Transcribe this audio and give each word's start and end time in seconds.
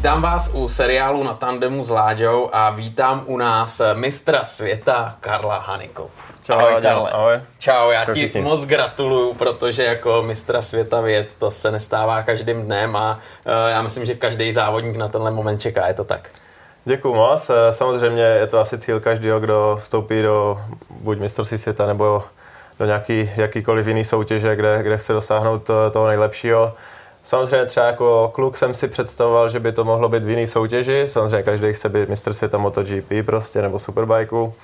Vítám 0.00 0.22
vás 0.22 0.50
u 0.54 0.68
seriálu 0.68 1.24
na 1.24 1.34
tandemu 1.34 1.84
s 1.84 1.90
Láďou 1.90 2.50
a 2.52 2.70
vítám 2.70 3.22
u 3.26 3.36
nás 3.36 3.80
mistra 3.94 4.44
světa 4.44 5.16
Karla 5.20 5.58
Haniku. 5.58 6.10
Čau, 6.42 6.54
ahoj, 6.54 6.82
Karle. 6.82 7.10
Ahoj. 7.10 7.40
Čau, 7.58 7.90
já 7.90 8.04
Čau, 8.04 8.14
ti 8.14 8.20
všichni. 8.20 8.40
moc 8.40 8.64
gratuluju, 8.64 9.34
protože 9.34 9.84
jako 9.84 10.22
mistra 10.22 10.62
světa 10.62 11.00
věd 11.00 11.28
to 11.38 11.50
se 11.50 11.70
nestává 11.70 12.22
každým 12.22 12.62
dnem 12.62 12.96
a 12.96 13.10
uh, 13.46 13.52
já 13.70 13.82
myslím, 13.82 14.04
že 14.04 14.14
každý 14.14 14.52
závodník 14.52 14.96
na 14.96 15.08
tenhle 15.08 15.30
moment 15.30 15.58
čeká, 15.58 15.86
je 15.88 15.94
to 15.94 16.04
tak. 16.04 16.28
Děkuju 16.84 17.14
moc. 17.14 17.50
Eh, 17.50 17.72
Samozřejmě 17.74 18.22
je 18.22 18.46
to 18.46 18.58
asi 18.58 18.78
cíl 18.78 19.00
každého, 19.00 19.40
kdo 19.40 19.78
vstoupí 19.80 20.22
do 20.22 20.60
buď 20.90 21.18
mistrovství 21.18 21.58
světa 21.58 21.86
nebo 21.86 22.24
do 22.78 22.86
nějaký 22.86 23.30
jakýkoliv 23.36 23.86
jiný 23.86 24.04
soutěže, 24.04 24.56
kde, 24.56 24.82
kde 24.82 24.98
chce 24.98 25.12
dosáhnout 25.12 25.58
to- 25.62 25.90
toho 25.90 26.06
nejlepšího. 26.08 26.74
Samozřejmě 27.24 27.66
třeba 27.66 27.86
jako 27.86 28.30
kluk 28.34 28.56
jsem 28.56 28.74
si 28.74 28.88
představoval, 28.88 29.48
že 29.48 29.60
by 29.60 29.72
to 29.72 29.84
mohlo 29.84 30.08
být 30.08 30.22
v 30.24 30.28
jiný 30.30 30.46
soutěži. 30.46 31.04
Samozřejmě 31.08 31.42
každý 31.42 31.72
chce 31.72 31.88
být 31.88 32.08
mistr 32.08 32.32
světa 32.32 32.58
MotoGP 32.58 33.12
prostě 33.26 33.62
nebo 33.62 33.78
Superbikeu. 33.78 34.54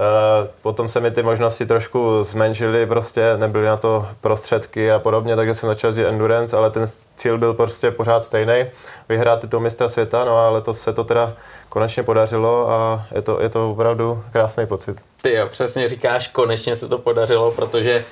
Eh, 0.00 0.48
Potom 0.62 0.88
se 0.88 1.00
mi 1.00 1.10
ty 1.10 1.22
možnosti 1.22 1.66
trošku 1.66 2.24
zmenšily, 2.24 2.86
prostě 2.86 3.36
nebyly 3.36 3.66
na 3.66 3.76
to 3.76 4.08
prostředky 4.20 4.92
a 4.92 4.98
podobně, 4.98 5.36
takže 5.36 5.54
jsem 5.54 5.68
začal 5.68 5.88
jezdit 5.88 6.04
endurance, 6.06 6.56
ale 6.56 6.70
ten 6.70 6.84
cíl 7.16 7.38
byl 7.38 7.54
prostě 7.54 7.90
pořád 7.90 8.24
stejný, 8.24 8.66
vyhrát 9.08 9.40
titul 9.40 9.60
mistra 9.60 9.88
světa, 9.88 10.24
no 10.24 10.38
a 10.38 10.50
letos 10.50 10.80
se 10.80 10.92
to 10.92 11.04
teda 11.04 11.32
konečně 11.68 12.02
podařilo 12.02 12.70
a 12.70 13.06
je 13.14 13.22
to, 13.22 13.42
je 13.42 13.48
to 13.48 13.70
opravdu 13.70 14.22
krásný 14.32 14.66
pocit. 14.66 14.96
Ty 15.22 15.32
jo, 15.32 15.46
přesně 15.50 15.88
říkáš, 15.88 16.28
konečně 16.28 16.76
se 16.76 16.88
to 16.88 16.98
podařilo, 16.98 17.50
protože 17.50 18.04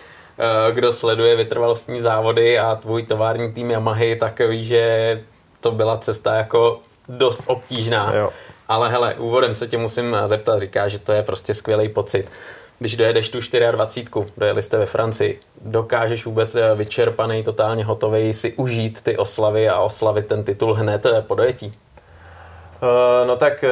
kdo 0.70 0.92
sleduje 0.92 1.36
vytrvalostní 1.36 2.00
závody 2.00 2.58
a 2.58 2.74
tvůj 2.76 3.02
tovární 3.02 3.52
tým 3.52 3.70
Yamahy, 3.70 4.16
tak 4.16 4.40
ví, 4.40 4.66
že 4.66 5.22
to 5.60 5.70
byla 5.70 5.96
cesta 5.96 6.34
jako 6.34 6.80
dost 7.08 7.42
obtížná. 7.46 8.12
Jo. 8.14 8.30
Ale 8.68 8.88
hele, 8.88 9.14
úvodem 9.14 9.56
se 9.56 9.66
tě 9.66 9.78
musím 9.78 10.16
zeptat, 10.26 10.58
říká, 10.58 10.88
že 10.88 10.98
to 10.98 11.12
je 11.12 11.22
prostě 11.22 11.54
skvělý 11.54 11.88
pocit. 11.88 12.28
Když 12.78 12.96
dojedeš 12.96 13.28
tu 13.28 13.38
24, 13.70 14.32
dojeli 14.36 14.62
jste 14.62 14.78
ve 14.78 14.86
Francii, 14.86 15.40
dokážeš 15.64 16.26
vůbec 16.26 16.54
eh, 16.54 16.74
vyčerpaný, 16.74 17.42
totálně 17.42 17.84
hotový 17.84 18.32
si 18.32 18.52
užít 18.52 19.02
ty 19.02 19.16
oslavy 19.16 19.68
a 19.68 19.78
oslavit 19.78 20.26
ten 20.26 20.44
titul 20.44 20.74
hned 20.74 21.06
eh, 21.06 21.22
po 21.22 21.34
dojetí? 21.34 21.72
Eh, 22.82 23.26
No 23.26 23.36
tak 23.36 23.64
eh, 23.64 23.70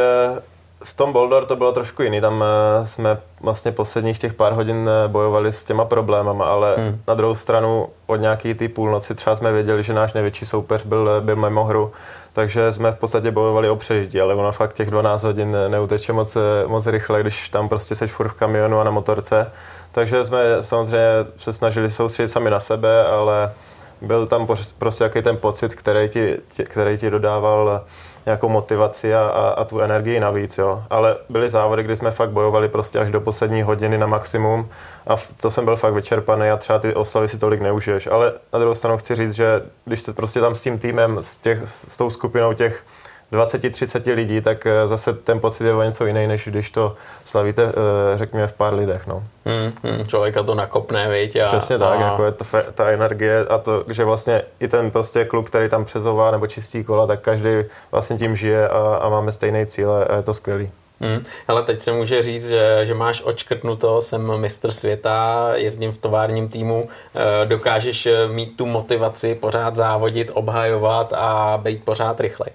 v 0.84 0.94
tom 0.94 1.12
Boulder 1.12 1.44
to 1.44 1.56
bylo 1.56 1.72
trošku 1.72 2.02
jiný, 2.02 2.20
tam 2.20 2.44
eh, 2.44 2.86
jsme 2.86 3.18
vlastně 3.40 3.72
posledních 3.72 4.18
těch 4.18 4.34
pár 4.34 4.52
hodin 4.52 4.90
eh, 4.90 5.08
bojovali 5.08 5.52
s 5.52 5.64
těma 5.64 5.84
problémama, 5.84 6.44
ale 6.44 6.74
hmm. 6.76 7.00
na 7.08 7.14
druhou 7.14 7.34
stranu 7.34 7.88
od 8.06 8.16
nějaký 8.16 8.54
ty 8.54 8.68
půlnoci 8.68 9.14
třeba 9.14 9.36
jsme 9.36 9.52
věděli, 9.52 9.82
že 9.82 9.92
náš 9.92 10.12
největší 10.12 10.46
soupeř 10.46 10.84
byl, 10.84 11.10
eh, 11.18 11.20
byl 11.20 11.36
mimo 11.36 11.64
hru, 11.64 11.92
takže 12.32 12.72
jsme 12.72 12.92
v 12.92 12.98
podstatě 12.98 13.30
bojovali 13.30 13.70
o 13.70 13.76
přežití, 13.76 14.20
ale 14.20 14.34
ono 14.34 14.52
fakt 14.52 14.72
těch 14.72 14.90
12 14.90 15.22
hodin 15.22 15.56
neuteče 15.68 16.12
moc, 16.12 16.36
moc 16.66 16.86
rychle, 16.86 17.20
když 17.20 17.48
tam 17.48 17.68
prostě 17.68 17.94
seš 17.94 18.12
furt 18.12 18.28
v 18.28 18.34
kamionu 18.34 18.80
a 18.80 18.84
na 18.84 18.90
motorce. 18.90 19.50
Takže 19.92 20.24
jsme 20.24 20.38
samozřejmě 20.60 21.08
se 21.36 21.52
snažili 21.52 21.92
soustředit 21.92 22.28
sami 22.28 22.50
na 22.50 22.60
sebe, 22.60 23.04
ale 23.04 23.52
byl 24.00 24.26
tam 24.26 24.48
prostě 24.78 25.04
jaký 25.04 25.22
ten 25.22 25.36
pocit, 25.36 25.74
který 25.74 26.08
ti, 26.08 26.36
ti, 26.52 26.64
který 26.64 26.98
ti 26.98 27.10
dodával 27.10 27.84
nějakou 28.26 28.48
motivaci 28.48 29.14
a, 29.14 29.20
a, 29.20 29.48
a 29.48 29.64
tu 29.64 29.80
energii 29.80 30.20
navíc, 30.20 30.58
jo. 30.58 30.84
Ale 30.90 31.16
byly 31.28 31.50
závody, 31.50 31.82
kdy 31.82 31.96
jsme 31.96 32.10
fakt 32.10 32.30
bojovali 32.30 32.68
prostě 32.68 32.98
až 32.98 33.10
do 33.10 33.20
poslední 33.20 33.62
hodiny 33.62 33.98
na 33.98 34.06
maximum 34.06 34.68
a 35.06 35.16
to 35.40 35.50
jsem 35.50 35.64
byl 35.64 35.76
fakt 35.76 35.94
vyčerpaný 35.94 36.50
a 36.50 36.56
třeba 36.56 36.78
ty 36.78 36.94
oslavy 36.94 37.28
si 37.28 37.38
tolik 37.38 37.60
neužiješ. 37.60 38.06
Ale 38.06 38.32
na 38.52 38.58
druhou 38.58 38.74
stranu 38.74 38.98
chci 38.98 39.14
říct, 39.14 39.32
že 39.32 39.62
když 39.84 40.00
jste 40.00 40.12
prostě 40.12 40.40
tam 40.40 40.54
s 40.54 40.62
tím 40.62 40.78
týmem, 40.78 41.18
s, 41.20 41.38
těch, 41.38 41.62
s 41.64 41.96
tou 41.96 42.10
skupinou 42.10 42.52
těch 42.52 42.84
20-30 43.32 44.14
lidí, 44.14 44.40
tak 44.40 44.66
eh, 44.66 44.88
zase 44.88 45.12
ten 45.12 45.40
pocit 45.40 45.64
je 45.64 45.74
o 45.74 45.82
něco 45.82 46.06
jiný, 46.06 46.26
než 46.26 46.48
když 46.48 46.70
to 46.70 46.96
slavíte, 47.24 47.62
eh, 47.62 48.18
řekněme, 48.18 48.46
v 48.46 48.52
pár 48.52 48.74
lidech, 48.74 49.06
no. 49.06 49.24
Hmm, 49.46 49.72
hmm, 49.82 50.06
člověka 50.06 50.42
to 50.42 50.54
nakopne, 50.54 51.08
viď? 51.08 51.36
A, 51.36 51.46
Přesně 51.46 51.78
tak, 51.78 52.00
a, 52.00 52.02
jako 52.02 52.24
je 52.24 52.32
to 52.32 52.44
ta 52.74 52.88
energie 52.88 53.46
a 53.46 53.58
to, 53.58 53.84
že 53.88 54.04
vlastně 54.04 54.42
i 54.60 54.68
ten 54.68 54.90
prostě 54.90 55.24
kluk, 55.24 55.46
který 55.46 55.68
tam 55.68 55.84
přezouvá 55.84 56.30
nebo 56.30 56.46
čistí 56.46 56.84
kola, 56.84 57.06
tak 57.06 57.20
každý 57.20 57.50
vlastně 57.92 58.16
tím 58.18 58.36
žije 58.36 58.68
a, 58.68 58.98
a 59.02 59.08
máme 59.08 59.32
stejné 59.32 59.66
cíle 59.66 60.04
a 60.04 60.16
je 60.16 60.22
to 60.22 60.34
skvělý. 60.34 60.70
Hmm. 61.00 61.24
Ale 61.48 61.62
teď 61.62 61.80
se 61.80 61.92
může 61.92 62.22
říct, 62.22 62.48
že, 62.48 62.80
že 62.82 62.94
máš 62.94 63.22
očkrtnuto, 63.24 64.02
jsem 64.02 64.40
mistr 64.40 64.72
světa, 64.72 65.48
jezdím 65.54 65.92
v 65.92 65.98
továrním 65.98 66.48
týmu, 66.48 66.88
eh, 67.14 67.46
dokážeš 67.46 68.08
mít 68.32 68.56
tu 68.56 68.66
motivaci 68.66 69.34
pořád 69.34 69.76
závodit, 69.76 70.30
obhajovat 70.34 71.12
a 71.12 71.60
být 71.62 71.84
pořád 71.84 72.20
rychlej. 72.20 72.50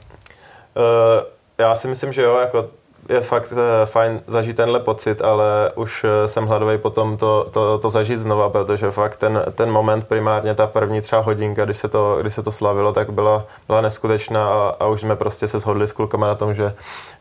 Uh, 0.77 1.23
já 1.57 1.75
si 1.75 1.87
myslím, 1.87 2.13
že 2.13 2.21
jo, 2.21 2.37
jako 2.37 2.65
je 3.09 3.21
fakt 3.21 3.51
uh, 3.51 3.59
fajn 3.85 4.21
zažít 4.27 4.57
tenhle 4.57 4.79
pocit, 4.79 5.21
ale 5.21 5.71
už 5.75 6.03
uh, 6.03 6.09
jsem 6.25 6.45
hladový 6.45 6.77
potom 6.77 7.17
to, 7.17 7.47
to, 7.51 7.77
to 7.77 7.89
zažít 7.89 8.19
znova, 8.19 8.49
protože 8.49 8.91
fakt 8.91 9.15
ten, 9.15 9.43
ten 9.55 9.71
moment 9.71 10.07
primárně, 10.07 10.55
ta 10.55 10.67
první 10.67 11.01
třeba 11.01 11.21
hodinka, 11.21 11.65
když 11.65 11.77
se 11.77 11.87
to, 11.87 12.17
když 12.21 12.35
se 12.35 12.43
to 12.43 12.51
slavilo, 12.51 12.93
tak 12.93 13.09
byla, 13.11 13.45
byla 13.67 13.81
neskutečná 13.81 14.45
a, 14.45 14.75
a 14.79 14.87
už 14.87 15.01
jsme 15.01 15.15
prostě 15.15 15.47
se 15.47 15.59
shodli 15.59 15.87
s 15.87 15.91
klukama 15.91 16.27
na 16.27 16.35
tom, 16.35 16.53
že 16.53 16.73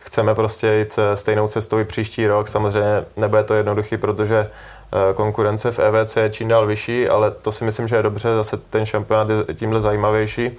chceme 0.07 0.35
prostě 0.35 0.75
jít 0.75 0.99
eh, 0.99 1.17
stejnou 1.17 1.49
cestou 1.49 1.79
i 1.79 1.85
příští 1.85 2.27
rok. 2.27 2.49
Samozřejmě 2.49 3.05
nebude 3.17 3.45
to 3.45 3.55
jednoduchý, 3.55 3.97
protože 3.97 4.37
eh, 4.41 5.15
konkurence 5.15 5.73
v 5.73 5.79
EVC 5.79 6.17
je 6.17 6.31
čím 6.31 6.49
dál 6.49 6.67
vyšší, 6.67 7.09
ale 7.09 7.31
to 7.31 7.53
si 7.53 7.65
myslím, 7.65 7.89
že 7.89 7.97
je 7.97 8.03
dobře, 8.03 8.35
zase 8.35 8.57
ten 8.57 8.87
šampionát 8.87 9.29
je 9.29 9.55
tímhle 9.55 9.81
zajímavější 9.81 10.51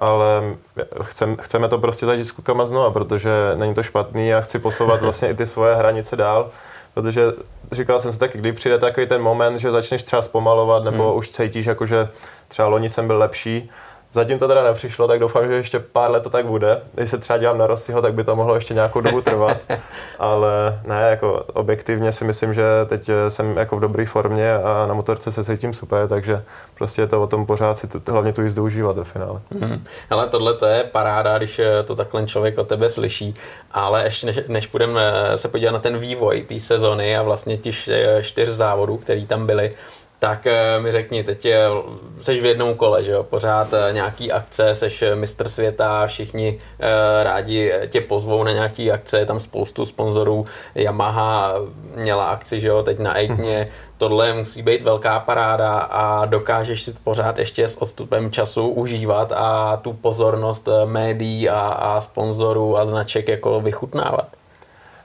ale 0.00 0.42
chcem, 1.02 1.36
chceme 1.36 1.68
to 1.68 1.78
prostě 1.78 2.06
zažít 2.06 2.26
s 2.26 2.32
klukama 2.32 2.66
znova, 2.66 2.90
protože 2.90 3.30
není 3.54 3.74
to 3.74 3.82
špatný 3.82 4.34
a 4.34 4.40
chci 4.40 4.58
posouvat 4.58 5.00
vlastně 5.02 5.30
i 5.30 5.34
ty 5.34 5.46
svoje 5.46 5.74
hranice 5.74 6.16
dál, 6.16 6.50
protože 6.94 7.22
říkal 7.72 8.00
jsem 8.00 8.12
si 8.12 8.18
taky, 8.18 8.38
kdy 8.38 8.52
přijde 8.52 8.78
takový 8.78 9.06
ten 9.06 9.22
moment, 9.22 9.58
že 9.58 9.70
začneš 9.70 10.02
třeba 10.02 10.22
zpomalovat, 10.22 10.84
nebo 10.84 11.08
hmm. 11.08 11.18
už 11.18 11.28
cítíš, 11.28 11.66
jako 11.66 11.86
že 11.86 12.08
třeba 12.48 12.68
loni 12.68 12.90
jsem 12.90 13.06
byl 13.06 13.18
lepší, 13.18 13.70
Zatím 14.12 14.38
to 14.38 14.48
teda 14.48 14.64
nepřišlo, 14.64 15.08
tak 15.08 15.20
doufám, 15.20 15.46
že 15.48 15.54
ještě 15.54 15.78
pár 15.78 16.10
let 16.10 16.22
to 16.22 16.30
tak 16.30 16.46
bude. 16.46 16.80
Když 16.94 17.10
se 17.10 17.18
třeba 17.18 17.38
dívám 17.38 17.58
na 17.58 17.66
Rossiho, 17.66 18.02
tak 18.02 18.14
by 18.14 18.24
to 18.24 18.36
mohlo 18.36 18.54
ještě 18.54 18.74
nějakou 18.74 19.00
dobu 19.00 19.20
trvat. 19.20 19.56
Ale 20.18 20.80
ne, 20.84 21.06
jako 21.10 21.44
objektivně 21.52 22.12
si 22.12 22.24
myslím, 22.24 22.54
že 22.54 22.62
teď 22.86 23.10
jsem 23.28 23.56
jako 23.56 23.76
v 23.76 23.80
dobré 23.80 24.06
formě 24.06 24.54
a 24.54 24.86
na 24.86 24.94
motorce 24.94 25.32
se 25.32 25.44
cítím 25.44 25.74
super, 25.74 26.08
takže 26.08 26.42
prostě 26.74 27.02
je 27.02 27.06
to 27.06 27.22
o 27.22 27.26
tom 27.26 27.46
pořád 27.46 27.78
si 27.78 27.86
tu, 27.86 28.12
hlavně 28.12 28.32
tu 28.32 28.42
jízdu 28.42 28.64
užívat 28.64 28.96
ve 28.96 29.04
finále. 29.04 29.40
Hmm. 29.60 29.84
Ale 30.10 30.26
tohle 30.26 30.54
to 30.54 30.66
je 30.66 30.84
paráda, 30.84 31.38
když 31.38 31.58
eh, 31.58 31.82
to 31.82 31.96
takhle 31.96 32.26
člověk 32.26 32.58
o 32.58 32.64
tebe 32.64 32.88
slyší. 32.88 33.34
Ale 33.72 34.04
ještě 34.04 34.26
než, 34.26 34.40
než 34.48 34.66
půjdeme 34.66 35.12
se 35.36 35.48
podívat 35.48 35.72
na 35.72 35.78
ten 35.78 35.98
vývoj 35.98 36.42
té 36.42 36.60
sezony 36.60 37.16
a 37.16 37.22
vlastně 37.22 37.58
těch 37.58 37.88
eh, 37.88 38.22
čtyř 38.22 38.48
závodů, 38.48 38.96
který 38.96 39.26
tam 39.26 39.46
byly, 39.46 39.72
tak 40.20 40.46
eh, 40.46 40.80
mi 40.80 40.92
řekni, 40.92 41.24
teď 41.24 41.44
je, 41.44 41.68
seš 42.20 42.40
v 42.40 42.44
jednom 42.44 42.74
kole, 42.74 43.04
že 43.04 43.12
jo? 43.12 43.22
pořád 43.22 43.68
eh, 43.72 43.92
nějaký 43.92 44.32
akce, 44.32 44.74
seš 44.74 45.04
mistr 45.14 45.48
světa, 45.48 46.06
všichni 46.06 46.60
eh, 46.80 47.24
rádi 47.24 47.72
tě 47.88 48.00
pozvou 48.00 48.44
na 48.44 48.52
nějaký 48.52 48.92
akce, 48.92 49.18
je 49.18 49.26
tam 49.26 49.40
spoustu 49.40 49.84
sponzorů, 49.84 50.46
Yamaha 50.74 51.54
měla 51.96 52.28
akci, 52.28 52.60
že 52.60 52.68
jo, 52.68 52.82
teď 52.82 52.98
na 52.98 53.18
Eitně, 53.18 53.68
tohle 54.00 54.34
musí 54.34 54.62
být 54.62 54.82
velká 54.82 55.20
paráda 55.20 55.78
a 55.78 56.24
dokážeš 56.24 56.82
si 56.82 56.92
pořád 57.04 57.38
ještě 57.38 57.68
s 57.68 57.82
odstupem 57.82 58.30
času 58.30 58.68
užívat 58.68 59.32
a 59.32 59.76
tu 59.76 59.92
pozornost 59.92 60.68
eh, 60.68 60.86
médií 60.86 61.48
a, 61.48 61.60
a 61.60 62.00
sponzorů 62.00 62.78
a 62.78 62.84
značek 62.84 63.28
jako 63.28 63.60
vychutnávat. 63.60 64.39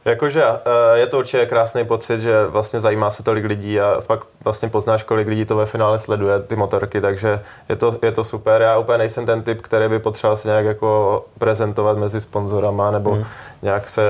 Jakože 0.06 0.44
eh, 0.44 0.98
je 0.98 1.08
to 1.08 1.18
určitě 1.18 1.46
krásný 1.46 1.86
pocit, 1.86 2.22
že 2.22 2.46
vlastně 2.46 2.80
zajímá 2.80 3.12
se 3.12 3.24
tolik 3.24 3.46
lidí 3.46 3.80
a 3.80 4.02
pak 4.08 4.20
vlastně 4.44 4.70
poznáš, 4.70 5.04
kolik 5.04 5.28
lidí 5.28 5.46
to 5.46 5.56
ve 5.56 5.66
finále 5.66 6.00
sleduje, 6.00 6.40
ty 6.40 6.56
motorky, 6.56 7.02
takže 7.02 7.40
je 7.70 7.76
to, 7.76 8.00
je 8.02 8.12
to 8.12 8.24
super. 8.24 8.62
Já 8.62 8.78
úplně 8.78 8.98
nejsem 8.98 9.26
ten 9.26 9.44
typ, 9.44 9.62
který 9.62 9.90
by 9.90 10.00
potřeboval 10.00 10.38
se 10.38 10.48
nějak 10.48 10.66
jako 10.66 11.26
prezentovat 11.38 11.98
mezi 11.98 12.22
sponzorama 12.22 12.92
nebo 12.92 13.12
hmm. 13.12 13.26
nějak 13.62 13.90
se 13.90 14.02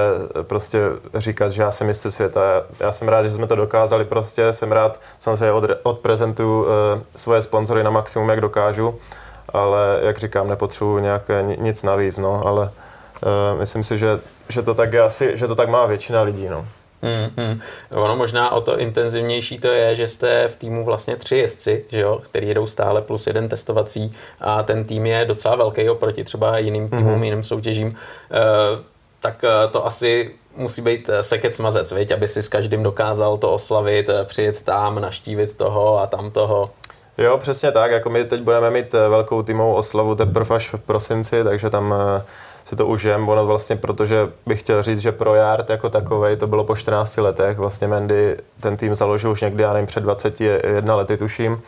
prostě 0.41 0.79
říkat, 1.15 1.51
že 1.51 1.61
já 1.61 1.71
jsem 1.71 1.87
mistr 1.87 2.11
světa. 2.11 2.41
Já, 2.79 2.91
jsem 2.91 3.07
rád, 3.07 3.23
že 3.23 3.31
jsme 3.31 3.47
to 3.47 3.55
dokázali 3.55 4.05
prostě, 4.05 4.53
jsem 4.53 4.71
rád, 4.71 4.99
samozřejmě 5.19 5.51
od, 5.51 5.69
odprezentuju 5.83 6.65
eh, 6.67 7.01
svoje 7.15 7.41
sponzory 7.41 7.83
na 7.83 7.89
maximum, 7.89 8.29
jak 8.29 8.41
dokážu, 8.41 8.95
ale 9.53 9.99
jak 10.01 10.17
říkám, 10.17 10.47
nepotřebuji 10.47 10.99
nějak 10.99 11.21
nic 11.57 11.83
navíc, 11.83 12.17
no, 12.17 12.47
ale 12.47 12.71
Uh, 13.15 13.59
myslím 13.59 13.83
si, 13.83 13.97
že, 13.97 14.19
že, 14.49 14.61
to 14.61 14.73
tak 14.73 14.93
je 14.93 15.01
asi, 15.01 15.37
že 15.37 15.47
to 15.47 15.55
tak 15.55 15.69
má 15.69 15.85
většina 15.85 16.21
lidí. 16.21 16.47
No. 16.49 16.65
Hmm, 17.05 17.29
hmm. 17.37 17.61
Ono 17.91 18.15
možná 18.15 18.51
o 18.51 18.61
to 18.61 18.79
intenzivnější 18.79 19.59
to 19.59 19.67
je, 19.67 19.95
že 19.95 20.07
jste 20.07 20.47
v 20.47 20.55
týmu 20.55 20.85
vlastně 20.85 21.15
tři 21.15 21.37
jezdci, 21.37 21.85
že 21.89 21.99
jo, 21.99 22.19
který 22.23 22.47
jedou 22.47 22.67
stále 22.67 23.01
plus 23.01 23.27
jeden 23.27 23.49
testovací 23.49 24.13
a 24.41 24.63
ten 24.63 24.83
tým 24.83 25.05
je 25.05 25.25
docela 25.25 25.55
velký 25.55 25.89
oproti 25.89 26.23
třeba 26.23 26.57
jiným 26.57 26.89
týmům, 26.89 27.19
mm-hmm. 27.19 27.23
jiným 27.23 27.43
soutěžím. 27.43 27.87
Uh, 27.87 27.95
tak 29.19 29.43
uh, 29.43 29.71
to 29.71 29.85
asi 29.85 30.31
musí 30.55 30.81
být 30.81 31.09
sekec 31.21 31.59
mazec, 31.59 31.91
viď? 31.91 32.11
aby 32.11 32.27
si 32.27 32.41
s 32.41 32.47
každým 32.47 32.83
dokázal 32.83 33.37
to 33.37 33.53
oslavit, 33.53 34.09
přijet 34.23 34.61
tam, 34.61 35.01
naštívit 35.01 35.57
toho 35.57 35.99
a 35.99 36.07
tam 36.07 36.31
toho. 36.31 36.71
Jo, 37.17 37.37
přesně 37.37 37.71
tak. 37.71 37.91
Jako 37.91 38.09
my 38.09 38.23
teď 38.23 38.41
budeme 38.41 38.69
mít 38.69 38.93
velkou 38.93 39.43
týmovou 39.43 39.73
oslavu 39.73 40.15
teprve 40.15 40.55
až 40.55 40.73
v 40.73 40.79
prosinci, 40.79 41.43
takže 41.43 41.69
tam 41.69 41.95
si 42.65 42.75
to 42.75 42.87
užijem. 42.87 43.29
Ono 43.29 43.45
vlastně, 43.45 43.75
protože 43.75 44.29
bych 44.45 44.59
chtěl 44.59 44.81
říct, 44.83 44.99
že 44.99 45.11
pro 45.11 45.35
Yard 45.35 45.69
jako 45.69 45.89
takovej 45.89 46.37
to 46.37 46.47
bylo 46.47 46.63
po 46.63 46.75
14 46.75 47.17
letech. 47.17 47.57
Vlastně 47.57 47.87
Mendy 47.87 48.37
ten 48.59 48.77
tým 48.77 48.95
založil 48.95 49.31
už 49.31 49.41
někdy, 49.41 49.63
já 49.63 49.73
nevím, 49.73 49.87
před 49.87 50.03
21 50.03 50.95
lety 50.95 51.17
tuším 51.17 51.61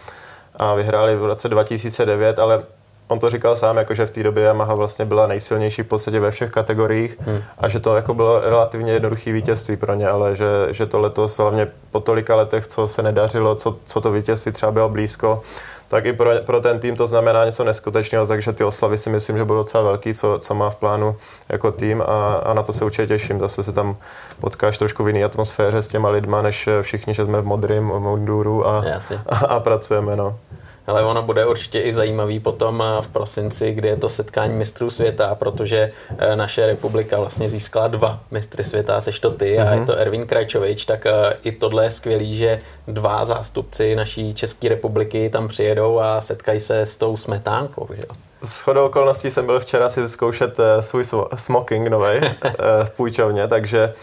a 0.55 0.73
vyhráli 0.73 1.15
v 1.15 1.25
roce 1.25 1.49
2009, 1.49 2.39
ale 2.39 2.63
on 3.07 3.19
to 3.19 3.29
říkal 3.29 3.57
sám, 3.57 3.77
jako 3.77 3.93
že 3.93 4.05
v 4.05 4.11
té 4.11 4.23
době 4.23 4.43
Yamaha 4.43 4.75
vlastně 4.75 5.05
byla 5.05 5.27
nejsilnější 5.27 5.83
v 5.83 5.87
podstatě 5.87 6.19
ve 6.19 6.31
všech 6.31 6.51
kategoriích 6.51 7.17
hmm. 7.19 7.41
a 7.57 7.69
že 7.69 7.79
to 7.79 7.95
jako 7.95 8.13
bylo 8.13 8.39
relativně 8.39 8.93
jednoduché 8.93 9.31
vítězství 9.31 9.77
pro 9.77 9.93
ně, 9.93 10.07
ale 10.07 10.35
že, 10.35 10.45
že 10.69 10.85
to 10.85 10.99
letos 10.99 11.37
hlavně 11.37 11.67
po 11.91 11.99
tolika 11.99 12.35
letech, 12.35 12.67
co 12.67 12.87
se 12.87 13.03
nedařilo, 13.03 13.55
co, 13.55 13.77
co 13.85 14.01
to 14.01 14.11
vítězství 14.11 14.51
třeba 14.51 14.71
bylo 14.71 14.89
blízko, 14.89 15.41
tak 15.87 16.05
i 16.05 16.13
pro, 16.13 16.31
pro 16.45 16.61
ten 16.61 16.79
tým 16.79 16.95
to 16.95 17.07
znamená 17.07 17.45
něco 17.45 17.63
neskutečného, 17.63 18.27
takže 18.27 18.53
ty 18.53 18.63
oslavy 18.63 18.97
si 18.97 19.09
myslím, 19.09 19.37
že 19.37 19.43
budou 19.43 19.59
docela 19.59 19.83
velký, 19.83 20.13
co, 20.13 20.39
co 20.39 20.55
má 20.55 20.69
v 20.69 20.75
plánu 20.75 21.15
jako 21.49 21.71
tým 21.71 22.01
a, 22.01 22.35
a 22.35 22.53
na 22.53 22.63
to 22.63 22.73
se 22.73 22.85
určitě 22.85 23.07
těším. 23.07 23.39
Zase 23.39 23.63
se 23.63 23.71
tam 23.71 23.97
potkáš 24.39 24.77
trošku 24.77 25.03
v 25.03 25.07
jiné 25.07 25.23
atmosféře 25.23 25.81
s 25.81 25.87
těma 25.87 26.09
lidma, 26.09 26.41
než 26.41 26.69
všichni, 26.81 27.13
že 27.13 27.25
jsme 27.25 27.41
v 27.41 27.45
modrém 27.45 27.83
munduru 27.83 28.67
a, 28.67 28.83
a, 29.29 29.35
a 29.37 29.59
pracujeme. 29.59 30.15
No. 30.15 30.39
Ale 30.87 31.03
ono 31.03 31.21
bude 31.21 31.45
určitě 31.45 31.79
i 31.79 31.93
zajímavý 31.93 32.39
potom 32.39 32.83
eh, 32.85 33.01
v 33.01 33.07
prosinci, 33.07 33.73
kdy 33.73 33.87
je 33.87 33.97
to 33.97 34.09
setkání 34.09 34.55
mistrů 34.55 34.89
světa, 34.89 35.35
protože 35.35 35.91
eh, 36.17 36.35
naše 36.35 36.65
republika 36.65 37.19
vlastně 37.19 37.49
získala 37.49 37.87
dva 37.87 38.19
mistry 38.31 38.63
světa, 38.63 39.01
seš 39.01 39.19
to 39.19 39.31
ty 39.31 39.45
mm-hmm. 39.45 39.67
a 39.67 39.71
je 39.71 39.77
mhm. 39.77 39.85
to 39.85 39.97
Ervin 39.97 40.27
Krajčovič, 40.27 40.85
tak 40.85 41.05
eh, 41.05 41.33
i 41.43 41.51
tohle 41.51 41.83
je 41.83 41.91
skvělý, 41.91 42.35
že 42.35 42.59
dva 42.87 43.25
zástupci 43.25 43.95
naší 43.95 44.33
České 44.33 44.69
republiky 44.69 45.29
tam 45.29 45.47
přijedou 45.47 45.99
a 45.99 46.21
setkají 46.21 46.59
se 46.59 46.81
s 46.81 46.97
tou 46.97 47.17
smetánkou. 47.17 47.87
Že? 47.95 48.01
S 48.43 48.59
chodou 48.59 48.85
okolností 48.85 49.31
jsem 49.31 49.45
byl 49.45 49.59
včera 49.59 49.89
si 49.89 50.09
zkoušet 50.09 50.57
svůj 50.81 51.03
smoking 51.35 51.87
nový 51.87 52.19
v 52.83 52.91
půjčovně, 52.91 53.47
takže 53.47 53.93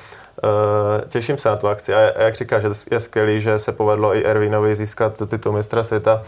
těším 1.09 1.39
se 1.39 1.49
na 1.49 1.57
tu 1.57 1.69
akci. 1.69 1.95
A 1.95 2.23
jak 2.23 2.35
říkáš, 2.35 2.63
že 2.63 2.69
je 2.91 3.01
skvělý, 3.01 3.41
že 3.41 3.59
se 3.59 3.73
povedlo 3.73 4.17
i 4.17 4.25
Ervinovi 4.25 4.77
získat 4.77 5.23
titul 5.29 5.53
mistra 5.53 5.85
světa 5.85 6.23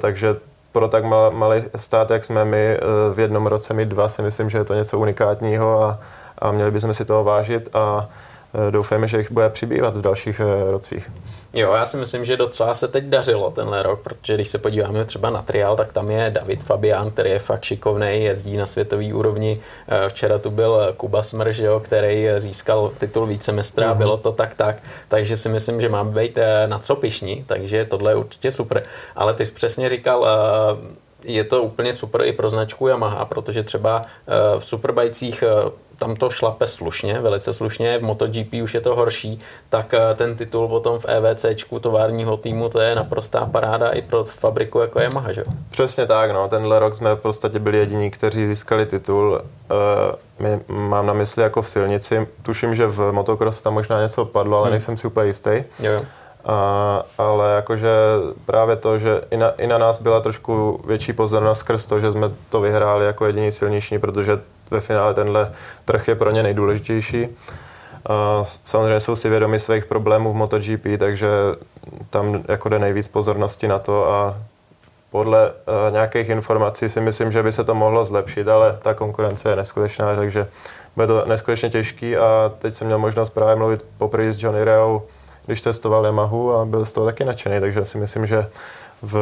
takže 0.00 0.36
pro 0.76 0.88
tak 0.88 1.04
malý 1.32 1.62
stát, 1.76 2.10
jak 2.10 2.24
jsme 2.24 2.44
my, 2.44 2.58
eh, 2.58 2.78
v 3.14 3.20
jednom 3.20 3.46
roce 3.46 3.74
mít 3.74 3.88
dva, 3.88 4.08
si 4.08 4.22
myslím, 4.22 4.50
že 4.50 4.58
je 4.58 4.64
to 4.64 4.74
něco 4.74 4.98
unikátního 4.98 5.82
a, 5.82 5.98
a 6.38 6.50
měli 6.50 6.70
bychom 6.70 6.94
si 6.94 7.04
toho 7.04 7.24
vážit 7.24 7.76
a 7.76 8.08
eh, 8.68 8.70
doufejme, 8.70 9.08
že 9.08 9.18
jich 9.18 9.32
bude 9.32 9.50
přibývat 9.50 9.96
v 9.96 10.00
dalších 10.00 10.40
rocích. 10.70 11.10
Jo, 11.54 11.72
já 11.72 11.84
si 11.84 11.96
myslím, 11.96 12.24
že 12.24 12.36
docela 12.36 12.74
se 12.74 12.88
teď 12.88 13.04
dařilo 13.04 13.50
tenhle 13.50 13.82
rok, 13.82 14.00
protože 14.00 14.34
když 14.34 14.48
se 14.48 14.58
podíváme 14.58 15.04
třeba 15.04 15.30
na 15.30 15.42
trial, 15.42 15.76
tak 15.76 15.92
tam 15.92 16.10
je 16.10 16.30
David 16.30 16.62
Fabián, 16.62 17.10
který 17.10 17.30
je 17.30 17.38
fakt 17.38 17.64
šikovný, 17.64 18.24
jezdí 18.24 18.56
na 18.56 18.66
světové 18.66 19.14
úrovni. 19.14 19.60
Eh, 19.88 20.08
včera 20.08 20.38
tu 20.38 20.50
byl 20.50 20.94
Kuba 20.96 21.22
Smrž, 21.22 21.58
jo, 21.58 21.80
který 21.80 22.28
získal 22.38 22.92
titul 22.98 23.26
vícemistra, 23.26 23.92
mm-hmm. 23.92 23.98
bylo 23.98 24.16
to 24.16 24.32
tak 24.32 24.54
tak, 24.54 24.76
takže 25.08 25.36
si 25.36 25.48
myslím, 25.48 25.80
že 25.80 25.88
mám 25.88 26.12
být 26.12 26.38
eh, 26.38 26.66
na 26.66 26.78
co 26.78 26.96
pišní, 26.96 27.44
takže 27.46 27.84
tohle 27.84 28.12
je 28.12 28.16
určitě 28.16 28.52
super. 28.52 28.82
Ale 29.16 29.34
ty 29.34 29.44
jsi 29.44 29.52
přesně 29.52 29.88
říkal, 29.88 30.26
eh, 30.26 30.96
je 31.24 31.44
to 31.44 31.62
úplně 31.62 31.94
super 31.94 32.22
i 32.24 32.32
pro 32.32 32.50
značku 32.50 32.88
Yamaha, 32.88 33.24
protože 33.24 33.62
třeba 33.62 34.06
v 34.58 34.64
superbajcích 34.64 35.44
tam 35.98 36.16
to 36.16 36.30
šlape 36.30 36.66
slušně, 36.66 37.20
velice 37.20 37.52
slušně, 37.52 37.98
v 37.98 38.02
MotoGP 38.02 38.54
už 38.62 38.74
je 38.74 38.80
to 38.80 38.96
horší, 38.96 39.40
tak 39.68 39.94
eh, 39.94 40.14
ten 40.14 40.36
titul 40.36 40.68
potom 40.68 40.98
v 40.98 41.04
EVCčku 41.04 41.78
továrního 41.78 42.36
týmu, 42.36 42.68
to 42.68 42.80
je 42.80 42.94
naprostá 42.94 43.46
paráda 43.46 43.90
i 43.90 44.02
pro 44.02 44.24
fabriku 44.24 44.80
jako 44.80 45.00
Yamaha, 45.00 45.32
že? 45.32 45.44
Přesně 45.70 46.06
tak, 46.06 46.30
no. 46.30 46.48
Tenhle 46.48 46.78
rok 46.78 46.94
jsme 46.94 47.14
v 47.14 47.20
podstatě 47.20 47.58
byli 47.58 47.78
jediní, 47.78 48.10
kteří 48.10 48.46
získali 48.46 48.86
titul. 48.86 49.40
E, 50.40 50.60
mám 50.68 51.06
na 51.06 51.12
mysli 51.12 51.42
jako 51.42 51.62
v 51.62 51.68
silnici. 51.68 52.28
Tuším, 52.42 52.74
že 52.74 52.86
v 52.86 53.12
motocross 53.12 53.62
tam 53.62 53.74
možná 53.74 54.02
něco 54.02 54.24
padlo, 54.24 54.56
ale 54.58 54.66
hmm. 54.66 54.72
nejsem 54.72 54.96
si 54.96 55.06
úplně 55.06 55.26
jistý. 55.26 55.64
Jo. 55.80 56.02
A, 56.44 57.02
ale 57.18 57.54
jakože 57.54 57.90
právě 58.46 58.76
to, 58.76 58.98
že 58.98 59.20
i 59.30 59.36
na, 59.36 59.50
i 59.50 59.66
na 59.66 59.78
nás 59.78 60.02
byla 60.02 60.20
trošku 60.20 60.80
větší 60.86 61.12
pozornost 61.12 61.58
skrz 61.58 61.86
to, 61.86 62.00
že 62.00 62.12
jsme 62.12 62.30
to 62.48 62.60
vyhráli 62.60 63.06
jako 63.06 63.26
jediný 63.26 63.52
silniční, 63.52 63.98
protože 63.98 64.38
ve 64.70 64.80
finále 64.80 65.14
tenhle 65.14 65.52
trh 65.84 66.08
je 66.08 66.14
pro 66.14 66.30
ně 66.30 66.42
nejdůležitější. 66.42 67.28
Samozřejmě 68.64 69.00
jsou 69.00 69.16
si 69.16 69.28
vědomi 69.28 69.60
svých 69.60 69.86
problémů 69.86 70.32
v 70.32 70.36
MotoGP, 70.36 70.86
takže 70.98 71.28
tam 72.10 72.42
jako 72.48 72.68
jde 72.68 72.78
nejvíc 72.78 73.08
pozornosti 73.08 73.68
na 73.68 73.78
to 73.78 74.10
a 74.10 74.36
podle 75.10 75.50
uh, 75.50 75.92
nějakých 75.92 76.28
informací 76.28 76.88
si 76.88 77.00
myslím, 77.00 77.32
že 77.32 77.42
by 77.42 77.52
se 77.52 77.64
to 77.64 77.74
mohlo 77.74 78.04
zlepšit, 78.04 78.48
ale 78.48 78.78
ta 78.82 78.94
konkurence 78.94 79.50
je 79.50 79.56
neskutečná, 79.56 80.16
takže 80.16 80.48
bude 80.96 81.06
to 81.06 81.24
neskutečně 81.26 81.70
těžký 81.70 82.16
a 82.16 82.52
teď 82.58 82.74
jsem 82.74 82.86
měl 82.86 82.98
možnost 82.98 83.30
právě 83.30 83.56
mluvit 83.56 83.84
poprvé 83.98 84.32
s 84.32 84.42
Johnny 84.42 84.64
Reou, 84.64 85.02
když 85.46 85.60
testoval 85.62 86.04
Yamahu 86.04 86.54
a 86.54 86.64
byl 86.64 86.86
z 86.86 86.92
toho 86.92 87.06
taky 87.06 87.24
nadšený, 87.24 87.60
takže 87.60 87.84
si 87.84 87.98
myslím, 87.98 88.26
že 88.26 88.46
v, 89.02 89.12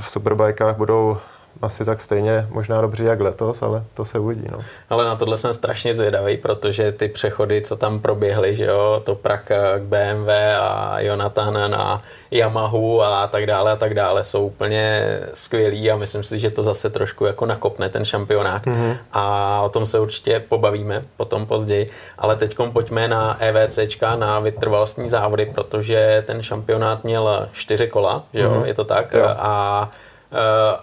v 0.00 0.10
Superbikách 0.10 0.76
budou 0.76 1.18
asi 1.62 1.84
tak 1.84 2.00
stejně 2.00 2.46
možná 2.50 2.80
dobře 2.80 3.04
jak 3.04 3.20
letos, 3.20 3.62
ale 3.62 3.84
to 3.94 4.04
se 4.04 4.18
uvidí. 4.18 4.46
No. 4.52 4.58
Ale 4.90 5.04
na 5.04 5.16
tohle 5.16 5.36
jsem 5.36 5.54
strašně 5.54 5.94
zvědavý, 5.94 6.36
protože 6.36 6.92
ty 6.92 7.08
přechody, 7.08 7.62
co 7.62 7.76
tam 7.76 8.00
proběhly, 8.00 8.56
že 8.56 8.64
jo, 8.64 9.02
to 9.04 9.14
Prak 9.14 9.52
k 9.78 9.82
BMW 9.82 10.28
a 10.60 11.00
Jonathan 11.00 11.70
na 11.70 12.02
Yamahu 12.30 13.02
a 13.02 13.26
tak 13.26 13.46
dále 13.46 13.72
a 13.72 13.76
tak 13.76 13.94
dále, 13.94 14.24
jsou 14.24 14.46
úplně 14.46 15.10
skvělý 15.34 15.90
a 15.90 15.96
myslím 15.96 16.22
si, 16.22 16.38
že 16.38 16.50
to 16.50 16.62
zase 16.62 16.90
trošku 16.90 17.24
jako 17.24 17.46
nakopne 17.46 17.88
ten 17.88 18.04
šampionát 18.04 18.66
mm-hmm. 18.66 18.96
a 19.12 19.60
o 19.62 19.68
tom 19.68 19.86
se 19.86 19.98
určitě 19.98 20.40
pobavíme 20.48 21.02
potom 21.16 21.46
později, 21.46 21.90
ale 22.18 22.36
teď 22.36 22.56
pojďme 22.72 23.08
na 23.08 23.36
EVCčka, 23.40 24.16
na 24.16 24.40
vytrvalostní 24.40 25.08
závody, 25.08 25.52
protože 25.54 26.24
ten 26.26 26.42
šampionát 26.42 27.04
měl 27.04 27.48
čtyři 27.52 27.88
kola, 27.88 28.24
že 28.34 28.40
jo, 28.40 28.50
mm-hmm. 28.50 28.64
je 28.64 28.74
to 28.74 28.84
tak 28.84 29.12
jo. 29.12 29.24
a 29.28 29.90
Eh, 29.94 30.13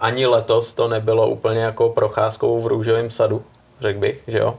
ani 0.00 0.26
letos 0.26 0.74
to 0.74 0.88
nebylo 0.88 1.28
úplně 1.28 1.60
jako 1.60 1.88
procházkou 1.88 2.60
v 2.60 2.66
růžovém 2.66 3.10
sadu, 3.10 3.42
řekl 3.80 3.98
bych, 3.98 4.20
že 4.26 4.38
jo? 4.38 4.54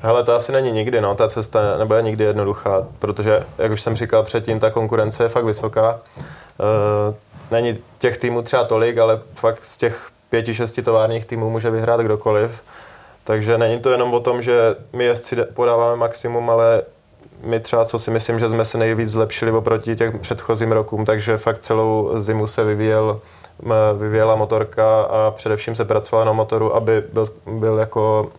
Hele, 0.00 0.24
to 0.24 0.34
asi 0.34 0.52
není 0.52 0.72
nikdy, 0.72 1.00
no, 1.00 1.14
ta 1.14 1.28
cesta 1.28 1.78
nebude 1.78 2.02
nikdy 2.02 2.24
jednoduchá, 2.24 2.86
protože, 2.98 3.42
jak 3.58 3.72
už 3.72 3.82
jsem 3.82 3.96
říkal 3.96 4.22
předtím, 4.22 4.60
ta 4.60 4.70
konkurence 4.70 5.22
je 5.22 5.28
fakt 5.28 5.44
vysoká. 5.44 6.00
E, 6.20 7.14
není 7.50 7.78
těch 7.98 8.18
týmů 8.18 8.42
třeba 8.42 8.64
tolik, 8.64 8.98
ale 8.98 9.20
fakt 9.34 9.64
z 9.64 9.76
těch 9.76 10.10
pěti, 10.30 10.54
šesti 10.54 10.82
továrních 10.82 11.24
týmů 11.24 11.50
může 11.50 11.70
vyhrát 11.70 12.00
kdokoliv. 12.00 12.62
Takže 13.24 13.58
není 13.58 13.80
to 13.80 13.90
jenom 13.90 14.14
o 14.14 14.20
tom, 14.20 14.42
že 14.42 14.76
my 14.92 15.04
jezdci 15.04 15.36
podáváme 15.36 15.96
maximum, 15.96 16.50
ale 16.50 16.82
my 17.44 17.60
třeba, 17.60 17.84
co 17.84 17.98
si 17.98 18.10
myslím, 18.10 18.38
že 18.38 18.48
jsme 18.48 18.64
se 18.64 18.78
nejvíc 18.78 19.10
zlepšili 19.10 19.52
oproti 19.52 19.96
těch 19.96 20.18
předchozím 20.18 20.72
rokům, 20.72 21.04
takže 21.04 21.36
fakt 21.36 21.58
celou 21.58 22.10
zimu 22.18 22.46
se 22.46 22.64
vyvíjel 22.64 23.20
vyvíjela 23.98 24.36
motorka 24.36 25.02
a 25.02 25.30
především 25.30 25.74
se 25.74 25.84
pracovala 25.84 26.24
na 26.24 26.32
motoru, 26.32 26.76
aby 26.76 27.04
byl, 27.12 27.26
byl 27.46 27.78
jako 27.78 28.30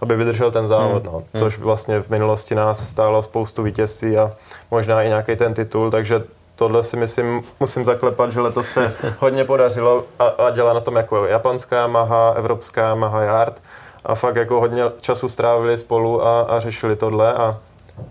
aby 0.00 0.16
vydržel 0.16 0.50
ten 0.50 0.68
závod, 0.68 1.02
hmm. 1.02 1.12
no, 1.12 1.18
hmm. 1.18 1.42
což 1.42 1.58
vlastně 1.58 2.00
v 2.00 2.08
minulosti 2.08 2.54
nás 2.54 2.88
stálo 2.88 3.22
spoustu 3.22 3.62
vítězství 3.62 4.18
a 4.18 4.32
možná 4.70 5.02
i 5.02 5.08
nějaký 5.08 5.36
ten 5.36 5.54
titul, 5.54 5.90
takže 5.90 6.22
tohle 6.56 6.82
si 6.82 6.96
myslím, 6.96 7.42
musím 7.60 7.84
zaklepat, 7.84 8.32
že 8.32 8.40
letos 8.40 8.68
se 8.68 8.94
hodně 9.18 9.44
podařilo 9.44 10.04
a, 10.18 10.24
a 10.24 10.50
dělá 10.50 10.72
na 10.72 10.80
tom 10.80 10.96
jako 10.96 11.26
japonská 11.26 11.86
Maha, 11.86 12.30
evropská 12.36 12.94
Maha 12.94 13.22
Yard 13.22 13.62
a 14.04 14.14
fakt 14.14 14.36
jako 14.36 14.60
hodně 14.60 14.82
času 15.00 15.28
strávili 15.28 15.78
spolu 15.78 16.26
a, 16.26 16.40
a 16.40 16.60
řešili 16.60 16.96
tohle 16.96 17.34
a 17.34 17.58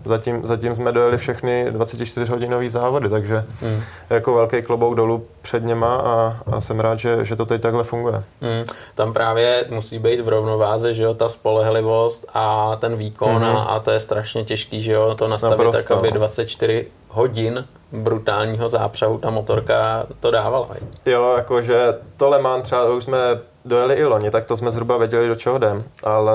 Zatím, 0.04 0.46
zatím 0.46 0.74
jsme 0.74 0.92
dojeli 0.92 1.18
všechny 1.18 1.70
24-hodinové 1.70 2.70
závody, 2.70 3.08
takže 3.08 3.44
mm. 3.62 3.82
jako 4.10 4.34
velký 4.34 4.62
klobouk 4.62 4.94
dolů 4.94 5.26
před 5.42 5.64
něma 5.64 5.96
a, 5.96 6.36
a 6.52 6.60
jsem 6.60 6.80
rád, 6.80 6.98
že, 6.98 7.24
že 7.24 7.36
to 7.36 7.46
teď 7.46 7.62
takhle 7.62 7.84
funguje. 7.84 8.22
Mm. 8.40 8.64
Tam 8.94 9.12
právě 9.12 9.64
musí 9.68 9.98
být 9.98 10.20
v 10.20 10.28
rovnováze, 10.28 10.94
že 10.94 11.02
jo, 11.02 11.14
ta 11.14 11.28
spolehlivost 11.28 12.26
a 12.34 12.76
ten 12.76 12.96
výkon 12.96 13.36
mm. 13.36 13.44
a, 13.44 13.62
a 13.62 13.80
to 13.80 13.90
je 13.90 14.00
strašně 14.00 14.44
těžký, 14.44 14.82
že 14.82 14.92
jo, 14.92 15.14
to 15.14 15.28
nastavit 15.28 15.58
Naprosto, 15.58 15.94
tak, 15.94 15.98
aby 15.98 16.12
24 16.12 16.86
no. 16.86 17.14
hodin 17.14 17.64
brutálního 17.92 18.68
zápřahu 18.68 19.18
ta 19.18 19.30
motorka 19.30 20.06
to 20.20 20.30
dávala. 20.30 20.68
Jo, 21.06 21.34
jakože 21.36 21.94
tohle 22.16 22.42
mám 22.42 22.62
třeba, 22.62 22.92
už 22.94 23.04
jsme 23.04 23.18
dojeli 23.64 23.94
i 23.94 24.04
loni, 24.04 24.30
tak 24.30 24.44
to 24.44 24.56
jsme 24.56 24.70
zhruba 24.70 24.96
věděli, 24.96 25.28
do 25.28 25.34
čeho 25.34 25.56
jdem, 25.56 25.84
ale 26.02 26.32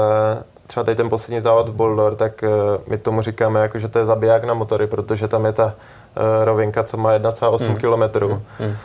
třeba 0.67 0.83
tady 0.83 0.95
ten 0.95 1.09
poslední 1.09 1.39
závod 1.39 1.69
v 1.69 1.73
Boulder, 1.73 2.15
tak 2.15 2.43
uh, 2.43 2.49
my 2.87 2.97
tomu 2.97 3.21
říkáme, 3.21 3.59
jako, 3.59 3.79
že 3.79 3.87
to 3.87 3.99
je 3.99 4.05
zabiják 4.05 4.43
na 4.43 4.53
motory, 4.53 4.87
protože 4.87 5.27
tam 5.27 5.45
je 5.45 5.51
ta 5.53 5.65
uh, 5.65 6.45
rovinka, 6.45 6.83
co 6.83 6.97
má 6.97 7.17
1,8 7.17 7.65
hmm. 7.65 7.75
km. 7.75 8.19
Hmm. 8.25 8.41
Hmm. 8.59 8.75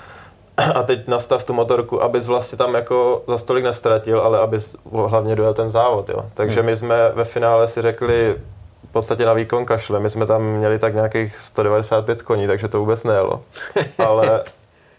A 0.75 0.83
teď 0.83 1.09
nastav 1.09 1.45
tu 1.45 1.53
motorku, 1.53 2.03
abys 2.03 2.29
vlastně 2.29 2.59
tam 2.59 2.75
jako 2.75 3.23
za 3.29 3.39
stolik 3.39 3.65
nestratil, 3.65 4.21
ale 4.21 4.39
abys 4.39 4.77
hlavně 5.07 5.37
dojel 5.37 5.55
ten 5.55 5.71
závod. 5.71 6.09
Jo. 6.09 6.25
Takže 6.35 6.61
hmm. 6.61 6.67
my 6.67 6.77
jsme 6.77 7.13
ve 7.15 7.25
finále 7.25 7.69
si 7.69 7.83
řekli, 7.83 8.37
v 8.89 8.93
podstatě 8.93 9.27
na 9.27 9.33
výkon 9.33 9.65
kašle. 9.65 10.01
My 10.01 10.11
jsme 10.11 10.27
tam 10.27 10.43
měli 10.43 10.79
tak 10.79 10.95
nějakých 10.95 11.39
195 11.39 12.23
koní, 12.23 12.47
takže 12.47 12.69
to 12.69 12.79
vůbec 12.79 13.05
nejelo. 13.05 13.43
Ale 14.07 14.45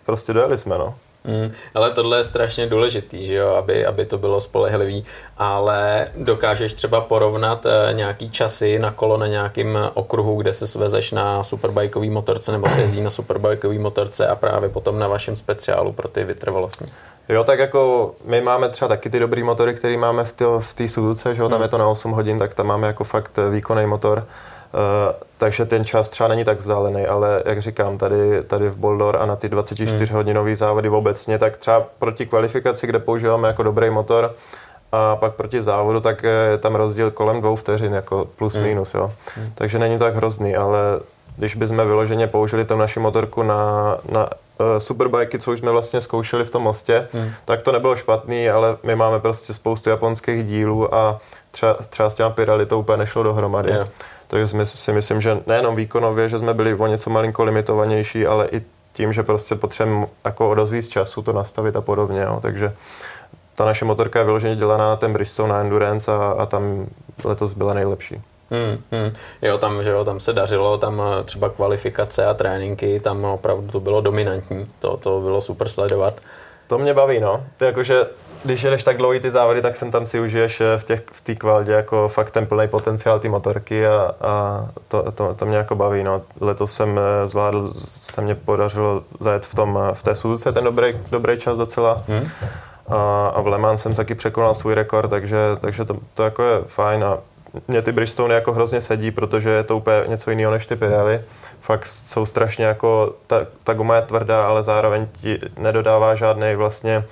prostě 0.06 0.34
dojeli 0.34 0.58
jsme, 0.58 0.78
no. 0.78 0.96
Hmm, 1.30 1.52
ale 1.74 1.92
tohle 1.92 2.18
je 2.18 2.24
strašně 2.24 2.68
důležitý, 2.68 3.28
že 3.28 3.36
jo, 3.36 3.48
aby, 3.48 3.86
aby 3.86 4.06
to 4.06 4.18
bylo 4.18 4.42
spolehlivý, 4.42 5.06
ale 5.38 6.08
dokážeš 6.16 6.74
třeba 6.74 7.02
porovnat 7.02 7.66
uh, 7.66 7.72
nějaký 7.94 8.30
časy 8.30 8.80
na 8.80 8.92
kolo 8.92 9.18
na 9.18 9.28
nějakým 9.28 9.78
okruhu, 9.94 10.42
kde 10.42 10.54
se 10.54 10.68
svezeš 10.68 11.12
na 11.12 11.44
superbajkový 11.44 12.10
motorce 12.10 12.52
nebo 12.52 12.70
se 12.70 12.82
jezdí 12.82 13.02
na 13.02 13.10
superbajkový 13.10 13.80
motorce 13.80 14.28
a 14.28 14.36
právě 14.36 14.70
potom 14.70 15.00
na 15.00 15.08
vašem 15.08 15.36
speciálu 15.36 15.92
pro 15.92 16.08
ty 16.08 16.24
vytrvalostní. 16.24 16.88
Jo, 17.30 17.44
tak 17.44 17.60
jako 17.60 18.12
my 18.26 18.42
máme 18.42 18.70
třeba 18.70 18.90
taky 18.90 19.10
ty 19.10 19.20
dobrý 19.20 19.44
motory, 19.44 19.74
který 19.74 19.98
máme 19.98 20.24
v 20.60 20.74
té 20.76 20.90
Suzuce, 20.90 21.36
že 21.36 21.42
jo, 21.42 21.50
tam 21.50 21.56
hmm. 21.56 21.64
je 21.64 21.70
to 21.70 21.78
na 21.78 21.88
8 21.88 22.12
hodin, 22.12 22.40
tak 22.40 22.54
tam 22.54 22.68
máme 22.68 22.88
jako 22.88 23.04
fakt 23.04 23.40
výkonný 23.52 23.86
motor. 23.86 24.28
Uh, 24.74 25.16
takže 25.38 25.66
ten 25.66 25.86
čas 25.86 26.10
třeba 26.10 26.28
není 26.28 26.46
tak 26.46 26.60
vzdálený, 26.60 27.06
ale 27.06 27.44
jak 27.46 27.62
říkám, 27.62 27.98
tady, 27.98 28.44
tady 28.44 28.70
v 28.70 28.76
Boldor 28.76 29.18
a 29.22 29.26
na 29.26 29.36
ty 29.36 29.48
24-hodinové 29.50 30.50
hmm. 30.50 30.56
závody 30.56 30.90
obecně, 30.90 31.40
tak 31.40 31.58
třeba 31.58 31.84
proti 32.00 32.26
kvalifikaci, 32.26 32.88
kde 32.88 33.00
používáme 33.00 33.48
jako 33.48 33.64
dobrý 33.64 33.90
motor, 33.90 34.36
a 34.92 35.16
pak 35.16 35.34
proti 35.34 35.62
závodu, 35.62 36.00
tak 36.00 36.24
je 36.24 36.58
tam 36.58 36.76
rozdíl 36.76 37.12
kolem 37.12 37.42
dvou 37.42 37.56
vteřin, 37.56 37.94
jako 37.94 38.28
plus 38.36 38.54
hmm. 38.54 38.64
minus, 38.64 38.94
jo. 38.94 39.12
Hmm. 39.36 39.52
Takže 39.56 39.80
není 39.80 39.98
to 39.98 40.04
tak 40.04 40.16
hrozný, 40.16 40.56
ale 40.56 40.80
když 41.38 41.56
bychom 41.56 41.78
vyloženě 41.78 42.28
použili 42.28 42.66
tu 42.66 42.78
naši 42.78 43.00
motorku 43.00 43.44
na, 43.44 43.98
na 44.12 44.24
uh, 44.24 44.78
superbajky, 44.78 45.40
co 45.40 45.52
už 45.52 45.60
jsme 45.60 45.72
vlastně 45.72 46.02
zkoušeli 46.02 46.46
v 46.46 46.52
tom 46.52 46.64
mostě, 46.64 47.08
hmm. 47.14 47.32
tak 47.46 47.62
to 47.62 47.72
nebylo 47.72 47.96
špatný, 47.96 48.50
ale 48.50 48.78
my 48.84 48.96
máme 48.96 49.20
prostě 49.20 49.54
spoustu 49.54 49.90
japonských 49.90 50.46
dílů 50.46 50.96
a 50.96 51.20
třeba, 51.52 51.74
třeba 51.90 52.10
s 52.10 52.14
těma 52.14 52.30
Pirelli 52.30 52.66
to 52.66 52.80
úplně 52.80 52.98
nešlo 52.98 53.24
dohromady. 53.24 53.72
Yeah. 53.72 53.88
Takže 54.30 54.66
si 54.66 54.92
myslím, 54.94 55.22
že 55.22 55.42
nejenom 55.48 55.76
výkonově, 55.76 56.30
že 56.30 56.38
jsme 56.38 56.54
byli 56.54 56.74
o 56.74 56.88
něco 56.88 57.10
malinko 57.10 57.44
limitovanější, 57.44 58.28
ale 58.28 58.48
i 58.52 58.62
tím, 58.94 59.14
že 59.14 59.24
prostě 59.24 59.56
potřebujeme 59.56 60.08
jako 60.26 60.50
o 60.50 60.56
dost 60.56 60.72
víc 60.72 60.88
času 60.88 61.22
to 61.22 61.34
nastavit 61.34 61.76
a 61.76 61.82
podobně. 61.82 62.22
Jo. 62.22 62.40
Takže 62.42 62.74
ta 63.56 63.66
naše 63.66 63.86
motorka 63.86 64.20
je 64.20 64.26
vyloženě 64.26 64.56
dělaná 64.56 64.88
na 64.88 64.96
ten 64.96 65.14
Bridgestone, 65.14 65.54
na 65.54 65.60
Endurance 65.60 66.12
a, 66.12 66.36
a 66.38 66.46
tam 66.46 66.88
letos 67.24 67.54
byla 67.54 67.74
nejlepší. 67.74 68.22
Hmm, 68.52 68.84
hmm. 68.92 69.16
Jo, 69.42 69.58
tam, 69.58 69.84
že 69.84 69.90
jo, 69.90 70.06
tam 70.06 70.20
se 70.20 70.34
dařilo, 70.34 70.78
tam 70.78 71.02
eh, 71.02 71.24
třeba 71.24 71.50
kvalifikace 71.50 72.26
a 72.26 72.34
tréninky, 72.34 73.00
tam 73.00 73.26
opravdu 73.26 73.68
to 73.68 73.80
bylo 73.80 74.02
dominantní, 74.02 74.68
to, 74.80 74.98
to 74.98 75.22
bylo 75.22 75.42
super 75.42 75.70
sledovat. 75.70 76.14
To 76.68 76.78
mě 76.78 76.94
baví, 76.94 77.20
no. 77.20 77.44
To 77.58 77.66
jakože, 77.66 78.06
když 78.44 78.64
jedeš 78.64 78.84
tak 78.84 78.98
dlouhý 78.98 79.20
ty 79.20 79.32
závody, 79.32 79.62
tak 79.62 79.76
sem 79.76 79.92
tam 79.92 80.08
si 80.08 80.20
užiješ 80.20 80.62
eh, 80.62 80.78
v 80.78 80.84
té 80.84 81.02
v 81.12 81.22
té 81.22 81.36
kvaldě 81.36 81.72
jako 81.72 82.08
fakt 82.08 82.32
ten 82.32 82.46
plný 82.46 82.68
potenciál 82.68 83.20
ty 83.20 83.30
motorky 83.30 83.88
a, 83.88 84.16
a 84.22 84.66
to, 84.88 85.12
to, 85.12 85.34
to, 85.34 85.46
mě 85.46 85.58
jako 85.58 85.76
baví, 85.76 86.04
no. 86.04 86.22
Letos 86.42 86.74
jsem 86.74 87.00
eh, 87.00 87.30
zvládl, 87.30 87.72
se 87.76 88.22
mě 88.22 88.36
podařilo 88.36 89.04
zajet 89.20 89.46
v, 89.46 89.56
tom, 89.56 89.80
v 89.94 90.04
té 90.04 90.16
Suzuce 90.16 90.52
ten 90.52 90.64
dobrý, 90.64 90.94
dobrý 91.12 91.40
čas 91.40 91.58
docela. 91.58 92.04
Hmm. 92.08 92.30
A, 92.88 93.28
a 93.28 93.42
v 93.42 93.48
Le 93.48 93.58
Mans 93.58 93.82
jsem 93.82 93.96
taky 93.96 94.16
překonal 94.16 94.56
svůj 94.56 94.74
rekord, 94.74 95.10
takže, 95.10 95.38
takže 95.62 95.86
to, 95.86 95.98
to 96.14 96.24
jako 96.24 96.44
je 96.44 96.62
fajn 96.68 97.04
a 97.04 97.18
mě 97.68 97.82
ty 97.82 97.92
Bridgestone 97.92 98.36
jako 98.36 98.54
hrozně 98.54 98.82
sedí, 98.82 99.12
protože 99.12 99.50
je 99.50 99.64
to 99.64 99.78
úplně 99.78 100.04
něco 100.08 100.30
jiného 100.30 100.52
než 100.52 100.66
ty 100.66 100.76
Pirelli. 100.76 101.22
Fakt 101.62 101.86
jsou 101.86 102.26
strašně 102.26 102.66
jako, 102.66 103.14
ta, 103.28 103.46
ta 103.64 103.74
guma 103.74 103.96
je 103.96 104.02
tvrdá, 104.02 104.48
ale 104.48 104.64
zároveň 104.64 105.08
ti 105.22 105.40
nedodává 105.58 106.16
žádný 106.16 106.56
vlastně 106.56 107.04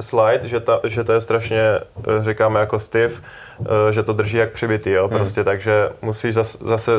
slide, 0.00 0.48
že, 0.48 0.60
ta, 0.60 0.80
že 0.84 1.04
to 1.04 1.12
je 1.12 1.20
strašně, 1.20 1.60
eh, 1.60 2.24
říkáme 2.24 2.60
jako 2.60 2.78
stiff, 2.78 3.22
eh, 3.60 3.92
že 3.92 4.02
to 4.02 4.12
drží 4.12 4.36
jak 4.36 4.52
přibitý, 4.52 4.90
jo, 4.90 5.08
hmm. 5.08 5.18
prostě, 5.18 5.44
takže 5.44 5.88
musíš 6.02 6.34
zase, 6.34 6.58
zase 6.60 6.90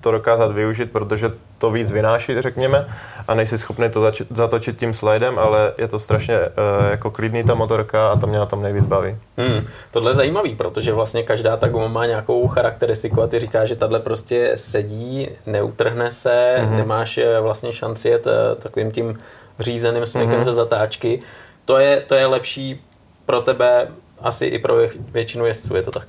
to 0.00 0.10
dokázat 0.10 0.52
využít, 0.52 0.92
protože 0.92 1.32
to 1.58 1.70
víc 1.70 1.92
vynáší, 1.92 2.40
řekněme, 2.40 2.86
a 3.28 3.34
nejsi 3.34 3.58
schopný 3.58 3.90
to 3.90 4.00
zač- 4.00 4.22
zatočit 4.30 4.78
tím 4.78 4.94
slidem, 4.94 5.38
ale 5.38 5.72
je 5.78 5.88
to 5.88 5.98
strašně 5.98 6.38
uh, 6.38 6.90
jako 6.90 7.10
klidný 7.10 7.44
ta 7.44 7.54
motorka 7.54 8.10
a 8.10 8.18
to 8.18 8.26
mě 8.26 8.38
na 8.38 8.46
tom 8.46 8.62
nejvíc 8.62 8.84
baví. 8.84 9.16
Hmm, 9.36 9.66
tohle 9.90 10.10
je 10.10 10.14
zajímavý, 10.14 10.54
protože 10.54 10.92
vlastně 10.92 11.22
každá 11.22 11.56
ta 11.56 11.68
guma 11.68 11.88
má 11.88 12.06
nějakou 12.06 12.48
charakteristiku 12.48 13.22
a 13.22 13.26
ty 13.26 13.38
říkáš, 13.38 13.68
že 13.68 13.76
tahle 13.76 14.00
prostě 14.00 14.52
sedí, 14.54 15.28
neutrhne 15.46 16.10
se, 16.10 16.56
hmm. 16.58 16.76
nemáš 16.76 17.20
vlastně 17.40 17.72
šanci 17.72 18.08
jet 18.08 18.26
takovým 18.58 18.90
tím 18.90 19.18
řízeným 19.60 20.06
smykem 20.06 20.34
hmm. 20.34 20.44
ze 20.44 20.52
zatáčky 20.52 21.22
to 21.68 21.78
je, 21.78 22.00
to 22.00 22.14
je 22.14 22.26
lepší 22.26 22.84
pro 23.26 23.40
tebe 23.40 23.88
asi 24.20 24.46
i 24.46 24.58
pro 24.58 24.74
většinu 24.98 25.46
jezdců, 25.46 25.76
je 25.76 25.82
to 25.82 25.90
tak? 25.90 26.08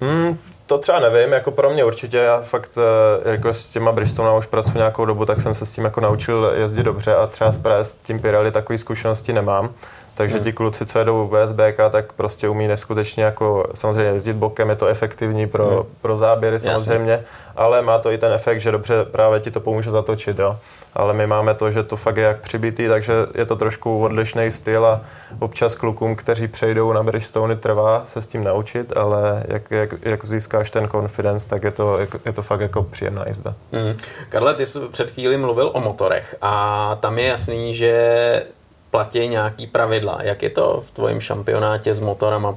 Hmm, 0.00 0.38
to 0.66 0.78
třeba 0.78 1.00
nevím, 1.00 1.32
jako 1.32 1.50
pro 1.50 1.70
mě 1.70 1.84
určitě, 1.84 2.16
já 2.16 2.40
fakt 2.42 2.78
eh, 3.24 3.30
jako 3.30 3.54
s 3.54 3.66
těma 3.66 3.92
Bristolem 3.92 4.38
už 4.38 4.46
pracuji 4.46 4.76
nějakou 4.76 5.04
dobu, 5.04 5.24
tak 5.24 5.40
jsem 5.40 5.54
se 5.54 5.66
s 5.66 5.70
tím 5.70 5.84
jako 5.84 6.00
naučil 6.00 6.52
jezdit 6.56 6.82
dobře 6.82 7.14
a 7.14 7.26
třeba 7.26 7.52
s 7.82 7.94
tím 7.94 8.20
Pirelli 8.20 8.50
takové 8.50 8.78
zkušenosti 8.78 9.32
nemám. 9.32 9.70
Takže 10.14 10.34
hmm. 10.34 10.44
ti 10.44 10.52
kluci, 10.52 10.86
co 10.86 10.98
jedou 10.98 11.30
VSBK, 11.30 11.76
tak 11.90 12.12
prostě 12.12 12.48
umí 12.48 12.68
neskutečně 12.68 13.24
jako 13.24 13.66
samozřejmě 13.74 14.12
jezdit 14.12 14.32
bokem, 14.32 14.70
je 14.70 14.76
to 14.76 14.86
efektivní 14.86 15.46
pro, 15.46 15.66
hmm. 15.66 15.84
pro 16.00 16.16
záběry 16.16 16.60
samozřejmě, 16.60 17.12
Jasně. 17.12 17.26
ale 17.56 17.82
má 17.82 17.98
to 17.98 18.10
i 18.10 18.18
ten 18.18 18.32
efekt, 18.32 18.60
že 18.60 18.72
dobře 18.72 19.04
právě 19.04 19.40
ti 19.40 19.50
to 19.50 19.60
pomůže 19.60 19.90
zatočit, 19.90 20.38
jo 20.38 20.56
ale 20.96 21.14
my 21.14 21.26
máme 21.26 21.54
to, 21.54 21.70
že 21.70 21.82
to 21.82 21.96
fakt 21.96 22.16
je 22.16 22.24
jak 22.24 22.40
přibitý, 22.40 22.88
takže 22.88 23.12
je 23.34 23.46
to 23.46 23.56
trošku 23.56 24.02
odlišný 24.02 24.52
styl 24.52 24.86
a 24.86 25.00
občas 25.38 25.74
klukům, 25.74 26.16
kteří 26.16 26.48
přejdou 26.48 26.92
na 26.92 27.02
Bridgestone, 27.02 27.56
trvá 27.56 28.06
se 28.06 28.22
s 28.22 28.26
tím 28.26 28.44
naučit, 28.44 28.96
ale 28.96 29.44
jak, 29.48 29.70
jak, 29.70 29.94
jak 30.02 30.24
získáš 30.24 30.70
ten 30.70 30.88
confidence, 30.88 31.48
tak 31.48 31.64
je 31.64 31.70
to, 31.70 31.98
je 32.24 32.32
to 32.32 32.42
fakt 32.42 32.60
jako 32.60 32.82
příjemná 32.82 33.24
jízda. 33.28 33.54
Mm. 33.72 33.96
Karle, 34.28 34.54
ty 34.54 34.66
jsi 34.66 34.78
před 34.90 35.10
chvíli 35.10 35.36
mluvil 35.36 35.70
o 35.74 35.80
motorech 35.80 36.36
a 36.42 36.94
tam 37.00 37.18
je 37.18 37.24
jasný, 37.24 37.74
že 37.74 38.42
platí 38.90 39.28
nějaký 39.28 39.66
pravidla. 39.66 40.18
Jak 40.22 40.42
je 40.42 40.50
to 40.50 40.82
v 40.86 40.90
tvojím 40.90 41.20
šampionátě 41.20 41.94
s 41.94 42.00
motorama? 42.00 42.54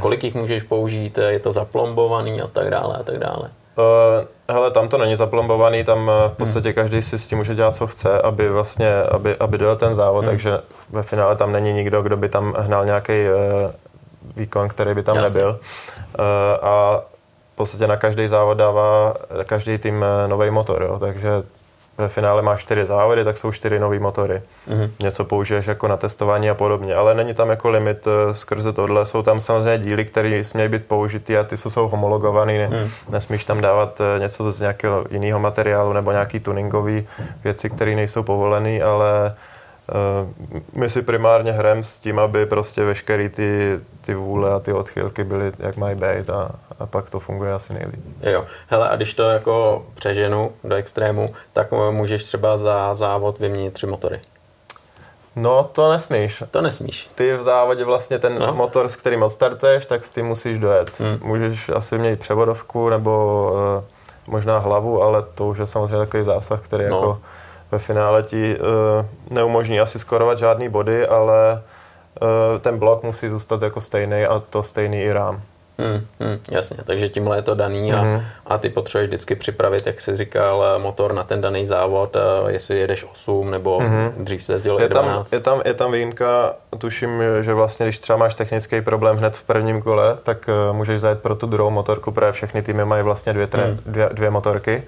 Kolik 0.00 0.24
jich 0.24 0.34
můžeš 0.34 0.62
použít? 0.62 1.18
Je 1.18 1.38
to 1.38 1.52
zaplombovaný 1.52 2.42
a 2.42 2.46
tak 2.46 2.70
dále 2.70 2.96
a 2.96 3.02
tak 3.02 3.18
dále? 3.18 3.50
Uh, 3.80 4.26
hele, 4.50 4.70
tam 4.70 4.88
to 4.88 4.98
není 4.98 5.16
zaplombovaný, 5.16 5.84
tam 5.84 6.10
eh, 6.10 6.28
v 6.28 6.32
podstatě 6.32 6.68
hmm. 6.68 6.74
každý 6.74 7.02
si 7.02 7.18
s 7.18 7.26
tím 7.26 7.38
může 7.38 7.54
dělat, 7.54 7.74
co 7.74 7.86
chce, 7.86 8.22
aby 8.22 8.48
vlastně, 8.48 9.02
aby, 9.02 9.36
aby 9.36 9.58
dojel 9.58 9.76
ten 9.76 9.94
závod, 9.94 10.24
hmm. 10.24 10.30
takže 10.30 10.58
ve 10.90 11.02
finále 11.02 11.36
tam 11.36 11.52
není 11.52 11.72
nikdo, 11.72 12.02
kdo 12.02 12.16
by 12.16 12.28
tam 12.28 12.54
hnal 12.58 12.84
nějaký 12.84 13.12
uh, 13.12 13.70
výkon, 14.36 14.68
který 14.68 14.94
by 14.94 15.02
tam 15.02 15.16
Jasně. 15.16 15.28
nebyl. 15.28 15.50
Uh, 16.18 16.24
a 16.62 17.02
v 17.52 17.56
podstatě 17.56 17.86
na 17.86 17.96
každý 17.96 18.28
závod 18.28 18.58
dává 18.58 19.14
každý 19.44 19.78
tým 19.78 20.04
nový 20.26 20.50
motor, 20.50 20.82
jo, 20.82 20.98
takže 20.98 21.42
ve 22.00 22.08
finále 22.08 22.42
máš 22.42 22.62
čtyři 22.62 22.86
závody, 22.86 23.24
tak 23.24 23.36
jsou 23.36 23.52
čtyři 23.52 23.78
nové 23.78 23.98
motory. 23.98 24.42
Mm-hmm. 24.68 24.90
Něco 25.00 25.24
použiješ 25.24 25.66
jako 25.66 25.88
na 25.88 25.96
testování 25.96 26.50
a 26.50 26.54
podobně, 26.54 26.94
ale 26.94 27.14
není 27.14 27.34
tam 27.34 27.50
jako 27.50 27.70
limit 27.70 28.06
uh, 28.06 28.12
skrze 28.32 28.72
tohle. 28.72 29.06
Jsou 29.06 29.22
tam 29.22 29.40
samozřejmě 29.40 29.78
díly, 29.78 30.04
které 30.04 30.44
smějí 30.44 30.68
být 30.68 30.84
použity 30.84 31.38
a 31.38 31.44
ty 31.44 31.56
jsou 31.56 31.88
homologované. 31.88 32.58
Ne, 32.58 32.68
mm. 32.68 32.90
Nesmíš 33.08 33.44
tam 33.44 33.60
dávat 33.60 34.00
uh, 34.00 34.22
něco 34.22 34.52
z 34.52 34.60
nějakého 34.60 35.04
jiného 35.10 35.40
materiálu 35.40 35.92
nebo 35.92 36.12
nějaký 36.12 36.40
tuningový 36.40 37.08
věci, 37.44 37.70
které 37.70 37.94
nejsou 37.94 38.22
povolené, 38.22 38.82
ale 38.82 39.34
my 40.72 40.90
si 40.90 41.02
primárně 41.02 41.52
hrajeme 41.52 41.82
s 41.82 41.98
tím, 41.98 42.18
aby 42.18 42.46
prostě 42.46 42.84
veškeré 42.84 43.28
ty, 43.28 43.80
ty 44.00 44.14
vůle 44.14 44.52
a 44.52 44.58
ty 44.58 44.72
odchylky 44.72 45.24
byly, 45.24 45.52
jak 45.58 45.76
mají 45.76 45.94
být 45.94 46.30
a, 46.30 46.50
a 46.78 46.86
pak 46.86 47.10
to 47.10 47.20
funguje 47.20 47.52
asi 47.52 47.74
nejlíp. 47.74 48.00
Jo, 48.22 48.44
hele 48.68 48.88
a 48.88 48.96
když 48.96 49.14
to 49.14 49.22
jako 49.22 49.86
přeženu 49.94 50.52
do 50.64 50.74
extrému, 50.74 51.34
tak 51.52 51.72
můžeš 51.90 52.22
třeba 52.22 52.56
za 52.56 52.94
závod 52.94 53.38
vyměnit 53.38 53.74
tři 53.74 53.86
motory. 53.86 54.20
No, 55.36 55.64
to 55.72 55.92
nesmíš. 55.92 56.42
To 56.50 56.60
nesmíš. 56.60 57.10
Ty 57.14 57.36
v 57.36 57.42
závodě 57.42 57.84
vlastně 57.84 58.18
ten 58.18 58.38
no. 58.38 58.54
motor, 58.54 58.88
s 58.88 58.96
kterým 58.96 59.22
odstartuješ, 59.22 59.86
tak 59.86 60.06
s 60.06 60.10
tím 60.10 60.26
musíš 60.26 60.58
dojet. 60.58 61.00
Hmm. 61.00 61.18
Můžeš 61.22 61.68
asi 61.68 61.98
měnit 61.98 62.20
převodovku 62.20 62.88
nebo 62.88 63.52
uh, 63.78 63.84
možná 64.26 64.58
hlavu, 64.58 65.02
ale 65.02 65.24
to 65.34 65.46
už 65.46 65.58
je 65.58 65.66
samozřejmě 65.66 65.98
takový 65.98 66.24
zásah, 66.24 66.60
který 66.60 66.84
no. 66.88 66.96
jako 66.96 67.18
ve 67.72 67.78
finále 67.78 68.22
ti 68.22 68.56
uh, 68.58 69.06
neumožní 69.30 69.80
asi 69.80 69.98
skorovat 69.98 70.38
žádný 70.38 70.68
body, 70.68 71.06
ale 71.06 71.62
uh, 72.22 72.28
ten 72.60 72.78
blok 72.78 73.02
musí 73.02 73.28
zůstat 73.28 73.62
jako 73.62 73.80
stejný 73.80 74.24
a 74.24 74.42
to 74.50 74.62
stejný 74.62 75.02
i 75.02 75.12
rám. 75.12 75.42
Hmm, 75.78 76.06
hmm, 76.20 76.38
jasně, 76.50 76.76
takže 76.84 77.08
tímhle 77.08 77.38
je 77.38 77.42
to 77.42 77.54
daný 77.54 77.92
a, 77.92 78.00
hmm. 78.00 78.20
a 78.46 78.58
ty 78.58 78.68
potřebuješ 78.68 79.08
vždycky 79.08 79.34
připravit, 79.34 79.86
jak 79.86 80.00
jsi 80.00 80.16
říkal, 80.16 80.78
motor 80.78 81.12
na 81.12 81.22
ten 81.22 81.40
daný 81.40 81.66
závod, 81.66 82.16
jestli 82.48 82.78
jedeš 82.78 83.04
8 83.12 83.50
nebo 83.50 83.78
hmm. 83.78 84.12
dřív 84.18 84.42
se 84.42 84.52
jezdilo 84.52 84.80
je 84.80 84.88
12. 84.88 85.30
Tam, 85.30 85.38
je, 85.38 85.42
tam, 85.42 85.62
je 85.64 85.74
tam 85.74 85.92
výjimka, 85.92 86.54
tuším, 86.78 87.22
že 87.40 87.54
vlastně, 87.54 87.86
když 87.86 87.98
třeba 87.98 88.16
máš 88.16 88.34
technický 88.34 88.80
problém 88.80 89.16
hned 89.16 89.36
v 89.36 89.42
prvním 89.42 89.82
kole, 89.82 90.18
tak 90.22 90.50
můžeš 90.72 91.00
zajet 91.00 91.22
pro 91.22 91.34
tu 91.34 91.46
druhou 91.46 91.70
motorku, 91.70 92.12
protože 92.12 92.32
všechny 92.32 92.62
týmy 92.62 92.84
mají 92.84 93.02
vlastně 93.02 93.32
dvě, 93.32 93.46
tre, 93.46 93.64
hmm. 93.64 93.78
dvě, 93.86 94.08
dvě 94.12 94.30
motorky 94.30 94.82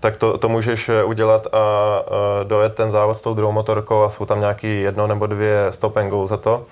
tak 0.00 0.16
to, 0.16 0.38
to 0.38 0.48
můžeš 0.48 0.88
eh, 0.88 1.04
udělat 1.04 1.46
a 1.52 2.00
uh, 2.00 2.48
dojet 2.48 2.74
ten 2.74 2.90
závod 2.90 3.16
s 3.16 3.20
tou 3.20 3.34
druhou 3.34 3.52
motorkou 3.52 4.02
a 4.02 4.10
jsou 4.10 4.24
tam 4.24 4.40
nějaký 4.40 4.80
jedno 4.80 5.06
nebo 5.06 5.26
dvě 5.26 5.66
stop 5.70 5.96
and 5.96 6.08
go 6.08 6.26
za 6.26 6.36
to. 6.36 6.64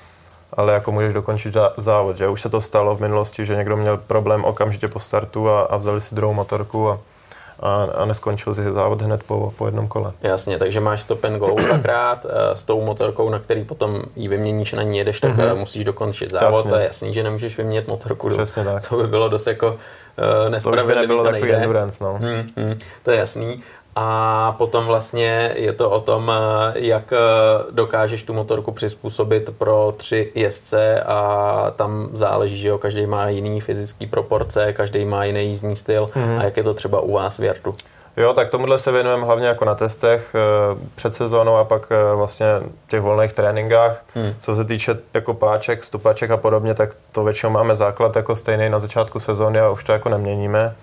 Ale 0.52 0.72
jako 0.72 0.92
můžeš 0.92 1.12
dokončit 1.12 1.56
závod, 1.76 2.16
že? 2.16 2.28
Už 2.28 2.40
se 2.40 2.48
to 2.48 2.60
stalo 2.60 2.96
v 2.96 3.00
minulosti, 3.00 3.44
že 3.44 3.56
někdo 3.56 3.76
měl 3.76 3.96
problém 3.96 4.44
okamžitě 4.44 4.88
po 4.88 5.00
startu 5.00 5.50
a, 5.50 5.62
a 5.62 5.76
vzali 5.76 6.00
si 6.00 6.14
druhou 6.14 6.34
motorku 6.34 6.90
a, 6.90 7.00
a, 7.60 7.82
a 7.84 8.04
neskončil 8.04 8.54
si 8.54 8.72
závod 8.72 9.02
hned 9.02 9.22
po, 9.22 9.52
po 9.58 9.66
jednom 9.66 9.88
kole. 9.88 10.12
Jasně, 10.22 10.58
takže 10.58 10.80
máš 10.80 11.02
stop 11.02 11.24
and 11.24 11.38
go 11.38 11.54
dvakrát 11.66 12.26
eh, 12.28 12.56
s 12.56 12.64
tou 12.64 12.84
motorkou, 12.84 13.30
na 13.30 13.38
který 13.38 13.64
potom 13.64 14.02
ji 14.16 14.28
vyměníš, 14.28 14.72
na 14.72 14.82
ní 14.82 14.98
jedeš, 14.98 15.20
tak 15.20 15.36
mm-hmm. 15.36 15.56
musíš 15.56 15.84
dokončit 15.84 16.30
závod. 16.30 16.56
Jasně. 16.56 16.70
To 16.70 16.76
je 16.76 16.84
jasný, 16.84 17.14
že 17.14 17.22
nemůžeš 17.22 17.58
vyměnit 17.58 17.88
motorku. 17.88 18.28
Přesně 18.28 18.64
tak. 18.64 18.88
To 18.88 18.96
by 18.96 19.06
bylo 19.06 19.28
dost 19.28 19.46
jako 19.46 19.68
uh, 19.68 20.50
nespravedlivé. 20.50 20.94
To 20.94 21.00
by 21.00 21.00
nebylo 21.00 21.24
takový 21.24 21.52
endurance, 21.52 22.04
no. 22.04 22.18
Hmm, 22.20 22.50
hmm, 22.56 22.78
to 23.02 23.10
je 23.10 23.18
jasný. 23.18 23.62
A 23.96 24.52
potom 24.58 24.84
vlastně 24.84 25.52
je 25.54 25.72
to 25.72 25.90
o 25.90 26.00
tom, 26.00 26.32
eh, 26.32 26.72
jak 26.74 27.12
dokážeš 27.70 28.22
tu 28.22 28.32
motorku 28.32 28.72
přizpůsobit 28.72 29.50
pro 29.58 29.94
tři 29.96 30.32
jezdce 30.34 31.02
a 31.02 31.72
tam 31.76 32.08
záleží, 32.12 32.58
že 32.58 32.68
jo, 32.68 32.78
každý 32.78 33.06
má 33.06 33.28
jiný 33.28 33.60
fyzický 33.60 34.06
proporce, 34.06 34.72
každý 34.72 35.04
má 35.04 35.24
jiný 35.24 35.46
jízdní 35.46 35.76
styl 35.76 36.10
mm-hmm. 36.14 36.38
a 36.40 36.44
jak 36.44 36.56
je 36.56 36.62
to 36.62 36.74
třeba 36.74 37.00
u 37.00 37.12
vás 37.12 37.38
v 37.38 37.44
Jartu. 37.44 37.74
Jo, 38.16 38.32
tak 38.32 38.50
tomuhle 38.50 38.78
se 38.78 38.92
věnujeme 38.92 39.24
hlavně 39.24 39.46
jako 39.46 39.64
na 39.64 39.74
testech 39.74 40.34
eh, 40.34 40.78
před 40.94 41.14
sezónou 41.14 41.56
a 41.56 41.64
pak 41.64 41.86
eh, 41.90 42.16
vlastně 42.16 42.46
v 42.86 42.88
těch 42.88 43.00
volných 43.00 43.32
tréninkách. 43.32 44.02
Hmm. 44.14 44.34
Co 44.38 44.56
se 44.56 44.64
týče 44.64 44.98
jako 45.14 45.34
páček, 45.34 45.84
stupaček 45.84 46.30
a 46.30 46.36
podobně, 46.36 46.74
tak 46.74 46.90
to 47.12 47.24
většinou 47.24 47.52
máme 47.52 47.76
základ 47.76 48.16
jako 48.16 48.36
stejný 48.36 48.68
na 48.68 48.78
začátku 48.78 49.20
sezóny 49.20 49.60
a 49.60 49.70
už 49.70 49.84
to 49.84 49.92
jako 49.92 50.08
neměníme. 50.08 50.74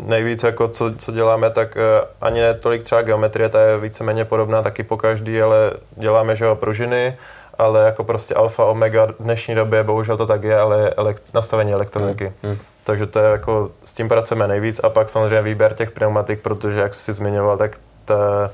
Eh, 0.00 0.02
nejvíc, 0.02 0.42
jako 0.42 0.68
co, 0.68 0.94
co 0.94 1.12
děláme, 1.12 1.50
tak 1.50 1.78
ani 2.20 2.40
ne 2.40 2.54
tolik 2.54 2.82
třeba 2.82 3.02
geometrie, 3.02 3.48
ta 3.48 3.60
je 3.60 3.78
víceméně 3.78 4.24
podobná 4.24 4.62
taky 4.62 4.82
po 4.82 4.96
každý, 4.96 5.42
ale 5.42 5.70
děláme, 5.96 6.36
že 6.36 6.44
jo, 6.44 6.56
pružiny, 6.56 7.16
ale 7.58 7.84
jako 7.84 8.04
prostě 8.04 8.34
alfa, 8.34 8.64
omega 8.64 9.06
v 9.06 9.14
dnešní 9.20 9.54
době, 9.54 9.82
bohužel 9.82 10.16
to 10.16 10.26
tak 10.26 10.42
je, 10.42 10.58
ale 10.58 10.90
elekt, 10.90 11.22
nastavení 11.34 11.72
elektroniky. 11.72 12.24
Hmm. 12.24 12.52
Hmm. 12.52 12.58
Takže 12.84 13.06
to 13.06 13.18
je 13.18 13.30
jako, 13.30 13.70
s 13.84 13.94
tím 13.94 14.08
pracujeme 14.08 14.48
nejvíc 14.48 14.80
a 14.84 14.88
pak 14.88 15.08
samozřejmě 15.08 15.42
výběr 15.42 15.74
těch 15.74 15.90
pneumatik, 15.90 16.40
protože 16.40 16.80
jak 16.80 16.94
jsi 16.94 17.12
zmiňoval, 17.12 17.56
tak 17.56 17.78
ta, 18.04 18.50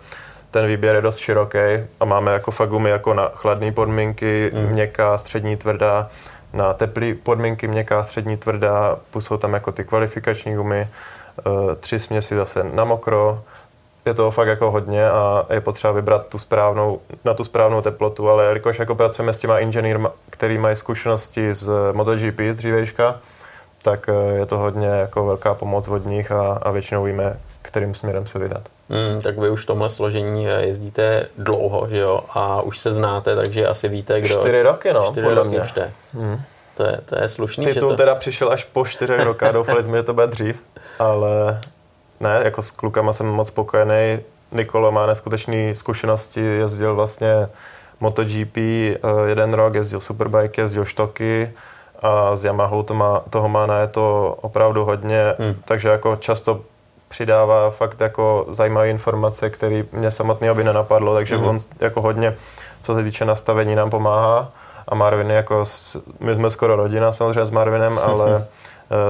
ten 0.50 0.66
výběr 0.66 0.94
je 0.94 1.02
dost 1.02 1.18
široký 1.18 1.58
a 2.00 2.04
máme 2.04 2.32
jako 2.32 2.50
fakt 2.50 2.68
gumy 2.68 2.90
jako 2.90 3.14
na 3.14 3.30
chladné 3.34 3.72
podmínky, 3.72 4.50
mm. 4.54 4.72
měkká, 4.72 5.18
střední, 5.18 5.56
tvrdá, 5.56 6.10
na 6.52 6.74
teplé 6.74 7.14
podmínky 7.14 7.68
měkká, 7.68 8.02
střední, 8.02 8.36
tvrdá, 8.36 8.98
plus 9.10 9.26
jsou 9.26 9.36
tam 9.36 9.52
jako 9.54 9.72
ty 9.72 9.84
kvalifikační 9.84 10.54
gumy, 10.54 10.80
eh, 10.80 10.88
tři 11.80 11.98
směsi 11.98 12.36
zase 12.36 12.64
na 12.64 12.84
mokro, 12.84 13.42
je 14.06 14.14
to 14.14 14.30
fakt 14.30 14.48
jako 14.48 14.70
hodně 14.70 15.10
a 15.10 15.46
je 15.50 15.60
potřeba 15.60 15.92
vybrat 15.92 16.26
tu 16.26 16.38
správnou, 16.38 17.00
na 17.24 17.34
tu 17.34 17.44
správnou 17.44 17.82
teplotu, 17.82 18.30
ale 18.30 18.44
jelikož 18.44 18.78
jako 18.78 18.94
pracujeme 18.94 19.34
s 19.34 19.38
těma 19.38 19.58
inženýrma, 19.58 20.12
který 20.30 20.58
mají 20.58 20.76
zkušenosti 20.76 21.54
z 21.54 21.70
MotoGP 21.92 22.40
z 22.50 22.54
dřívejška, 22.54 23.20
tak 23.82 24.08
eh, 24.08 24.38
je 24.38 24.46
to 24.46 24.58
hodně 24.58 24.86
jako 24.86 25.26
velká 25.26 25.54
pomoc 25.54 25.88
od 25.88 26.06
nich 26.06 26.32
a, 26.32 26.52
a 26.62 26.70
většinou 26.70 27.04
víme, 27.04 27.36
kterým 27.62 27.94
směrem 27.94 28.26
se 28.26 28.38
vydat. 28.38 28.62
Hmm, 28.90 29.22
tak 29.22 29.38
vy 29.38 29.50
už 29.50 29.62
v 29.62 29.66
tomhle 29.66 29.90
složení 29.90 30.48
eh, 30.48 30.66
jezdíte 30.66 31.26
dlouho, 31.38 31.86
že 31.90 31.98
jo? 31.98 32.20
A 32.30 32.62
už 32.62 32.78
se 32.78 32.92
znáte, 32.92 33.36
takže 33.36 33.66
asi 33.66 33.88
víte, 33.88 34.20
kdo... 34.20 34.40
Čtyři 34.40 34.62
roky, 34.62 34.92
no, 34.92 35.02
čtyři 35.02 35.34
roky 35.34 35.48
mě. 35.48 35.60
už 35.60 35.72
to 35.72 35.80
je. 35.80 35.92
Hmm. 36.14 36.40
To 36.76 36.82
je, 36.82 37.00
to 37.06 37.22
je 37.22 37.28
slušný. 37.28 37.64
Titul 37.64 37.88
že 37.88 37.92
to... 37.92 37.96
teda 37.96 38.14
přišel 38.14 38.52
až 38.52 38.64
po 38.64 38.86
čtyřech 38.86 39.20
rokách, 39.20 39.52
doufali 39.52 39.84
jsme, 39.84 39.98
že 39.98 40.02
to 40.02 40.14
bude 40.14 40.26
dřív, 40.26 40.56
ale 40.98 41.60
ne, 42.20 42.40
jako 42.44 42.62
s 42.62 42.70
klukama 42.70 43.12
jsem 43.12 43.26
moc 43.26 43.48
spokojený. 43.48 44.18
Nikolo 44.52 44.92
má 44.92 45.06
neskutečné 45.06 45.74
zkušenosti, 45.74 46.40
jezdil 46.40 46.94
vlastně 46.94 47.48
MotoGP 48.00 48.56
eh, 48.56 48.98
jeden 49.26 49.54
rok, 49.54 49.74
jezdil 49.74 50.00
Superbike, 50.00 50.62
jezdil 50.62 50.84
štoky, 50.84 51.52
a 52.02 52.36
s 52.36 52.44
Yamahou 52.44 52.82
to 52.82 52.94
má, 52.94 53.22
toho 53.30 53.48
má 53.48 53.66
na 53.66 53.78
je 53.78 53.86
to 53.86 54.36
opravdu 54.40 54.84
hodně, 54.84 55.34
hmm. 55.38 55.54
takže 55.64 55.88
jako 55.88 56.16
často 56.16 56.60
přidává 57.08 57.70
fakt 57.70 58.00
jako 58.00 58.46
zajímavé 58.50 58.88
informace, 58.88 59.50
které 59.50 59.82
mě 59.92 60.10
samotného 60.10 60.54
by 60.54 60.64
nenapadlo, 60.64 61.14
takže 61.14 61.36
hmm. 61.36 61.46
on 61.46 61.58
jako 61.80 62.00
hodně, 62.00 62.36
co 62.80 62.94
se 62.94 63.04
týče 63.04 63.24
nastavení, 63.24 63.74
nám 63.74 63.90
pomáhá 63.90 64.52
a 64.88 64.94
Marvin 64.94 65.30
jako, 65.30 65.64
my 66.20 66.34
jsme 66.34 66.50
skoro 66.50 66.76
rodina 66.76 67.12
samozřejmě 67.12 67.46
s 67.46 67.50
Marvinem, 67.50 67.98
ale 68.02 68.46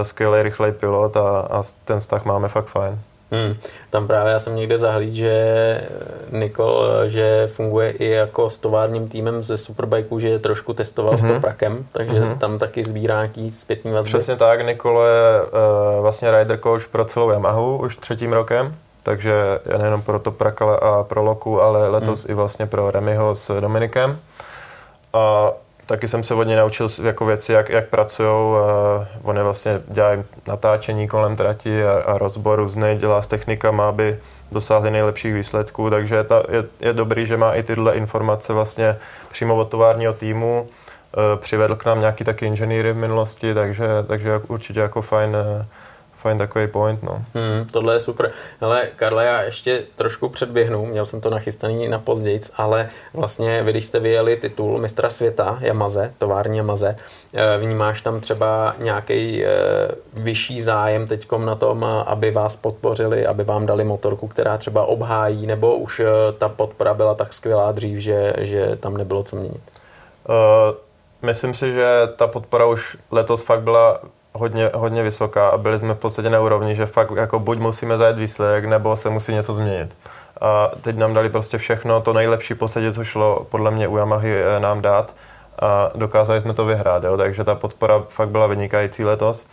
skvělý, 0.03 0.43
rychlej 0.43 0.73
pilot 0.73 1.17
a, 1.17 1.41
a 1.41 1.63
ten 1.85 2.01
vztah 2.01 2.25
máme 2.25 2.49
fakt 2.49 2.67
fajn. 2.67 3.01
Hmm. 3.33 3.55
Tam 3.91 4.07
právě 4.07 4.33
já 4.33 4.39
jsem 4.39 4.57
někde 4.57 4.79
zahlíd, 4.79 5.15
že 5.15 5.81
Nikol, 6.31 6.85
že 7.07 7.49
funguje 7.53 7.91
i 7.91 8.11
jako 8.11 8.51
s 8.51 8.59
továrním 8.59 9.09
týmem 9.09 9.45
ze 9.45 9.57
Superbikeu, 9.57 10.19
že 10.19 10.29
je 10.29 10.39
trošku 10.39 10.73
testoval 10.73 11.15
mm-hmm. 11.15 11.31
s 11.31 11.33
Toprakem, 11.35 11.87
takže 11.93 12.21
mm-hmm. 12.21 12.39
tam 12.39 12.59
taky 12.59 12.85
sbírá 12.85 13.15
nějaký 13.15 13.51
zpětný 13.51 13.93
vazby. 13.93 14.09
Přesně 14.09 14.37
tak, 14.37 14.67
Nikol 14.67 15.01
je 15.01 15.43
uh, 15.43 16.03
vlastně 16.03 16.31
rider 16.31 16.59
coach 16.61 16.89
pro 16.89 17.05
celou 17.05 17.31
Yamahu 17.31 17.77
už 17.77 17.97
třetím 17.97 18.33
rokem, 18.33 18.75
takže 19.03 19.35
nejenom 19.79 20.03
pro 20.03 20.19
Toprak 20.19 20.63
a 20.63 21.03
pro 21.03 21.23
Loku, 21.23 21.63
ale 21.63 21.89
letos 21.89 22.27
mm. 22.27 22.31
i 22.31 22.35
vlastně 22.35 22.67
pro 22.67 22.91
Remyho 22.91 23.35
s 23.35 23.61
Dominikem. 23.61 24.19
A 25.13 25.51
taky 25.91 26.09
jsem 26.09 26.25
se 26.25 26.35
od 26.35 26.45
něj 26.45 26.57
naučil 26.57 26.89
jako 27.03 27.27
věci, 27.27 27.53
jak, 27.53 27.69
jak 27.69 27.89
pracují. 27.89 28.57
On 29.23 29.37
je 29.37 29.43
vlastně 29.43 29.81
dělají 29.89 30.23
natáčení 30.47 31.09
kolem 31.09 31.37
trati 31.37 31.85
a, 31.85 31.93
a 31.93 32.19
rozbor 32.19 32.59
různý, 32.59 32.97
dělá 32.97 33.23
s 33.23 33.27
technikama, 33.27 33.89
aby 33.89 34.19
dosáhli 34.53 34.91
nejlepších 34.91 35.35
výsledků, 35.35 35.91
takže 35.91 36.25
ta, 36.25 36.43
je, 36.49 36.65
je 36.81 36.93
dobrý, 36.93 37.27
že 37.27 37.37
má 37.37 37.55
i 37.55 37.63
tyhle 37.63 37.95
informace 37.95 38.53
vlastně 38.53 38.97
přímo 39.31 39.57
od 39.57 39.69
továrního 39.69 40.13
týmu. 40.13 40.69
Uh, 41.17 41.41
přivedl 41.41 41.77
k 41.77 41.85
nám 41.85 42.01
nějaký 42.01 42.25
taky 42.25 42.47
inženýry 42.47 42.93
v 42.93 42.97
minulosti, 42.97 43.55
takže, 43.55 43.87
takže 44.07 44.41
určitě 44.49 44.81
jako 44.81 45.03
fajn, 45.03 45.31
uh, 45.31 45.65
fajn 46.21 46.39
takový 46.39 46.67
point, 46.67 47.03
no. 47.03 47.25
Hmm, 47.35 47.67
tohle 47.73 47.95
je 47.95 48.01
super. 48.01 48.33
Ale 48.61 48.89
Karle, 48.97 49.25
já 49.25 49.43
ještě 49.43 49.83
trošku 49.97 50.29
předběhnu, 50.29 50.87
měl 50.87 51.07
jsem 51.07 51.21
to 51.21 51.31
nachystaný 51.31 51.89
na 51.89 51.99
pozdějc, 51.99 52.51
ale 52.57 52.89
vlastně 53.15 53.63
vy, 53.63 53.71
když 53.71 53.87
jste 53.87 53.99
vyjeli 53.99 54.37
titul 54.37 54.79
mistra 54.79 55.11
světa 55.11 55.59
Yamaze, 55.61 56.15
tovární 56.19 56.59
Yamaze, 56.59 56.97
eh, 57.35 57.59
vnímáš 57.59 58.03
tam 58.03 58.21
třeba 58.21 58.75
nějaký 58.79 59.45
eh, 59.45 59.49
vyšší 60.13 60.61
zájem 60.61 61.07
teďkom 61.07 61.47
na 61.47 61.55
tom, 61.55 61.85
aby 61.85 62.31
vás 62.31 62.57
podpořili, 62.57 63.27
aby 63.27 63.45
vám 63.45 63.67
dali 63.67 63.85
motorku, 63.85 64.29
která 64.29 64.59
třeba 64.59 64.85
obhájí, 64.85 65.47
nebo 65.47 65.77
už 65.77 66.01
eh, 66.01 66.07
ta 66.39 66.49
podpora 66.49 66.95
byla 66.95 67.15
tak 67.15 67.33
skvělá 67.33 67.73
dřív, 67.73 67.99
že, 67.99 68.33
že 68.39 68.77
tam 68.77 68.97
nebylo 68.97 69.23
co 69.23 69.37
měnit? 69.37 69.63
Uh, 70.29 70.77
myslím 71.23 71.55
si, 71.55 71.73
že 71.73 71.87
ta 72.17 72.27
podpora 72.27 72.67
už 72.67 72.97
letos 73.11 73.43
fakt 73.43 73.61
byla 73.61 74.01
hodně, 74.33 74.71
hodně 74.75 75.03
vysoká 75.03 75.49
a 75.49 75.57
byli 75.59 75.79
jsme 75.79 75.95
v 75.95 75.99
podstatě 75.99 76.31
na 76.31 76.41
úrovni, 76.41 76.75
že 76.75 76.87
fakt 76.87 77.11
jako 77.17 77.39
buď 77.39 77.59
musíme 77.59 77.99
zajet 77.99 78.19
výsledek, 78.19 78.65
nebo 78.65 78.97
se 78.97 79.11
musí 79.11 79.33
něco 79.33 79.53
změnit. 79.53 79.97
A 80.41 80.71
teď 80.81 80.97
nám 80.97 81.15
dali 81.15 81.29
prostě 81.29 81.59
všechno, 81.59 82.01
to 82.01 82.13
nejlepší 82.13 82.55
podstatě, 82.55 82.93
co 82.93 83.05
šlo 83.05 83.47
podle 83.51 83.71
mě 83.71 83.89
u 83.89 83.97
Yamahy 83.97 84.43
eh, 84.43 84.61
nám 84.61 84.83
dát 84.83 85.15
a 85.61 85.91
dokázali 85.95 86.41
jsme 86.41 86.55
to 86.55 86.65
vyhrát, 86.65 87.05
jo? 87.05 87.17
takže 87.17 87.45
ta 87.45 87.55
podpora 87.55 88.05
fakt 88.09 88.29
byla 88.29 88.47
vynikající 88.47 89.05
letos. 89.05 89.47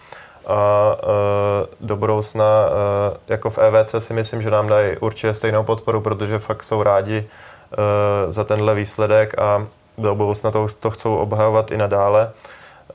A 0.47 0.95
e, 0.99 1.67
do 1.81 1.95
budoucna, 1.95 2.45
e, 2.45 3.33
jako 3.33 3.49
v 3.49 3.57
EVC 3.57 3.95
si 3.99 4.13
myslím, 4.13 4.41
že 4.41 4.51
nám 4.51 4.67
dají 4.67 4.97
určitě 4.97 5.33
stejnou 5.33 5.63
podporu, 5.63 6.01
protože 6.01 6.39
fakt 6.39 6.63
jsou 6.63 6.83
rádi 6.83 7.17
e, 7.17 8.31
za 8.31 8.43
tenhle 8.43 8.75
výsledek 8.75 9.39
a 9.39 9.67
do 9.97 10.15
budoucna 10.15 10.51
to, 10.51 10.67
to 10.79 10.91
chcou 10.91 11.15
obhajovat 11.15 11.71
i 11.71 11.77
nadále. 11.77 12.31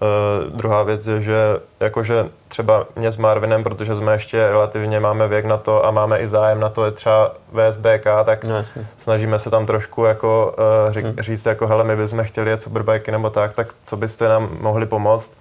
Uh, 0.03 0.57
druhá 0.57 0.83
věc 0.83 1.07
je, 1.07 1.21
že 1.21 1.37
jakože 1.81 2.27
třeba 2.49 2.87
mě 2.97 3.13
s 3.13 3.17
Marvinem, 3.17 3.63
protože 3.63 3.97
jsme 3.97 4.13
ještě 4.13 4.49
relativně 4.49 5.01
máme 5.01 5.29
věk 5.29 5.45
na 5.45 5.57
to 5.57 5.87
a 5.87 5.91
máme 5.91 6.19
i 6.19 6.27
zájem 6.27 6.61
na 6.61 6.69
to, 6.69 6.85
je 6.85 6.91
třeba 6.91 7.33
VSBK, 7.53 8.07
tak 8.25 8.45
no, 8.45 8.63
snažíme 8.99 9.39
se 9.39 9.51
tam 9.51 9.67
trošku 9.67 10.05
jako 10.05 10.55
uh, 10.89 10.97
hmm. 10.97 11.17
říct, 11.21 11.47
jako 11.47 11.67
hele, 11.67 11.85
my 11.85 11.97
bychom 11.97 12.25
chtěli 12.25 12.51
jet 12.51 12.63
superbajky 12.63 13.11
nebo 13.13 13.31
tak, 13.31 13.53
tak 13.53 13.69
co 13.85 13.97
byste 13.97 14.29
nám 14.29 14.49
mohli 14.61 14.87
pomoct. 14.87 15.37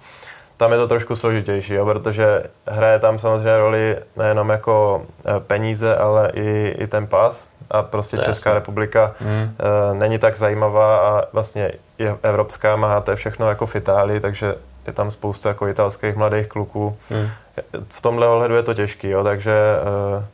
Tam 0.56 0.72
je 0.72 0.78
to 0.78 0.88
trošku 0.88 1.16
složitější, 1.16 1.74
jo, 1.74 1.84
protože 1.84 2.42
hraje 2.66 2.98
tam 2.98 3.18
samozřejmě 3.18 3.58
roli 3.58 3.96
nejenom 4.16 4.50
jako 4.50 5.02
eh, 5.24 5.40
peníze, 5.40 5.96
ale 5.96 6.30
i, 6.34 6.74
i 6.78 6.86
ten 6.86 7.06
pas 7.06 7.48
a 7.70 7.82
prostě 7.82 8.16
to 8.16 8.22
Česká 8.22 8.50
jasný. 8.50 8.58
republika 8.58 9.14
hmm. 9.20 9.42
uh, 9.42 9.98
není 9.98 10.18
tak 10.18 10.36
zajímavá 10.36 10.98
a 10.98 11.22
vlastně 11.32 11.72
je 12.02 12.16
evropská, 12.22 12.76
má 12.76 13.00
to 13.00 13.10
je 13.10 13.16
všechno 13.16 13.48
jako 13.48 13.66
v 13.66 13.76
Itálii, 13.76 14.20
takže 14.20 14.54
je 14.86 14.92
tam 14.92 15.10
spoustu 15.10 15.48
jako 15.48 15.68
italských 15.68 16.16
mladých 16.16 16.48
kluků. 16.48 16.96
Hmm. 17.10 17.28
V 17.88 18.00
tomhle 18.00 18.28
ohledu 18.28 18.54
je 18.54 18.62
to 18.62 18.74
těžký, 18.74 19.08
jo, 19.08 19.24
takže 19.24 19.52
uh, 20.16 20.24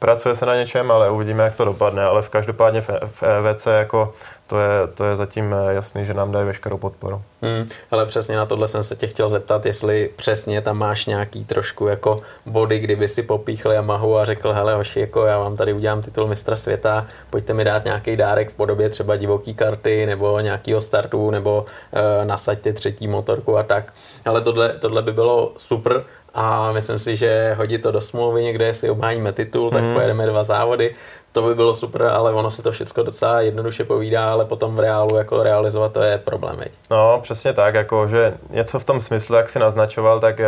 pracuje 0.00 0.36
se 0.36 0.46
na 0.46 0.56
něčem, 0.56 0.90
ale 0.90 1.10
uvidíme, 1.10 1.44
jak 1.44 1.54
to 1.54 1.64
dopadne, 1.64 2.04
ale 2.04 2.22
v 2.22 2.28
každopádně 2.28 2.80
v, 2.80 3.22
EVC 3.22 3.66
jako 3.66 4.14
to 4.50 4.60
je, 4.60 4.86
to 4.94 5.04
je 5.04 5.16
zatím 5.16 5.54
eh, 5.54 5.74
jasný, 5.74 6.06
že 6.06 6.14
nám 6.14 6.32
dají 6.32 6.46
veškerou 6.46 6.78
podporu. 6.78 7.22
Hmm, 7.42 7.66
ale 7.90 8.06
přesně 8.06 8.36
na 8.36 8.46
tohle 8.46 8.68
jsem 8.68 8.84
se 8.84 8.96
tě 8.96 9.06
chtěl 9.06 9.28
zeptat, 9.28 9.66
jestli 9.66 10.10
přesně 10.16 10.62
tam 10.62 10.78
máš 10.78 11.06
nějaký 11.06 11.44
trošku 11.44 11.86
jako 11.86 12.20
body, 12.46 12.78
kdyby 12.78 13.08
si 13.08 13.22
popíchl 13.22 13.72
Yamahu 13.72 14.18
a 14.18 14.24
řekl, 14.24 14.52
hele 14.52 14.74
hoši, 14.74 15.00
jako 15.00 15.24
já 15.24 15.38
vám 15.38 15.56
tady 15.56 15.72
udělám 15.72 16.02
titul 16.02 16.26
mistra 16.26 16.56
světa, 16.56 17.06
pojďte 17.30 17.54
mi 17.54 17.64
dát 17.64 17.84
nějaký 17.84 18.16
dárek 18.16 18.50
v 18.50 18.54
podobě 18.54 18.88
třeba 18.88 19.16
divoký 19.16 19.54
karty 19.54 20.06
nebo 20.06 20.40
nějakého 20.40 20.80
startu 20.80 21.30
nebo 21.30 21.64
e, 21.92 22.24
nasaďte 22.24 22.72
třetí 22.72 23.08
motorku 23.08 23.58
a 23.58 23.62
tak. 23.62 23.92
Ale 24.24 24.40
tohle, 24.40 24.68
tohle 24.68 25.02
by 25.02 25.12
bylo 25.12 25.52
super 25.56 26.04
a 26.34 26.72
myslím 26.72 26.98
si, 26.98 27.16
že 27.16 27.54
hodit 27.58 27.82
to 27.82 27.90
do 27.90 28.00
smlouvy 28.00 28.42
někde, 28.42 28.66
jestli 28.66 28.90
obhájíme 28.90 29.32
titul, 29.32 29.70
tak 29.70 29.82
hmm. 29.82 29.94
pojedeme 29.94 30.26
dva 30.26 30.44
závody 30.44 30.94
to 31.32 31.42
by 31.42 31.54
bylo 31.54 31.74
super, 31.74 32.02
ale 32.02 32.32
ono 32.32 32.50
se 32.50 32.62
to 32.62 32.72
všechno 32.72 33.02
docela 33.02 33.40
jednoduše 33.40 33.84
povídá, 33.84 34.32
ale 34.32 34.44
potom 34.44 34.76
v 34.76 34.80
reálu 34.80 35.16
jako 35.16 35.42
realizovat 35.42 35.92
to 35.92 36.02
je 36.02 36.18
problém. 36.18 36.56
Veď. 36.56 36.72
No, 36.90 37.18
přesně 37.22 37.52
tak, 37.52 37.74
jako, 37.74 38.08
že 38.08 38.34
něco 38.50 38.78
v 38.78 38.84
tom 38.84 39.00
smyslu, 39.00 39.34
jak 39.34 39.50
si 39.50 39.58
naznačoval, 39.58 40.20
tak 40.20 40.40
eh, 40.40 40.46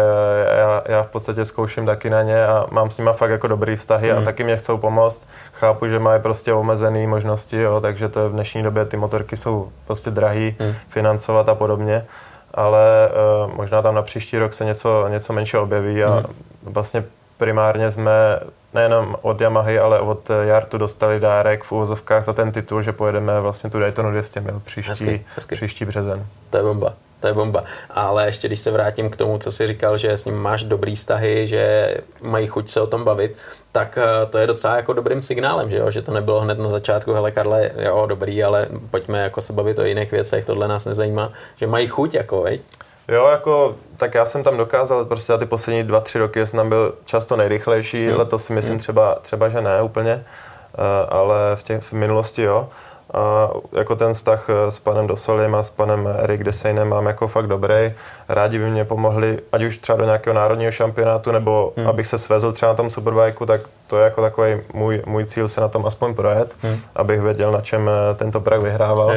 já, 0.59 0.83
já 0.89 1.03
v 1.03 1.07
podstatě 1.07 1.45
zkouším 1.45 1.87
taky 1.87 2.11
na 2.11 2.23
ně 2.23 2.47
a 2.47 2.67
mám 2.71 2.91
s 2.91 2.99
nimi 2.99 3.11
fakt 3.13 3.31
jako 3.31 3.49
dobrý 3.49 3.77
vztahy 3.77 4.09
mm. 4.09 4.15
a 4.15 4.17
hmm. 4.17 4.25
taky 4.25 4.45
mě 4.45 4.57
chcou 4.57 4.79
pomoct. 4.79 5.29
Chápu, 5.53 5.87
že 5.87 5.99
mají 5.99 6.23
prostě 6.23 6.53
omezené 6.53 7.07
možnosti, 7.07 7.57
jo, 7.57 7.81
takže 7.81 8.09
to 8.09 8.29
v 8.29 8.33
dnešní 8.33 8.63
době 8.63 8.85
ty 8.85 8.97
motorky 8.97 9.37
jsou 9.37 9.69
prostě 9.87 10.11
drahý 10.11 10.57
mm. 10.61 10.75
financovat 10.89 11.49
a 11.49 11.55
podobně 11.55 12.07
ale 12.55 13.11
uh, 13.47 13.55
možná 13.55 13.83
tam 13.83 13.95
na 13.95 14.03
příští 14.03 14.39
rok 14.39 14.55
se 14.55 14.65
něco, 14.65 15.09
něco 15.09 15.33
menší 15.33 15.57
objeví 15.57 16.05
a 16.05 16.15
mm. 16.15 16.23
vlastně 16.63 17.05
primárně 17.37 17.91
jsme 17.91 18.41
nejenom 18.75 19.17
od 19.23 19.41
Yamahy, 19.41 19.79
ale 19.79 20.01
od 20.01 20.31
Jartu 20.43 20.79
dostali 20.79 21.21
dárek 21.21 21.65
v 21.65 21.73
úvozovkách 21.73 22.25
za 22.25 22.33
ten 22.33 22.53
titul, 22.53 22.83
že 22.83 22.93
pojedeme 22.93 23.41
vlastně 23.41 23.71
tu 23.71 23.79
Daytonu 23.79 24.11
200 24.11 24.41
mil 24.41 24.63
příští, 24.65 24.91
hezky, 24.91 25.25
hezky. 25.35 25.55
příští 25.55 25.85
březen. 25.85 26.27
To 26.51 26.57
je 26.57 26.63
bomba. 26.63 26.95
To 27.23 27.29
je 27.29 27.35
bomba. 27.35 27.65
Ale 27.91 28.27
ještě 28.27 28.49
když 28.49 28.61
se 28.61 28.71
vrátím 28.71 29.11
k 29.11 29.17
tomu, 29.17 29.39
co 29.39 29.53
jsi 29.53 29.67
říkal, 29.67 29.97
že 29.97 30.13
s 30.13 30.25
ním 30.25 30.37
máš 30.37 30.65
dobrý 30.65 30.97
vztahy, 30.97 31.47
že 31.47 31.95
mají 32.21 32.47
chuť 32.47 32.71
se 32.71 32.81
o 32.81 32.87
tom 32.87 33.05
bavit, 33.05 33.37
tak 33.73 33.99
eh, 33.99 34.27
to 34.27 34.39
je 34.39 34.47
docela 34.47 34.77
jako 34.77 34.93
dobrým 34.93 35.23
signálem, 35.23 35.71
že, 35.71 35.77
jo? 35.77 35.91
že 35.91 36.03
to 36.03 36.13
nebylo 36.13 36.41
hned 36.41 36.59
na 36.59 36.69
začátku, 36.69 37.13
hele 37.13 37.31
Karle, 37.31 37.71
jo, 37.79 38.07
dobrý, 38.07 38.45
ale 38.45 38.67
pojďme 38.91 39.19
jako 39.19 39.41
se 39.41 39.53
bavit 39.53 39.79
o 39.79 39.85
jiných 39.85 40.13
věcech, 40.13 40.45
tohle 40.45 40.69
nás 40.69 40.85
nezajímá, 40.85 41.33
že 41.57 41.67
mají 41.67 41.87
chuť, 41.87 42.15
jako, 42.15 42.43
veď? 42.43 42.61
Jo, 43.09 43.29
jako, 43.29 43.75
tak 43.97 44.15
já 44.15 44.27
jsem 44.27 44.43
tam 44.43 44.57
dokázal, 44.57 45.05
prostě 45.05 45.33
za 45.33 45.39
ty 45.39 45.47
poslední 45.47 45.85
dva, 45.85 46.01
tři 46.01 46.19
roky 46.19 46.47
jsem 46.47 46.57
tam 46.57 46.69
byl 46.69 46.95
často 47.05 47.37
nejrychlejší, 47.37 48.09
hmm. 48.09 48.19
letos 48.19 48.45
si 48.45 48.53
myslím 48.53 48.73
hmm. 48.73 48.81
třeba, 48.81 49.19
třeba, 49.23 49.49
že 49.49 49.61
ne 49.61 49.83
úplně, 49.83 50.15
uh, 50.15 50.85
ale 51.09 51.37
v, 51.55 51.63
těch, 51.63 51.83
v 51.83 51.93
minulosti 51.93 52.43
jo. 52.43 52.69
A 53.13 53.51
jako 53.73 53.97
ten 53.97 54.15
vztah 54.15 54.47
eh, 54.51 54.71
s 54.71 54.79
panem 54.79 55.07
Dosoliem 55.07 55.55
a 55.55 55.63
s 55.63 55.71
panem 55.71 56.09
Erik 56.19 56.45
Desejnem 56.45 56.89
mám 56.89 57.07
jako 57.07 57.29
fakt 57.29 57.47
dobrý. 57.47 57.93
Rádi 58.29 58.59
by 58.59 58.71
mě 58.71 58.85
pomohli, 58.85 59.39
ať 59.53 59.63
už 59.63 59.79
třeba 59.79 59.99
do 59.99 60.05
nějakého 60.05 60.35
národního 60.35 60.73
šampionátu, 60.73 61.33
nebo 61.33 61.73
hmm. 61.77 61.87
abych 61.87 62.07
se 62.07 62.19
svezl 62.19 62.53
třeba 62.53 62.73
na 62.73 62.77
tom 62.77 62.91
superbajku, 62.91 63.47
tak 63.47 63.61
to 63.87 63.97
je 63.97 64.05
jako 64.05 64.23
takový 64.23 64.61
můj, 64.75 65.03
můj 65.07 65.25
cíl 65.25 65.49
se 65.49 65.61
na 65.61 65.69
tom 65.69 65.87
aspoň 65.87 66.15
projet, 66.15 66.55
hmm. 66.63 66.77
abych 66.97 67.21
věděl, 67.21 67.53
na 67.53 67.61
čem 67.61 67.91
eh, 67.91 68.15
tento 68.15 68.41
prak 68.41 68.63
vyhrával. 68.63 69.13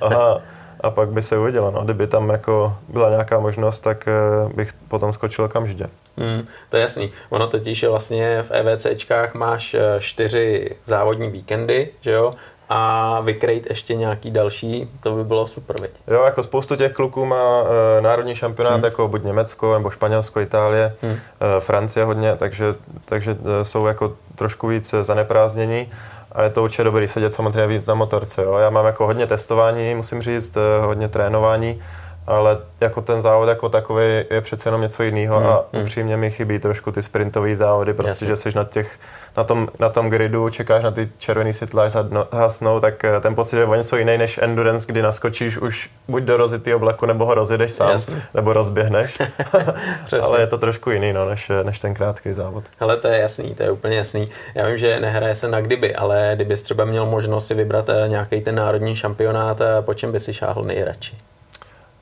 Aha 0.00 0.40
a 0.80 0.90
pak 0.90 1.08
by 1.08 1.22
se 1.22 1.38
uvidělo. 1.38 1.70
No. 1.70 1.84
Kdyby 1.84 2.06
tam 2.06 2.28
jako 2.28 2.76
byla 2.88 3.10
nějaká 3.10 3.38
možnost, 3.38 3.80
tak 3.80 4.08
eh, 4.08 4.12
bych 4.54 4.72
potom 4.88 5.12
skočil 5.12 5.44
okamžitě. 5.44 5.86
Hmm, 6.18 6.46
to 6.68 6.76
je 6.76 6.80
jasný. 6.80 7.12
Ono 7.30 7.46
totiž 7.46 7.82
je 7.82 7.88
vlastně 7.88 8.42
v 8.42 8.50
EVCčkách 8.50 9.34
máš 9.34 9.76
čtyři 9.98 10.76
závodní 10.84 11.30
víkendy, 11.30 11.88
že 12.00 12.10
jo? 12.10 12.34
A 12.68 13.20
vykrejt 13.20 13.66
ještě 13.68 13.94
nějaký 13.94 14.30
další, 14.30 14.90
to 15.02 15.12
by 15.12 15.24
bylo 15.24 15.46
super, 15.46 15.76
veď. 15.80 15.90
Jo, 16.06 16.22
jako 16.24 16.42
spoustu 16.42 16.76
těch 16.76 16.92
kluků 16.92 17.24
má 17.24 17.62
e, 17.98 18.00
národní 18.00 18.34
šampionát, 18.34 18.74
hmm. 18.74 18.84
jako 18.84 19.08
buď 19.08 19.24
Německo, 19.24 19.74
nebo 19.74 19.90
Španělsko, 19.90 20.40
Itálie, 20.40 20.94
hmm. 21.02 21.12
e, 21.12 21.60
Francie 21.60 22.04
hodně, 22.04 22.36
takže, 22.36 22.74
takže 23.04 23.36
e, 23.60 23.64
jsou 23.64 23.86
jako 23.86 24.12
trošku 24.34 24.66
víc 24.66 24.94
zaneprázdnění 25.02 25.88
a 26.36 26.42
je 26.42 26.50
to 26.50 26.62
určitě 26.62 26.84
dobrý 26.84 27.08
sedět 27.08 27.34
samozřejmě 27.34 27.66
víc 27.66 27.86
na 27.86 27.94
motorce. 27.94 28.42
Jo. 28.42 28.54
Já 28.54 28.70
mám 28.70 28.86
jako 28.86 29.06
hodně 29.06 29.26
testování, 29.26 29.94
musím 29.94 30.22
říct, 30.22 30.56
eh, 30.56 30.86
hodně 30.86 31.08
trénování, 31.08 31.82
ale 32.26 32.58
jako 32.80 33.02
ten 33.02 33.20
závod 33.20 33.48
jako 33.48 33.68
takový 33.68 34.04
je 34.30 34.40
přece 34.40 34.68
jenom 34.68 34.80
něco 34.80 35.02
jiného 35.02 35.38
hmm, 35.38 35.46
a 35.46 35.64
hmm. 35.72 35.82
upřímně 35.82 36.16
mi 36.16 36.30
chybí 36.30 36.58
trošku 36.58 36.92
ty 36.92 37.02
sprintové 37.02 37.54
závody, 37.54 37.94
prostě, 37.94 38.24
Jasně. 38.24 38.26
že 38.26 38.36
jsi 38.36 38.56
na 38.56 38.64
těch 38.64 38.98
na 39.36 39.44
tom, 39.44 39.68
na 39.78 39.88
tom 39.88 40.10
gridu, 40.10 40.48
čekáš 40.48 40.84
na 40.84 40.90
ty 40.90 41.10
červený 41.18 41.52
světla, 41.52 41.84
až 41.84 41.92
hasnou, 42.32 42.80
tak 42.80 43.04
eh, 43.04 43.20
ten 43.20 43.34
pocit 43.34 43.56
je 43.56 43.64
o 43.64 43.74
něco 43.74 43.96
jiný 43.96 44.18
než 44.18 44.38
endurance, 44.42 44.86
kdy 44.88 45.02
naskočíš 45.02 45.58
už 45.58 45.90
buď 46.08 46.22
do 46.22 46.36
rozitý 46.36 46.74
oblaku, 46.74 47.06
nebo 47.06 47.26
ho 47.26 47.34
rozjedeš 47.34 47.72
sám, 47.72 47.90
Jasně. 47.90 48.22
nebo 48.34 48.52
rozběhneš. 48.52 49.18
Ale 50.22 50.40
je 50.40 50.46
to 50.46 50.58
trošku 50.58 50.90
jiný, 50.90 51.12
no, 51.12 51.28
než, 51.28 51.50
než 51.62 51.78
ten 51.78 51.94
krátký 51.94 52.32
závod. 52.32 52.64
Ale 52.80 52.96
to 52.96 53.08
je 53.08 53.18
jasný, 53.18 53.54
to 53.54 53.62
je 53.62 53.70
úplně 53.70 53.96
jasný. 53.96 54.28
Já 54.54 54.66
vím, 54.66 54.78
že 54.78 55.00
nehraje 55.00 55.34
se 55.34 55.48
na 55.48 55.60
kdyby, 55.60 55.94
ale 55.94 56.32
kdybys 56.34 56.62
třeba 56.62 56.84
měl 56.84 57.06
možnost 57.06 57.46
si 57.46 57.54
vybrat 57.54 57.88
eh, 57.88 58.08
nějaký 58.08 58.40
ten 58.40 58.54
národní 58.54 58.96
šampionát, 58.96 59.60
po 59.80 59.94
čem 59.94 60.12
by 60.12 60.20
si 60.20 60.34
šáhl 60.34 60.62
nejradši? 60.62 61.16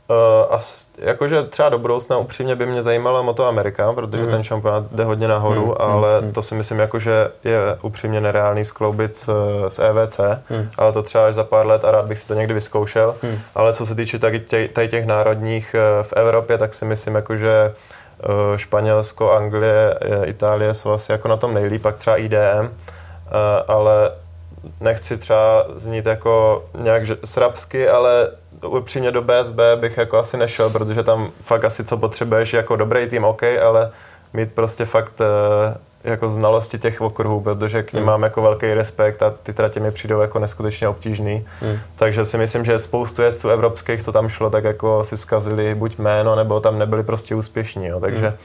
Uh, 0.09 0.55
a 0.55 0.59
jakože 0.99 1.43
třeba 1.43 1.69
do 1.69 1.79
budoucna 1.79 2.19
upřímně 2.19 2.57
by 2.57 2.67
mě 2.67 2.83
zajímala 2.83 3.23
Moto 3.23 3.47
Amerika, 3.47 3.93
protože 3.93 4.23
mm. 4.23 4.31
ten 4.31 4.43
šampionát 4.43 4.85
jde 4.93 5.05
hodně 5.05 5.29
nahoru, 5.29 5.67
mm. 5.67 5.75
ale 5.79 6.21
mm. 6.21 6.33
to 6.33 6.43
si 6.43 6.55
myslím 6.55 6.79
jakože 6.79 7.31
je 7.45 7.59
upřímně 7.83 8.21
nereálný 8.21 8.65
skloubit 8.65 9.17
s, 9.17 9.31
s 9.69 9.79
EVC, 9.79 10.21
mm. 10.51 10.69
ale 10.77 10.93
to 10.93 11.03
třeba 11.03 11.27
až 11.27 11.35
za 11.35 11.45
pár 11.45 11.67
let 11.67 11.85
a 11.85 11.91
rád 11.91 12.05
bych 12.05 12.19
si 12.19 12.27
to 12.27 12.35
někdy 12.35 12.55
vyzkoušel. 12.55 13.15
Mm. 13.23 13.39
Ale 13.55 13.75
co 13.75 13.87
se 13.87 13.95
týče 13.95 14.19
tady 14.19 14.41
těch, 14.41 14.73
tady 14.73 14.89
těch 14.89 15.07
národních 15.07 15.75
eh, 15.75 16.03
v 16.03 16.13
Evropě, 16.13 16.59
tak 16.59 16.75
si 16.75 16.85
myslím 16.85 17.15
jakože 17.15 17.75
uh, 18.29 18.57
Španělsko, 18.57 19.33
Anglie, 19.33 19.99
Itálie 20.25 20.75
jsou 20.75 20.93
asi 20.93 21.13
jako 21.13 21.29
na 21.29 21.37
tom 21.37 21.55
nejlíp, 21.55 21.83
pak 21.83 21.97
třeba 21.97 22.17
IDM, 22.17 22.65
uh, 22.65 22.71
ale 23.69 24.11
nechci 24.81 25.17
třeba 25.17 25.67
znít 25.75 26.07
jako 26.07 26.65
nějak 26.79 27.03
srabsky, 27.25 27.89
ale 27.89 28.29
upřímně 28.69 29.11
do 29.11 29.23
BSB 29.23 29.59
bych 29.77 29.97
jako 29.97 30.19
asi 30.19 30.37
nešel, 30.37 30.71
protože 30.71 31.03
tam 31.03 31.31
fakt 31.41 31.65
asi 31.65 31.85
co 31.85 31.97
potřebuješ 31.97 32.53
jako 32.53 32.77
dobrý 32.77 33.09
tým, 33.09 33.25
OK, 33.25 33.43
ale 33.43 33.91
mít 34.33 34.53
prostě 34.53 34.85
fakt 34.85 35.21
eh, 35.21 36.11
jako 36.11 36.31
znalosti 36.31 36.79
těch 36.79 37.01
okruhů, 37.01 37.41
protože 37.41 37.83
k 37.83 37.93
ním 37.93 38.03
hmm. 38.03 38.11
mám 38.11 38.23
jako 38.23 38.43
velký 38.43 38.75
respekt 38.75 39.23
a 39.23 39.35
ty 39.43 39.53
tratě 39.53 39.81
mi 39.81 39.91
přijdou 39.91 40.21
jako 40.21 40.39
neskutečně 40.39 40.89
obtížný. 40.89 41.47
Hmm. 41.61 41.79
Takže 41.97 42.25
si 42.25 42.39
myslím, 42.39 42.65
že 42.65 42.79
spoustu 42.79 43.23
jezdců 43.23 43.49
evropských, 43.49 44.03
co 44.03 44.13
tam 44.13 44.29
šlo, 44.29 44.51
tak 44.51 44.65
jako 44.65 45.05
si 45.05 45.17
zkazili 45.17 45.75
buď 45.75 45.99
jméno, 45.99 46.37
nebo 46.37 46.61
tam 46.61 46.79
nebyli 46.79 47.03
prostě 47.03 47.35
úspěšní. 47.35 47.87
Jo. 47.87 48.01
Takže 48.01 48.27
hmm 48.27 48.37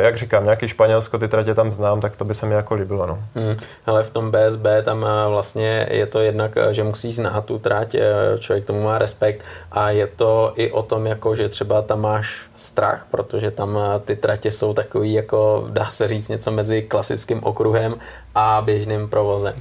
jak 0.00 0.16
říkám, 0.16 0.44
nějaký 0.44 0.68
Španělsko, 0.68 1.18
ty 1.18 1.28
tratě 1.28 1.54
tam 1.54 1.72
znám, 1.72 2.00
tak 2.00 2.16
to 2.16 2.24
by 2.24 2.34
se 2.34 2.46
mi 2.46 2.54
jako 2.54 2.74
líbilo. 2.74 3.06
No. 3.06 3.18
Hmm. 3.34 3.56
Ale 3.86 4.02
v 4.02 4.10
tom 4.10 4.30
BSB 4.30 4.66
tam 4.82 5.04
eh, 5.04 5.28
vlastně 5.28 5.86
je 5.90 6.06
to 6.06 6.20
jednak, 6.20 6.56
eh, 6.56 6.74
že 6.74 6.84
musí 6.84 7.12
znát 7.12 7.44
tu 7.44 7.58
trať, 7.58 7.94
eh, 7.94 8.02
člověk 8.38 8.64
tomu 8.64 8.82
má 8.82 8.98
respekt 8.98 9.44
a 9.72 9.90
je 9.90 10.06
to 10.06 10.52
i 10.56 10.70
o 10.70 10.82
tom, 10.82 11.06
jako, 11.06 11.34
že 11.34 11.48
třeba 11.48 11.82
tam 11.82 12.00
máš 12.00 12.48
strach, 12.56 13.06
protože 13.10 13.50
tam 13.50 13.78
ty 14.04 14.16
tratě 14.16 14.50
jsou 14.50 14.74
takový, 14.74 15.12
jako 15.12 15.66
dá 15.70 15.90
se 15.90 16.08
říct, 16.08 16.28
něco 16.28 16.50
mezi 16.50 16.82
klasickým 16.82 17.44
okruhem 17.44 17.94
a 18.34 18.62
běžným 18.64 19.08
provozem. 19.08 19.54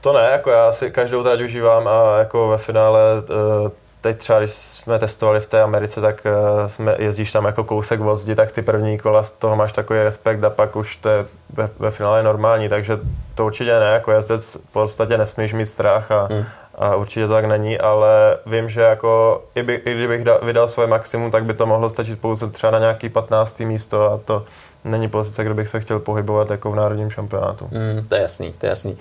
To 0.00 0.12
ne, 0.12 0.28
jako 0.32 0.50
já 0.50 0.72
si 0.72 0.90
každou 0.90 1.22
trať 1.22 1.40
užívám 1.40 1.88
a 1.88 2.18
jako 2.18 2.48
ve 2.48 2.58
finále 2.58 3.00
teď 4.08 4.18
třeba, 4.18 4.38
když 4.38 4.50
jsme 4.50 4.98
testovali 4.98 5.40
v 5.40 5.46
té 5.46 5.62
Americe, 5.62 6.00
tak 6.00 6.26
uh, 6.26 6.66
jsme, 6.68 6.96
jezdíš 6.98 7.32
tam 7.32 7.44
jako 7.44 7.64
kousek 7.64 8.00
od 8.00 8.16
zdi, 8.16 8.34
tak 8.34 8.52
ty 8.52 8.62
první 8.62 8.98
kola 8.98 9.22
z 9.22 9.30
toho 9.30 9.56
máš 9.56 9.72
takový 9.72 10.02
respekt 10.02 10.44
a 10.44 10.50
pak 10.50 10.76
už 10.76 10.96
to 10.96 11.08
je 11.08 11.24
ve, 11.52 11.68
ve 11.78 11.90
finále 11.90 12.22
normální, 12.22 12.68
takže 12.68 12.98
to 13.34 13.46
určitě 13.46 13.80
ne, 13.80 13.86
jako 13.86 14.12
jezdec 14.12 14.54
v 14.54 14.72
podstatě 14.72 15.18
nesmíš 15.18 15.52
mít 15.52 15.66
strach 15.66 16.10
a, 16.10 16.28
hmm. 16.30 16.44
a 16.74 16.94
určitě 16.94 17.26
to 17.26 17.32
tak 17.32 17.44
není, 17.44 17.78
ale 17.78 18.38
vím, 18.46 18.68
že 18.68 18.80
jako 18.80 19.42
i, 19.54 19.62
by, 19.62 19.74
i 19.74 19.94
kdybych 19.94 20.24
da, 20.24 20.38
vydal 20.42 20.68
svoje 20.68 20.88
maximum, 20.88 21.30
tak 21.30 21.44
by 21.44 21.54
to 21.54 21.66
mohlo 21.66 21.90
stačit 21.90 22.20
pouze 22.20 22.48
třeba 22.48 22.70
na 22.70 22.78
nějaký 22.78 23.08
15. 23.08 23.60
místo 23.60 24.12
a 24.12 24.20
to 24.24 24.44
není 24.84 25.08
pozice, 25.08 25.44
kde 25.44 25.54
bych 25.54 25.68
se 25.68 25.80
chtěl 25.80 25.98
pohybovat 25.98 26.50
jako 26.50 26.70
v 26.70 26.76
národním 26.76 27.10
šampionátu. 27.10 27.68
Hmm, 27.72 28.06
to 28.08 28.14
je 28.14 28.20
jasný, 28.20 28.52
to 28.58 28.66
je 28.66 28.70
jasný 28.70 28.98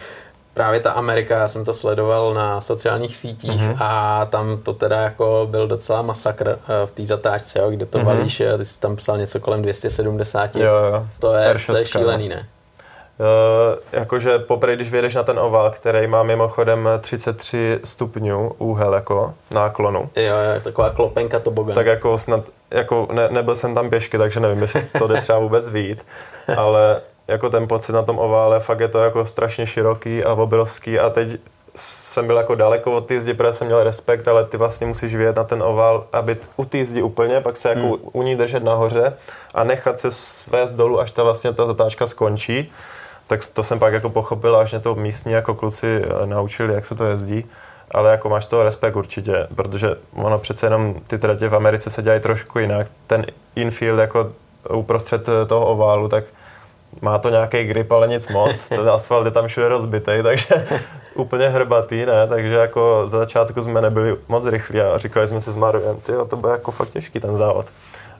právě 0.57 0.79
ta 0.79 0.91
Amerika, 0.91 1.37
já 1.37 1.47
jsem 1.47 1.65
to 1.65 1.73
sledoval 1.73 2.33
na 2.33 2.61
sociálních 2.61 3.15
sítích 3.15 3.61
mm-hmm. 3.61 3.77
a 3.79 4.25
tam 4.25 4.57
to 4.57 4.73
teda 4.73 5.01
jako 5.01 5.47
byl 5.51 5.67
docela 5.67 6.01
masakr 6.01 6.49
eh, 6.49 6.87
v 6.87 6.91
té 6.91 7.05
zatáčce, 7.05 7.59
jo, 7.59 7.69
kde 7.69 7.85
to 7.85 7.99
mm-hmm. 7.99 8.05
valíš, 8.05 8.43
ty 8.57 8.65
jsi 8.65 8.79
tam 8.79 8.95
psal 8.95 9.17
něco 9.17 9.39
kolem 9.39 9.61
270, 9.61 10.55
jo, 10.55 10.65
jo. 10.65 11.07
To, 11.19 11.33
je, 11.33 11.55
to 11.65 11.77
je 11.77 11.85
šílený, 11.85 12.29
ne? 12.29 12.47
Uh, 13.19 13.77
jakože 13.91 14.39
poprvé, 14.39 14.75
když 14.75 14.91
vyjedeš 14.91 15.15
na 15.15 15.23
ten 15.23 15.39
oval, 15.39 15.71
který 15.71 16.07
má 16.07 16.23
mimochodem 16.23 16.89
33 17.01 17.79
stupňů 17.83 18.51
úhel 18.57 18.93
jako 18.93 19.33
náklonu. 19.51 20.09
Jo, 20.15 20.23
jo, 20.23 20.61
taková 20.63 20.89
klopenka 20.89 21.39
to 21.39 21.51
boga. 21.51 21.73
Tak 21.73 21.85
jako 21.85 22.17
snad, 22.17 22.41
jako 22.71 23.07
ne, 23.11 23.27
nebyl 23.31 23.55
jsem 23.55 23.75
tam 23.75 23.89
pěšky, 23.89 24.17
takže 24.17 24.39
nevím, 24.39 24.61
jestli 24.61 24.83
to 24.99 25.07
jde 25.07 25.21
třeba 25.21 25.39
vůbec 25.39 25.69
vít, 25.69 26.05
ale 26.57 27.01
jako 27.27 27.49
ten 27.49 27.67
pocit 27.67 27.91
na 27.91 28.03
tom 28.03 28.19
ovále, 28.19 28.59
fakt 28.59 28.79
je 28.79 28.87
to 28.87 28.99
jako 28.99 29.25
strašně 29.25 29.67
široký 29.67 30.23
a 30.23 30.33
obrovský 30.33 30.99
a 30.99 31.09
teď 31.09 31.39
jsem 31.75 32.27
byl 32.27 32.37
jako 32.37 32.55
daleko 32.55 32.91
od 32.91 33.05
té 33.05 33.21
zdi, 33.21 33.33
protože 33.33 33.53
jsem 33.53 33.67
měl 33.67 33.83
respekt, 33.83 34.27
ale 34.27 34.45
ty 34.45 34.57
vlastně 34.57 34.87
musíš 34.87 35.15
vyjet 35.15 35.35
na 35.35 35.43
ten 35.43 35.63
oval 35.63 36.07
a 36.13 36.21
být 36.21 36.37
u 36.57 36.65
té 36.65 36.85
zdi 36.85 37.01
úplně, 37.01 37.41
pak 37.41 37.57
se 37.57 37.69
jako 37.69 37.81
hmm. 37.81 37.97
u 38.11 38.23
ní 38.23 38.35
držet 38.35 38.63
nahoře 38.63 39.13
a 39.53 39.63
nechat 39.63 39.99
se 39.99 40.11
svést 40.11 40.75
dolů, 40.75 40.99
až 40.99 41.11
ta 41.11 41.23
vlastně 41.23 41.53
ta 41.53 41.65
zatáčka 41.65 42.07
skončí. 42.07 42.71
Tak 43.27 43.39
to 43.53 43.63
jsem 43.63 43.79
pak 43.79 43.93
jako 43.93 44.09
pochopil, 44.09 44.55
až 44.55 44.71
mě 44.71 44.79
to 44.79 44.95
místní 44.95 45.31
jako 45.31 45.55
kluci 45.55 46.01
eh, 46.03 46.25
naučili, 46.25 46.73
jak 46.73 46.85
se 46.85 46.95
to 46.95 47.05
jezdí. 47.05 47.45
Ale 47.91 48.11
jako 48.11 48.29
máš 48.29 48.45
toho 48.45 48.63
respekt 48.63 48.95
určitě, 48.95 49.47
protože 49.55 49.95
ono 50.15 50.39
přece 50.39 50.65
jenom 50.65 50.95
ty 51.07 51.17
tratě 51.17 51.49
v 51.49 51.55
Americe 51.55 51.89
se 51.89 52.01
dělají 52.01 52.21
trošku 52.21 52.59
jinak. 52.59 52.87
Ten 53.07 53.25
infield 53.55 53.99
jako 53.99 54.31
uprostřed 54.69 55.29
toho 55.47 55.65
oválu, 55.65 56.09
tak 56.09 56.23
má 57.01 57.17
to 57.17 57.29
nějaký 57.29 57.63
grip, 57.63 57.91
ale 57.91 58.07
nic 58.07 58.27
moc. 58.27 58.63
Ten 58.69 58.89
asfalt 58.89 59.25
je 59.25 59.31
tam 59.31 59.47
všude 59.47 59.67
rozbitý, 59.67 60.11
takže 60.23 60.67
úplně 61.15 61.49
hrbatý, 61.49 62.05
ne? 62.05 62.27
Takže 62.27 62.55
jako 62.55 63.03
za 63.07 63.17
začátku 63.17 63.61
jsme 63.61 63.81
nebyli 63.81 64.17
moc 64.27 64.45
rychlí 64.45 64.81
a 64.81 64.97
říkali 64.97 65.27
jsme 65.27 65.41
si 65.41 65.51
s 65.51 65.55
Marviem, 65.55 65.95
ty 65.95 66.11
to 66.29 66.35
bude 66.35 66.51
jako 66.51 66.71
fakt 66.71 66.89
těžký 66.89 67.19
ten 67.19 67.37
závod. 67.37 67.65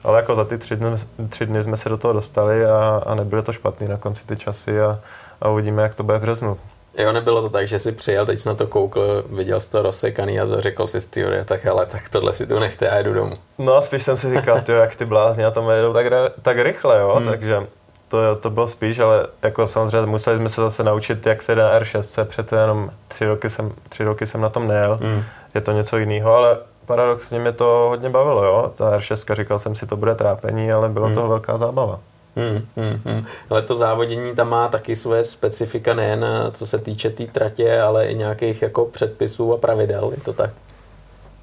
Ale 0.04 0.16
jako 0.16 0.34
za 0.34 0.44
ty 0.44 0.58
tři 0.58 0.76
dny, 0.76 0.88
tři 1.28 1.46
dny 1.46 1.62
jsme 1.62 1.76
se 1.76 1.88
do 1.88 1.96
toho 1.96 2.12
dostali 2.12 2.66
a, 2.66 3.02
a 3.06 3.14
nebyly 3.14 3.42
to 3.42 3.52
špatný 3.52 3.88
na 3.88 3.96
konci 3.96 4.26
ty 4.26 4.36
časy 4.36 4.80
a, 4.80 5.00
a 5.40 5.48
uvidíme, 5.48 5.82
jak 5.82 5.94
to 5.94 6.02
bude 6.02 6.18
v 6.18 6.22
březnu. 6.22 6.58
Jo, 6.98 7.12
nebylo 7.12 7.42
to 7.42 7.50
tak, 7.50 7.68
že 7.68 7.78
jsi 7.78 7.92
přijel, 7.92 8.26
teď 8.26 8.38
jsi 8.38 8.48
na 8.48 8.54
to 8.54 8.66
koukl, 8.66 9.24
viděl 9.30 9.60
jsi 9.60 9.70
to 9.70 9.82
rozsekaný 9.82 10.40
a 10.40 10.46
řekl 10.58 10.86
si 10.86 11.10
ty 11.10 11.24
tak 11.44 11.66
ale 11.66 11.86
tak 11.86 12.08
tohle 12.08 12.32
si 12.32 12.46
tu 12.46 12.58
nechte, 12.58 12.86
já 12.86 13.02
jdu 13.02 13.14
domů. 13.14 13.36
No 13.58 13.74
a 13.74 13.82
spíš 13.82 14.02
jsem 14.02 14.16
si 14.16 14.36
říkal, 14.36 14.60
ty 14.60 14.72
jak 14.72 14.96
ty 14.96 15.04
blázni 15.04 15.42
na 15.42 15.50
tom 15.50 15.70
jedou 15.70 15.92
tak, 15.92 16.06
tak 16.42 16.58
rychle, 16.58 16.98
jo, 16.98 17.14
hmm. 17.16 17.28
takže 17.28 17.66
to, 18.08 18.36
to 18.36 18.50
bylo 18.50 18.68
spíš, 18.68 18.98
ale 18.98 19.26
jako 19.42 19.66
samozřejmě 19.66 20.06
museli 20.06 20.36
jsme 20.36 20.48
se 20.48 20.60
zase 20.60 20.84
naučit, 20.84 21.26
jak 21.26 21.42
se 21.42 21.56
na 21.56 21.80
R6, 21.80 22.24
přece 22.24 22.56
jenom 22.56 22.90
tři 23.08 23.26
roky 23.26 23.50
jsem, 23.50 23.72
tři 23.88 24.04
roky 24.04 24.26
jsem 24.26 24.40
na 24.40 24.48
tom 24.48 24.68
nejel, 24.68 24.98
hmm. 25.02 25.22
je 25.54 25.60
to 25.60 25.72
něco 25.72 25.98
jiného, 25.98 26.34
ale 26.34 26.58
paradoxně 26.86 27.38
mě 27.38 27.52
to 27.52 27.86
hodně 27.88 28.10
bavilo, 28.10 28.44
jo, 28.44 28.72
ta 28.76 28.98
R6, 28.98 29.34
říkal 29.34 29.58
jsem 29.58 29.74
si, 29.74 29.86
to 29.86 29.96
bude 29.96 30.14
trápení, 30.14 30.72
ale 30.72 30.88
bylo 30.88 31.06
hmm. 31.06 31.14
to 31.14 31.28
velká 31.28 31.58
zábava. 31.58 32.00
Hmm, 32.36 32.66
hmm, 32.76 33.00
hmm. 33.04 33.24
Ale 33.50 33.62
to 33.62 33.74
závodění 33.74 34.34
tam 34.34 34.48
má 34.48 34.68
taky 34.68 34.96
své 34.96 35.24
specifika 35.24 35.94
nejen 35.94 36.26
co 36.52 36.66
se 36.66 36.78
týče 36.78 37.10
té 37.10 37.16
tý 37.16 37.26
tratě, 37.26 37.80
ale 37.80 38.06
i 38.06 38.14
nějakých 38.14 38.62
jako 38.62 38.84
předpisů 38.84 39.52
a 39.52 39.56
pravidel, 39.56 40.10
je 40.14 40.20
to 40.20 40.32
tak? 40.32 40.50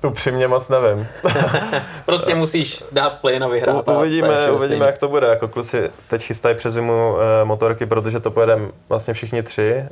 Upřímně 0.04 0.48
moc 0.48 0.70
nevím. 0.70 1.08
prostě 2.06 2.36
musíš 2.36 2.84
dát 2.92 3.20
plyn 3.20 3.44
a 3.44 3.48
vyhrát. 3.48 3.88
U, 3.88 3.92
uvidíme, 3.92 4.52
uvidíme 4.52 4.86
jak 4.86 4.98
to 4.98 5.08
bude. 5.08 5.28
Jako 5.28 5.48
kluci 5.48 5.90
teď 6.10 6.22
chystají 6.22 6.56
přes 6.56 6.74
zimu 6.74 7.18
e, 7.42 7.46
motorky, 7.46 7.86
protože 7.86 8.20
to 8.20 8.32
pojedeme 8.32 8.68
vlastně 8.90 9.14
všichni 9.14 9.44
tři. 9.44 9.72
E, 9.72 9.88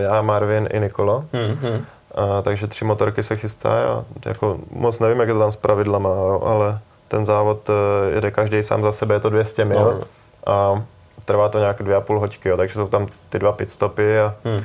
já, 0.00 0.22
Marvin 0.22 0.68
i 0.72 0.80
Nikolo. 0.80 1.24
Mm-hmm. 1.32 1.80
A, 2.14 2.42
takže 2.42 2.66
tři 2.66 2.84
motorky 2.84 3.22
se 3.22 3.36
chystají 3.36 3.84
a 3.84 4.04
jako 4.26 4.58
moc 4.70 4.98
nevím, 4.98 5.20
jak 5.20 5.28
je 5.28 5.34
to 5.34 5.40
tam 5.40 5.52
s 5.52 5.56
pravidlama, 5.56 6.10
ale 6.46 6.78
ten 7.08 7.24
závod 7.24 7.70
e, 7.70 7.72
jede 8.14 8.30
každý 8.30 8.62
sám 8.62 8.82
za 8.82 8.92
sebe, 8.92 9.14
je 9.14 9.20
to 9.20 9.30
200 9.30 9.64
mil 9.64 9.78
no. 9.78 10.00
a 10.52 10.84
trvá 11.24 11.48
to 11.48 11.58
nějak 11.58 11.82
dvě 11.82 11.96
a 11.96 12.00
půl 12.00 12.20
hoďky, 12.20 12.48
jo, 12.48 12.56
takže 12.56 12.74
jsou 12.74 12.88
tam 12.88 13.06
ty 13.28 13.38
dva 13.38 13.52
pitstopy 13.52 14.20
a 14.20 14.34
mm 14.44 14.60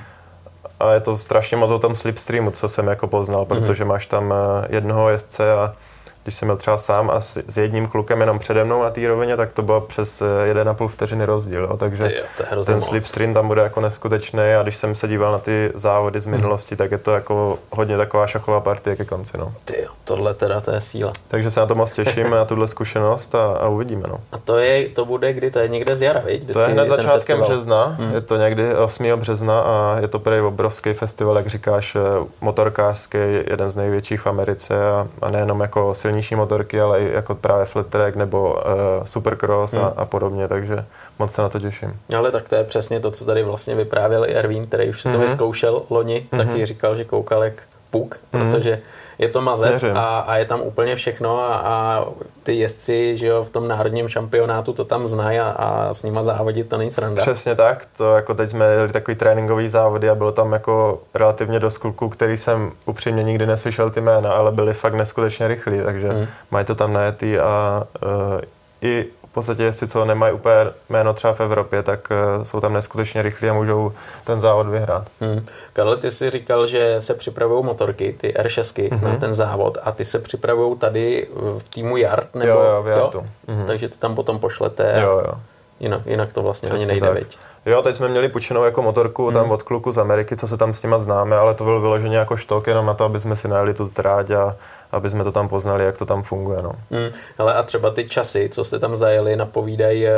a 0.84 0.94
je 0.94 1.00
to 1.00 1.18
strašně 1.18 1.58
moc 1.58 1.72
o 1.72 1.80
tom 1.80 1.96
slipstreamu, 1.96 2.52
co 2.52 2.70
jsem 2.70 2.88
jako 2.88 3.08
poznal, 3.08 3.40
mhm. 3.40 3.48
protože 3.48 3.86
máš 3.86 4.06
tam 4.06 4.34
eh, 4.34 4.68
jednoho 4.70 5.10
jezdce 5.10 5.54
a 5.54 5.74
když 6.24 6.36
jsem 6.36 6.48
byl 6.48 6.58
třeba 6.58 6.78
sám 6.78 7.10
a 7.10 7.22
s, 7.22 7.44
s 7.48 7.58
jedním 7.58 7.88
klukem 7.88 8.20
jenom 8.20 8.40
přede 8.40 8.64
mnou 8.64 8.84
na 8.84 8.90
té 8.90 9.08
rovině, 9.08 9.38
tak 9.38 9.54
to 9.54 9.62
bylo 9.62 9.82
přes 9.82 10.22
1,5 10.22 10.86
eh, 10.86 10.88
vteřiny 10.88 11.26
rozdíl. 11.26 11.64
Jo. 11.64 11.78
Takže 11.78 12.04
Ty 12.04 12.16
jo, 12.56 12.64
ten 12.66 12.82
slipstream 12.82 13.34
tam 13.34 13.48
bude 13.48 13.62
jako 13.62 13.82
neskutečný 13.82 14.54
a 14.60 14.64
když 14.64 14.78
jsem 14.78 14.96
se 14.96 15.08
díval 15.08 15.32
na 15.32 15.40
ty 15.40 15.72
závody 15.76 16.22
z 16.22 16.28
mhm. 16.28 16.36
minulosti, 16.36 16.76
mm. 16.76 16.78
tak 16.78 16.92
je 16.92 16.98
to 16.98 17.12
jako 17.12 17.60
hodně 17.70 17.98
taková 17.98 18.28
šachová 18.28 18.60
partie 18.60 18.96
ke 18.96 19.06
konci. 19.06 19.38
No. 19.38 19.54
Ty 19.66 19.82
jo, 19.82 19.90
tohle 20.04 20.34
teda 20.34 20.62
to 20.62 20.72
je 20.72 20.82
síla. 20.82 21.14
Takže 21.28 21.52
se 21.52 21.60
na 21.60 21.66
to 21.66 21.76
moc 21.76 21.92
těším, 21.92 22.30
na 22.30 22.46
tuhle 22.46 22.68
zkušenost 22.68 23.36
a, 23.36 23.46
a 23.46 23.68
uvidíme. 23.68 24.04
No. 24.08 24.20
A 24.32 24.38
to, 24.38 24.58
je, 24.58 24.90
to 24.90 25.06
bude 25.06 25.34
kdy? 25.34 25.52
To 25.52 25.60
je 25.60 25.68
někde 25.68 25.96
z 25.96 26.02
jara, 26.02 26.20
viď? 26.20 26.54
to 26.54 26.60
je 26.60 26.68
hned 26.68 26.90
začátkem 26.90 27.14
festival. 27.14 27.50
března, 27.50 27.96
mm. 28.00 28.14
je 28.14 28.22
to 28.22 28.38
někdy 28.38 28.76
8. 28.76 29.06
března 29.16 29.62
a 29.62 29.98
je 30.02 30.08
to 30.08 30.20
prý 30.20 30.40
obrovský 30.40 30.94
festival, 30.94 31.38
jak 31.38 31.48
říkáš, 31.48 31.96
eh, 31.96 32.00
motorkářský, 32.42 33.18
jeden 33.50 33.70
z 33.70 33.76
největších 33.76 34.22
v 34.22 34.28
Americe 34.28 34.90
a, 34.92 35.08
a 35.22 35.30
nejenom 35.30 35.62
jako 35.62 35.94
silný 35.94 36.13
silnější 36.14 36.36
motorky, 36.36 36.82
ale 36.82 37.02
i 37.02 37.14
jako 37.14 37.36
právě 37.36 37.66
flat 37.66 37.88
track 37.88 38.16
nebo 38.16 38.54
uh, 38.54 39.06
supercross 39.06 39.74
hmm. 39.74 39.84
a, 39.84 39.88
a 39.88 40.06
podobně, 40.06 40.48
takže 40.48 40.86
moc 41.20 41.32
se 41.32 41.42
na 41.42 41.50
to 41.50 41.60
těším. 41.60 42.00
Ale 42.18 42.32
tak 42.32 42.50
to 42.50 42.56
je 42.56 42.64
přesně 42.64 43.00
to, 43.00 43.12
co 43.12 43.26
tady 43.26 43.44
vlastně 43.44 43.76
vyprávěl 43.76 44.26
i 44.26 44.34
Ervín, 44.34 44.68
který 44.68 44.90
už 44.90 45.02
se 45.02 45.12
to 45.12 45.18
mm-hmm. 45.18 45.22
vyzkoušel 45.22 45.82
loni, 45.90 46.28
mm-hmm. 46.32 46.38
taky 46.38 46.66
říkal, 46.66 46.96
že 46.96 47.04
koukal 47.04 47.44
jak 47.44 47.54
puk, 47.90 48.20
mm-hmm. 48.34 48.52
protože 48.52 48.82
je 49.18 49.30
to 49.30 49.42
mazec 49.42 49.84
a, 49.84 50.20
a 50.20 50.36
je 50.36 50.46
tam 50.46 50.62
úplně 50.62 50.96
všechno 50.96 51.40
a, 51.40 51.56
a 51.56 52.06
ty 52.44 52.54
jezdci 52.54 53.18
že 53.18 53.28
jo, 53.28 53.44
v 53.44 53.50
tom 53.50 53.68
národním 53.68 54.08
šampionátu 54.08 54.74
to 54.74 54.86
tam 54.86 55.08
znají 55.08 55.40
a, 55.40 55.50
a 55.50 55.94
s 55.94 56.04
nima 56.04 56.24
závodit 56.24 56.70
to 56.70 56.78
není 56.78 56.92
sranda. 56.92 57.22
Přesně 57.22 57.56
tak, 57.56 57.88
to 57.98 58.16
jako 58.16 58.34
teď 58.34 58.50
jsme 58.50 58.66
jeli 58.66 58.92
takový 58.92 59.16
tréninkový 59.16 59.70
závody 59.70 60.10
a 60.10 60.16
bylo 60.16 60.32
tam 60.32 60.54
jako 60.54 61.02
relativně 61.14 61.60
dost 61.60 61.78
kluků, 61.78 62.10
který 62.10 62.38
jsem 62.38 62.72
upřímně 62.86 63.24
nikdy 63.24 63.46
neslyšel 63.46 63.90
ty 63.90 64.02
jména, 64.02 64.34
ale 64.34 64.52
byli 64.52 64.74
fakt 64.74 64.94
neskutečně 64.94 65.48
rychlí, 65.48 65.82
takže 65.86 66.10
mm. 66.10 66.28
mají 66.52 66.66
to 66.66 66.76
tam 66.76 66.94
najetý 66.94 67.38
a 67.40 67.84
uh, 68.04 68.42
i 68.82 69.06
podstatě, 69.34 69.64
jestli 69.64 69.88
co 69.88 70.06
nemají 70.06 70.34
úplně 70.34 70.56
jméno 70.90 71.14
třeba 71.14 71.34
v 71.34 71.40
Evropě, 71.40 71.84
tak 71.84 72.08
uh, 72.38 72.44
jsou 72.44 72.60
tam 72.60 72.74
neskutečně 72.74 73.22
rychlí 73.22 73.50
a 73.50 73.54
můžou 73.54 73.92
ten 74.24 74.42
závod 74.42 74.68
vyhrát. 74.68 75.08
Hmm. 75.22 75.46
Karle, 75.74 75.98
ty 75.98 76.12
jsi 76.12 76.30
říkal, 76.30 76.68
že 76.68 77.02
se 77.02 77.14
připravují 77.14 77.66
motorky, 77.66 78.16
ty 78.18 78.34
R6 78.34 78.90
mm-hmm. 78.90 79.04
na 79.04 79.16
ten 79.16 79.34
závod 79.34 79.78
a 79.84 79.92
ty 79.92 80.06
se 80.06 80.20
připravují 80.20 80.78
tady 80.78 81.28
v 81.58 81.70
týmu 81.70 81.98
Yard, 81.98 82.36
nebo? 82.36 82.52
Jo, 82.52 82.64
jo, 82.76 82.84
v 82.84 82.88
Yardu. 82.88 83.20
Jo? 83.20 83.26
Mm-hmm. 83.48 83.66
Takže 83.66 83.90
ty 83.90 83.98
tam 83.98 84.16
potom 84.16 84.40
pošlete. 84.40 84.94
Jo, 85.02 85.22
jo. 85.28 85.34
Jinak, 85.80 86.02
jinak 86.06 86.34
to 86.34 86.42
vlastně 86.42 86.70
Přesně 86.70 86.86
ani 86.86 86.92
nejde, 86.92 87.08
tak. 87.08 87.18
Viď? 87.18 87.38
Jo, 87.66 87.82
teď 87.82 87.96
jsme 87.96 88.08
měli 88.08 88.30
půjčenou 88.30 88.64
jako 88.64 88.82
motorku 88.82 89.26
hmm. 89.26 89.34
tam 89.34 89.52
od 89.52 89.64
kluku 89.64 89.92
z 89.92 89.98
Ameriky, 89.98 90.36
co 90.38 90.48
se 90.48 90.58
tam 90.58 90.74
s 90.74 90.84
nima 90.84 91.00
známe, 91.00 91.38
ale 91.38 91.54
to 91.54 91.64
byl 91.64 91.82
vyloženě 91.82 92.18
jako 92.18 92.38
štok 92.38 92.68
jenom 92.68 92.86
na 92.86 92.94
to, 92.94 93.06
aby 93.06 93.20
jsme 93.20 93.36
si 93.36 93.48
najeli 93.48 93.74
tu 93.74 93.88
tráť 93.88 94.32
a 94.32 94.56
aby 94.94 95.10
jsme 95.10 95.24
to 95.24 95.32
tam 95.32 95.50
poznali, 95.50 95.86
jak 95.86 95.98
to 95.98 96.06
tam 96.06 96.24
funguje. 96.24 96.64
No. 96.64 96.72
Hmm, 96.92 97.12
ale 97.38 97.54
a 97.54 97.64
třeba 97.64 97.90
ty 97.90 98.10
časy, 98.10 98.50
co 98.50 98.64
jste 98.64 98.80
tam 98.80 98.98
zajeli, 98.98 99.36
napovídají 99.36 100.08
eh, 100.08 100.14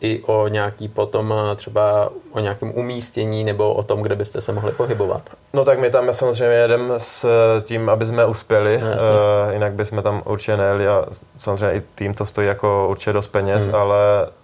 i 0.00 0.22
o 0.26 0.48
nějaký 0.48 0.88
potom 0.88 1.34
eh, 1.36 1.56
třeba 1.56 2.10
o 2.32 2.40
nějakém 2.40 2.72
umístění 2.74 3.44
nebo 3.44 3.74
o 3.74 3.82
tom, 3.82 4.02
kde 4.02 4.16
byste 4.16 4.40
se 4.40 4.52
mohli 4.52 4.72
pohybovat? 4.72 5.22
No 5.52 5.64
tak 5.64 5.78
my 5.78 5.90
tam 5.90 6.14
samozřejmě 6.14 6.56
jedeme 6.56 7.00
s 7.00 7.24
eh, 7.24 7.62
tím, 7.62 7.88
aby 7.88 8.06
jsme 8.06 8.26
uspěli, 8.26 8.80
no, 8.80 8.88
uh, 8.88 9.52
jinak 9.52 9.72
bychom 9.72 10.02
tam 10.02 10.22
určitě 10.24 10.56
nejeli 10.56 10.88
a 10.88 11.06
samozřejmě 11.38 11.76
i 11.76 11.82
tým 11.94 12.14
to 12.14 12.26
stojí 12.26 12.48
jako 12.48 12.86
určitě 12.90 13.12
dost 13.12 13.28
peněz, 13.28 13.66
hmm. 13.66 13.74
ale 13.74 13.96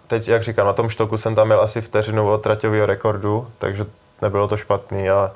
teď, 0.07 0.29
jak 0.29 0.43
říkám, 0.43 0.67
na 0.67 0.73
tom 0.73 0.89
štoku 0.89 1.19
jsem 1.19 1.35
tam 1.35 1.47
měl 1.47 1.61
asi 1.61 1.81
vteřinu 1.81 2.31
od 2.31 2.43
traťového 2.43 2.87
rekordu, 2.87 3.47
takže 3.59 3.87
nebylo 4.23 4.49
to 4.49 4.57
špatný 4.57 5.11
a 5.11 5.33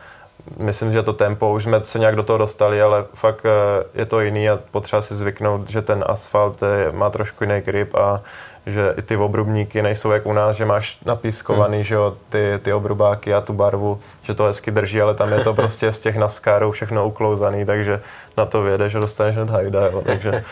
myslím, 0.57 0.91
že 0.91 1.03
to 1.03 1.13
tempo, 1.13 1.53
už 1.53 1.63
jsme 1.63 1.81
se 1.85 1.99
nějak 1.99 2.17
do 2.17 2.23
toho 2.23 2.39
dostali, 2.39 2.83
ale 2.83 3.05
fakt 3.15 3.47
eh, 3.47 3.85
je 3.95 4.07
to 4.07 4.21
jiný 4.21 4.51
a 4.51 4.59
potřeba 4.71 5.03
si 5.03 5.15
zvyknout, 5.15 5.71
že 5.71 5.83
ten 5.83 6.05
asfalt 6.07 6.63
eh, 6.63 6.93
má 6.93 7.11
trošku 7.11 7.45
jiný 7.45 7.61
grip 7.61 7.95
a 7.95 8.23
že 8.67 8.95
i 8.99 9.03
ty 9.03 9.17
obrubníky 9.17 9.83
nejsou 9.83 10.11
jak 10.11 10.27
u 10.27 10.33
nás, 10.33 10.57
že 10.57 10.65
máš 10.65 10.99
napískovaný, 11.05 11.77
hmm. 11.77 11.85
že 11.85 11.95
jo, 11.95 12.17
ty, 12.29 12.59
ty 12.63 12.73
obrubáky 12.73 13.35
a 13.35 13.41
tu 13.41 13.53
barvu, 13.53 14.01
že 14.23 14.35
to 14.35 14.45
hezky 14.45 14.71
drží, 14.71 15.01
ale 15.01 15.15
tam 15.15 15.33
je 15.33 15.45
to 15.45 15.55
prostě 15.55 15.93
z 15.93 16.01
těch 16.01 16.17
naskárů 16.17 16.73
všechno 16.73 17.07
uklouzaný, 17.07 17.65
takže 17.65 18.01
na 18.37 18.47
to 18.47 18.63
věde, 18.63 18.89
že 18.89 18.99
dostaneš 18.99 19.37
hned 19.37 19.51
hajda, 19.51 19.87
jo. 19.87 20.03
takže 20.07 20.45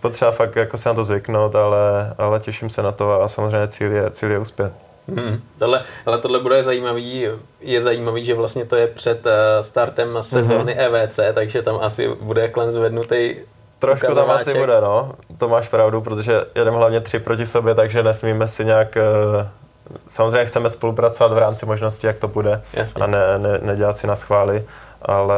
potřeba 0.00 0.30
fakt 0.30 0.56
jako 0.56 0.78
se 0.78 0.88
na 0.88 0.94
to 0.94 1.04
zvyknout, 1.04 1.54
ale, 1.54 2.14
ale 2.18 2.40
těším 2.40 2.70
se 2.70 2.82
na 2.82 2.92
to 2.92 3.22
a 3.22 3.28
samozřejmě 3.28 3.68
cíl 3.68 3.92
je, 3.92 4.10
cíl 4.10 4.30
je 4.30 4.38
uspět. 4.38 4.87
Hmm. 5.16 5.40
Tohle, 5.58 5.82
ale 6.06 6.18
tohle 6.18 6.40
bude 6.40 6.62
zajímavý, 6.62 7.28
je 7.60 7.82
zajímavý, 7.82 8.24
že 8.24 8.34
vlastně 8.34 8.64
to 8.64 8.76
je 8.76 8.86
před 8.86 9.26
eh, 9.26 9.62
startem 9.62 10.18
sezóny 10.20 10.74
mm-hmm. 10.74 10.94
EVC, 10.94 11.20
takže 11.34 11.62
tam 11.62 11.78
asi 11.82 12.08
bude 12.20 12.48
klen 12.48 12.72
zvednutý 12.72 13.34
Trošku 13.78 14.14
tam 14.14 14.30
asi 14.30 14.58
bude, 14.58 14.80
no. 14.80 15.12
To 15.38 15.48
máš 15.48 15.68
pravdu, 15.68 16.00
protože 16.00 16.44
jedeme 16.54 16.76
hlavně 16.76 17.00
tři 17.00 17.18
proti 17.18 17.46
sobě, 17.46 17.74
takže 17.74 18.02
nesmíme 18.02 18.48
si 18.48 18.64
nějak... 18.64 18.96
Eh, 18.96 19.48
samozřejmě 20.08 20.46
chceme 20.46 20.70
spolupracovat 20.70 21.32
v 21.32 21.38
rámci 21.38 21.66
možnosti, 21.66 22.06
jak 22.06 22.18
to 22.18 22.28
bude 22.28 22.62
Jasně. 22.72 23.04
a 23.04 23.06
ne, 23.06 23.38
ne, 23.38 23.58
nedělat 23.62 23.98
si 23.98 24.06
na 24.06 24.16
schvály, 24.16 24.64
ale 25.02 25.36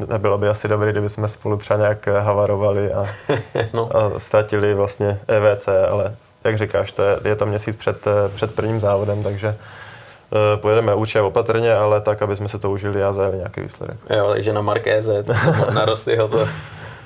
eh, 0.00 0.06
nebylo 0.06 0.38
by 0.38 0.48
asi 0.48 0.68
dobré, 0.68 0.92
kdyby 0.92 1.08
jsme 1.08 1.28
spolu 1.28 1.56
třeba 1.56 1.78
nějak 1.78 2.06
havarovali 2.06 2.92
a, 2.92 3.04
no. 3.72 3.88
a 3.96 4.18
ztratili 4.18 4.74
vlastně 4.74 5.20
EVC, 5.28 5.68
ale 5.90 6.14
jak 6.44 6.58
říkáš, 6.58 6.92
to 6.92 7.02
je, 7.02 7.16
je 7.24 7.36
to 7.36 7.46
měsíc 7.46 7.76
před, 7.76 8.06
eh, 8.06 8.28
před 8.34 8.54
prvním 8.54 8.80
závodem, 8.80 9.22
takže 9.22 9.48
uh, 9.48 10.60
pojedeme 10.60 10.94
určitě 10.94 11.20
opatrně, 11.20 11.74
ale 11.74 12.00
tak, 12.00 12.22
aby 12.22 12.36
jsme 12.36 12.48
se 12.48 12.58
to 12.58 12.70
užili 12.70 13.02
a 13.02 13.12
zajeli 13.12 13.36
nějaký 13.36 13.60
výsledek. 13.60 13.96
Jo, 14.16 14.28
takže 14.32 14.52
na 14.52 14.60
Markéze, 14.60 15.24
na 15.72 15.84
Rostyho 15.84 16.28
to, 16.28 16.48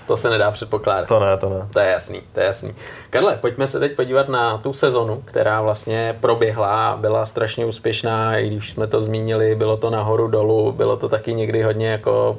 to 0.07 0.16
se 0.16 0.31
nedá 0.31 0.51
předpokládat. 0.51 1.09
To 1.09 1.21
ne, 1.21 1.37
to 1.37 1.49
ne. 1.51 1.68
To 1.73 1.79
je 1.79 1.90
jasný, 1.90 2.23
to 2.33 2.40
je 2.40 2.47
jasný. 2.47 2.75
Karle, 3.11 3.35
pojďme 3.35 3.66
se 3.66 3.81
teď 3.81 3.97
podívat 3.97 4.29
na 4.29 4.59
tu 4.59 4.73
sezonu, 4.73 5.23
která 5.25 5.61
vlastně 5.61 6.16
proběhla, 6.21 6.97
byla 7.01 7.27
strašně 7.27 7.66
úspěšná, 7.66 8.37
i 8.38 8.47
když 8.47 8.71
jsme 8.71 8.87
to 8.87 9.01
zmínili, 9.01 9.55
bylo 9.55 9.77
to 9.77 9.90
nahoru 9.90 10.29
dolů, 10.29 10.73
bylo 10.73 10.97
to 10.97 11.09
taky 11.09 11.35
někdy 11.35 11.62
hodně 11.62 11.88
jako 11.88 12.38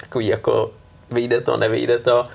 takový 0.00 0.26
jako 0.26 0.70
vyjde 1.14 1.40
to, 1.40 1.56
nevyjde 1.56 1.98
to 1.98 2.26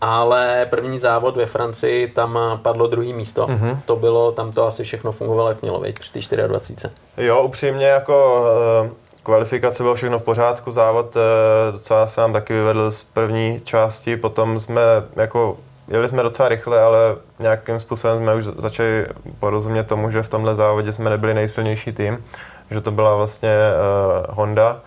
ale 0.00 0.66
první 0.70 0.98
závod 0.98 1.36
ve 1.36 1.46
Francii, 1.46 2.08
tam 2.08 2.38
padlo 2.62 2.86
druhý 2.86 3.12
místo. 3.12 3.46
Mm-hmm. 3.46 3.78
To 3.84 3.96
bylo, 3.96 4.32
tam 4.32 4.52
to 4.52 4.66
asi 4.66 4.84
všechno 4.84 5.12
fungovalo 5.12 5.48
jak 5.48 5.62
mělo, 5.62 5.80
být 5.80 5.98
při 5.98 6.36
24. 6.36 6.94
Jo, 7.16 7.42
upřímně 7.42 7.86
jako 7.86 8.44
eh, 8.86 8.90
kvalifikace 9.22 9.82
bylo 9.82 9.94
všechno 9.94 10.18
v 10.18 10.22
pořádku, 10.22 10.72
závod 10.72 11.16
eh, 11.16 11.72
docela 11.72 12.06
se 12.06 12.20
nám 12.20 12.32
taky 12.32 12.52
vyvedl 12.52 12.90
z 12.90 13.04
první 13.04 13.60
části, 13.64 14.16
potom 14.16 14.60
jsme 14.60 14.82
jako 15.16 15.56
jeli 15.90 16.08
jsme 16.08 16.22
docela 16.22 16.48
rychle, 16.48 16.82
ale 16.82 17.16
nějakým 17.38 17.80
způsobem 17.80 18.18
jsme 18.18 18.34
už 18.34 18.44
začali 18.44 19.06
porozumět 19.40 19.84
tomu, 19.84 20.10
že 20.10 20.22
v 20.22 20.28
tomhle 20.28 20.54
závodě 20.54 20.92
jsme 20.92 21.10
nebyli 21.10 21.34
nejsilnější 21.34 21.92
tým, 21.92 22.24
že 22.70 22.80
to 22.80 22.90
byla 22.90 23.16
vlastně 23.16 23.50
uh, 23.50 24.34
Honda. 24.34 24.80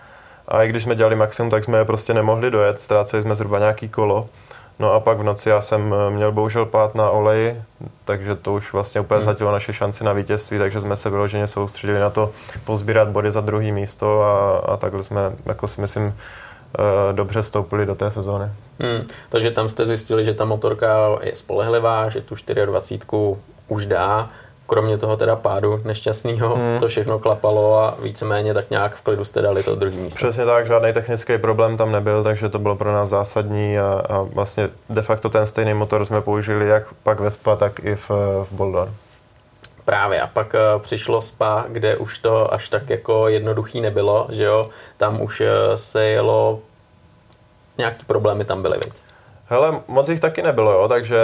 A 0.48 0.62
i 0.62 0.68
když 0.68 0.82
jsme 0.82 0.94
dělali 0.94 1.16
maximum, 1.16 1.50
tak 1.50 1.64
jsme 1.64 1.78
je 1.78 1.84
prostě 1.84 2.14
nemohli 2.14 2.50
dojet, 2.50 2.80
ztráceli 2.80 3.22
jsme 3.22 3.34
zhruba 3.34 3.58
nějaký 3.58 3.88
kolo. 3.88 4.28
No 4.78 4.92
a 4.92 5.00
pak 5.00 5.18
v 5.18 5.22
noci 5.22 5.48
já 5.48 5.60
jsem 5.60 5.94
eh, 5.94 6.10
měl 6.10 6.32
bohužel 6.32 6.66
pát 6.66 6.94
na 6.94 7.10
oleji, 7.10 7.62
takže 8.04 8.34
to 8.34 8.54
už 8.54 8.72
vlastně 8.72 9.00
úplně 9.00 9.18
hmm. 9.18 9.24
zhatilo 9.24 9.52
naše 9.52 9.72
šanci 9.72 10.04
na 10.04 10.12
vítězství, 10.12 10.58
takže 10.58 10.80
jsme 10.80 10.96
se 10.96 11.10
vyloženě 11.10 11.46
soustředili 11.46 12.00
na 12.00 12.10
to 12.10 12.32
pozbírat 12.64 13.08
body 13.08 13.30
za 13.30 13.40
druhý 13.40 13.72
místo 13.72 14.22
a, 14.22 14.58
a 14.58 14.76
takhle 14.76 15.02
jsme, 15.02 15.20
jako 15.46 15.68
si 15.68 15.80
myslím, 15.80 16.14
eh, 16.78 17.12
dobře 17.12 17.42
vstoupili 17.42 17.86
do 17.86 17.94
té 17.94 18.10
sezóny. 18.10 18.44
Hmm, 18.80 19.06
takže 19.28 19.50
tam 19.50 19.68
jste 19.68 19.86
zjistili, 19.86 20.24
že 20.24 20.34
ta 20.34 20.44
motorka 20.44 21.18
je 21.22 21.34
spolehlivá, 21.34 22.08
že 22.08 22.20
tu 22.20 22.34
24 22.64 23.40
už 23.68 23.86
dá, 23.86 24.30
kromě 24.66 24.98
toho 24.98 25.16
teda 25.16 25.36
pádu 25.36 25.80
nešťastného, 25.84 26.56
hmm. 26.56 26.78
to 26.80 26.88
všechno 26.88 27.18
klapalo 27.18 27.78
a 27.78 27.94
víceméně 28.02 28.54
tak 28.54 28.70
nějak 28.70 28.94
v 28.94 29.02
klidu 29.02 29.24
jste 29.24 29.42
dali 29.42 29.62
to 29.62 29.74
druhý 29.74 29.96
místo. 29.96 30.18
Přesně 30.18 30.44
tak, 30.44 30.66
žádný 30.66 30.92
technický 30.92 31.38
problém 31.38 31.76
tam 31.76 31.92
nebyl, 31.92 32.24
takže 32.24 32.48
to 32.48 32.58
bylo 32.58 32.76
pro 32.76 32.92
nás 32.92 33.08
zásadní 33.08 33.78
a, 33.78 34.02
a 34.08 34.22
vlastně 34.22 34.70
de 34.90 35.02
facto 35.02 35.28
ten 35.28 35.46
stejný 35.46 35.74
motor 35.74 36.04
jsme 36.04 36.20
použili 36.20 36.68
jak 36.68 36.94
pak 37.02 37.20
ve 37.20 37.30
SPA, 37.30 37.56
tak 37.56 37.80
i 37.84 37.94
v, 37.94 38.10
v 38.10 38.48
Boulder. 38.50 38.88
Právě 39.84 40.20
a 40.20 40.26
pak 40.26 40.54
uh, 40.54 40.82
přišlo 40.82 41.22
SPA, 41.22 41.64
kde 41.68 41.96
už 41.96 42.18
to 42.18 42.54
až 42.54 42.68
tak 42.68 42.90
jako 42.90 43.28
jednoduchý 43.28 43.80
nebylo, 43.80 44.26
že 44.30 44.44
jo, 44.44 44.68
tam 44.96 45.22
už 45.22 45.40
uh, 45.40 45.46
se 45.74 46.04
jelo, 46.04 46.60
nějaký 47.78 48.04
problémy 48.04 48.44
tam 48.44 48.62
byly, 48.62 48.78
viď? 48.84 49.03
Hele, 49.46 49.80
moc 49.88 50.08
jich 50.08 50.20
taky 50.20 50.42
nebylo, 50.42 50.72
jo, 50.72 50.88
takže 50.88 51.18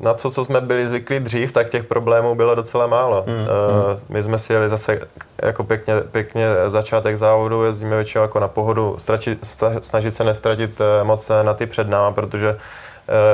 na 0.00 0.14
co, 0.14 0.30
co 0.30 0.44
jsme 0.44 0.60
byli 0.60 0.88
zvyklí 0.88 1.20
dřív, 1.20 1.52
tak 1.52 1.70
těch 1.70 1.84
problémů 1.84 2.34
bylo 2.34 2.54
docela 2.54 2.86
málo. 2.86 3.24
Mm, 3.26 3.34
uh, 3.34 4.00
My 4.08 4.22
jsme 4.22 4.38
si 4.38 4.52
jeli 4.52 4.68
zase 4.68 5.00
jako 5.42 5.64
pěkně, 5.64 5.94
pěkně 6.00 6.46
začátek 6.68 7.18
závodu, 7.18 7.64
jezdíme 7.64 7.96
většinou 7.96 8.22
jako 8.22 8.40
na 8.40 8.48
pohodu, 8.48 8.96
stračit, 8.98 9.38
snažit 9.80 10.14
se 10.14 10.24
nestratit 10.24 10.80
uh, 10.80 11.06
moc 11.06 11.30
na 11.42 11.54
ty 11.54 11.66
před 11.66 11.88
náma, 11.88 12.12
protože, 12.12 12.50
uh, 12.50 12.58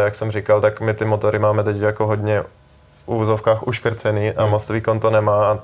jak 0.05 0.15
jsem 0.15 0.31
říkal, 0.31 0.61
tak 0.61 0.81
my 0.81 0.95
ty 0.95 1.05
motory 1.05 1.39
máme 1.39 1.65
teď 1.65 1.77
jako 1.77 2.07
hodně 2.07 2.43
v 3.05 3.09
úvozovkách 3.09 3.67
uškrcený 3.67 4.31
a 4.31 4.45
mm. 4.45 4.51
moc 4.51 4.71
výkon 4.71 5.01
to 5.01 5.11
nemá 5.11 5.51
a 5.51 5.59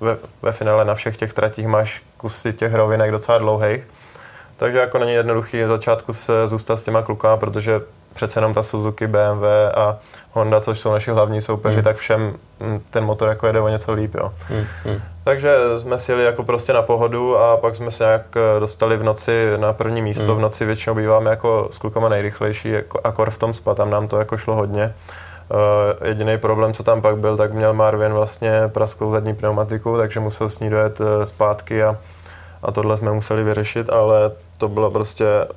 ve, 0.00 0.16
ve 0.42 0.52
finále 0.52 0.84
na 0.84 0.94
všech 0.94 1.16
těch 1.16 1.32
tratích 1.32 1.66
máš 1.66 2.02
kusy 2.16 2.52
těch 2.52 2.74
rovinek 2.74 3.10
docela 3.10 3.38
dlouhých. 3.38 3.84
Takže 4.56 4.78
jako 4.78 4.98
není 4.98 5.12
jednoduchý 5.12 5.64
začátku 5.64 6.12
se 6.12 6.48
zůstat 6.48 6.76
s 6.76 6.82
těma 6.82 7.02
klukama, 7.02 7.36
protože 7.36 7.80
přece 8.14 8.38
jenom 8.38 8.54
ta 8.54 8.62
Suzuki, 8.62 9.06
BMW 9.06 9.44
a 9.74 9.96
Honda, 10.32 10.60
což 10.60 10.78
jsou 10.78 10.92
naši 10.92 11.10
hlavní 11.10 11.42
soupeři, 11.42 11.76
mm. 11.76 11.82
tak 11.82 11.96
všem 11.96 12.34
mm, 12.60 12.80
ten 12.90 13.04
motor 13.04 13.28
jako 13.28 13.46
jede 13.46 13.60
o 13.60 13.68
něco 13.68 13.92
líp. 13.92 14.14
Jo. 14.14 14.32
Mm. 14.50 14.92
Mm. 14.92 15.00
Takže 15.24 15.54
jsme 15.78 15.98
si 15.98 16.12
jeli 16.12 16.24
jako 16.24 16.44
prostě 16.44 16.72
na 16.72 16.82
pohodu 16.82 17.38
a 17.38 17.56
pak 17.56 17.76
jsme 17.76 17.90
se 17.90 18.04
nějak 18.04 18.22
eh, 18.36 18.60
dostali 18.60 18.96
v 18.96 19.02
noci 19.02 19.52
na 19.56 19.72
první 19.72 20.02
místo. 20.02 20.32
Mm. 20.32 20.38
V 20.38 20.40
noci 20.40 20.64
většinou 20.64 20.96
býváme 20.96 21.30
jako 21.30 21.68
s 21.70 21.78
klukama 21.78 22.08
nejrychlejší, 22.08 22.70
jako 22.70 23.00
akor 23.04 23.30
v 23.30 23.38
tom 23.38 23.52
spa, 23.52 23.74
tam 23.74 23.90
nám 23.90 24.08
to 24.08 24.18
jako 24.18 24.36
šlo 24.36 24.54
hodně. 24.54 24.94
Uh, 25.50 26.06
jediný 26.08 26.38
problém, 26.38 26.72
co 26.72 26.82
tam 26.82 27.02
pak 27.02 27.16
byl, 27.16 27.36
tak 27.36 27.52
měl 27.52 27.72
Marvin 27.74 28.12
vlastně 28.12 28.62
prasklou 28.68 29.12
zadní 29.12 29.34
pneumatiku, 29.34 29.96
takže 29.96 30.20
musel 30.20 30.48
s 30.48 30.60
ní 30.60 30.70
dojet 30.70 31.00
uh, 31.00 31.06
zpátky 31.24 31.84
a 31.84 31.96
a 32.62 32.72
tohle 32.72 32.96
jsme 32.96 33.12
museli 33.12 33.44
vyřešit, 33.44 33.90
ale 33.90 34.32
to 34.58 34.68
bylo 34.68 34.90
prostě 34.90 35.24
eh, 35.26 35.48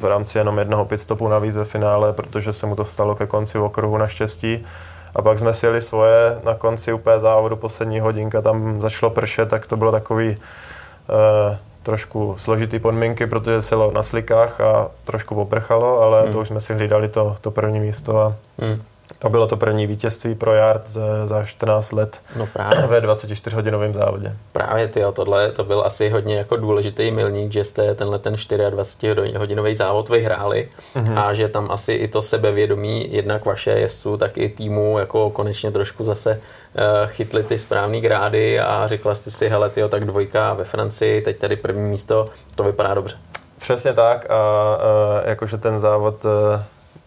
v 0.00 0.04
rámci 0.04 0.38
jenom 0.38 0.58
jednoho 0.58 0.84
pitstopu 0.84 1.28
navíc 1.28 1.56
ve 1.56 1.64
finále, 1.64 2.12
protože 2.12 2.52
se 2.52 2.66
mu 2.66 2.76
to 2.76 2.84
stalo 2.84 3.14
ke 3.14 3.26
konci 3.26 3.58
okruhu 3.58 3.96
naštěstí. 3.96 4.66
A 5.14 5.22
pak 5.22 5.38
jsme 5.38 5.54
si 5.54 5.66
jeli 5.66 5.82
svoje, 5.82 6.40
na 6.44 6.54
konci 6.54 6.92
úplně 6.92 7.18
závodu, 7.18 7.56
poslední 7.56 8.00
hodinka, 8.00 8.42
tam 8.42 8.80
začalo 8.80 9.10
pršet, 9.10 9.48
tak 9.48 9.66
to 9.66 9.76
bylo 9.76 9.92
takový 9.92 10.36
eh, 10.36 11.58
trošku 11.82 12.36
složitý 12.38 12.78
podmínky, 12.78 13.26
protože 13.26 13.62
se 13.62 13.74
na 13.92 14.02
slikách 14.02 14.60
a 14.60 14.88
trošku 15.04 15.34
poprchalo, 15.34 16.00
ale 16.00 16.22
hmm. 16.22 16.32
to 16.32 16.40
už 16.40 16.48
jsme 16.48 16.60
si 16.60 16.74
hlídali 16.74 17.08
to, 17.08 17.36
to 17.40 17.50
první 17.50 17.80
místo 17.80 18.20
a 18.20 18.34
hmm. 18.58 18.82
To 19.18 19.28
bylo 19.28 19.46
to 19.46 19.56
první 19.56 19.86
vítězství 19.86 20.34
pro 20.34 20.54
Yard 20.54 20.88
za, 20.88 21.26
za 21.26 21.44
14 21.44 21.92
let 21.92 22.20
no 22.36 22.46
právě. 22.52 22.86
ve 22.86 23.00
24-hodinovém 23.00 23.92
závodě. 23.92 24.36
Právě 24.52 24.88
ty, 24.88 25.02
tohle 25.12 25.52
to 25.52 25.64
byl 25.64 25.82
asi 25.86 26.08
hodně 26.08 26.36
jako 26.36 26.56
důležitý 26.56 27.10
milník, 27.10 27.52
že 27.52 27.64
jste 27.64 27.94
tenhle 27.94 28.18
ten 28.18 28.34
24-hodinový 28.34 29.74
závod 29.74 30.08
vyhráli 30.08 30.68
mm-hmm. 30.96 31.18
a 31.18 31.32
že 31.32 31.48
tam 31.48 31.70
asi 31.70 31.92
i 31.92 32.08
to 32.08 32.22
sebevědomí 32.22 33.12
jednak 33.12 33.44
vaše 33.44 33.70
jezdců, 33.70 34.16
tak 34.16 34.38
i 34.38 34.48
týmu 34.48 34.98
jako 34.98 35.30
konečně 35.30 35.70
trošku 35.70 36.04
zase 36.04 36.30
uh, 36.30 37.06
chytli 37.06 37.42
ty 37.42 37.58
správné 37.58 38.00
grády 38.00 38.60
a 38.60 38.86
řekla 38.86 39.14
jste 39.14 39.30
si, 39.30 39.48
hele 39.48 39.70
tyjo, 39.70 39.88
tak 39.88 40.04
dvojka 40.04 40.54
ve 40.54 40.64
Francii, 40.64 41.22
teď 41.22 41.38
tady 41.38 41.56
první 41.56 41.90
místo, 41.90 42.28
to 42.54 42.62
vypadá 42.62 42.94
dobře. 42.94 43.16
Přesně 43.58 43.92
tak 43.92 44.30
a 44.30 44.76
uh, 44.76 45.28
jakože 45.28 45.58
ten 45.58 45.80
závod 45.80 46.24
uh, 46.24 46.30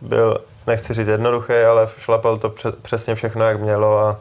byl 0.02 0.38
nechci 0.68 0.94
říct 0.94 1.08
jednoduchý, 1.08 1.54
ale 1.54 1.88
šlapal 1.98 2.38
to 2.38 2.54
přesně 2.82 3.16
všechno, 3.16 3.46
jak 3.46 3.60
mělo 3.60 4.00
a, 4.00 4.20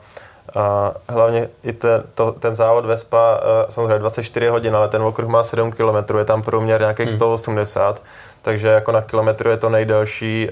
a 0.54 0.94
hlavně 1.08 1.48
i 1.62 1.72
ten, 1.72 2.02
to, 2.14 2.32
ten 2.32 2.54
závod 2.54 2.84
Vespa, 2.84 3.40
uh, 3.40 3.70
samozřejmě 3.70 3.98
24 3.98 4.48
hodin, 4.48 4.76
ale 4.76 4.88
ten 4.88 5.02
okruh 5.02 5.28
má 5.28 5.44
7 5.44 5.72
km, 5.72 6.18
je 6.18 6.24
tam 6.24 6.42
průměr 6.42 6.80
nějakých 6.80 7.08
hmm. 7.08 7.18
180, 7.18 8.02
takže 8.42 8.68
jako 8.68 8.92
na 8.92 9.02
kilometru 9.02 9.50
je 9.50 9.56
to 9.56 9.68
nejdelší 9.68 10.50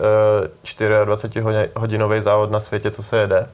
uh, 0.80 1.04
24 1.04 1.46
hodinový 1.76 2.20
závod 2.20 2.50
na 2.50 2.60
světě, 2.60 2.90
co 2.90 3.02
se 3.02 3.18
jede. 3.18 3.46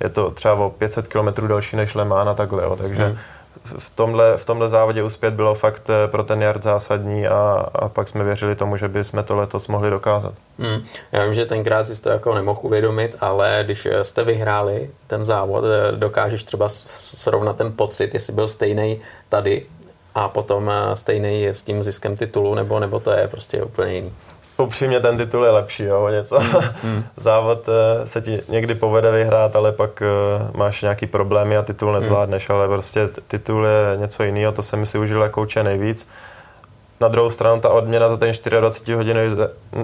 Je 0.00 0.08
to 0.08 0.30
třeba 0.30 0.54
o 0.54 0.70
500 0.70 1.08
km 1.08 1.46
delší 1.48 1.76
než 1.76 1.94
Le 1.94 2.04
Mans 2.04 2.28
a 2.28 2.34
takhle, 2.34 2.62
jo. 2.62 2.76
takže 2.76 3.04
hmm 3.04 3.16
v 3.78 3.90
tomhle, 3.90 4.36
v 4.36 4.44
tomhle 4.44 4.68
závodě 4.68 5.02
uspět 5.02 5.34
bylo 5.34 5.54
fakt 5.54 5.90
eh, 5.90 6.08
pro 6.08 6.24
ten 6.24 6.42
Jard 6.42 6.62
zásadní 6.62 7.26
a, 7.26 7.66
a 7.74 7.88
pak 7.88 8.08
jsme 8.08 8.24
věřili 8.24 8.56
tomu, 8.56 8.76
že 8.76 8.88
bychom 8.88 9.24
to 9.24 9.36
letos 9.36 9.68
mohli 9.68 9.90
dokázat. 9.90 10.34
Hmm. 10.58 10.84
Já 11.12 11.24
vím, 11.24 11.34
že 11.34 11.46
tenkrát 11.46 11.84
si 11.84 12.02
to 12.02 12.10
jako 12.10 12.34
nemohl 12.34 12.60
uvědomit, 12.62 13.16
ale 13.20 13.62
když 13.64 13.86
eh, 13.86 14.04
jste 14.04 14.24
vyhráli 14.24 14.90
ten 15.06 15.24
závod, 15.24 15.64
eh, 15.64 15.96
dokážeš 15.96 16.44
třeba 16.44 16.68
srovnat 16.68 17.56
ten 17.56 17.72
pocit, 17.72 18.14
jestli 18.14 18.32
byl 18.32 18.48
stejný 18.48 19.00
tady 19.28 19.66
a 20.14 20.28
potom 20.28 20.70
stejný 20.94 21.46
s 21.46 21.62
tím 21.62 21.82
ziskem 21.82 22.16
titulu, 22.16 22.54
nebo, 22.54 22.80
nebo 22.80 23.00
to 23.00 23.10
je 23.10 23.28
prostě 23.28 23.62
úplně 23.62 23.94
jiný 23.94 24.12
upřímně 24.56 25.00
ten 25.00 25.16
titul 25.16 25.44
je 25.44 25.50
lepší, 25.50 25.84
jo, 25.84 26.08
něco. 26.08 26.38
Hmm. 26.82 27.04
Závod 27.16 27.68
eh, 27.68 28.08
se 28.08 28.20
ti 28.20 28.40
někdy 28.48 28.74
povede 28.74 29.10
vyhrát, 29.10 29.56
ale 29.56 29.72
pak 29.72 30.02
eh, 30.02 30.06
máš 30.54 30.82
nějaký 30.82 31.06
problémy 31.06 31.56
a 31.56 31.62
titul 31.62 31.88
hmm. 31.88 32.00
nezvládneš, 32.00 32.48
hmm. 32.48 32.58
ale 32.58 32.68
prostě 32.68 33.08
titul 33.28 33.66
je 33.66 33.96
něco 33.96 34.22
jiného, 34.22 34.52
to 34.52 34.62
jsem 34.62 34.86
si 34.86 34.98
užil 34.98 35.22
jako 35.22 35.42
uče 35.42 35.62
nejvíc. 35.62 36.08
Na 37.00 37.08
druhou 37.08 37.30
stranu 37.30 37.60
ta 37.60 37.68
odměna 37.68 38.08
za 38.08 38.16
ten 38.16 38.32
24 38.60 38.96
hodinový, 38.96 39.36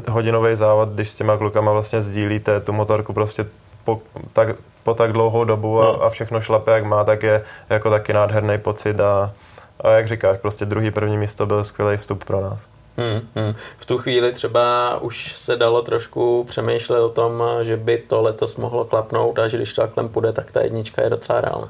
hodinový 0.09 0.57
závod, 0.57 0.89
když 0.89 1.11
s 1.11 1.17
těma 1.17 1.37
klukama 1.37 1.73
vlastně 1.73 2.03
sdílíte 2.03 2.61
tu 2.61 2.73
motorku 2.73 3.13
prostě 3.13 3.47
po 3.85 4.01
tak, 4.33 4.49
po 4.83 4.95
tak 4.95 5.13
dlouhou 5.13 5.45
dobu 5.45 5.81
a, 5.81 5.85
no. 5.85 6.03
a 6.03 6.11
všechno 6.11 6.41
šlape 6.41 6.73
jak 6.73 6.85
má, 6.85 7.05
tak 7.05 7.23
je 7.23 7.45
jako 7.71 7.91
taky 7.91 8.13
nádherný 8.13 8.59
pocit 8.59 9.01
a, 9.01 9.33
a 9.81 9.91
jak 9.91 10.09
říkáš, 10.09 10.39
prostě 10.39 10.65
druhý, 10.65 10.91
první 10.91 11.17
místo 11.17 11.47
byl 11.47 11.65
skvělý 11.65 11.97
vstup 11.97 12.25
pro 12.25 12.41
nás. 12.41 12.67
Hmm, 13.01 13.29
hmm. 13.35 13.55
V 13.79 13.87
tu 13.87 13.99
chvíli 13.99 14.33
třeba 14.33 14.97
už 15.01 15.37
se 15.37 15.57
dalo 15.57 15.83
trošku 15.83 16.45
přemýšlet 16.45 17.01
o 17.01 17.09
tom, 17.09 17.45
že 17.63 17.77
by 17.77 17.99
to 17.99 18.23
letos 18.23 18.57
mohlo 18.57 18.85
klapnout 18.85 19.39
a 19.39 19.49
že 19.49 19.57
když 19.57 19.73
to 19.73 19.81
takhle 19.81 20.09
půjde, 20.09 20.33
tak 20.33 20.53
ta 20.53 20.61
jednička 20.61 21.03
je 21.03 21.11
docela 21.11 21.41
reálná. 21.41 21.69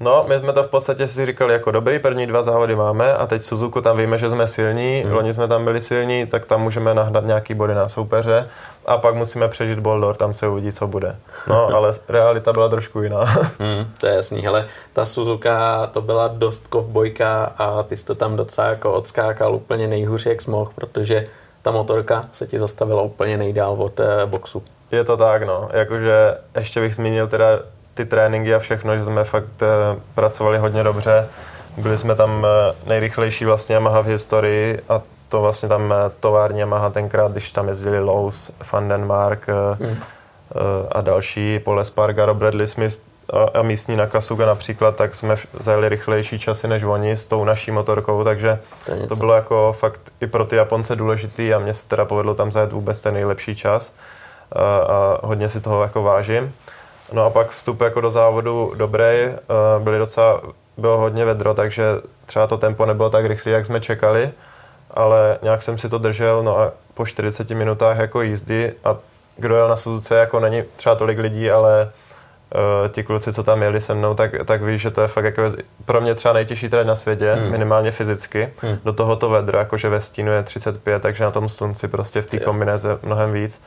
No, 0.00 0.24
my 0.28 0.38
jsme 0.38 0.52
to 0.52 0.64
v 0.64 0.68
podstatě 0.68 1.08
si 1.08 1.26
říkali 1.26 1.52
jako 1.52 1.70
dobrý, 1.70 1.98
první 1.98 2.26
dva 2.26 2.42
závody 2.42 2.76
máme 2.76 3.12
a 3.12 3.26
teď 3.26 3.42
Suzuku 3.42 3.80
tam 3.80 3.96
víme, 3.96 4.18
že 4.18 4.30
jsme 4.30 4.48
silní, 4.48 5.02
hmm. 5.04 5.12
loni 5.12 5.34
jsme 5.34 5.48
tam 5.48 5.64
byli 5.64 5.80
silní, 5.80 6.26
tak 6.26 6.46
tam 6.46 6.62
můžeme 6.62 6.94
nahnat 6.94 7.24
nějaký 7.24 7.54
body 7.54 7.74
na 7.74 7.88
soupeře 7.88 8.48
a 8.88 8.98
pak 8.98 9.14
musíme 9.14 9.48
přežít 9.48 9.78
Boldor, 9.78 10.16
tam 10.16 10.34
se 10.34 10.48
uvidí, 10.48 10.72
co 10.72 10.86
bude. 10.86 11.16
No, 11.46 11.66
ale 11.74 11.92
realita 12.08 12.52
byla 12.52 12.68
trošku 12.68 13.02
jiná. 13.02 13.24
Hmm, 13.58 13.92
to 14.00 14.06
je 14.06 14.14
jasný, 14.14 14.42
hele, 14.42 14.66
ta 14.92 15.06
Suzuka 15.06 15.86
to 15.86 16.02
byla 16.02 16.28
dost 16.28 16.66
kovbojka 16.66 17.52
a 17.58 17.82
ty 17.82 17.96
jsi 17.96 18.06
to 18.06 18.14
tam 18.14 18.36
docela 18.36 18.66
jako 18.66 18.92
odskákal 18.92 19.54
úplně 19.54 19.86
nejhůř, 19.86 20.26
jak 20.26 20.42
jsi 20.42 20.50
mohl, 20.50 20.70
protože 20.74 21.26
ta 21.62 21.70
motorka 21.70 22.24
se 22.32 22.46
ti 22.46 22.58
zastavila 22.58 23.02
úplně 23.02 23.36
nejdál 23.36 23.72
od 23.78 24.00
eh, 24.00 24.26
boxu. 24.26 24.62
Je 24.90 25.04
to 25.04 25.16
tak, 25.16 25.42
no. 25.42 25.68
Jakože 25.72 26.38
ještě 26.58 26.80
bych 26.80 26.94
zmínil 26.94 27.26
teda 27.26 27.46
ty 27.94 28.04
tréninky 28.04 28.54
a 28.54 28.58
všechno, 28.58 28.96
že 28.96 29.04
jsme 29.04 29.24
fakt 29.24 29.62
uh, 29.62 30.00
pracovali 30.14 30.58
hodně 30.58 30.82
dobře. 30.82 31.28
Byli 31.76 31.98
jsme 31.98 32.14
tam 32.14 32.38
uh, 32.38 32.88
nejrychlejší 32.88 33.44
vlastně 33.44 33.74
Yamaha 33.74 34.00
v 34.00 34.06
historii 34.06 34.80
a 34.88 35.00
to 35.28 35.40
vlastně 35.40 35.68
tam 35.68 35.90
uh, 35.90 35.96
tovární 36.20 36.60
Yamaha 36.60 36.90
tenkrát, 36.90 37.32
když 37.32 37.52
tam 37.52 37.68
jezdili 37.68 38.00
Lowe's, 38.00 38.50
Vandenmark 38.72 39.48
uh, 39.48 39.86
hmm. 39.86 39.90
uh, 39.90 39.96
a 40.92 41.00
další, 41.00 41.58
Paul 41.58 41.80
Espargaro, 41.80 42.34
Bradley 42.34 42.66
Smith 42.66 43.00
a, 43.32 43.58
a 43.58 43.62
místní 43.62 43.96
Nakasuga 43.96 44.46
například, 44.46 44.96
tak 44.96 45.14
jsme 45.14 45.36
zajeli 45.58 45.88
rychlejší 45.88 46.38
časy 46.38 46.68
než 46.68 46.82
oni 46.82 47.12
s 47.12 47.26
tou 47.26 47.44
naší 47.44 47.70
motorkou, 47.70 48.24
takže 48.24 48.58
to, 48.86 49.06
to 49.06 49.16
bylo 49.16 49.34
jako 49.34 49.76
fakt 49.78 50.00
i 50.20 50.26
pro 50.26 50.44
ty 50.44 50.56
Japonce 50.56 50.96
důležitý 50.96 51.54
a 51.54 51.58
mně 51.58 51.74
se 51.74 51.88
teda 51.88 52.04
povedlo 52.04 52.34
tam 52.34 52.52
zajet 52.52 52.72
vůbec 52.72 53.02
ten 53.02 53.14
nejlepší 53.14 53.54
čas. 53.54 53.92
a, 54.52 54.60
a 54.62 55.26
hodně 55.26 55.48
si 55.48 55.60
toho 55.60 55.82
jako 55.82 56.02
vážím. 56.02 56.54
No 57.12 57.24
a 57.24 57.30
pak 57.30 57.50
vstup 57.50 57.80
jako 57.80 58.00
do 58.00 58.10
závodu 58.10 58.72
dobrý, 58.76 59.04
byly 59.78 59.98
docela, 59.98 60.40
bylo 60.76 60.98
hodně 60.98 61.24
vedro, 61.24 61.54
takže 61.54 61.84
třeba 62.26 62.46
to 62.46 62.58
tempo 62.58 62.86
nebylo 62.86 63.10
tak 63.10 63.26
rychlé, 63.26 63.52
jak 63.52 63.66
jsme 63.66 63.80
čekali, 63.80 64.30
ale 64.98 65.38
nějak 65.42 65.62
jsem 65.62 65.78
si 65.78 65.88
to 65.88 65.98
držel, 65.98 66.42
no 66.42 66.58
a 66.58 66.72
po 66.94 67.06
40 67.06 67.50
minutách 67.50 67.98
jako 67.98 68.22
jízdy 68.22 68.72
a 68.84 68.96
kdo 69.36 69.56
jel 69.56 69.68
na 69.68 69.76
Suzuce, 69.76 70.14
jako 70.14 70.40
není 70.40 70.62
třeba 70.76 70.94
tolik 70.94 71.18
lidí, 71.18 71.50
ale 71.50 71.90
uh, 72.54 72.88
ti 72.88 73.02
kluci, 73.02 73.32
co 73.32 73.42
tam 73.42 73.62
jeli 73.62 73.80
se 73.80 73.94
mnou, 73.94 74.14
tak, 74.14 74.30
tak 74.44 74.62
víš, 74.62 74.82
že 74.82 74.90
to 74.90 75.00
je 75.00 75.08
fakt 75.08 75.24
jako 75.24 75.42
pro 75.84 76.00
mě 76.00 76.14
třeba 76.14 76.34
nejtěžší 76.34 76.68
trať 76.68 76.86
na 76.86 76.96
světě, 76.96 77.32
hmm. 77.32 77.50
minimálně 77.50 77.90
fyzicky. 77.90 78.48
Hmm. 78.60 78.78
Do 78.84 78.92
tohoto 78.92 79.30
vedra, 79.30 79.58
jakože 79.58 79.88
ve 79.88 80.00
stínu 80.00 80.32
je 80.32 80.42
35, 80.42 81.02
takže 81.02 81.24
na 81.24 81.30
tom 81.30 81.48
slunci 81.48 81.88
prostě 81.88 82.22
v 82.22 82.26
té 82.26 82.38
kombinéze 82.38 82.98
mnohem 83.02 83.32
víc. 83.32 83.60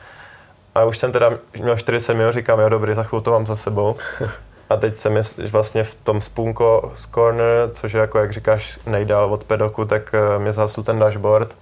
A 0.74 0.84
už 0.84 0.98
jsem 0.98 1.12
teda 1.12 1.30
měl 1.60 1.76
40 1.76 2.14
minut, 2.14 2.32
říkám, 2.32 2.60
jo 2.60 2.68
dobrý, 2.68 2.94
za 2.94 3.06
to 3.22 3.30
mám 3.30 3.46
za 3.46 3.56
sebou. 3.56 3.96
A 4.72 4.76
teď 4.76 4.96
jsem 4.96 5.16
je 5.16 5.22
vlastně 5.50 5.84
v 5.84 5.94
tom 5.94 6.20
Spunko 6.20 6.92
z 6.94 7.06
corner, 7.06 7.70
což 7.72 7.92
je 7.92 8.00
jako, 8.00 8.18
jak 8.18 8.32
říkáš, 8.32 8.78
nejdál 8.86 9.32
od 9.32 9.44
pedoku, 9.44 9.84
tak 9.84 10.14
eh, 10.14 10.38
mě 10.38 10.52
zasl 10.52 10.82
ten 10.82 10.98
dashboard 10.98 11.54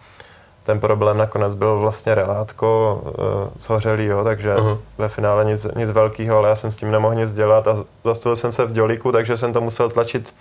ten 0.63 0.81
problém 0.81 1.17
nakonec 1.17 1.55
byl 1.55 1.79
vlastně 1.79 2.15
relátko 2.15 3.01
uh, 3.71 4.01
jo, 4.01 4.25
takže 4.25 4.55
uh-huh. 4.55 4.79
ve 4.99 5.09
finále 5.09 5.45
nic, 5.45 5.67
nic 5.77 5.91
velkého, 5.91 6.39
ale 6.39 6.49
já 6.49 6.55
jsem 6.55 6.71
s 6.71 6.77
tím 6.77 6.91
nemohl 6.91 7.15
nic 7.15 7.35
dělat 7.35 7.69
a 7.69 7.77
zastavil 8.05 8.37
jsem 8.37 8.53
se 8.53 8.65
v 8.65 8.73
dělíku, 8.73 9.13
takže 9.13 9.37
jsem 9.37 9.53
to 9.53 9.61
musel 9.61 9.91
tlačit 9.91 10.35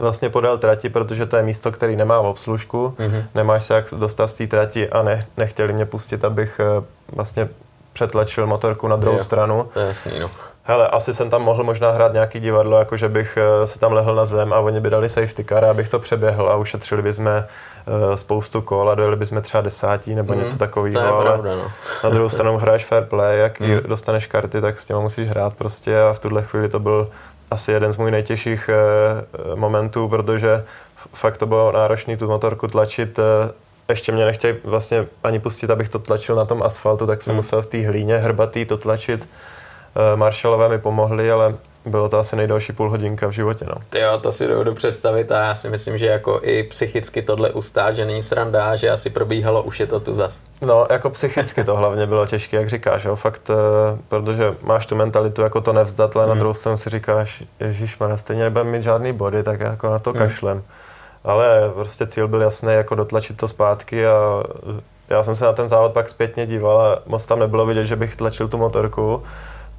vlastně 0.00 0.30
podél 0.30 0.58
trati, 0.58 0.88
protože 0.88 1.26
to 1.26 1.36
je 1.36 1.42
místo, 1.42 1.72
který 1.72 1.96
nemá 1.96 2.18
obslužku, 2.18 2.94
uh-huh. 2.98 3.24
nemáš 3.34 3.64
se 3.64 3.74
jak 3.74 3.84
dostat 3.96 4.26
z 4.26 4.34
té 4.34 4.46
trati 4.46 4.90
a 4.90 5.02
ne, 5.02 5.26
nechtěli 5.36 5.72
mě 5.72 5.86
pustit, 5.86 6.24
abych 6.24 6.60
uh, 6.78 6.84
vlastně 7.16 7.48
přetlačil 7.92 8.46
motorku 8.46 8.88
na 8.88 8.96
druhou 8.96 9.16
jo, 9.16 9.24
stranu. 9.24 9.70
To 9.74 9.80
je 9.80 9.86
jasný, 9.86 10.12
no. 10.20 10.30
Hele, 10.64 10.88
asi 10.88 11.14
jsem 11.14 11.30
tam 11.30 11.42
mohl 11.42 11.64
možná 11.64 11.90
hrát 11.90 12.12
nějaký 12.12 12.40
divadlo, 12.40 12.78
jako 12.78 12.96
že 12.96 13.08
bych 13.08 13.38
uh, 13.58 13.64
se 13.64 13.78
tam 13.78 13.92
lehl 13.92 14.14
na 14.14 14.24
zem 14.24 14.52
a 14.52 14.60
oni 14.60 14.80
by 14.80 14.90
dali 14.90 15.08
safety 15.08 15.44
car, 15.44 15.64
abych 15.64 15.88
to 15.88 15.98
přeběhl 15.98 16.48
a 16.48 16.56
ušetřili 16.56 17.02
bychom 17.02 17.26
uh, 17.26 18.14
spoustu 18.14 18.60
kol 18.60 18.90
a 18.90 18.94
dojeli 18.94 19.16
bychom 19.16 19.42
třeba 19.42 19.60
desátí 19.60 20.14
nebo 20.14 20.32
mm, 20.32 20.38
něco 20.38 20.58
takového, 20.58 21.14
ale 21.14 21.24
pravda, 21.24 21.56
no. 21.56 21.70
na 22.04 22.10
druhou 22.10 22.28
stranu 22.36 22.56
hraješ 22.56 22.84
fair 22.84 23.04
play, 23.04 23.38
jak 23.38 23.60
mm. 23.60 23.80
dostaneš 23.86 24.26
karty, 24.26 24.60
tak 24.60 24.80
s 24.80 24.86
těma 24.86 25.00
musíš 25.00 25.28
hrát 25.28 25.54
prostě 25.54 26.02
a 26.02 26.12
v 26.12 26.18
tuhle 26.18 26.42
chvíli 26.42 26.68
to 26.68 26.80
byl 26.80 27.08
asi 27.50 27.72
jeden 27.72 27.92
z 27.92 27.96
můj 27.96 28.10
nejtěžších 28.10 28.70
uh, 28.70 29.56
momentů, 29.56 30.08
protože 30.08 30.64
fakt 31.14 31.36
to 31.36 31.46
bylo 31.46 31.72
náročné 31.72 32.16
tu 32.16 32.28
motorku 32.28 32.66
tlačit 32.66 33.18
ještě 33.88 34.12
mě 34.12 34.24
nechtěli 34.24 34.56
vlastně 34.64 35.06
ani 35.24 35.38
pustit, 35.38 35.70
abych 35.70 35.88
to 35.88 35.98
tlačil 35.98 36.36
na 36.36 36.44
tom 36.44 36.62
asfaltu, 36.62 37.06
tak 37.06 37.22
jsem 37.22 37.32
mm. 37.32 37.36
musel 37.36 37.62
v 37.62 37.66
té 37.66 37.86
hlíně 37.86 38.18
hrbatý 38.18 38.64
to 38.64 38.76
tlačit. 38.76 39.28
Marshallové 40.16 40.68
mi 40.68 40.78
pomohli, 40.78 41.30
ale 41.30 41.54
bylo 41.86 42.08
to 42.08 42.18
asi 42.18 42.36
nejdelší 42.36 42.72
půl 42.72 42.90
hodinka 42.90 43.26
v 43.26 43.30
životě. 43.30 43.64
No. 43.68 44.00
Jo, 44.00 44.18
to 44.18 44.32
si 44.32 44.48
dovedu 44.48 44.74
představit 44.74 45.32
a 45.32 45.38
já 45.38 45.54
si 45.54 45.68
myslím, 45.70 45.98
že 45.98 46.06
jako 46.06 46.40
i 46.42 46.62
psychicky 46.62 47.22
tohle 47.22 47.50
ustát, 47.50 47.96
že 47.96 48.04
není 48.04 48.22
sranda, 48.22 48.76
že 48.76 48.90
asi 48.90 49.10
probíhalo, 49.10 49.62
už 49.62 49.80
je 49.80 49.86
to 49.86 50.00
tu 50.00 50.14
zas. 50.14 50.42
No, 50.62 50.86
jako 50.90 51.10
psychicky 51.10 51.64
to 51.64 51.76
hlavně 51.76 52.06
bylo 52.06 52.26
těžké, 52.26 52.56
jak 52.56 52.68
říkáš, 52.68 53.04
jo, 53.04 53.16
fakt, 53.16 53.50
eh, 53.50 53.98
protože 54.08 54.54
máš 54.62 54.86
tu 54.86 54.96
mentalitu 54.96 55.42
jako 55.42 55.60
to 55.60 55.72
nevzdat, 55.72 56.16
ale 56.16 56.26
mm. 56.26 56.28
na 56.28 56.34
druhou 56.34 56.54
stranu 56.54 56.76
si 56.76 56.90
říkáš, 56.90 57.44
Ježíš, 57.60 57.98
stejně 58.16 58.44
nebudeme 58.44 58.70
mít 58.70 58.82
žádný 58.82 59.12
body, 59.12 59.42
tak 59.42 59.60
jako 59.60 59.90
na 59.90 59.98
to 59.98 60.12
mm. 60.12 60.18
kašlem. 60.18 60.62
Ale 61.24 61.70
prostě 61.74 62.06
cíl 62.06 62.28
byl 62.28 62.42
jasný, 62.42 62.72
jako 62.72 62.94
dotlačit 62.94 63.36
to 63.36 63.48
zpátky 63.48 64.06
a 64.06 64.42
já 65.08 65.22
jsem 65.22 65.34
se 65.34 65.44
na 65.44 65.52
ten 65.52 65.68
závod 65.68 65.92
pak 65.92 66.08
zpětně 66.08 66.46
díval 66.46 66.80
a 66.80 66.98
moc 67.06 67.26
tam 67.26 67.38
nebylo 67.38 67.66
vidět, 67.66 67.84
že 67.84 67.96
bych 67.96 68.16
tlačil 68.16 68.48
tu 68.48 68.58
motorku 68.58 69.22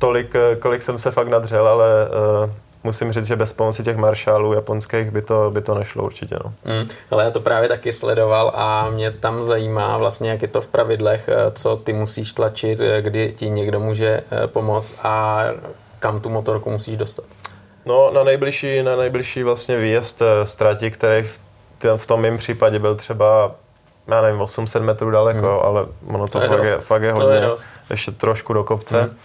tolik, 0.03 0.35
eh, 0.35 0.55
kolik 0.55 0.83
jsem 0.83 0.97
se 0.97 1.11
fakt 1.11 1.27
nadřel, 1.27 1.67
ale 1.67 1.87
uh, 2.43 2.49
musím 2.83 3.11
říct, 3.11 3.25
že 3.25 3.35
bez 3.35 3.53
pomoci 3.53 3.83
těch 3.83 3.97
maršálů 3.97 4.53
japonských 4.53 5.11
by 5.11 5.21
to, 5.21 5.51
by 5.51 5.61
to 5.61 5.75
nešlo 5.75 6.03
určitě. 6.03 6.35
No. 6.43 6.53
Mm, 6.65 6.87
ale 7.11 7.23
já 7.23 7.31
to 7.31 7.39
právě 7.39 7.69
taky 7.69 7.91
sledoval 7.91 8.51
a 8.55 8.89
mě 8.89 9.11
tam 9.11 9.43
zajímá 9.43 9.97
vlastně, 9.97 10.29
jak 10.29 10.41
je 10.41 10.47
to 10.47 10.61
v 10.61 10.67
pravidlech, 10.67 11.29
eh, 11.29 11.51
co 11.51 11.75
ty 11.75 11.93
musíš 11.93 12.33
tlačit, 12.33 12.79
kdy 13.01 13.33
ti 13.37 13.49
někdo 13.49 13.79
může 13.79 14.23
pomoct 14.45 14.95
a 15.03 15.43
kam 15.99 16.19
tu 16.19 16.29
motorku 16.29 16.69
musíš 16.69 16.97
dostat. 16.97 17.25
No 17.85 18.11
na 18.11 18.23
nejbližší, 18.23 18.83
na 18.83 18.95
nejbližší 18.95 19.43
vlastně 19.43 19.77
výjezd 19.77 20.21
ztrati, 20.43 20.91
který 20.91 21.23
v, 21.23 21.39
v 21.97 22.07
tom 22.07 22.21
mém 22.21 22.37
případě 22.37 22.79
byl 22.79 22.95
třeba 22.95 23.51
já 24.07 24.21
nevím, 24.21 24.41
800 24.41 24.83
metrů 24.83 25.11
daleko, 25.11 25.47
hmm. 25.47 25.67
ale 25.67 25.85
ono 26.07 26.27
to, 26.27 26.39
to 26.39 26.47
fakt, 26.47 26.63
je, 26.63 26.77
fakt 26.77 27.03
je 27.03 27.11
hodně, 27.11 27.35
je 27.35 27.49
ještě 27.89 28.11
trošku 28.11 28.53
do 28.53 28.63
kopce. 28.63 29.01
Hmm 29.01 29.17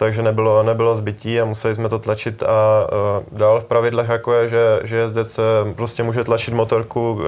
takže 0.00 0.22
nebylo, 0.22 0.62
nebylo 0.62 0.96
zbytí 0.96 1.40
a 1.40 1.44
museli 1.44 1.74
jsme 1.74 1.88
to 1.88 1.98
tlačit 1.98 2.42
a 2.42 2.86
uh, 2.92 3.38
dál 3.38 3.60
v 3.60 3.64
pravidlech 3.64 4.08
jako 4.08 4.32
je, 4.32 4.48
že, 4.48 4.80
že 4.84 4.96
jezdec 4.96 5.38
uh, 5.38 5.44
prostě 5.72 6.02
může 6.02 6.24
tlačit 6.24 6.54
motorku 6.54 7.12
uh, 7.12 7.22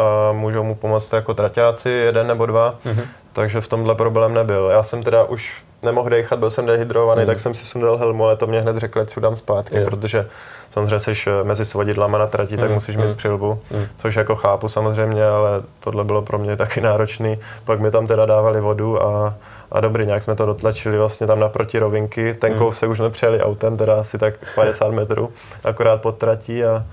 a 0.00 0.32
můžou 0.32 0.64
mu 0.64 0.74
pomoct 0.74 1.12
jako 1.12 1.34
traťáci, 1.34 1.90
jeden 1.90 2.26
nebo 2.26 2.46
dva, 2.46 2.74
mm-hmm. 2.86 3.04
takže 3.32 3.60
v 3.60 3.68
tomhle 3.68 3.94
problém 3.94 4.34
nebyl. 4.34 4.68
Já 4.72 4.82
jsem 4.82 5.02
teda 5.02 5.24
už 5.24 5.62
nemohl 5.82 6.10
dechat, 6.10 6.38
byl 6.38 6.50
jsem 6.50 6.66
dehydrovaný, 6.66 7.20
mm. 7.20 7.26
tak 7.26 7.40
jsem 7.40 7.54
si 7.54 7.64
sundal 7.64 7.96
helmu, 7.96 8.24
ale 8.24 8.36
to 8.36 8.46
mě 8.46 8.60
hned 8.60 8.76
řekl, 8.76 9.00
ať 9.00 9.10
si 9.10 9.20
dám 9.20 9.36
zpátky, 9.36 9.76
je. 9.76 9.84
protože 9.84 10.26
samozřejmě 10.70 11.00
jsi 11.00 11.30
mezi 11.42 11.64
svodidlama 11.64 12.18
na 12.18 12.26
trati, 12.26 12.56
tak 12.56 12.68
mm. 12.68 12.74
musíš 12.74 12.96
mít 12.96 13.08
mm. 13.08 13.14
přilbu, 13.14 13.60
mm. 13.70 13.86
což 13.96 14.14
jako 14.14 14.36
chápu 14.36 14.68
samozřejmě, 14.68 15.26
ale 15.26 15.62
tohle 15.80 16.04
bylo 16.04 16.22
pro 16.22 16.38
mě 16.38 16.56
taky 16.56 16.80
náročný. 16.80 17.38
Pak 17.64 17.80
mi 17.80 17.90
tam 17.90 18.06
teda 18.06 18.26
dávali 18.26 18.60
vodu 18.60 19.02
a 19.02 19.34
a 19.72 19.80
dobrý, 19.80 20.06
nějak 20.06 20.22
jsme 20.22 20.34
to 20.34 20.46
dotlačili 20.46 20.98
vlastně 20.98 21.26
tam 21.26 21.40
naproti 21.40 21.78
rovinky. 21.78 22.34
Ten 22.34 22.52
mm. 22.52 22.58
kousek 22.58 22.90
už 22.90 22.98
jsme 22.98 23.10
přijeli 23.10 23.42
autem, 23.42 23.76
teda 23.76 24.00
asi 24.00 24.18
tak 24.18 24.34
50 24.54 24.90
metrů, 24.90 25.32
akorát 25.64 26.02
pod 26.02 26.18
tratí 26.18 26.64
a, 26.64 26.86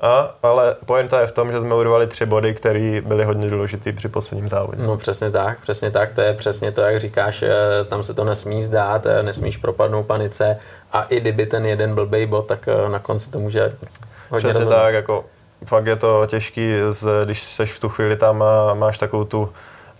a, 0.00 0.34
ale 0.42 0.76
pointa 0.86 1.20
je 1.20 1.26
v 1.26 1.32
tom, 1.32 1.52
že 1.52 1.60
jsme 1.60 1.74
urvali 1.74 2.06
tři 2.06 2.26
body, 2.26 2.54
které 2.54 3.00
byly 3.00 3.24
hodně 3.24 3.48
důležité 3.48 3.92
při 3.92 4.08
posledním 4.08 4.48
závodě. 4.48 4.82
No 4.82 4.96
přesně 4.96 5.30
tak, 5.30 5.60
přesně 5.60 5.90
tak, 5.90 6.12
to 6.12 6.20
je 6.20 6.34
přesně 6.34 6.72
to, 6.72 6.80
jak 6.80 7.00
říkáš, 7.00 7.42
eh, 7.42 7.84
tam 7.88 8.02
se 8.02 8.14
to 8.14 8.24
nesmí 8.24 8.62
zdát, 8.62 9.06
eh, 9.06 9.22
nesmíš 9.22 9.56
propadnout 9.56 10.06
panice 10.06 10.56
a 10.92 11.02
i 11.02 11.20
kdyby 11.20 11.46
ten 11.46 11.66
jeden 11.66 11.94
blbej 11.94 12.26
bod, 12.26 12.46
tak 12.46 12.68
eh, 12.68 12.88
na 12.88 12.98
konci 12.98 13.30
to 13.30 13.38
může 13.38 13.72
hodně 14.30 14.50
Přesně 14.50 14.70
tak, 14.70 14.94
jako 14.94 15.24
fakt 15.64 15.86
je 15.86 15.96
to 15.96 16.26
těžký, 16.26 16.74
když 17.24 17.42
jsi 17.42 17.66
v 17.66 17.80
tu 17.80 17.88
chvíli 17.88 18.16
tam 18.16 18.42
a 18.42 18.74
máš 18.74 18.98
takovou 18.98 19.24
tu 19.24 19.48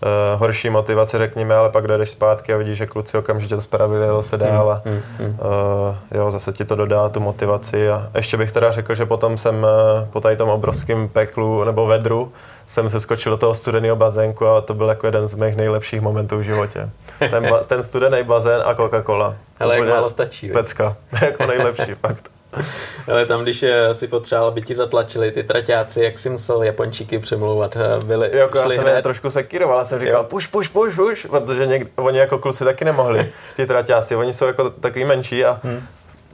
uh, 0.03 0.39
horší 0.39 0.69
motivace, 0.69 1.17
řekněme, 1.17 1.55
ale 1.55 1.69
pak 1.69 1.87
dojdeš 1.87 2.09
zpátky 2.09 2.53
a 2.53 2.57
vidíš, 2.57 2.77
že 2.77 2.85
kluci 2.85 3.17
okamžitě 3.17 3.55
to 3.55 3.61
spravili, 3.61 4.05
jelo 4.05 4.23
se 4.23 4.37
dál 4.37 4.71
a 4.71 4.81
uh, 5.19 5.95
jo, 6.11 6.31
zase 6.31 6.53
ti 6.53 6.65
to 6.65 6.75
dodá 6.75 7.09
tu 7.09 7.19
motivaci 7.19 7.89
a 7.89 8.09
ještě 8.15 8.37
bych 8.37 8.51
teda 8.51 8.71
řekl, 8.71 8.95
že 8.95 9.05
potom 9.05 9.37
jsem 9.37 9.55
uh, 9.55 10.07
po 10.09 10.21
tady 10.21 10.35
tom 10.35 10.49
obrovském 10.49 11.09
peklu 11.09 11.63
nebo 11.63 11.85
vedru 11.85 12.31
jsem 12.67 12.89
se 12.89 12.99
skočil 12.99 13.31
do 13.31 13.37
toho 13.37 13.55
studeného 13.55 13.95
bazénku 13.95 14.47
a 14.47 14.61
to 14.61 14.73
byl 14.73 14.89
jako 14.89 15.07
jeden 15.07 15.27
z 15.27 15.35
mých 15.35 15.55
nejlepších 15.55 16.01
momentů 16.01 16.37
v 16.37 16.41
životě. 16.41 16.89
Ten, 17.19 17.49
ten 17.67 17.83
studený 17.83 18.23
bazén 18.23 18.61
a 18.65 18.73
Coca-Cola. 18.73 19.35
Ale 19.59 19.75
jak 19.75 19.89
málo 19.89 20.09
stačí. 20.09 20.49
Pecka, 20.49 20.95
jako 21.21 21.45
nejlepší, 21.45 21.93
fakt. 22.01 22.38
Ale 23.07 23.25
tam, 23.25 23.43
když 23.43 23.65
si 23.93 24.07
potřeboval, 24.07 24.47
aby 24.47 24.61
ti 24.61 24.75
zatlačili 24.75 25.31
ty 25.31 25.43
traťáci, 25.43 26.01
jak 26.01 26.17
si 26.17 26.29
musel 26.29 26.63
Japončíky 26.63 27.19
přemlouvat? 27.19 27.75
Eh, 27.75 28.05
byli, 28.05 28.37
jako 28.37 28.57
já 28.57 28.69
jsem 28.69 28.83
hned... 28.83 29.01
trošku 29.01 29.31
sekiroval, 29.31 29.85
jsem 29.85 29.99
říkal 29.99 30.23
puš, 30.23 30.47
puš, 30.47 30.67
puš, 30.67 30.95
puš, 30.95 31.27
protože 31.29 31.65
něk, 31.65 31.87
oni 31.95 32.17
jako 32.17 32.37
kluci 32.37 32.63
taky 32.63 32.85
nemohli, 32.85 33.31
ty 33.55 33.67
traťáci, 33.67 34.15
oni 34.15 34.33
jsou 34.33 34.45
jako 34.45 34.69
takový 34.69 35.05
menší 35.05 35.45
a 35.45 35.59
hmm. 35.63 35.83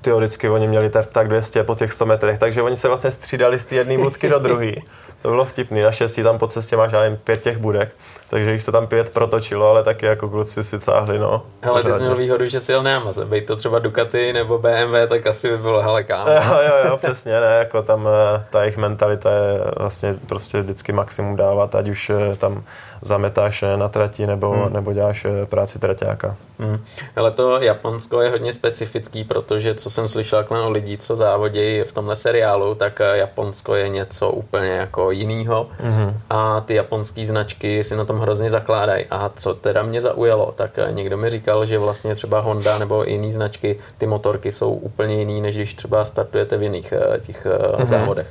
teoreticky 0.01 0.49
oni 0.49 0.67
měli 0.67 0.89
tak, 0.89 1.05
tak 1.11 1.27
200 1.27 1.63
po 1.63 1.75
těch 1.75 1.93
100 1.93 2.05
metrech, 2.05 2.39
takže 2.39 2.61
oni 2.61 2.77
se 2.77 2.87
vlastně 2.87 3.11
střídali 3.11 3.59
z 3.59 3.65
té 3.65 3.75
jedné 3.75 3.97
budky 3.97 4.29
do 4.29 4.39
druhé. 4.39 4.71
To 5.21 5.29
bylo 5.31 5.45
vtipný, 5.45 5.81
naštěstí 5.81 6.23
tam 6.23 6.37
po 6.37 6.47
cestě 6.47 6.77
máš, 6.77 6.91
já 6.91 7.15
pět 7.23 7.41
těch 7.41 7.57
budek 7.57 7.91
takže 8.29 8.51
jich 8.51 8.63
se 8.63 8.71
tam 8.71 8.87
pět 8.87 9.09
protočilo, 9.09 9.69
ale 9.69 9.83
taky 9.83 10.05
jako 10.05 10.29
kluci 10.29 10.63
si 10.63 10.79
cáhli, 10.79 11.19
no. 11.19 11.43
Hele, 11.61 11.83
ty 11.83 11.93
jsi 11.93 12.01
měl 12.01 12.15
výhodu, 12.15 12.45
že 12.45 12.59
si 12.59 12.71
jel 12.71 12.83
na 12.83 12.97
Amazon, 12.97 13.27
bej 13.27 13.41
to 13.41 13.55
třeba 13.55 13.79
Ducati 13.79 14.33
nebo 14.33 14.57
BMW, 14.57 15.07
tak 15.07 15.27
asi 15.27 15.49
by 15.49 15.57
bylo, 15.57 15.81
hele, 15.81 16.03
kámo. 16.03 16.31
Jo, 16.31 16.41
jo, 16.67 16.89
jo, 16.89 16.97
přesně, 16.97 17.31
ne, 17.31 17.55
jako 17.59 17.81
tam 17.81 18.07
eh, 18.07 18.43
ta 18.49 18.61
jejich 18.61 18.77
mentalita 18.77 19.31
je 19.31 19.59
vlastně 19.77 20.15
prostě 20.25 20.61
vždycky 20.61 20.91
maximum 20.91 21.35
dávat, 21.35 21.75
ať 21.75 21.89
už 21.89 22.09
eh, 22.09 22.35
tam 22.35 22.63
zametáš 23.01 23.63
eh, 23.63 23.77
na 23.77 23.89
trati 23.89 24.27
nebo, 24.27 24.51
hmm. 24.51 24.73
nebo 24.73 24.93
děláš 24.93 25.25
práci 25.45 25.79
traťáka. 25.79 26.35
Hmm. 26.59 26.79
Ale 27.15 27.31
to 27.31 27.61
Japonsko 27.61 28.21
je 28.21 28.29
hodně 28.29 28.53
specifický, 28.53 29.23
protože 29.23 29.75
co 29.75 29.89
jsem 29.89 30.07
slyšel 30.07 30.45
o 30.49 30.69
lidí, 30.69 30.97
co 30.97 31.15
závodí 31.15 31.81
v 31.81 31.91
tomhle 31.91 32.15
seriálu, 32.15 32.75
tak 32.75 33.01
Japonsko 33.13 33.75
je 33.75 33.89
něco 33.89 34.29
úplně 34.29 34.69
jako 34.69 35.11
jinýho 35.11 35.67
hmm. 35.79 36.19
a 36.29 36.61
ty 36.61 36.75
japonské 36.75 37.25
značky 37.25 37.83
si 37.83 37.95
na 37.95 38.05
tom 38.05 38.14
hrozně 38.19 38.49
zakládají. 38.49 39.05
A 39.11 39.31
co 39.35 39.53
teda 39.53 39.83
mě 39.83 40.01
zaujalo, 40.01 40.53
tak 40.55 40.79
eh, 40.79 40.91
někdo 40.91 41.17
mi 41.17 41.29
říkal, 41.29 41.65
že 41.65 41.79
vlastně 41.79 42.15
třeba 42.15 42.39
Honda 42.39 42.77
nebo 42.77 43.03
jiné 43.03 43.31
značky, 43.31 43.79
ty 43.97 44.07
motorky 44.07 44.51
jsou 44.51 44.71
úplně 44.71 45.15
jiný, 45.15 45.41
než 45.41 45.55
když 45.55 45.73
třeba 45.73 46.05
startujete 46.05 46.57
v 46.57 46.63
jiných 46.63 46.93
eh, 46.93 47.19
těch 47.19 47.45
mm-hmm. 47.45 47.85
závodech. 47.85 48.27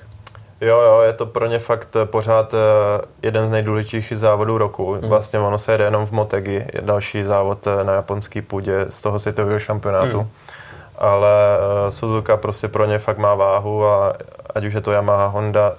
Jo, 0.61 0.81
jo, 0.81 1.01
je 1.01 1.13
to 1.13 1.27
pro 1.27 1.47
ně 1.47 1.59
fakt 1.59 1.89
pořád 2.05 2.55
jeden 3.23 3.49
z 3.49 3.51
nejdůležitějších 3.51 4.19
závodů 4.19 4.59
roku. 4.59 4.93
Hmm. 4.93 5.09
Vlastně 5.09 5.39
ono 5.39 5.59
se 5.59 5.73
jede 5.73 5.85
jenom 5.85 6.07
v 6.07 6.13
Motegi, 6.13 6.67
je 6.73 6.81
další 6.81 7.25
závod 7.25 7.67
na 7.83 7.93
japonský 7.93 8.43
půdě 8.43 8.87
z 8.89 9.03
toho 9.03 9.19
světového 9.19 9.59
šampionátu. 9.59 10.19
Hmm. 10.19 10.29
Ale 10.99 11.31
Suzuka 11.89 12.37
prostě 12.37 12.69
pro 12.69 12.85
ně 12.85 12.99
fakt 12.99 13.19
má 13.19 13.35
váhu 13.35 13.85
a 13.85 14.13
ať 14.55 14.65
už 14.65 14.75
je 14.75 14.81
to 14.81 14.93
Yamaha, 14.93 15.27
Honda, 15.27 15.75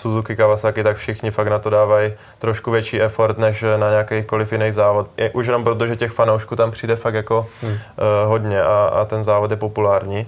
Suzuki, 0.00 0.36
Kawasaki, 0.36 0.82
tak 0.82 0.96
všichni 0.96 1.30
fakt 1.30 1.48
na 1.48 1.58
to 1.58 1.70
dávají 1.70 2.12
trošku 2.38 2.70
větší 2.70 3.02
effort 3.02 3.38
než 3.38 3.64
na 3.76 3.90
nějakýkoliv 3.90 4.52
jiný 4.52 4.72
závod. 4.72 5.06
Je, 5.16 5.30
už 5.30 5.46
jenom 5.46 5.64
proto, 5.64 5.86
že 5.86 5.96
těch 5.96 6.12
fanoušků 6.12 6.56
tam 6.56 6.70
přijde 6.70 6.96
fakt 6.96 7.14
jako 7.14 7.46
hmm. 7.62 7.72
uh, 7.72 7.78
hodně 8.24 8.62
a, 8.62 8.90
a 8.94 9.04
ten 9.04 9.24
závod 9.24 9.50
je 9.50 9.56
populární. 9.56 10.26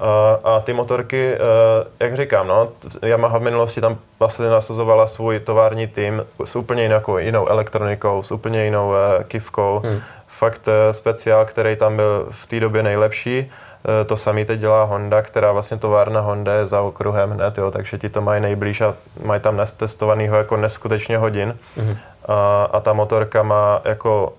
Uh, 0.00 0.06
a 0.44 0.60
ty 0.60 0.72
motorky, 0.72 1.34
uh, 1.34 1.86
jak 2.00 2.16
říkám, 2.16 2.48
no, 2.48 2.68
Yamaha 3.02 3.38
v 3.38 3.42
minulosti 3.42 3.80
tam 3.80 3.98
vlastně 4.18 4.46
nasazovala 4.46 5.06
svůj 5.06 5.40
tovární 5.40 5.86
tým 5.86 6.26
s 6.44 6.56
úplně 6.56 6.82
jinou, 6.82 7.18
jinou 7.18 7.46
elektronikou, 7.46 8.22
s 8.22 8.32
úplně 8.32 8.64
jinou 8.64 8.88
uh, 8.88 8.96
kivkou. 9.28 9.82
Hmm. 9.84 10.00
Fakt 10.26 10.68
uh, 10.68 10.72
speciál, 10.90 11.44
který 11.44 11.76
tam 11.76 11.96
byl 11.96 12.26
v 12.30 12.46
té 12.46 12.60
době 12.60 12.82
nejlepší. 12.82 13.50
Eh, 13.84 14.04
to 14.04 14.16
samé 14.16 14.44
teď 14.44 14.60
dělá 14.60 14.84
Honda, 14.84 15.22
která 15.22 15.52
vlastně 15.52 15.76
továrna 15.76 16.20
Honda 16.20 16.54
je 16.54 16.66
za 16.66 16.80
okruhem 16.80 17.30
hned, 17.30 17.58
jo, 17.58 17.70
takže 17.70 17.98
ti 17.98 18.08
to 18.08 18.20
mají 18.20 18.40
nejblíž 18.40 18.80
a 18.80 18.94
mají 19.24 19.40
tam 19.40 19.56
nestestovanýho 19.56 20.36
jako 20.36 20.56
neskutečně 20.56 21.18
hodin. 21.18 21.56
Mm-hmm. 21.78 21.96
A, 22.28 22.64
a 22.72 22.80
ta 22.80 22.92
motorka 22.92 23.42
má 23.42 23.80
jako 23.84 24.32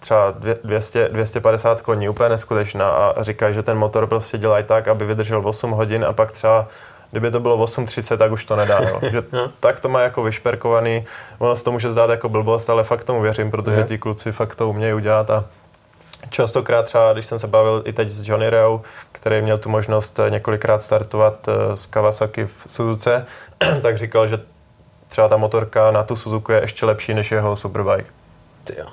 třeba 0.00 0.34
200, 0.64 1.08
250 1.08 1.80
koní, 1.80 2.08
úplně 2.08 2.28
neskutečná 2.28 2.90
a 2.90 3.22
říkají, 3.22 3.54
že 3.54 3.62
ten 3.62 3.78
motor 3.78 4.06
prostě 4.06 4.38
dělají 4.38 4.64
tak, 4.64 4.88
aby 4.88 5.06
vydržel 5.06 5.42
8 5.44 5.70
hodin 5.70 6.04
a 6.04 6.12
pak 6.12 6.32
třeba 6.32 6.68
kdyby 7.10 7.30
to 7.30 7.40
bylo 7.40 7.66
8.30, 7.66 8.16
tak 8.16 8.32
už 8.32 8.44
to 8.44 8.56
nedá. 8.56 8.78
Jo. 8.80 9.00
Že 9.10 9.22
tak 9.60 9.80
to 9.80 9.88
má 9.88 10.00
jako 10.00 10.22
vyšperkovaný, 10.22 11.04
ono 11.38 11.56
se 11.56 11.64
to 11.64 11.72
může 11.72 11.90
zdát 11.90 12.10
jako 12.10 12.28
blbost, 12.28 12.70
ale 12.70 12.84
fakt 12.84 13.04
tomu 13.04 13.20
věřím, 13.20 13.50
protože 13.50 13.84
ti 13.88 13.98
kluci 13.98 14.32
fakt 14.32 14.54
to 14.54 14.68
umějí 14.68 14.94
udělat 14.94 15.30
a 15.30 15.44
Častokrát 16.30 16.84
třeba, 16.84 17.12
když 17.12 17.26
jsem 17.26 17.38
se 17.38 17.46
bavil 17.46 17.82
i 17.86 17.92
teď 17.92 18.10
s 18.10 18.28
Johnny 18.28 18.50
Reu, 18.50 18.78
který 19.12 19.42
měl 19.42 19.58
tu 19.58 19.68
možnost 19.68 20.18
eh, 20.18 20.30
několikrát 20.30 20.82
startovat 20.82 21.48
z 21.74 21.84
eh, 21.86 21.88
Kawasaki 21.90 22.46
v 22.46 22.66
Suzuce, 22.66 23.26
tak 23.82 23.98
říkal, 23.98 24.26
že 24.26 24.38
třeba 25.08 25.28
ta 25.28 25.36
motorka 25.36 25.90
na 25.90 26.02
tu 26.02 26.16
Suzuku 26.16 26.52
je 26.52 26.60
ještě 26.60 26.86
lepší 26.86 27.14
než 27.14 27.32
jeho 27.32 27.56
Superbike. 27.56 28.10
Jo. 28.78 28.86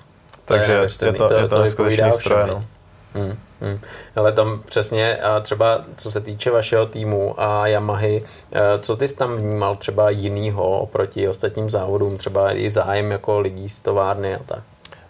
Takže 0.46 0.72
je, 0.72 0.82
je 0.82 1.14
to, 1.14 1.28
to, 1.28 1.34
je 1.34 1.42
to, 1.42 1.56
to 1.56 1.62
neskutečný 1.62 2.12
stroj. 2.14 2.44
No. 2.48 2.66
Hmm, 3.14 3.38
hmm. 3.62 3.80
Ale 4.16 4.32
tam 4.32 4.62
přesně, 4.66 5.18
a 5.18 5.40
třeba 5.40 5.82
co 5.98 6.12
se 6.12 6.22
týče 6.22 6.52
vašeho 6.52 6.86
týmu 6.86 7.42
a 7.42 7.68
Yamahy, 7.68 8.24
eh, 8.52 8.60
co 8.80 8.96
ty 8.96 9.08
jsi 9.08 9.16
tam 9.16 9.38
vnímal 9.38 9.76
třeba 9.76 10.10
jinýho 10.10 10.80
oproti 10.80 11.28
ostatním 11.28 11.70
závodům, 11.70 12.18
třeba 12.18 12.56
i 12.56 12.72
zájem 12.72 13.12
jako 13.12 13.40
lidí 13.40 13.70
z 13.70 13.80
továrny 13.80 14.36
a 14.36 14.40
tak? 14.46 14.64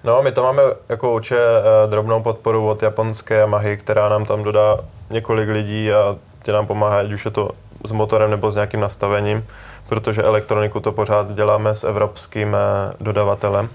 No, 0.05 0.21
my 0.21 0.31
to 0.31 0.43
máme 0.43 0.61
jako 0.89 1.13
určitě 1.13 1.39
eh, 1.39 1.87
drobnou 1.87 2.21
podporu 2.21 2.69
od 2.69 2.83
japonské 2.83 3.35
Yamahy, 3.35 3.77
která 3.77 4.09
nám 4.09 4.25
tam 4.25 4.43
dodá 4.43 4.77
několik 5.09 5.49
lidí 5.49 5.91
a 5.91 6.15
tě 6.43 6.51
nám 6.51 6.67
pomáhá, 6.67 6.99
ať 6.99 7.11
už 7.11 7.25
je 7.25 7.31
to 7.31 7.49
s 7.85 7.91
motorem 7.91 8.31
nebo 8.31 8.51
s 8.51 8.55
nějakým 8.55 8.79
nastavením, 8.79 9.45
protože 9.89 10.23
elektroniku 10.23 10.79
to 10.79 10.91
pořád 10.91 11.33
děláme 11.33 11.75
s 11.75 11.83
evropským 11.83 12.55
eh, 12.55 12.93
dodavatelem. 12.99 13.69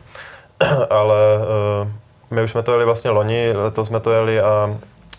Ale 0.91 1.17
eh, 1.85 1.89
my 2.31 2.43
už 2.43 2.51
jsme 2.51 2.63
to 2.63 2.73
jeli 2.73 2.85
vlastně 2.85 3.11
loni, 3.11 3.53
letos 3.53 3.87
jsme 3.87 4.01
to 4.01 4.13
jeli 4.13 4.41
a 4.41 4.77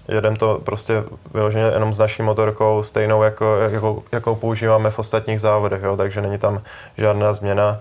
jedem 0.07 0.35
to 0.35 0.59
prostě 0.63 1.03
vyloženě 1.33 1.65
jenom 1.65 1.93
s 1.93 1.99
naší 1.99 2.21
motorkou, 2.21 2.83
stejnou, 2.83 3.23
jako, 3.23 3.57
jako, 3.59 4.03
jakou 4.11 4.35
používáme 4.35 4.89
v 4.89 4.99
ostatních 4.99 5.41
závodech, 5.41 5.81
jo, 5.83 5.97
takže 5.97 6.21
není 6.21 6.37
tam 6.37 6.61
žádná 6.97 7.33
změna 7.33 7.79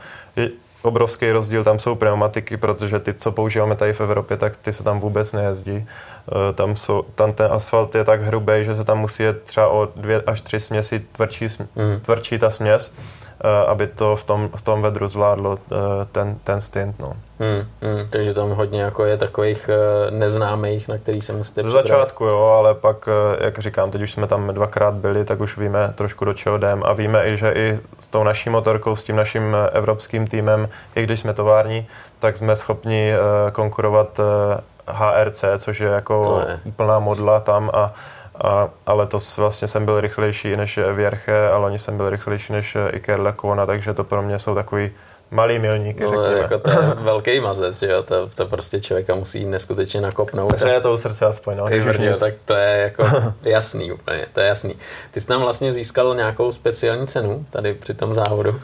obrovský 0.82 1.32
rozdíl 1.32 1.64
tam 1.64 1.78
jsou 1.78 1.94
pneumatiky, 1.94 2.56
protože 2.56 2.98
ty, 2.98 3.14
co 3.14 3.32
používáme 3.32 3.76
tady 3.76 3.92
v 3.92 4.00
Evropě, 4.00 4.36
tak 4.36 4.56
ty 4.56 4.72
se 4.72 4.84
tam 4.84 5.00
vůbec 5.00 5.32
nejezdí. 5.32 5.86
Eh, 6.28 6.52
tam, 6.52 6.76
jsou, 6.76 7.02
tam 7.14 7.32
ten 7.32 7.52
asfalt 7.52 7.94
je 7.94 8.04
tak 8.04 8.22
hrubý, 8.22 8.52
že 8.60 8.74
se 8.74 8.84
tam 8.84 8.98
musí 8.98 9.22
jet 9.22 9.42
třeba 9.42 9.68
o 9.68 9.88
dvě 9.96 10.22
až 10.26 10.42
tři 10.42 10.60
směsi 10.60 11.04
tvrdší, 11.12 11.46
mm. 11.60 12.00
tvrdší 12.00 12.38
ta 12.38 12.50
směs 12.50 12.92
aby 13.66 13.86
to 13.86 14.16
v 14.16 14.24
tom, 14.24 14.50
v 14.56 14.62
tom 14.62 14.82
vedru 14.82 15.08
zvládlo 15.08 15.58
eh, 15.58 15.76
ten, 16.12 16.36
ten 16.44 16.60
stint. 16.60 16.98
No. 16.98 17.16
Hmm, 17.38 17.66
hmm, 17.82 18.08
takže 18.10 18.34
tam 18.34 18.50
hodně 18.50 18.82
jako 18.82 19.04
je 19.04 19.16
takových 19.16 19.70
eh, 19.72 20.10
neznámých, 20.10 20.88
na 20.88 20.98
který 20.98 21.20
se 21.20 21.32
musíte 21.32 21.62
Ze 21.62 21.70
začátku 21.70 22.24
jo, 22.24 22.38
ale 22.38 22.74
pak, 22.74 23.08
jak 23.40 23.58
říkám, 23.58 23.90
teď 23.90 24.02
už 24.02 24.12
jsme 24.12 24.26
tam 24.26 24.54
dvakrát 24.54 24.94
byli, 24.94 25.24
tak 25.24 25.40
už 25.40 25.58
víme 25.58 25.92
trošku 25.94 26.24
do 26.24 26.32
čeho 26.34 26.56
jdem 26.56 26.82
a 26.86 26.92
víme 26.92 27.28
i, 27.28 27.36
že 27.36 27.52
i 27.52 27.78
s 28.00 28.08
tou 28.08 28.24
naší 28.24 28.50
motorkou, 28.50 28.96
s 28.96 29.04
tím 29.04 29.16
naším 29.16 29.56
evropským 29.72 30.26
týmem, 30.26 30.68
i 30.94 31.02
když 31.02 31.20
jsme 31.20 31.34
tovární, 31.34 31.86
tak 32.18 32.36
jsme 32.36 32.56
schopni 32.56 33.12
konkurovat 33.52 34.20
HRC, 34.86 35.44
což 35.58 35.80
je 35.80 35.88
jako 35.88 36.44
je. 36.48 36.60
úplná 36.64 36.98
modla 36.98 37.40
tam 37.40 37.70
a 37.74 37.92
a, 38.44 38.70
a 38.86 38.92
letos 38.92 39.36
vlastně 39.36 39.68
jsem 39.68 39.84
byl 39.84 40.00
rychlejší 40.00 40.56
než 40.56 40.78
Věrche 40.94 41.50
a 41.50 41.58
loni 41.58 41.78
jsem 41.78 41.96
byl 41.96 42.10
rychlejší 42.10 42.52
než 42.52 42.76
Iker 42.92 43.20
Lekona, 43.20 43.66
takže 43.66 43.94
to 43.94 44.04
pro 44.04 44.22
mě 44.22 44.38
jsou 44.38 44.54
takový 44.54 44.90
malý 45.30 45.58
milník, 45.58 46.00
no, 46.00 46.08
řekněme. 46.08 46.40
Jako 46.40 46.58
to 46.58 46.70
je 46.70 46.76
velký 46.98 47.40
mazec, 47.40 47.78
že 47.78 47.86
jo, 47.86 48.02
to, 48.02 48.28
to 48.34 48.46
prostě 48.46 48.80
člověka 48.80 49.14
musí 49.14 49.44
neskutečně 49.44 50.00
nakopnout. 50.00 50.50
Takže 50.50 50.74
je 50.74 50.80
to 50.80 50.94
u 50.94 50.98
srdce 50.98 51.26
aspoň, 51.26 51.56
no. 51.56 51.64
Ty 51.64 51.80
vrdě, 51.80 52.14
tak 52.14 52.34
to 52.44 52.54
je 52.54 52.76
jako 52.76 53.04
jasný 53.42 53.92
úplně, 53.92 54.26
to 54.32 54.40
je 54.40 54.46
jasný. 54.46 54.74
Ty 55.10 55.20
jsi 55.20 55.26
tam 55.26 55.40
vlastně 55.40 55.72
získal 55.72 56.14
nějakou 56.14 56.52
speciální 56.52 57.06
cenu 57.06 57.46
tady 57.50 57.74
při 57.74 57.94
tom 57.94 58.14
závodu. 58.14 58.60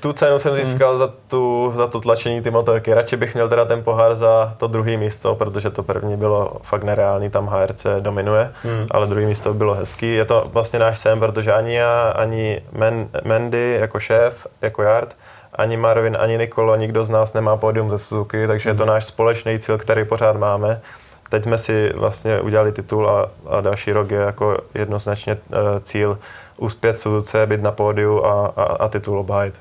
tu 0.00 0.12
cenu 0.12 0.38
jsem 0.38 0.54
hmm. 0.54 0.64
získal 0.64 0.90
hmm. 0.90 0.98
za, 0.98 1.12
tu, 1.28 1.72
za 1.76 1.86
to 1.86 2.00
tlačení 2.00 2.42
ty 2.42 2.50
motorky. 2.50 2.94
Radši 2.94 3.16
bych 3.16 3.34
měl 3.34 3.48
teda 3.48 3.64
ten 3.64 3.82
pohár 3.82 4.14
za 4.14 4.54
to 4.56 4.66
druhé 4.66 4.96
místo, 4.96 5.34
protože 5.34 5.70
to 5.70 5.82
první 5.82 6.16
bylo 6.16 6.56
fakt 6.62 6.84
nereálný, 6.84 7.30
tam 7.30 7.46
HRC 7.46 7.86
dominuje, 8.00 8.52
hmm. 8.62 8.86
ale 8.90 9.06
druhé 9.06 9.26
místo 9.26 9.54
bylo 9.54 9.74
hezký. 9.74 10.14
Je 10.14 10.24
to 10.24 10.50
vlastně 10.52 10.78
náš 10.78 10.98
sen, 10.98 11.20
protože 11.20 11.52
ani 11.52 11.74
já, 11.74 12.10
ani 12.10 12.62
Mendy 13.24 13.76
jako 13.80 14.00
šéf, 14.00 14.46
jako 14.62 14.82
Yard, 14.82 15.16
ani 15.54 15.76
Marvin, 15.76 16.16
ani 16.20 16.38
Nikolo, 16.38 16.76
nikdo 16.76 17.04
z 17.04 17.10
nás 17.10 17.32
nemá 17.32 17.56
pódium 17.56 17.90
ze 17.90 17.98
Suzuki, 17.98 18.46
takže 18.46 18.70
je 18.70 18.74
to 18.74 18.82
mhm. 18.82 18.92
náš 18.92 19.04
společný 19.04 19.58
cíl, 19.58 19.78
který 19.78 20.04
pořád 20.04 20.36
máme. 20.36 20.80
Teď 21.28 21.44
jsme 21.44 21.58
si 21.58 21.92
vlastně 21.94 22.40
udělali 22.40 22.72
titul 22.72 23.10
a, 23.10 23.30
a 23.46 23.60
další 23.60 23.92
rok 23.92 24.10
je 24.10 24.18
jako 24.18 24.58
jednoznačně 24.74 25.34
uh, 25.34 25.58
cíl 25.82 26.18
uspět 26.56 26.96
Suzuce, 26.96 27.46
být 27.46 27.62
na 27.62 27.72
pódiu 27.72 28.24
a, 28.24 28.46
a, 28.56 28.62
a 28.62 28.88
titul 28.88 29.18
obhájit. 29.18 29.54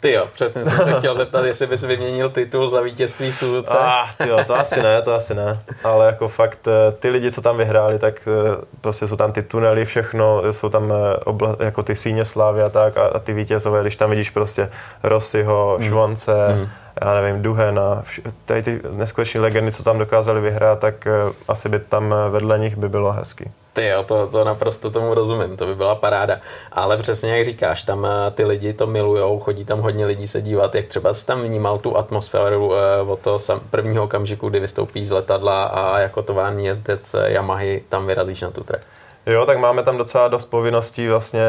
Ty 0.00 0.12
jo, 0.12 0.28
přesně 0.32 0.64
jsem 0.64 0.78
se 0.84 0.92
chtěl 0.92 1.14
zeptat, 1.14 1.44
jestli 1.44 1.66
bys 1.66 1.82
vyměnil 1.82 2.30
titul 2.30 2.68
za 2.68 2.80
vítězství 2.80 3.30
v 3.30 3.36
Suzuce. 3.36 3.78
Ah, 3.80 4.06
ty 4.18 4.28
jo, 4.28 4.38
to 4.46 4.54
asi 4.54 4.82
ne, 4.82 5.02
to 5.02 5.14
asi 5.14 5.34
ne. 5.34 5.60
Ale 5.84 6.06
jako 6.06 6.28
fakt 6.28 6.68
eh, 6.68 6.92
ty 6.92 7.08
lidi, 7.08 7.32
co 7.32 7.42
tam 7.42 7.56
vyhráli, 7.56 7.98
tak 7.98 8.28
eh, 8.28 8.64
prostě 8.80 9.08
jsou 9.08 9.16
tam 9.16 9.32
ty 9.32 9.42
tunely, 9.42 9.84
všechno, 9.84 10.52
jsou 10.52 10.68
tam 10.68 10.92
eh, 10.92 11.16
obla, 11.16 11.56
jako 11.60 11.82
ty 11.82 11.94
síně 11.94 12.24
slávy 12.24 12.62
a 12.62 12.68
tak 12.68 12.96
a, 12.96 13.06
a 13.06 13.18
ty 13.18 13.32
vítězové, 13.32 13.80
když 13.80 13.96
tam 13.96 14.10
vidíš 14.10 14.30
prostě 14.30 14.70
Rossiho, 15.02 15.76
hmm. 15.78 15.88
Švonce, 15.88 16.48
mm. 16.54 16.68
Já 17.02 17.20
nevím, 17.20 17.42
Duhena, 17.42 18.04
tady 18.44 18.62
ty 18.62 18.80
neskutečné 18.90 19.40
legendy, 19.40 19.72
co 19.72 19.82
tam 19.82 19.98
dokázali 19.98 20.40
vyhrát, 20.40 20.78
tak 20.78 21.08
asi 21.48 21.68
by 21.68 21.78
tam 21.78 22.14
vedle 22.30 22.58
nich 22.58 22.76
by 22.76 22.88
bylo 22.88 23.12
hezky. 23.12 23.50
Ty 23.78 23.86
jo, 23.86 24.02
to, 24.02 24.26
to 24.26 24.44
naprosto 24.44 24.90
tomu 24.90 25.14
rozumím, 25.14 25.56
to 25.56 25.66
by 25.66 25.74
byla 25.74 25.94
paráda. 25.94 26.40
Ale 26.72 26.96
přesně 26.96 27.36
jak 27.36 27.44
říkáš, 27.46 27.82
tam 27.82 28.06
eh, 28.06 28.30
ty 28.30 28.44
lidi 28.44 28.72
to 28.72 28.86
milujou, 28.86 29.38
chodí 29.38 29.64
tam 29.64 29.80
hodně 29.80 30.06
lidí 30.06 30.28
se 30.28 30.42
dívat, 30.42 30.74
jak 30.74 30.86
třeba 30.86 31.12
jsi 31.12 31.26
tam 31.26 31.40
vnímal 31.40 31.78
tu 31.78 31.96
atmosféru 31.96 32.74
eh, 32.74 33.00
od 33.00 33.18
toho 33.20 33.38
prvního 33.70 34.04
okamžiku, 34.04 34.48
kdy 34.48 34.60
vystoupí 34.60 35.04
z 35.04 35.10
letadla 35.10 35.64
a 35.64 35.98
jako 35.98 36.22
tovární 36.22 36.66
jezdec 36.66 37.14
eh, 37.14 37.32
Yamahy 37.32 37.82
tam 37.88 38.06
vyrazíš 38.06 38.40
na 38.40 38.50
tu 38.50 38.64
trať. 38.64 38.80
Jo, 39.28 39.46
tak 39.46 39.58
máme 39.58 39.82
tam 39.82 39.98
docela 39.98 40.28
dost 40.28 40.44
povinností 40.44 41.08
vlastně, 41.08 41.42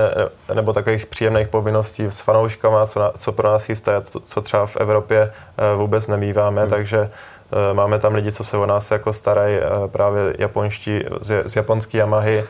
nebo 0.53 0.73
takových 0.73 1.05
příjemných 1.05 1.47
povinností 1.47 2.05
s 2.05 2.19
fanouškama, 2.19 2.87
co, 2.87 2.99
na, 2.99 3.11
co 3.17 3.31
pro 3.31 3.51
nás 3.51 3.63
chystá, 3.63 4.03
co 4.23 4.41
třeba 4.41 4.65
v 4.65 4.77
Evropě 4.77 5.33
vůbec 5.75 6.07
nemýváme, 6.07 6.61
hmm. 6.61 6.69
takže 6.69 7.09
Eh, 7.51 7.73
máme 7.73 7.99
tam 7.99 8.15
lidi, 8.15 8.31
co 8.31 8.43
se 8.43 8.57
o 8.57 8.65
nás 8.65 8.91
jako 8.91 9.13
starají, 9.13 9.57
eh, 9.57 9.87
právě 9.87 10.33
japonští, 10.37 11.03
z, 11.21 11.43
z 11.45 11.55
japonský 11.55 11.97
Yamahy. 11.97 12.45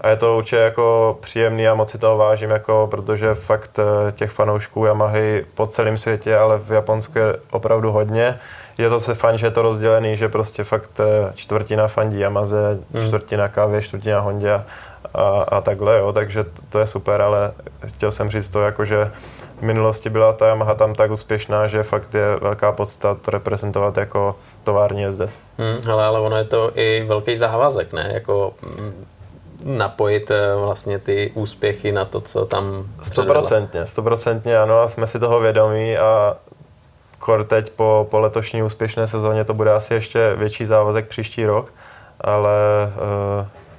A 0.00 0.08
je 0.08 0.16
to 0.16 0.36
určitě 0.36 0.56
jako 0.56 1.18
příjemný 1.20 1.68
a 1.68 1.74
moc 1.74 1.90
si 1.90 1.98
toho 1.98 2.16
vážím, 2.16 2.50
jako, 2.50 2.88
protože 2.90 3.34
fakt 3.34 3.78
eh, 3.78 4.12
těch 4.12 4.30
fanoušků 4.30 4.84
Yamahy 4.84 5.46
po 5.54 5.66
celém 5.66 5.98
světě, 5.98 6.36
ale 6.36 6.58
v 6.58 6.70
Japonsku 6.70 7.18
je 7.18 7.36
opravdu 7.50 7.92
hodně. 7.92 8.38
Je 8.78 8.90
zase 8.90 9.14
fajn, 9.14 9.38
že 9.38 9.46
je 9.46 9.50
to 9.50 9.62
rozdělený, 9.62 10.16
že 10.16 10.28
prostě 10.28 10.64
fakt 10.64 11.00
čtvrtina 11.34 11.88
fandí 11.88 12.18
Yamaze, 12.18 12.78
hmm. 12.94 13.06
čtvrtina 13.06 13.48
kávě, 13.48 13.82
čtvrtina 13.82 14.20
Hondě 14.20 14.50
a, 14.52 14.64
a 15.48 15.60
takhle, 15.60 15.98
jo, 15.98 16.12
takže 16.12 16.44
to 16.68 16.78
je 16.78 16.86
super, 16.86 17.22
ale 17.22 17.52
chtěl 17.86 18.12
jsem 18.12 18.30
říct 18.30 18.48
to, 18.48 18.62
jako, 18.62 18.84
že 18.84 19.10
v 19.58 19.62
minulosti 19.62 20.10
byla 20.10 20.32
ta 20.32 20.46
Yamaha 20.46 20.74
tam 20.74 20.94
tak 20.94 21.10
úspěšná, 21.10 21.66
že 21.66 21.82
fakt 21.82 22.14
je 22.14 22.36
velká 22.40 22.72
podsta 22.72 23.14
to 23.14 23.30
reprezentovat 23.30 23.96
jako 23.96 24.36
tovární 24.64 25.02
jezdec. 25.02 25.30
Hmm, 25.58 25.90
ale, 25.90 26.04
ale 26.04 26.20
ono 26.20 26.36
je 26.36 26.44
to 26.44 26.70
i 26.74 27.04
velký 27.08 27.36
závazek, 27.36 27.92
ne? 27.92 28.10
Jako, 28.14 28.54
mm, 28.62 29.06
napojit 29.64 30.30
eh, 30.30 30.54
vlastně 30.56 30.98
ty 30.98 31.30
úspěchy 31.34 31.92
na 31.92 32.04
to, 32.04 32.20
co 32.20 32.46
tam 32.46 32.86
Stoprocentně, 33.02 33.86
stoprocentně 33.86 34.58
ano 34.58 34.80
a 34.80 34.88
jsme 34.88 35.06
si 35.06 35.18
toho 35.18 35.40
vědomí 35.40 35.96
a 35.96 36.36
kor 37.24 37.44
teď 37.44 37.70
po, 37.70 38.06
po 38.10 38.20
letošní 38.20 38.62
úspěšné 38.62 39.08
sezóně 39.08 39.44
to 39.44 39.54
bude 39.54 39.72
asi 39.72 39.94
ještě 39.94 40.34
větší 40.36 40.64
závazek 40.64 41.08
příští 41.08 41.46
rok, 41.46 41.72
ale 42.20 42.52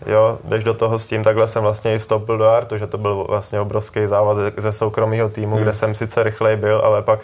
uh, 0.05 0.11
jo, 0.13 0.39
jdeš 0.43 0.63
do 0.63 0.73
toho 0.73 0.99
s 0.99 1.07
tím, 1.07 1.23
takhle 1.23 1.47
jsem 1.47 1.63
vlastně 1.63 1.95
i 1.95 1.99
vstoupil 1.99 2.37
do 2.37 2.47
Artu, 2.47 2.77
že 2.77 2.87
to 2.87 2.97
byl 2.97 3.25
vlastně 3.29 3.59
obrovský 3.59 4.07
závazek 4.07 4.59
ze 4.59 4.73
soukromého 4.73 5.29
týmu, 5.29 5.55
hmm. 5.55 5.63
kde 5.63 5.73
jsem 5.73 5.95
sice 5.95 6.23
rychlej 6.23 6.55
byl, 6.55 6.81
ale 6.85 7.01
pak 7.01 7.19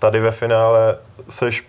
tady 0.00 0.20
ve 0.20 0.30
finále 0.30 0.96
seš 1.28 1.64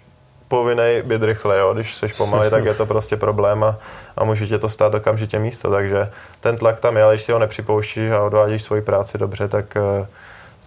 povinnej 0.47 1.01
být 1.01 1.23
rychle, 1.23 1.59
jo. 1.59 1.73
Když 1.73 1.95
jsi 1.95 2.07
pomalý, 2.07 2.49
tak 2.49 2.65
je 2.65 2.73
to 2.73 2.85
prostě 2.85 3.17
problém 3.17 3.63
a, 3.63 3.77
a 4.17 4.23
může 4.23 4.47
tě 4.47 4.57
to 4.57 4.69
stát 4.69 4.95
okamžitě 4.95 5.39
místo, 5.39 5.71
takže 5.71 6.11
ten 6.39 6.57
tlak 6.57 6.79
tam 6.79 6.97
je, 6.97 7.03
ale 7.03 7.13
když 7.13 7.23
si 7.23 7.31
ho 7.31 7.39
nepřipouštíš 7.39 8.11
a 8.11 8.21
odvádíš 8.21 8.63
svoji 8.63 8.81
práci 8.81 9.17
dobře, 9.17 9.47
tak 9.47 9.77
uh, 9.99 10.05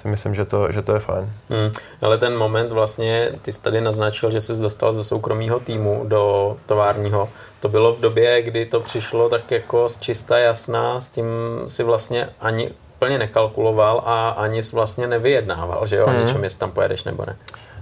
si 0.01 0.09
myslím, 0.09 0.35
že 0.35 0.45
to, 0.45 0.73
že 0.73 0.83
to 0.83 0.95
je 0.95 1.01
fajn. 1.01 1.33
Hmm. 1.51 1.73
Ale 2.03 2.19
ten 2.19 2.37
moment 2.37 2.73
vlastně, 2.73 3.33
ty 3.43 3.53
jsi 3.53 3.63
tady 3.63 3.81
naznačil, 3.81 4.31
že 4.31 4.41
jsi 4.41 4.63
dostal 4.63 4.93
ze 4.93 5.05
soukromého 5.05 5.61
týmu 5.61 6.05
do 6.05 6.57
továrního. 6.67 7.29
To 7.61 7.69
bylo 7.69 7.93
v 7.93 8.01
době, 8.01 8.43
kdy 8.43 8.67
to 8.67 8.81
přišlo 8.81 9.29
tak 9.29 9.51
jako 9.51 9.89
z 9.89 9.97
čista 9.97 10.39
jasná, 10.39 11.01
s 11.01 11.11
tím 11.11 11.27
si 11.67 11.83
vlastně 11.83 12.29
ani 12.41 12.71
úplně 12.97 13.19
nekalkuloval 13.19 14.03
a 14.05 14.29
ani 14.29 14.63
vlastně 14.73 15.07
nevyjednával, 15.07 15.87
že 15.87 15.97
jo, 15.97 16.07
hmm. 16.07 16.21
něčem, 16.21 16.45
jestli 16.45 16.59
tam 16.59 16.71
pojedeš 16.71 17.05
nebo 17.05 17.25
ne. 17.27 17.37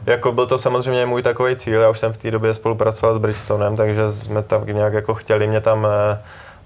Jako 0.06 0.32
byl 0.32 0.46
to 0.46 0.58
samozřejmě 0.58 1.06
můj 1.06 1.22
takový 1.22 1.56
cíl, 1.56 1.80
já 1.80 1.90
už 1.90 1.98
jsem 1.98 2.12
v 2.12 2.16
té 2.16 2.30
době 2.30 2.54
spolupracoval 2.54 3.14
s 3.14 3.18
Bridgestonem, 3.18 3.76
takže 3.76 4.12
jsme 4.12 4.42
tam 4.42 4.66
nějak 4.66 4.92
jako 4.92 5.14
chtěli 5.14 5.46
mě 5.46 5.60
tam 5.60 5.86
eh, 5.86 6.18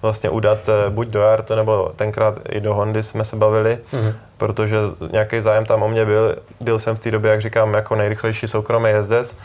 vlastně 0.03 0.31
udat 0.31 0.59
eh, 0.69 0.91
buď 0.91 1.09
do 1.09 1.25
Arto, 1.25 1.57
nebo 1.57 1.93
tenkrát 1.97 2.39
i 2.49 2.61
do 2.61 2.75
Hondy 2.75 3.03
jsme 3.03 3.25
se 3.25 3.37
bavili, 3.37 3.79
mm-hmm. 3.93 4.15
protože 4.39 4.77
nějaký 5.11 5.41
zájem 5.41 5.65
tam 5.65 5.83
o 5.83 5.89
mě 5.89 6.05
byl. 6.05 6.37
Byl 6.61 6.79
jsem 6.79 6.97
v 6.97 7.01
té 7.01 7.11
době, 7.11 7.31
jak 7.31 7.41
říkám, 7.41 7.75
jako 7.75 7.97
nejrychlejší 7.97 8.49
soukromý 8.49 8.91
jezdec 8.91 9.37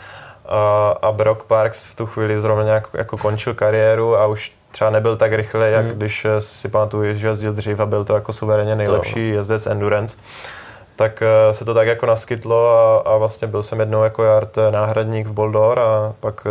a, 0.48 0.94
a 1.02 1.12
Brock 1.12 1.44
Parks 1.44 1.84
v 1.84 1.94
tu 1.94 2.06
chvíli 2.06 2.40
zrovna 2.40 2.64
nějak 2.64 2.88
jako 2.94 3.16
končil 3.16 3.54
kariéru 3.54 4.16
a 4.16 4.26
už 4.26 4.52
třeba 4.70 4.90
nebyl 4.90 5.16
tak 5.16 5.32
rychlý, 5.32 5.66
jak 5.70 5.84
mm. 5.84 5.90
když 5.90 6.24
eh, 6.24 6.40
si 6.40 6.68
pamatuju, 6.68 7.14
že 7.14 7.28
jezdil 7.28 7.52
dřív 7.52 7.80
a 7.80 7.86
byl 7.86 8.04
to 8.04 8.14
jako 8.14 8.32
suverénně 8.32 8.76
nejlepší 8.76 9.30
to. 9.30 9.36
jezdec 9.36 9.66
endurance 9.66 10.16
tak 10.96 11.22
eh, 11.22 11.54
se 11.54 11.64
to 11.64 11.74
tak 11.74 11.86
jako 11.88 12.06
naskytlo 12.06 12.70
a, 12.70 12.98
a 13.10 13.16
vlastně 13.16 13.48
byl 13.48 13.62
jsem 13.62 13.80
jednou 13.80 14.04
jako 14.04 14.22
Jart 14.22 14.56
náhradník 14.70 15.26
v 15.26 15.32
Boldor 15.32 15.80
a 15.80 16.14
pak 16.20 16.46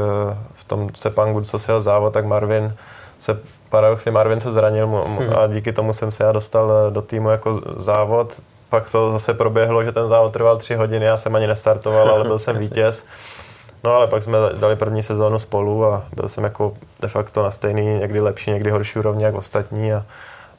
v 0.54 0.64
tom 0.64 0.90
Sepangu, 0.96 1.42
co 1.42 1.60
se 1.60 1.82
závod, 1.82 2.14
tak 2.14 2.26
Marvin 2.26 2.76
se 3.20 3.40
paradoxně 3.70 4.12
Marvin 4.12 4.40
se 4.40 4.52
zranil 4.52 4.88
hmm. 4.88 5.34
a 5.38 5.48
díky 5.48 5.74
tomu 5.74 5.94
jsem 5.94 6.12
se 6.12 6.24
já 6.24 6.32
dostal 6.32 6.72
eh, 6.72 6.92
do 6.92 7.02
týmu 7.02 7.30
jako 7.30 7.62
závod. 7.78 8.42
Pak 8.70 8.90
se 8.90 8.98
zase 9.12 9.34
proběhlo, 9.34 9.84
že 9.84 9.92
ten 9.92 10.08
závod 10.08 10.34
trval 10.34 10.58
tři 10.58 10.76
hodiny, 10.76 11.06
já 11.06 11.18
jsem 11.18 11.36
ani 11.36 11.48
nestartoval, 11.48 12.10
ale 12.10 12.24
byl 12.24 12.40
jsem 12.48 12.58
vítěz. 12.58 13.04
No 13.84 13.92
ale 13.94 14.08
pak 14.08 14.24
jsme 14.24 14.38
dali 14.54 14.76
první 14.76 15.04
sezónu 15.04 15.40
spolu 15.40 15.86
a 15.86 16.06
byl 16.16 16.30
jsem 16.30 16.44
jako 16.44 16.74
de 17.00 17.08
facto 17.08 17.44
na 17.44 17.52
stejný, 17.52 18.00
někdy 18.00 18.20
lepší, 18.22 18.52
někdy 18.52 18.70
horší 18.70 19.00
úrovni 19.00 19.24
jak 19.24 19.36
ostatní 19.36 19.94
a 19.94 20.06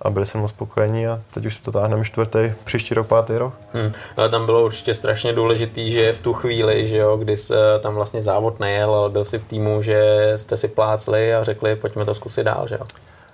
a 0.02 0.10
byli 0.10 0.26
jsme 0.26 0.48
spokojení 0.48 1.06
a 1.06 1.20
teď 1.34 1.46
už 1.46 1.56
to 1.56 1.72
táhneme 1.72 2.04
čtvrtý, 2.04 2.52
příští 2.64 2.94
rok, 2.94 3.06
pátý 3.06 3.38
rok. 3.38 3.54
Hmm. 3.72 3.92
Ale 4.16 4.28
tam 4.28 4.46
bylo 4.46 4.64
určitě 4.64 4.94
strašně 4.94 5.32
důležitý, 5.32 5.92
že 5.92 6.12
v 6.12 6.18
tu 6.18 6.32
chvíli, 6.32 6.88
že 6.88 6.96
jo, 6.96 7.16
kdy 7.16 7.36
se 7.36 7.54
tam 7.80 7.94
vlastně 7.94 8.22
závod 8.22 8.60
nejel, 8.60 8.94
ale 8.94 9.10
byl 9.10 9.24
si 9.24 9.38
v 9.38 9.44
týmu, 9.44 9.82
že 9.82 10.32
jste 10.36 10.56
si 10.56 10.68
plácli 10.68 11.34
a 11.34 11.42
řekli, 11.42 11.76
pojďme 11.76 12.04
to 12.04 12.14
zkusit 12.14 12.44
dál, 12.44 12.66
že 12.66 12.74
jo? 12.74 12.86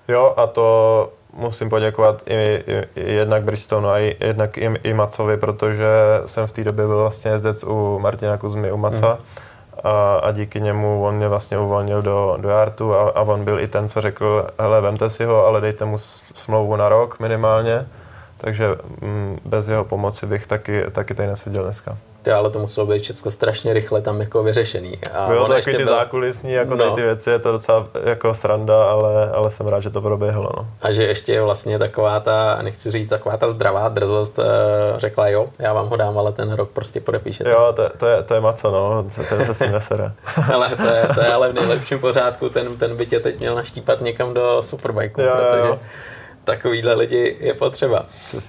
Jo, 0.08 0.34
a 0.36 0.46
to 0.46 1.12
musím 1.32 1.70
poděkovat 1.70 2.22
i, 2.26 2.64
i, 2.66 3.00
i 3.00 3.12
jednak 3.12 3.42
Bristonu 3.42 3.88
a 3.88 3.98
i, 3.98 4.16
jednak 4.20 4.58
i, 4.58 4.74
i 4.82 4.94
Macovi, 4.94 5.36
protože 5.36 5.86
jsem 6.26 6.46
v 6.46 6.52
té 6.52 6.64
době 6.64 6.86
byl 6.86 6.98
vlastně 6.98 7.30
jezdec 7.30 7.64
u 7.64 7.98
Martina 7.98 8.36
Kuzmy, 8.36 8.72
u 8.72 8.76
Maca. 8.76 9.08
Hmm 9.08 9.43
a, 9.84 10.16
a 10.16 10.32
díky 10.32 10.60
němu 10.60 11.04
on 11.04 11.14
mě 11.14 11.28
vlastně 11.28 11.58
uvolnil 11.58 12.02
do, 12.02 12.36
do 12.40 12.48
Jartu 12.48 12.94
a, 12.94 13.02
a 13.02 13.22
on 13.22 13.44
byl 13.44 13.60
i 13.60 13.68
ten, 13.68 13.88
co 13.88 14.00
řekl, 14.00 14.46
hele, 14.58 14.80
vemte 14.80 15.10
si 15.10 15.24
ho, 15.24 15.46
ale 15.46 15.60
dejte 15.60 15.84
mu 15.84 15.98
smlouvu 16.34 16.76
na 16.76 16.88
rok 16.88 17.20
minimálně, 17.20 17.86
takže 18.38 18.68
mm, 19.00 19.38
bez 19.44 19.68
jeho 19.68 19.84
pomoci 19.84 20.26
bych 20.26 20.46
taky, 20.46 20.84
taky 20.92 21.14
tady 21.14 21.28
neseděl 21.28 21.62
dneska. 21.64 21.96
Ty, 22.24 22.32
ale 22.32 22.50
to 22.50 22.58
muselo 22.58 22.86
být 22.86 23.02
všechno 23.02 23.30
strašně 23.30 23.72
rychle 23.72 24.00
tam 24.00 24.20
jako 24.20 24.42
vyřešený. 24.42 24.98
A 25.14 25.26
Bylo 25.26 25.46
to 25.46 25.52
takový 25.52 25.76
ty 25.76 25.84
byl... 25.84 25.92
zákulisní, 25.92 26.52
jako 26.52 26.74
no. 26.74 26.96
ty 26.96 27.02
věci, 27.02 27.30
je 27.30 27.38
to 27.38 27.52
docela 27.52 27.88
jako 28.04 28.34
sranda, 28.34 28.90
ale, 28.90 29.30
ale 29.30 29.50
jsem 29.50 29.66
rád, 29.66 29.80
že 29.80 29.90
to 29.90 30.00
proběhlo. 30.00 30.50
No. 30.56 30.66
A 30.82 30.92
že 30.92 31.02
ještě 31.02 31.32
je 31.32 31.42
vlastně 31.42 31.78
taková 31.78 32.20
ta, 32.20 32.58
nechci 32.62 32.90
říct, 32.90 33.08
taková 33.08 33.36
ta 33.36 33.48
zdravá 33.48 33.88
drzost 33.88 34.38
uh, 34.38 34.44
řekla, 34.96 35.28
jo, 35.28 35.46
já 35.58 35.72
vám 35.72 35.88
ho 35.88 35.96
dám, 35.96 36.18
ale 36.18 36.32
ten 36.32 36.52
rok 36.52 36.70
prostě 36.70 37.00
podepíšete. 37.00 37.50
Jo, 37.50 37.72
to, 37.76 37.88
to, 37.96 38.06
je, 38.06 38.22
to 38.22 38.34
je 38.34 38.40
maco, 38.40 38.70
no, 38.70 39.04
to 39.28 39.44
se 39.44 39.54
s 39.54 39.60
ním 39.60 39.72
nesere. 39.72 40.12
ale 40.54 40.76
to 40.76 40.82
je, 40.82 41.08
to 41.14 41.20
je 41.20 41.32
ale 41.32 41.52
v 41.52 41.54
nejlepším 41.54 41.98
pořádku, 41.98 42.48
ten, 42.48 42.76
ten 42.76 42.96
by 42.96 43.06
tě 43.06 43.20
teď 43.20 43.38
měl 43.38 43.54
naštípat 43.54 44.00
někam 44.00 44.34
do 44.34 44.62
Superbike, 44.62 45.22
protože... 45.22 45.68
Jo 45.68 45.78
takovýhle 46.44 46.94
lidi 46.94 47.36
je 47.40 47.54
potřeba. 47.54 48.06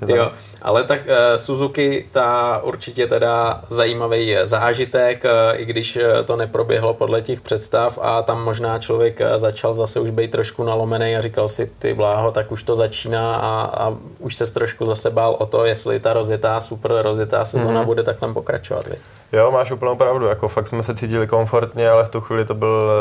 Jo, 0.07 0.31
ale 0.61 0.83
tak 0.83 0.99
uh, 0.99 1.13
Suzuki, 1.35 2.05
ta 2.11 2.59
určitě 2.63 3.07
teda 3.07 3.61
zajímavý 3.69 4.37
zážitek, 4.43 5.23
uh, 5.23 5.61
i 5.61 5.65
když 5.65 5.95
eh, 5.95 6.23
to 6.23 6.35
neproběhlo 6.35 6.93
podle 6.93 7.21
těch 7.21 7.41
představ 7.41 7.99
a 8.01 8.21
tam 8.21 8.43
možná 8.43 8.79
člověk 8.79 9.21
začal 9.37 9.73
zase 9.73 9.99
už 9.99 10.09
být 10.09 10.31
trošku 10.31 10.63
nalomený 10.63 11.15
a 11.15 11.21
říkal 11.21 11.47
si, 11.47 11.71
ty 11.79 11.93
bláho, 11.93 12.31
tak 12.31 12.51
už 12.51 12.63
to 12.63 12.75
začíná 12.75 13.35
a, 13.35 13.71
a 13.83 13.93
už 14.19 14.35
se 14.35 14.53
trošku 14.53 14.85
zase 14.85 15.09
bál 15.09 15.35
o 15.39 15.45
to, 15.45 15.65
jestli 15.65 15.99
ta 15.99 16.13
rozjetá, 16.13 16.59
super 16.59 17.01
rozjetá 17.01 17.45
sezona 17.45 17.81
mm-hmm. 17.81 17.85
bude 17.85 18.03
tak 18.03 18.19
tam 18.19 18.33
pokračovat. 18.33 18.87
Vy. 18.87 18.95
Jo, 19.33 19.51
máš 19.51 19.71
úplnou 19.71 19.95
pravdu, 19.95 20.25
jako 20.25 20.47
fakt 20.47 20.67
jsme 20.67 20.83
se 20.83 20.95
cítili 20.95 21.27
komfortně, 21.27 21.89
ale 21.89 22.05
v 22.05 22.09
tu 22.09 22.21
chvíli 22.21 22.45
to 22.45 22.53
byl 22.53 22.91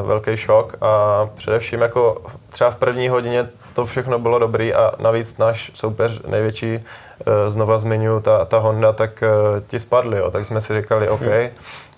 uh, 0.00 0.08
velký 0.08 0.36
šok 0.36 0.76
a 0.80 1.28
především 1.34 1.80
jako 1.80 2.22
třeba 2.50 2.70
v 2.70 2.76
první 2.76 3.08
hodině 3.08 3.48
to 3.74 3.86
všechno 3.86 4.18
bylo 4.18 4.38
dobrý 4.38 4.74
a 4.74 4.92
navíc 4.98 5.38
náš 5.38 5.70
soupeř 5.74 6.20
největší, 6.26 6.74
eh, 6.74 7.50
znova 7.50 7.78
zmiňuji, 7.78 8.20
ta, 8.20 8.44
ta 8.44 8.58
Honda, 8.58 8.92
tak 8.92 9.22
eh, 9.22 9.28
ti 9.66 9.80
spadli, 9.80 10.18
jo. 10.18 10.30
tak 10.30 10.44
jsme 10.46 10.60
si 10.60 10.80
říkali, 10.80 11.08
OK, 11.08 11.20
hmm. 11.20 11.48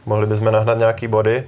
mohli 0.07 0.27
bychom 0.27 0.53
nahnat 0.53 0.79
nějaký 0.79 1.09
body. 1.09 1.45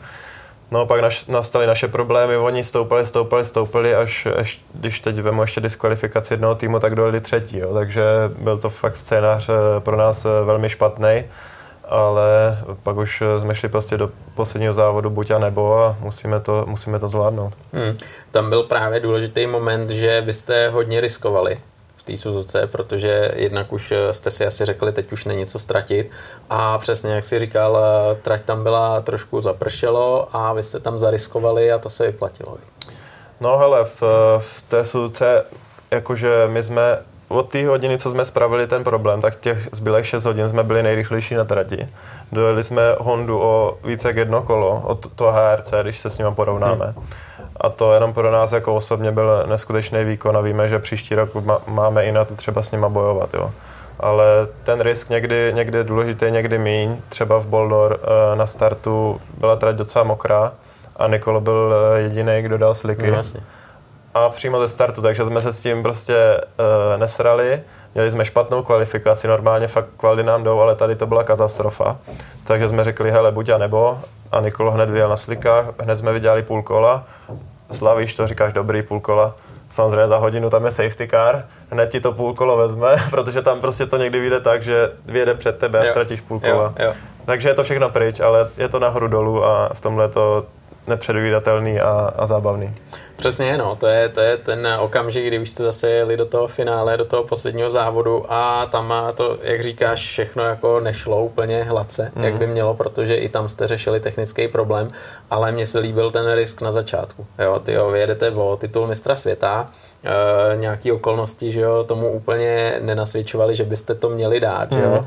No 0.70 0.86
pak 0.86 1.00
naš, 1.00 1.26
nastaly 1.26 1.66
naše 1.66 1.88
problémy, 1.88 2.36
oni 2.36 2.64
stoupali, 2.64 3.06
stoupali, 3.06 3.46
stoupali, 3.46 3.94
až, 3.94 4.26
až 4.26 4.60
když 4.74 5.00
teď 5.00 5.20
vemu 5.20 5.42
ještě 5.42 5.60
diskvalifikaci 5.60 6.32
jednoho 6.32 6.54
týmu, 6.54 6.78
tak 6.78 6.94
dojeli 6.94 7.20
třetí, 7.20 7.58
jo. 7.58 7.74
takže 7.74 8.02
byl 8.38 8.58
to 8.58 8.70
fakt 8.70 8.96
scénář 8.96 9.48
eh, 9.48 9.80
pro 9.80 9.96
nás 9.96 10.26
velmi 10.44 10.68
špatný 10.68 11.24
ale 11.88 12.58
pak 12.82 12.96
už 12.96 13.22
jsme 13.38 13.54
šli 13.54 13.68
prostě 13.68 13.96
do 13.96 14.10
posledního 14.34 14.72
závodu 14.72 15.10
buď 15.10 15.30
a 15.30 15.38
nebo 15.38 15.78
a 15.78 15.96
musíme 16.00 16.40
to, 16.40 16.64
musíme 16.66 16.98
to 16.98 17.08
zvládnout. 17.08 17.52
Hmm. 17.72 17.96
Tam 18.30 18.50
byl 18.50 18.62
právě 18.62 19.00
důležitý 19.00 19.46
moment, 19.46 19.90
že 19.90 20.20
vy 20.20 20.32
jste 20.32 20.68
hodně 20.68 21.00
riskovali 21.00 21.58
v 21.96 22.02
té 22.02 22.16
Suzuce, 22.16 22.66
protože 22.66 23.32
jednak 23.36 23.72
už 23.72 23.92
jste 24.10 24.30
si 24.30 24.46
asi 24.46 24.64
řekli, 24.64 24.92
teď 24.92 25.12
už 25.12 25.24
není 25.24 25.46
co 25.46 25.58
ztratit 25.58 26.10
a 26.50 26.78
přesně 26.78 27.12
jak 27.12 27.24
si 27.24 27.38
říkal, 27.38 27.78
trať 28.22 28.42
tam 28.42 28.62
byla 28.62 29.00
trošku 29.00 29.40
zapršelo 29.40 30.28
a 30.32 30.52
vy 30.52 30.62
jste 30.62 30.80
tam 30.80 30.98
zariskovali 30.98 31.72
a 31.72 31.78
to 31.78 31.90
se 31.90 32.06
vyplatilo. 32.06 32.58
No 33.40 33.58
hele, 33.58 33.84
v, 33.84 34.02
v 34.38 34.62
té 34.62 34.84
Suzuce 34.84 35.44
jakože 35.90 36.30
my 36.46 36.62
jsme 36.62 36.98
od 37.28 37.48
té 37.48 37.66
hodiny, 37.66 37.98
co 37.98 38.10
jsme 38.10 38.24
spravili 38.24 38.66
ten 38.66 38.84
problém, 38.84 39.20
tak 39.20 39.36
těch 39.40 39.68
zbylých 39.72 40.06
6 40.06 40.24
hodin 40.24 40.48
jsme 40.48 40.62
byli 40.62 40.82
nejrychlejší 40.82 41.34
na 41.34 41.44
trati. 41.44 41.88
Dojeli 42.32 42.64
jsme 42.64 42.82
Hondu 42.98 43.40
o 43.40 43.78
více 43.84 44.08
jak 44.08 44.16
jedno 44.16 44.42
kolo, 44.42 44.82
od 44.86 45.12
toho 45.12 45.32
HRC, 45.32 45.74
když 45.82 45.98
se 45.98 46.10
s 46.10 46.18
ním 46.18 46.34
porovnáme. 46.34 46.84
Hmm. 46.84 47.06
A 47.60 47.68
to 47.68 47.92
jenom 47.92 48.12
pro 48.12 48.30
nás 48.30 48.52
jako 48.52 48.74
osobně 48.74 49.12
byl 49.12 49.44
neskutečný 49.46 50.04
výkon 50.04 50.36
a 50.36 50.40
víme, 50.40 50.68
že 50.68 50.78
příští 50.78 51.14
rok 51.14 51.30
máme 51.66 52.04
i 52.04 52.12
na 52.12 52.24
to 52.24 52.34
třeba 52.34 52.62
s 52.62 52.72
nima 52.72 52.88
bojovat. 52.88 53.34
Jo. 53.34 53.50
Ale 54.00 54.24
ten 54.64 54.80
risk 54.80 55.10
někdy, 55.10 55.52
někdy 55.54 55.78
je 55.78 55.84
důležitý, 55.84 56.30
někdy 56.30 56.58
míň. 56.58 56.96
Třeba 57.08 57.38
v 57.38 57.46
Boldor 57.46 58.00
eh, 58.02 58.36
na 58.36 58.46
startu 58.46 59.20
byla 59.38 59.56
trať 59.56 59.76
docela 59.76 60.04
mokrá 60.04 60.52
a 60.96 61.06
Nikolo 61.06 61.40
byl 61.40 61.74
eh, 61.74 62.00
jediný, 62.00 62.42
kdo 62.42 62.58
dal 62.58 62.74
sliky. 62.74 63.10
No, 63.10 63.22
a 64.16 64.28
přímo 64.28 64.60
ze 64.60 64.68
startu, 64.68 65.02
takže 65.02 65.24
jsme 65.24 65.40
se 65.40 65.52
s 65.52 65.60
tím 65.60 65.82
prostě 65.82 66.40
uh, 66.40 67.00
nesrali. 67.00 67.62
Měli 67.94 68.10
jsme 68.10 68.24
špatnou 68.24 68.62
kvalifikaci, 68.62 69.28
normálně 69.28 69.68
fakt 69.68 69.88
kvali 69.96 70.22
nám 70.22 70.44
jdou, 70.44 70.60
ale 70.60 70.74
tady 70.74 70.96
to 70.96 71.06
byla 71.06 71.24
katastrofa. 71.24 71.98
Takže 72.44 72.68
jsme 72.68 72.84
řekli, 72.84 73.10
hele, 73.10 73.32
buď 73.32 73.48
a 73.48 73.58
nebo. 73.58 73.98
A 74.32 74.40
Nikolo 74.40 74.70
hned 74.70 74.90
vyjel 74.90 75.08
na 75.08 75.16
slikách, 75.16 75.64
hned 75.80 75.98
jsme 75.98 76.12
vydělali 76.12 76.42
půl 76.42 76.62
kola. 76.62 77.04
Slavíš 77.70 78.14
to, 78.14 78.26
říkáš 78.26 78.52
dobrý 78.52 78.82
půl 78.82 79.00
kola. 79.00 79.34
Samozřejmě 79.70 80.08
za 80.08 80.16
hodinu 80.16 80.50
tam 80.50 80.64
je 80.64 80.70
safety 80.70 81.08
car, 81.08 81.44
hned 81.70 81.90
ti 81.90 82.00
to 82.00 82.12
půl 82.12 82.34
kolo 82.34 82.56
vezme, 82.56 82.96
protože 83.10 83.42
tam 83.42 83.60
prostě 83.60 83.86
to 83.86 83.96
někdy 83.96 84.20
vyjde 84.20 84.40
tak, 84.40 84.62
že 84.62 84.90
vyjede 85.06 85.34
před 85.34 85.58
tebe 85.58 85.80
a 85.80 85.84
jo. 85.84 85.90
ztratíš 85.90 86.20
půl 86.20 86.40
kola. 86.40 86.74
Jo, 86.78 86.86
jo. 86.86 86.92
Takže 87.24 87.48
je 87.48 87.54
to 87.54 87.64
všechno 87.64 87.90
pryč, 87.90 88.20
ale 88.20 88.48
je 88.56 88.68
to 88.68 88.78
nahoru 88.78 89.08
dolů 89.08 89.44
a 89.44 89.70
v 89.74 89.80
tomhle 89.80 90.08
to 90.08 90.46
nepředvídatelný 90.86 91.80
a, 91.80 92.10
a 92.16 92.26
zábavný. 92.26 92.74
Přesně, 93.16 93.58
no, 93.58 93.76
to 93.76 93.86
je, 93.86 94.08
to 94.08 94.20
je 94.20 94.36
ten 94.36 94.68
okamžik, 94.80 95.26
kdy 95.26 95.38
už 95.38 95.50
jste 95.50 95.62
zase 95.64 95.90
jeli 95.90 96.16
do 96.16 96.26
toho 96.26 96.48
finále, 96.48 96.96
do 96.96 97.04
toho 97.04 97.24
posledního 97.24 97.70
závodu 97.70 98.24
a 98.28 98.66
tam 98.66 98.88
má 98.88 99.12
to, 99.12 99.38
jak 99.42 99.62
říkáš, 99.62 100.06
všechno 100.06 100.42
jako 100.42 100.80
nešlo 100.80 101.24
úplně 101.24 101.62
hladce, 101.62 102.12
mm. 102.14 102.24
jak 102.24 102.34
by 102.34 102.46
mělo, 102.46 102.74
protože 102.74 103.16
i 103.16 103.28
tam 103.28 103.48
jste 103.48 103.66
řešili 103.66 104.00
technický 104.00 104.48
problém, 104.48 104.88
ale 105.30 105.52
mně 105.52 105.66
se 105.66 105.78
líbil 105.78 106.10
ten 106.10 106.32
risk 106.32 106.60
na 106.60 106.72
začátku. 106.72 107.26
Jo, 107.38 107.58
ty 107.58 107.72
jo, 107.72 107.90
vyjedete 107.90 108.30
o 108.30 108.56
titul 108.56 108.86
mistra 108.86 109.16
světa, 109.16 109.66
e, 110.04 110.56
nějaký 110.56 110.92
okolnosti, 110.92 111.50
že 111.50 111.60
jo, 111.60 111.84
tomu 111.84 112.10
úplně 112.10 112.76
nenasvědčovali, 112.80 113.54
že 113.54 113.64
byste 113.64 113.94
to 113.94 114.08
měli 114.08 114.40
dát, 114.40 114.70
mm. 114.70 114.78
jo 114.78 115.04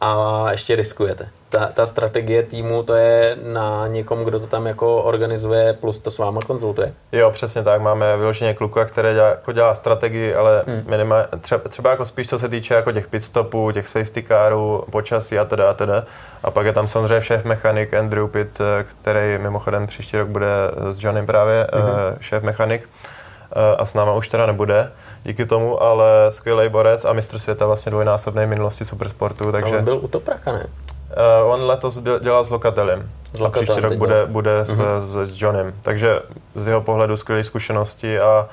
a 0.00 0.46
ještě 0.50 0.76
riskujete. 0.76 1.28
Ta, 1.48 1.66
ta 1.66 1.86
strategie 1.86 2.42
týmu, 2.42 2.82
to 2.82 2.94
je 2.94 3.36
na 3.42 3.86
někom, 3.86 4.24
kdo 4.24 4.40
to 4.40 4.46
tam 4.46 4.66
jako 4.66 5.02
organizuje, 5.02 5.72
plus 5.72 5.98
to 5.98 6.10
s 6.10 6.18
váma 6.18 6.40
konzultuje. 6.46 6.92
Jo, 7.12 7.30
přesně 7.30 7.62
tak. 7.62 7.80
Máme 7.80 8.16
vyloženě 8.16 8.54
kluka, 8.54 8.84
které 8.84 9.14
dělá, 9.14 9.28
jako 9.28 9.52
dělá 9.52 9.74
strategii, 9.74 10.34
ale 10.34 10.64
hmm. 10.66 10.84
minima, 10.88 11.16
třeba, 11.40 11.68
třeba, 11.68 11.90
jako 11.90 12.06
spíš 12.06 12.28
co 12.28 12.38
se 12.38 12.48
týče 12.48 12.74
jako 12.74 12.92
těch 12.92 13.08
pitstopů, 13.08 13.72
těch 13.72 13.88
safety 13.88 14.22
carů, 14.22 14.84
počasí 14.90 15.38
a 15.38 15.44
teda 15.44 15.70
a 15.70 15.74
teda. 15.74 16.04
A 16.44 16.50
pak 16.50 16.66
je 16.66 16.72
tam 16.72 16.88
samozřejmě 16.88 17.22
šéf 17.22 17.44
mechanik 17.44 17.94
Andrew 17.94 18.28
Pitt, 18.28 18.60
eh, 18.60 18.84
který 18.84 19.38
mimochodem 19.38 19.86
příští 19.86 20.16
rok 20.16 20.28
bude 20.28 20.46
s 20.90 21.04
Johnem 21.04 21.26
právě 21.26 21.66
hmm. 21.72 22.16
šéf 22.20 22.42
mechanik 22.42 22.88
eh, 23.52 23.76
a 23.76 23.86
s 23.86 23.94
náma 23.94 24.14
už 24.14 24.28
teda 24.28 24.46
nebude 24.46 24.90
díky 25.24 25.46
tomu, 25.46 25.82
ale 25.82 26.06
skvělý 26.30 26.68
borec 26.68 27.04
a 27.04 27.12
mistr 27.12 27.38
světa 27.38 27.66
vlastně 27.66 27.90
dvojnásobné 27.90 28.46
minulosti 28.46 28.84
supersportu. 28.84 29.52
Takže... 29.52 29.74
A 29.74 29.78
on 29.78 29.84
byl 29.84 29.96
u 30.02 30.08
Topraka, 30.08 30.52
ne? 30.52 30.66
Uh, 31.44 31.52
on 31.52 31.66
letos 31.66 31.98
dělal 32.20 32.44
s 32.44 32.50
Lokatelem. 32.50 33.10
S 33.32 33.40
Lokatelem 33.40 33.66
příští 33.66 33.80
rok 33.80 33.94
bude, 33.94 34.26
bude 34.26 34.60
s, 34.60 34.78
uh-huh. 34.78 35.04
s 35.04 35.42
Johnem. 35.42 35.74
Takže 35.82 36.20
z 36.54 36.66
jeho 36.66 36.80
pohledu 36.80 37.16
skvělé 37.16 37.44
zkušenosti 37.44 38.20
a 38.20 38.48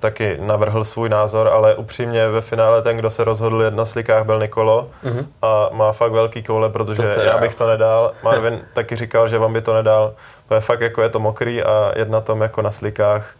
taky 0.00 0.36
navrhl 0.40 0.84
svůj 0.84 1.08
názor, 1.08 1.48
ale 1.48 1.74
upřímně 1.74 2.28
ve 2.28 2.40
finále 2.40 2.82
ten, 2.82 2.96
kdo 2.96 3.10
se 3.10 3.24
rozhodl 3.24 3.62
jet 3.62 3.74
na 3.74 3.84
slikách, 3.84 4.24
byl 4.24 4.40
Nikolo 4.40 4.88
uh-huh. 5.04 5.26
a 5.42 5.70
má 5.72 5.92
fakt 5.92 6.12
velký 6.12 6.42
koule, 6.42 6.70
protože 6.70 7.02
to 7.02 7.20
já 7.20 7.38
bych 7.38 7.54
to 7.54 7.68
nedal. 7.68 8.12
Marvin 8.22 8.60
taky 8.74 8.96
říkal, 8.96 9.28
že 9.28 9.38
vám 9.38 9.52
by 9.52 9.60
to 9.60 9.74
nedal. 9.74 10.14
To 10.48 10.54
je 10.54 10.60
fakt 10.60 10.80
jako 10.80 11.02
je 11.02 11.08
to 11.08 11.20
mokrý 11.20 11.62
a 11.62 11.92
jet 11.96 12.10
na 12.10 12.20
tom 12.20 12.42
jako 12.42 12.62
na 12.62 12.70
slikách 12.70 13.34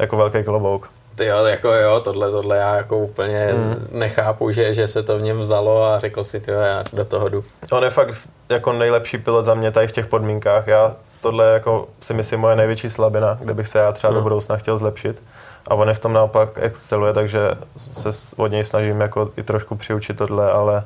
jako 0.00 0.16
velký 0.16 0.44
klobouk. 0.44 0.90
Ty 1.20 1.26
jo, 1.26 1.44
jako 1.44 1.68
jo, 1.68 2.00
tohle, 2.00 2.30
tohle 2.30 2.56
já 2.56 2.76
jako 2.76 2.98
úplně 2.98 3.50
mm. 3.52 3.86
nechápu, 3.92 4.50
že, 4.50 4.74
že 4.74 4.88
se 4.88 5.02
to 5.02 5.18
v 5.18 5.22
něm 5.22 5.38
vzalo 5.38 5.84
a 5.84 5.98
řekl 5.98 6.24
si, 6.24 6.40
ty 6.40 6.50
já 6.50 6.84
do 6.92 7.04
toho 7.04 7.28
jdu. 7.28 7.42
On 7.72 7.84
je 7.84 7.90
fakt 7.90 8.14
jako 8.48 8.72
nejlepší 8.72 9.18
pilot 9.18 9.44
za 9.44 9.54
mě 9.54 9.70
tady 9.70 9.86
v 9.86 9.92
těch 9.92 10.06
podmínkách. 10.06 10.66
Já 10.66 10.96
tohle 11.20 11.52
jako 11.52 11.88
si 12.00 12.14
myslím 12.14 12.40
moje 12.40 12.56
největší 12.56 12.90
slabina, 12.90 13.38
kde 13.40 13.54
bych 13.54 13.68
se 13.68 13.78
já 13.78 13.92
třeba 13.92 14.10
mm. 14.10 14.16
do 14.16 14.22
budoucna 14.22 14.56
chtěl 14.56 14.78
zlepšit. 14.78 15.22
A 15.68 15.74
on 15.74 15.88
je 15.88 15.94
v 15.94 15.98
tom 15.98 16.12
naopak 16.12 16.48
exceluje, 16.56 17.12
takže 17.12 17.40
se 17.76 18.36
od 18.36 18.46
něj 18.46 18.64
snažím 18.64 19.00
jako 19.00 19.30
i 19.36 19.42
trošku 19.42 19.76
přiučit 19.76 20.16
tohle, 20.16 20.52
ale 20.52 20.84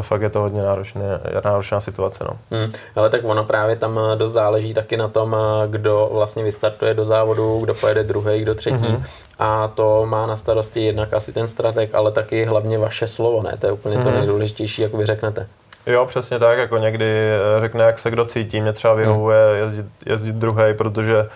fakt 0.00 0.22
je 0.22 0.30
to 0.30 0.40
hodně 0.40 0.62
náročné, 0.62 1.02
náročná 1.44 1.80
situace. 1.80 2.24
No. 2.24 2.58
Hmm, 2.58 2.72
ale 2.96 3.10
tak 3.10 3.20
ono 3.24 3.44
právě 3.44 3.76
tam 3.76 4.00
eh, 4.12 4.16
dost 4.16 4.32
záleží 4.32 4.74
taky 4.74 4.96
na 4.96 5.08
tom, 5.08 5.36
eh, 5.36 5.68
kdo 5.68 6.08
vlastně 6.12 6.44
vystartuje 6.44 6.94
do 6.94 7.04
závodu, 7.04 7.58
kdo 7.58 7.74
pojede 7.74 8.02
druhý, 8.02 8.40
kdo 8.40 8.54
třetí. 8.54 8.76
Mm-hmm. 8.76 9.04
A 9.38 9.68
to 9.68 10.06
má 10.06 10.26
na 10.26 10.36
starosti 10.36 10.84
jednak 10.84 11.14
asi 11.14 11.32
ten 11.32 11.48
strateg, 11.48 11.94
ale 11.94 12.12
taky 12.12 12.44
hlavně 12.44 12.78
vaše 12.78 13.06
slovo, 13.06 13.42
ne? 13.42 13.56
To 13.58 13.66
je 13.66 13.72
úplně 13.72 13.96
mm-hmm. 13.96 14.02
to 14.02 14.08
mhm. 14.08 14.18
nejdůležitější, 14.18 14.82
jak 14.82 14.94
vy 14.94 15.06
řeknete. 15.06 15.46
Jo, 15.86 16.06
přesně 16.06 16.38
tak, 16.38 16.58
jako 16.58 16.78
někdy 16.78 17.24
řekne, 17.60 17.84
jak 17.84 17.98
se 17.98 18.10
kdo 18.10 18.24
cítí. 18.24 18.60
Mě 18.60 18.72
třeba 18.72 18.94
vyhovuje 18.94 19.38
jezdit, 19.58 19.86
jezdit 20.06 20.34
druhý, 20.34 20.74
protože 20.74 21.22
uh, 21.22 21.28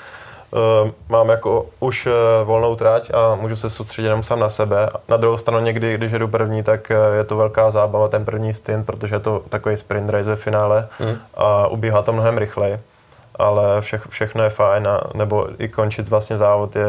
mám 1.09 1.29
jako 1.29 1.67
už 1.81 2.07
uh, 2.07 2.13
volnou 2.45 2.77
trať 2.77 3.11
a 3.15 3.35
můžu 3.35 3.57
se 3.57 3.71
soustředit 3.71 4.07
jenom 4.07 4.23
sám 4.23 4.41
na 4.41 4.49
sebe. 4.49 4.89
Na 5.09 5.17
druhou 5.17 5.39
stranu 5.39 5.65
někdy, 5.65 5.95
když 5.95 6.13
jedu 6.13 6.29
první, 6.29 6.63
tak 6.63 6.91
uh, 6.91 7.17
je 7.17 7.25
to 7.25 7.37
velká 7.37 7.71
zábava 7.71 8.09
ten 8.09 8.25
první 8.25 8.55
stint, 8.55 8.87
protože 8.87 9.15
je 9.15 9.21
to 9.21 9.43
takový 9.49 9.77
sprint 9.77 10.11
race 10.11 10.31
ve 10.31 10.37
finále 10.37 10.89
hmm. 10.99 11.17
a 11.35 11.67
ubíhá 11.67 12.03
to 12.03 12.13
mnohem 12.13 12.39
rychleji. 12.39 12.81
Ale 13.35 13.81
vše, 13.81 14.01
všechno 14.09 14.45
je 14.45 14.51
fajn, 14.51 14.89
a, 14.89 15.01
nebo 15.15 15.49
i 15.59 15.69
končit 15.69 16.09
vlastně 16.09 16.37
závod 16.37 16.77
je 16.77 16.87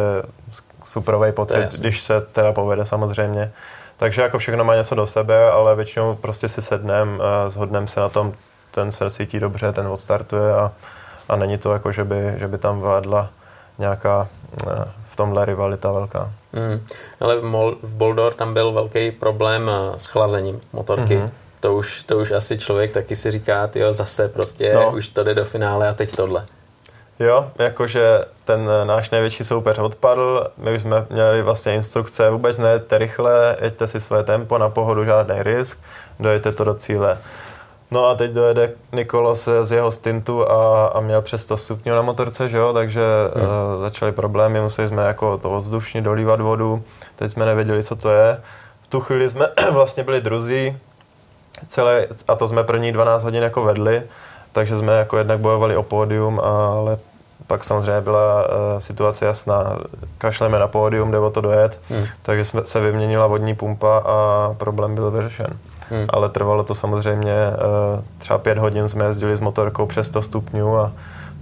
superový 0.84 1.32
pocit, 1.32 1.80
když 1.80 2.02
se 2.02 2.22
teda 2.22 2.52
povede 2.52 2.86
samozřejmě. 2.86 3.52
Takže 3.98 4.22
jako 4.22 4.38
všechno 4.38 4.64
má 4.64 4.76
něco 4.76 4.96
do 4.96 5.08
sebe, 5.08 5.52
ale 5.52 5.76
většinou 5.76 6.16
prostě 6.16 6.50
si 6.50 6.62
sednem, 6.62 7.22
zhodneme 7.48 7.88
se 7.88 8.00
na 8.00 8.10
tom, 8.10 8.34
ten 8.72 8.92
se 8.92 9.10
cítí 9.10 9.40
dobře, 9.40 9.72
ten 9.72 9.88
odstartuje 9.88 10.54
a, 10.54 10.72
a 11.30 11.36
není 11.36 11.58
to 11.58 11.74
jako, 11.74 11.92
že 11.92 12.04
by, 12.04 12.34
že 12.36 12.48
by 12.48 12.58
tam 12.58 12.80
vládla 12.80 13.30
nějaká 13.78 14.28
eh, 14.68 14.86
v 15.10 15.16
tomhle 15.16 15.46
rivalita 15.46 15.92
velká. 15.92 16.32
Mm. 16.54 16.88
Ale 17.20 17.36
v, 17.84 17.94
Boldor 17.94 18.34
tam 18.34 18.54
byl 18.54 18.72
velký 18.72 19.12
problém 19.12 19.70
eh, 19.70 20.00
s 20.00 20.06
chlazením 20.06 20.62
motorky. 20.74 21.18
Mm-hmm. 21.18 21.30
To 21.60 21.76
už, 21.76 22.04
to 22.04 22.18
už 22.18 22.32
asi 22.32 22.58
člověk 22.58 22.92
taky 22.92 23.16
si 23.16 23.32
říká, 23.32 23.70
jo, 23.76 23.94
zase 23.94 24.30
prostě 24.30 24.74
no. 24.74 24.92
už 24.92 25.08
to 25.08 25.24
jde 25.24 25.34
do 25.34 25.46
finále 25.46 25.90
a 25.90 25.94
teď 25.94 26.16
tohle. 26.16 26.46
Jo, 27.20 27.52
jakože 27.60 28.20
ten 28.46 28.70
eh, 28.82 28.86
náš 28.86 29.10
největší 29.10 29.44
soupeř 29.44 29.78
odpadl, 29.78 30.48
my 30.58 30.76
už 30.76 30.82
jsme 30.82 31.06
měli 31.10 31.42
vlastně 31.42 31.76
instrukce, 31.76 32.30
vůbec 32.30 32.58
nejete 32.58 32.98
rychle, 32.98 33.58
jeďte 33.62 33.88
si 33.88 34.00
své 34.00 34.24
tempo, 34.24 34.58
na 34.58 34.70
pohodu 34.70 35.06
žádný 35.06 35.44
risk, 35.44 35.80
dojete 36.20 36.52
to 36.52 36.64
do 36.64 36.74
cíle. 36.74 37.18
No 37.92 38.06
a 38.06 38.16
teď 38.16 38.32
dojede 38.32 38.72
Nikolos 38.92 39.50
z 39.64 39.72
jeho 39.72 39.92
stintu 39.92 40.52
a, 40.52 40.88
a 40.88 41.00
měl 41.00 41.22
přes 41.22 41.42
100 41.44 41.58
stupňů 41.58 41.96
na 41.96 42.02
motorce, 42.02 42.50
že 42.50 42.58
jo, 42.58 42.74
takže 42.74 43.02
hmm. 43.36 43.44
uh, 43.44 43.82
začaly 43.82 44.12
problémy, 44.12 44.62
museli 44.62 44.88
jsme 44.88 45.04
jako 45.04 45.38
to 45.38 45.56
vzdušně 45.56 46.02
dolívat 46.02 46.42
vodu, 46.42 46.84
teď 47.16 47.32
jsme 47.32 47.46
nevěděli, 47.46 47.84
co 47.84 47.96
to 47.96 48.10
je. 48.10 48.42
V 48.82 48.88
tu 48.88 49.00
chvíli 49.00 49.30
jsme 49.30 49.48
vlastně 49.72 50.04
byli 50.04 50.22
druzí, 50.22 50.78
celé, 51.68 52.08
a 52.28 52.36
to 52.36 52.48
jsme 52.48 52.64
první 52.64 52.92
12 52.92 53.24
hodin 53.24 53.44
jako 53.44 53.64
vedli, 53.64 54.04
takže 54.52 54.78
jsme 54.78 54.94
jako 54.94 55.18
jednak 55.18 55.40
bojovali 55.40 55.76
o 55.76 55.84
pódium, 55.84 56.40
ale 56.40 56.98
pak 57.48 57.64
samozřejmě 57.64 58.02
byla 58.02 58.44
uh, 58.44 58.80
situace 58.80 59.26
jasná. 59.26 59.80
Kašleme 60.18 60.60
na 60.60 60.68
pódium, 60.68 61.12
jde 61.12 61.20
o 61.20 61.30
to 61.30 61.42
dojet, 61.42 61.80
hmm. 61.90 62.06
takže 62.22 62.46
jsme, 62.46 62.66
se 62.66 62.80
vyměnila 62.80 63.28
vodní 63.28 63.56
pumpa 63.56 63.98
a 64.06 64.54
problém 64.58 64.96
byl 64.96 65.12
vyřešen. 65.12 65.60
Hmm. 65.90 66.06
Ale 66.10 66.30
trvalo 66.30 66.64
to 66.64 66.76
samozřejmě, 66.76 67.34
uh, 67.34 68.04
třeba 68.18 68.40
pět 68.40 68.58
hodin 68.58 68.88
jsme 68.88 69.06
jezdili 69.06 69.36
s 69.36 69.40
motorkou 69.40 69.86
přes 69.86 70.08
100 70.08 70.22
stupňů 70.22 70.78
a 70.78 70.92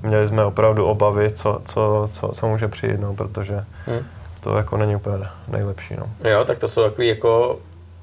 měli 0.03 0.27
jsme 0.27 0.45
opravdu 0.45 0.85
obavy, 0.85 1.31
co, 1.31 1.61
co, 1.65 2.09
co, 2.11 2.27
co 2.27 2.47
může 2.47 2.67
přijít, 2.67 2.99
no, 2.99 3.13
protože 3.13 3.65
hmm. 3.85 3.99
to 4.39 4.57
jako 4.57 4.77
není 4.77 4.95
úplně 4.95 5.27
nejlepší. 5.47 5.95
No. 5.95 6.29
Jo, 6.29 6.45
tak 6.45 6.57
to 6.59 6.67
jsou 6.67 6.83
takový 6.83 7.07
jako 7.07 7.59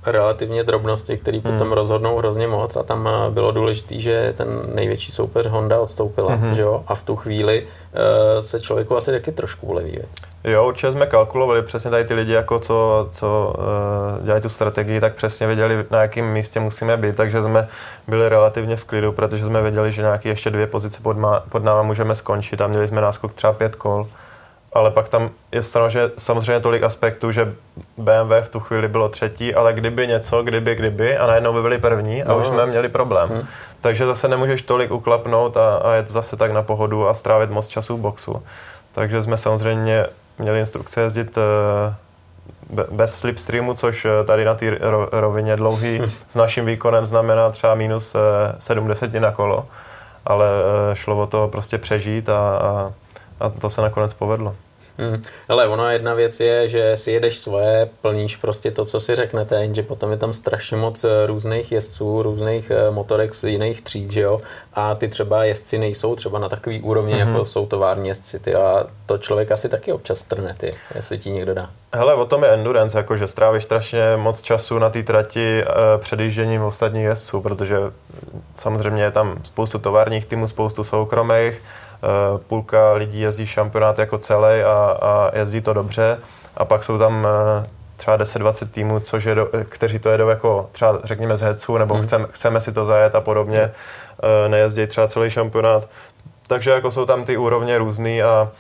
relativně 0.07 0.64
drobnosti, 0.64 1.18
které 1.18 1.38
hmm. 1.38 1.53
potom 1.53 1.72
rozhodnou 1.72 2.16
hrozně 2.16 2.49
moc 2.49 2.76
a 2.76 2.82
tam 2.82 3.09
eh, 3.09 3.30
bylo 3.30 3.53
důležité, 3.53 4.01
že 4.01 4.34
ten 4.36 4.49
největší 4.74 5.12
soupeř 5.12 5.47
Honda 5.47 5.80
odstoupila, 5.80 6.34
hmm. 6.34 6.55
že 6.55 6.62
jo? 6.62 6.84
A 6.86 6.95
v 6.95 7.03
tu 7.03 7.16
chvíli 7.16 7.62
uh, 7.62 8.45
se 8.45 8.61
člověku 8.61 8.97
asi 8.97 9.11
taky 9.11 9.32
trošku 9.32 9.66
uleví. 9.66 9.99
Jo, 10.45 10.68
určitě 10.68 10.93
jsme 10.93 11.07
kalkulovali 11.07 11.62
přesně 11.62 11.91
tady 11.91 12.05
ty 12.05 12.14
lidi, 12.14 12.32
jako 12.32 12.59
co, 12.59 13.09
co 13.11 13.55
uh, 13.59 14.24
dělají 14.24 14.43
tu 14.43 14.49
strategii, 14.49 15.01
tak 15.01 15.14
přesně 15.14 15.47
věděli, 15.47 15.84
na 15.91 16.03
jakém 16.03 16.32
místě 16.32 16.61
musíme 16.61 16.97
být, 16.97 17.16
takže 17.16 17.43
jsme 17.43 17.68
byli 18.09 18.28
relativně 18.28 18.76
v 18.76 18.84
klidu, 18.84 19.12
protože 19.12 19.47
jsme 19.47 19.62
věděli, 19.62 19.93
že 19.93 20.03
nějaké 20.03 20.28
ještě 20.28 20.51
dvě 20.51 20.66
pozice 20.66 21.01
pod, 21.03 21.16
má, 21.16 21.41
pod 21.41 21.64
náma 21.64 21.82
můžeme 21.82 22.14
skončit 22.14 22.61
a 22.61 22.66
měli 22.66 22.88
jsme 22.88 23.01
náskok 23.01 23.32
třeba 23.32 23.53
pět 23.53 23.76
kol 23.76 24.07
ale 24.72 24.91
pak 24.91 25.09
tam 25.09 25.30
je 25.53 25.62
že 25.88 26.11
samozřejmě 26.18 26.61
tolik 26.61 26.82
aspektů, 26.82 27.32
že 27.32 27.55
BMW 27.97 28.32
v 28.41 28.49
tu 28.49 28.61
chvíli 28.61 28.88
bylo 28.88 29.09
třetí, 29.09 29.55
ale 29.55 29.72
kdyby 29.72 30.07
něco, 30.07 30.43
kdyby, 30.43 30.74
kdyby 30.74 31.18
a 31.18 31.26
najednou 31.26 31.53
by 31.53 31.62
byli 31.62 31.78
první 31.78 32.22
a 32.22 32.28
no. 32.28 32.38
už 32.38 32.47
jsme 32.47 32.66
měli 32.66 32.88
problém. 32.88 33.28
Hmm. 33.28 33.47
Takže 33.80 34.07
zase 34.07 34.28
nemůžeš 34.28 34.62
tolik 34.62 34.91
uklapnout 34.91 35.57
a, 35.57 35.76
a 35.76 35.93
jet 35.93 36.09
zase 36.09 36.36
tak 36.36 36.53
na 36.53 36.62
pohodu 36.62 37.09
a 37.09 37.14
strávit 37.14 37.51
moc 37.51 37.68
času 37.68 37.97
v 37.97 38.01
boxu. 38.01 38.43
Takže 38.93 39.22
jsme 39.22 39.36
samozřejmě 39.36 40.07
měli 40.41 40.61
instrukce 40.61 41.01
jezdit 41.01 41.36
uh, 41.36 42.95
bez 42.97 43.18
slipstreamu, 43.18 43.74
což 43.74 44.05
eh, 44.05 44.24
tady 44.24 44.45
na 44.45 44.55
té 44.55 44.78
rovině 45.12 45.57
dlouhý 45.57 45.99
hmm. 45.99 46.11
s 46.28 46.36
naším 46.36 46.66
výkonem 46.66 47.07
znamená 47.07 47.51
třeba 47.51 47.74
minus 47.74 48.16
70 48.59 49.14
eh, 49.14 49.20
na 49.20 49.30
kolo, 49.32 49.66
ale 50.26 50.47
šlo 50.95 51.18
o 51.22 51.26
to 51.26 51.49
prostě 51.49 51.78
přežít 51.78 52.28
a, 52.28 52.59
a 52.59 52.93
a 53.41 53.49
to 53.49 53.70
se 53.70 53.82
nakonec 53.82 54.14
povedlo. 54.14 54.57
Hmm. 54.99 55.22
Ale 55.49 55.68
ono 55.68 55.91
jedna 55.91 56.14
věc 56.14 56.41
je, 56.41 56.68
že 56.68 56.97
si 56.97 57.12
jedeš 57.12 57.38
svoje, 57.38 57.88
plníš 58.01 58.36
prostě 58.36 58.70
to, 58.70 58.84
co 58.84 59.01
si 59.01 59.14
řeknete, 59.14 59.62
jenže 59.62 59.82
potom 59.82 60.11
je 60.11 60.16
tam 60.16 60.34
strašně 60.34 60.76
moc 60.76 61.05
eh, 61.05 61.26
různých 61.26 61.72
jezdců, 61.72 62.22
různých 62.22 62.70
eh, 62.70 62.91
motorek 62.91 63.34
z 63.34 63.45
jiných 63.45 63.82
tříd, 63.82 64.11
že 64.11 64.20
jo? 64.20 64.41
A 64.74 64.95
ty 64.95 65.09
třeba 65.09 65.45
jezdci 65.45 65.78
nejsou 65.78 66.14
třeba 66.16 66.38
na 66.38 66.49
takový 66.49 66.82
úrovni, 66.82 67.14
mm-hmm. 67.14 67.28
jako 67.28 67.45
jsou 67.45 67.66
tovární 67.66 68.09
jezdci, 68.09 68.38
ty, 68.38 68.55
a 68.55 68.86
to 69.07 69.18
člověk 69.18 69.53
asi 69.53 69.68
taky 69.68 69.93
občas 69.93 70.22
trne, 70.22 70.55
ty, 70.59 70.74
jestli 70.95 71.18
ti 71.18 71.30
někdo 71.30 71.55
dá. 71.55 71.70
Hele, 71.93 72.14
o 72.14 72.24
tom 72.24 72.43
je 72.43 72.51
endurance, 72.51 72.99
jako 72.99 73.16
že 73.16 73.26
strávíš 73.26 73.64
strašně 73.64 74.03
moc 74.16 74.43
času 74.43 74.78
na 74.78 74.91
té 74.91 75.03
trati 75.03 75.62
e, 75.62 75.66
před 75.99 76.20
jížděním 76.20 76.62
ostatních 76.62 77.05
jezdců, 77.05 77.41
protože 77.41 77.76
samozřejmě 78.55 79.03
je 79.03 79.11
tam 79.11 79.38
spoustu 79.43 79.78
továrních 79.78 80.26
týmů, 80.26 80.49
spoustu 80.49 80.84
soukromých, 80.84 81.62
půlka 82.46 82.92
lidí 82.92 83.20
jezdí 83.20 83.46
šampionát 83.46 83.98
jako 83.98 84.18
celý 84.18 84.62
a, 84.62 84.96
a 85.03 85.30
jezdí 85.38 85.61
to 85.61 85.72
dobře 85.72 86.18
a 86.57 86.64
pak 86.64 86.84
jsou 86.84 86.98
tam 86.98 87.26
třeba 87.96 88.18
10-20 88.18 88.68
týmů, 88.68 89.01
což 89.01 89.24
je 89.24 89.34
do, 89.34 89.48
kteří 89.68 89.98
to 89.98 90.09
jedou 90.09 90.28
jako 90.28 90.68
třeba 90.72 90.98
řekněme 91.05 91.36
z 91.36 91.40
hecu, 91.40 91.78
nebo 91.78 91.94
hmm. 91.94 92.03
chceme, 92.05 92.26
chceme 92.30 92.61
si 92.61 92.72
to 92.72 92.84
zajet 92.84 93.14
a 93.14 93.20
podobně, 93.20 93.61
hmm. 93.61 94.51
nejezdí 94.51 94.86
třeba 94.86 95.09
celý 95.09 95.30
šampionát. 95.30 95.88
Takže 96.46 96.70
jako 96.70 96.90
jsou 96.90 97.07
tam 97.07 97.24
ty 97.24 97.36
úrovně 97.36 97.78
různý 97.78 98.22
a 98.22 98.51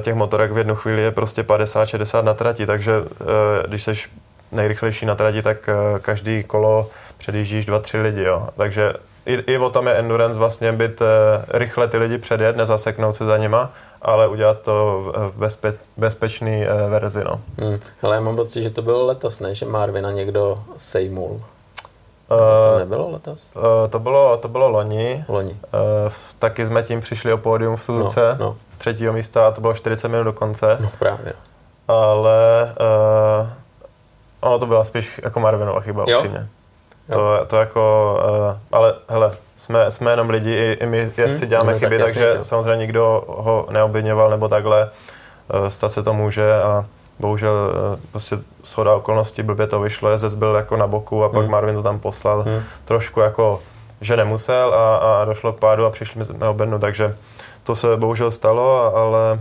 těch 0.00 0.14
motorek 0.14 0.52
v 0.52 0.58
jednu 0.58 0.74
chvíli 0.74 1.02
je 1.02 1.10
prostě 1.10 1.42
50-60 1.42 2.24
na 2.24 2.34
trati, 2.34 2.66
takže 2.66 2.92
když 3.66 3.84
jsi 3.84 3.92
nejrychlejší 4.52 5.06
na 5.06 5.14
trati, 5.14 5.42
tak 5.42 5.70
každý 6.00 6.44
kolo 6.44 6.90
předjíždíš 7.18 7.66
dva, 7.66 7.78
tři 7.78 8.00
lidi, 8.00 8.22
jo. 8.22 8.48
Takže 8.56 8.92
i, 9.26 9.52
i 9.52 9.58
o 9.58 9.70
tom 9.70 9.86
je 9.86 9.94
endurance 9.94 10.38
vlastně 10.38 10.72
být 10.72 11.02
rychle 11.48 11.88
ty 11.88 11.96
lidi 11.96 12.18
předjet, 12.18 12.56
nezaseknout 12.56 13.16
se 13.16 13.24
za 13.24 13.36
nima 13.36 13.72
ale 14.06 14.28
udělat 14.28 14.60
to 14.60 15.02
v 15.14 15.38
bezpe, 15.38 15.72
bezpečný 15.96 16.64
eh, 16.64 16.90
verzi. 16.90 17.24
No. 17.24 17.40
Hmm. 17.58 17.80
Hele, 18.02 18.16
já 18.16 18.20
mám 18.20 18.36
pocit, 18.36 18.62
že 18.62 18.70
to 18.70 18.82
bylo 18.82 19.06
letos, 19.06 19.40
ne? 19.40 19.54
Že 19.54 19.66
Marvina 19.66 20.10
někdo 20.10 20.58
sejmul. 20.78 21.40
Uh, 22.30 22.72
to 22.72 22.78
nebylo 22.78 23.10
letos? 23.10 23.52
Uh, 23.56 23.62
to, 23.90 23.98
bylo, 23.98 24.36
to 24.36 24.48
bylo 24.48 24.68
loni. 24.68 25.24
loni. 25.28 25.50
Uh, 25.50 26.12
taky 26.38 26.66
jsme 26.66 26.82
tím 26.82 27.00
přišli 27.00 27.32
o 27.32 27.38
pódium 27.38 27.76
v 27.76 27.82
Suzuce 27.82 28.36
no, 28.38 28.44
no. 28.44 28.56
z 28.70 28.78
třetího 28.78 29.12
místa 29.12 29.48
a 29.48 29.50
to 29.50 29.60
bylo 29.60 29.74
40 29.74 30.08
minut 30.08 30.24
do 30.24 30.32
konce. 30.32 30.76
No 30.80 30.90
právě. 30.98 31.32
Ale 31.88 32.74
uh, 33.42 33.48
ono 34.40 34.58
to 34.58 34.66
byla 34.66 34.84
spíš 34.84 35.20
jako 35.24 35.40
Marvinova 35.40 35.80
chyba, 35.80 36.04
jo? 36.08 36.18
upřímně. 36.18 36.48
To, 37.12 37.44
to 37.46 37.56
jako, 37.56 38.16
uh, 38.50 38.56
ale 38.72 38.94
hele, 39.08 39.32
jsme, 39.56 39.90
jsme 39.90 40.10
jenom 40.10 40.30
lidi, 40.30 40.50
i, 40.50 40.76
i 40.80 40.86
my 40.86 41.12
jestli 41.16 41.40
hmm, 41.40 41.48
děláme 41.48 41.72
no, 41.72 41.78
chyby, 41.78 41.98
tak 41.98 42.06
takže 42.06 42.24
jasně. 42.24 42.44
samozřejmě 42.44 42.76
nikdo 42.76 43.24
ho 43.26 43.66
neobviněval 43.70 44.30
nebo 44.30 44.48
takhle, 44.48 44.90
uh, 45.54 45.68
stát 45.68 45.92
se 45.92 46.02
to 46.02 46.14
může 46.14 46.54
a 46.54 46.84
bohužel 47.18 47.52
uh, 47.52 47.98
prostě 48.10 48.36
shoda 48.64 48.94
okolností 48.94 49.42
blbě 49.42 49.66
to 49.66 49.80
vyšlo, 49.80 50.10
Jezec 50.10 50.34
byl 50.34 50.54
jako 50.54 50.76
na 50.76 50.86
boku 50.86 51.24
a 51.24 51.28
pak 51.28 51.42
hmm. 51.42 51.50
Marvin 51.50 51.74
to 51.74 51.82
tam 51.82 51.98
poslal 51.98 52.42
hmm. 52.42 52.62
trošku 52.84 53.20
jako, 53.20 53.60
že 54.00 54.16
nemusel 54.16 54.74
a, 54.74 54.96
a 54.96 55.24
došlo 55.24 55.52
k 55.52 55.58
pádu 55.58 55.86
a 55.86 55.90
přišli 55.90 56.24
jsme 56.24 56.48
obednu, 56.48 56.78
takže 56.78 57.16
to 57.62 57.76
se 57.76 57.96
bohužel 57.96 58.30
stalo, 58.30 58.96
ale 58.96 59.40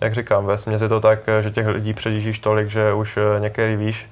jak 0.00 0.14
říkám, 0.14 0.46
ve 0.46 0.58
směs 0.58 0.82
je 0.82 0.88
to 0.88 1.00
tak, 1.00 1.18
že 1.40 1.50
těch 1.50 1.66
lidí 1.66 1.94
předjíždíš 1.94 2.38
tolik, 2.38 2.68
že 2.68 2.92
už 2.92 3.18
některý 3.38 3.76
víš, 3.76 4.08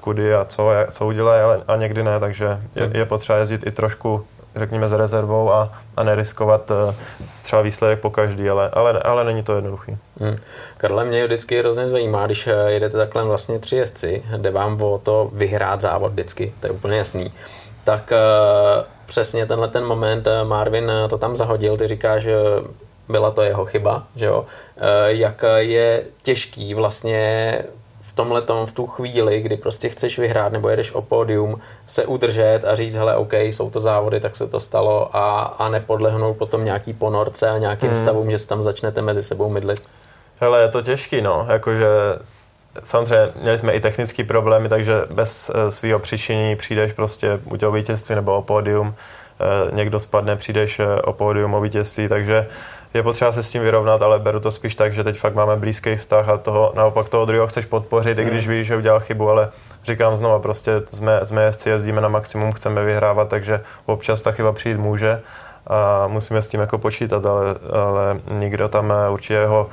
kudy 0.00 0.34
a 0.34 0.44
co, 0.44 0.70
co 0.90 1.06
udělají, 1.06 1.42
ale 1.42 1.60
a 1.68 1.76
někdy 1.76 2.02
ne, 2.02 2.20
takže 2.20 2.44
je, 2.74 2.82
hmm. 2.82 2.96
je 2.96 3.04
potřeba 3.04 3.38
jezdit 3.38 3.66
i 3.66 3.70
trošku 3.70 4.24
řekněme 4.56 4.88
s 4.88 4.92
rezervou 4.92 5.52
a, 5.52 5.72
a 5.96 6.02
neriskovat 6.02 6.70
uh, 6.70 6.94
třeba 7.42 7.62
výsledek 7.62 8.00
po 8.00 8.10
každý, 8.10 8.50
ale, 8.50 8.70
ale, 8.72 8.92
ale 8.92 9.24
není 9.24 9.42
to 9.42 9.54
jednoduchý. 9.54 9.96
Hmm. 10.20 10.36
Karle, 10.76 11.04
mě 11.04 11.26
vždycky 11.26 11.58
hrozně 11.58 11.88
zajímá, 11.88 12.26
když 12.26 12.46
eh, 12.46 12.52
jedete 12.66 12.96
takhle 12.96 13.24
vlastně 13.24 13.58
tři 13.58 13.76
jezdci, 13.76 14.24
jde 14.36 14.50
vám 14.50 14.82
o 14.82 14.98
to 14.98 15.30
vyhrát 15.32 15.80
závod 15.80 16.12
vždycky, 16.12 16.54
to 16.60 16.66
je 16.66 16.70
úplně 16.70 16.98
jasný, 16.98 17.32
tak 17.84 18.12
přesně 19.06 19.46
tenhle 19.46 19.68
ten 19.68 19.84
moment 19.84 20.28
Marvin 20.44 20.92
to 21.08 21.18
tam 21.18 21.36
zahodil, 21.36 21.76
ty 21.76 21.88
říkáš, 21.88 22.22
že 22.22 22.34
byla 23.08 23.30
to 23.30 23.42
jeho 23.42 23.64
chyba, 23.64 24.02
že 24.16 24.26
jo? 24.26 24.46
Jak 25.06 25.44
je 25.56 26.02
těžký 26.22 26.74
vlastně 26.74 27.58
tomhle 28.16 28.42
tom 28.42 28.66
v 28.66 28.72
tu 28.72 28.86
chvíli, 28.86 29.40
kdy 29.40 29.56
prostě 29.56 29.88
chceš 29.88 30.18
vyhrát 30.18 30.52
nebo 30.52 30.68
jedeš 30.68 30.92
o 30.92 31.02
pódium, 31.02 31.60
se 31.86 32.06
udržet 32.06 32.60
a 32.64 32.74
říct, 32.74 32.96
hele, 32.96 33.16
OK, 33.16 33.32
jsou 33.32 33.70
to 33.70 33.80
závody, 33.80 34.20
tak 34.20 34.36
se 34.36 34.46
to 34.46 34.60
stalo 34.60 35.16
a, 35.16 35.40
a 35.40 35.68
nepodlehnout 35.68 36.36
potom 36.36 36.64
nějaký 36.64 36.92
ponorce 36.92 37.48
a 37.50 37.58
nějakým 37.58 37.88
hmm. 37.88 37.98
stavům, 37.98 38.30
že 38.30 38.38
se 38.38 38.46
tam 38.46 38.62
začnete 38.62 39.02
mezi 39.02 39.22
sebou 39.22 39.50
mydlit? 39.50 39.82
Hele, 40.40 40.62
je 40.62 40.68
to 40.68 40.82
těžký, 40.82 41.22
no, 41.22 41.46
jakože 41.50 41.86
samozřejmě 42.82 43.28
měli 43.42 43.58
jsme 43.58 43.72
i 43.72 43.80
technické 43.80 44.24
problémy, 44.24 44.68
takže 44.68 44.94
bez 45.10 45.50
e, 45.54 45.70
svého 45.70 45.98
přičinění 45.98 46.56
přijdeš 46.56 46.92
prostě 46.92 47.38
buď 47.44 47.62
o 47.62 47.72
vítězství 47.72 48.14
nebo 48.14 48.36
o 48.36 48.42
pódium, 48.42 48.94
e, 48.94 49.76
někdo 49.76 50.00
spadne, 50.00 50.36
přijdeš 50.36 50.80
e, 50.80 51.02
o 51.02 51.12
pódium, 51.12 51.54
o 51.54 51.60
vítězství, 51.60 52.08
takže 52.08 52.46
je 52.96 53.02
potřeba 53.02 53.32
se 53.32 53.42
s 53.42 53.50
tím 53.50 53.62
vyrovnat, 53.62 54.02
ale 54.02 54.18
beru 54.18 54.40
to 54.40 54.50
spíš 54.50 54.74
tak, 54.74 54.94
že 54.94 55.04
teď 55.04 55.18
fakt 55.18 55.34
máme 55.34 55.56
blízký 55.56 55.96
vztah 55.96 56.28
a 56.28 56.36
toho, 56.36 56.72
naopak 56.76 57.08
toho 57.08 57.24
druhého 57.24 57.46
chceš 57.46 57.64
podpořit, 57.64 58.18
i 58.18 58.24
když 58.24 58.46
hmm. 58.46 58.54
víš, 58.54 58.66
že 58.66 58.76
udělal 58.76 59.00
chybu, 59.00 59.30
ale 59.30 59.48
říkám 59.84 60.16
znova, 60.16 60.38
prostě 60.38 60.72
jsme, 60.90 61.20
jsme 61.22 61.42
jezdci, 61.42 61.70
jezdíme 61.70 62.00
na 62.00 62.08
maximum, 62.08 62.52
chceme 62.52 62.84
vyhrávat, 62.84 63.28
takže 63.28 63.60
občas 63.86 64.22
ta 64.22 64.32
chyba 64.32 64.52
přijít 64.52 64.76
může 64.76 65.20
a 65.66 66.06
musíme 66.06 66.42
s 66.42 66.48
tím 66.48 66.60
jako 66.60 66.78
počítat, 66.78 67.26
ale, 67.26 67.44
ale 67.72 68.20
nikdo 68.32 68.68
tam 68.68 68.92
eh, 68.92 69.10
určitě 69.10 69.46
ho 69.46 69.68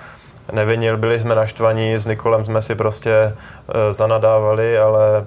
nevinil, 0.51 0.97
byli 0.97 1.19
jsme 1.19 1.35
naštvaní, 1.35 1.97
s 1.97 2.05
Nikolem 2.05 2.45
jsme 2.45 2.61
si 2.61 2.75
prostě 2.75 3.33
uh, 3.67 3.75
zanadávali, 3.91 4.77
ale 4.79 5.25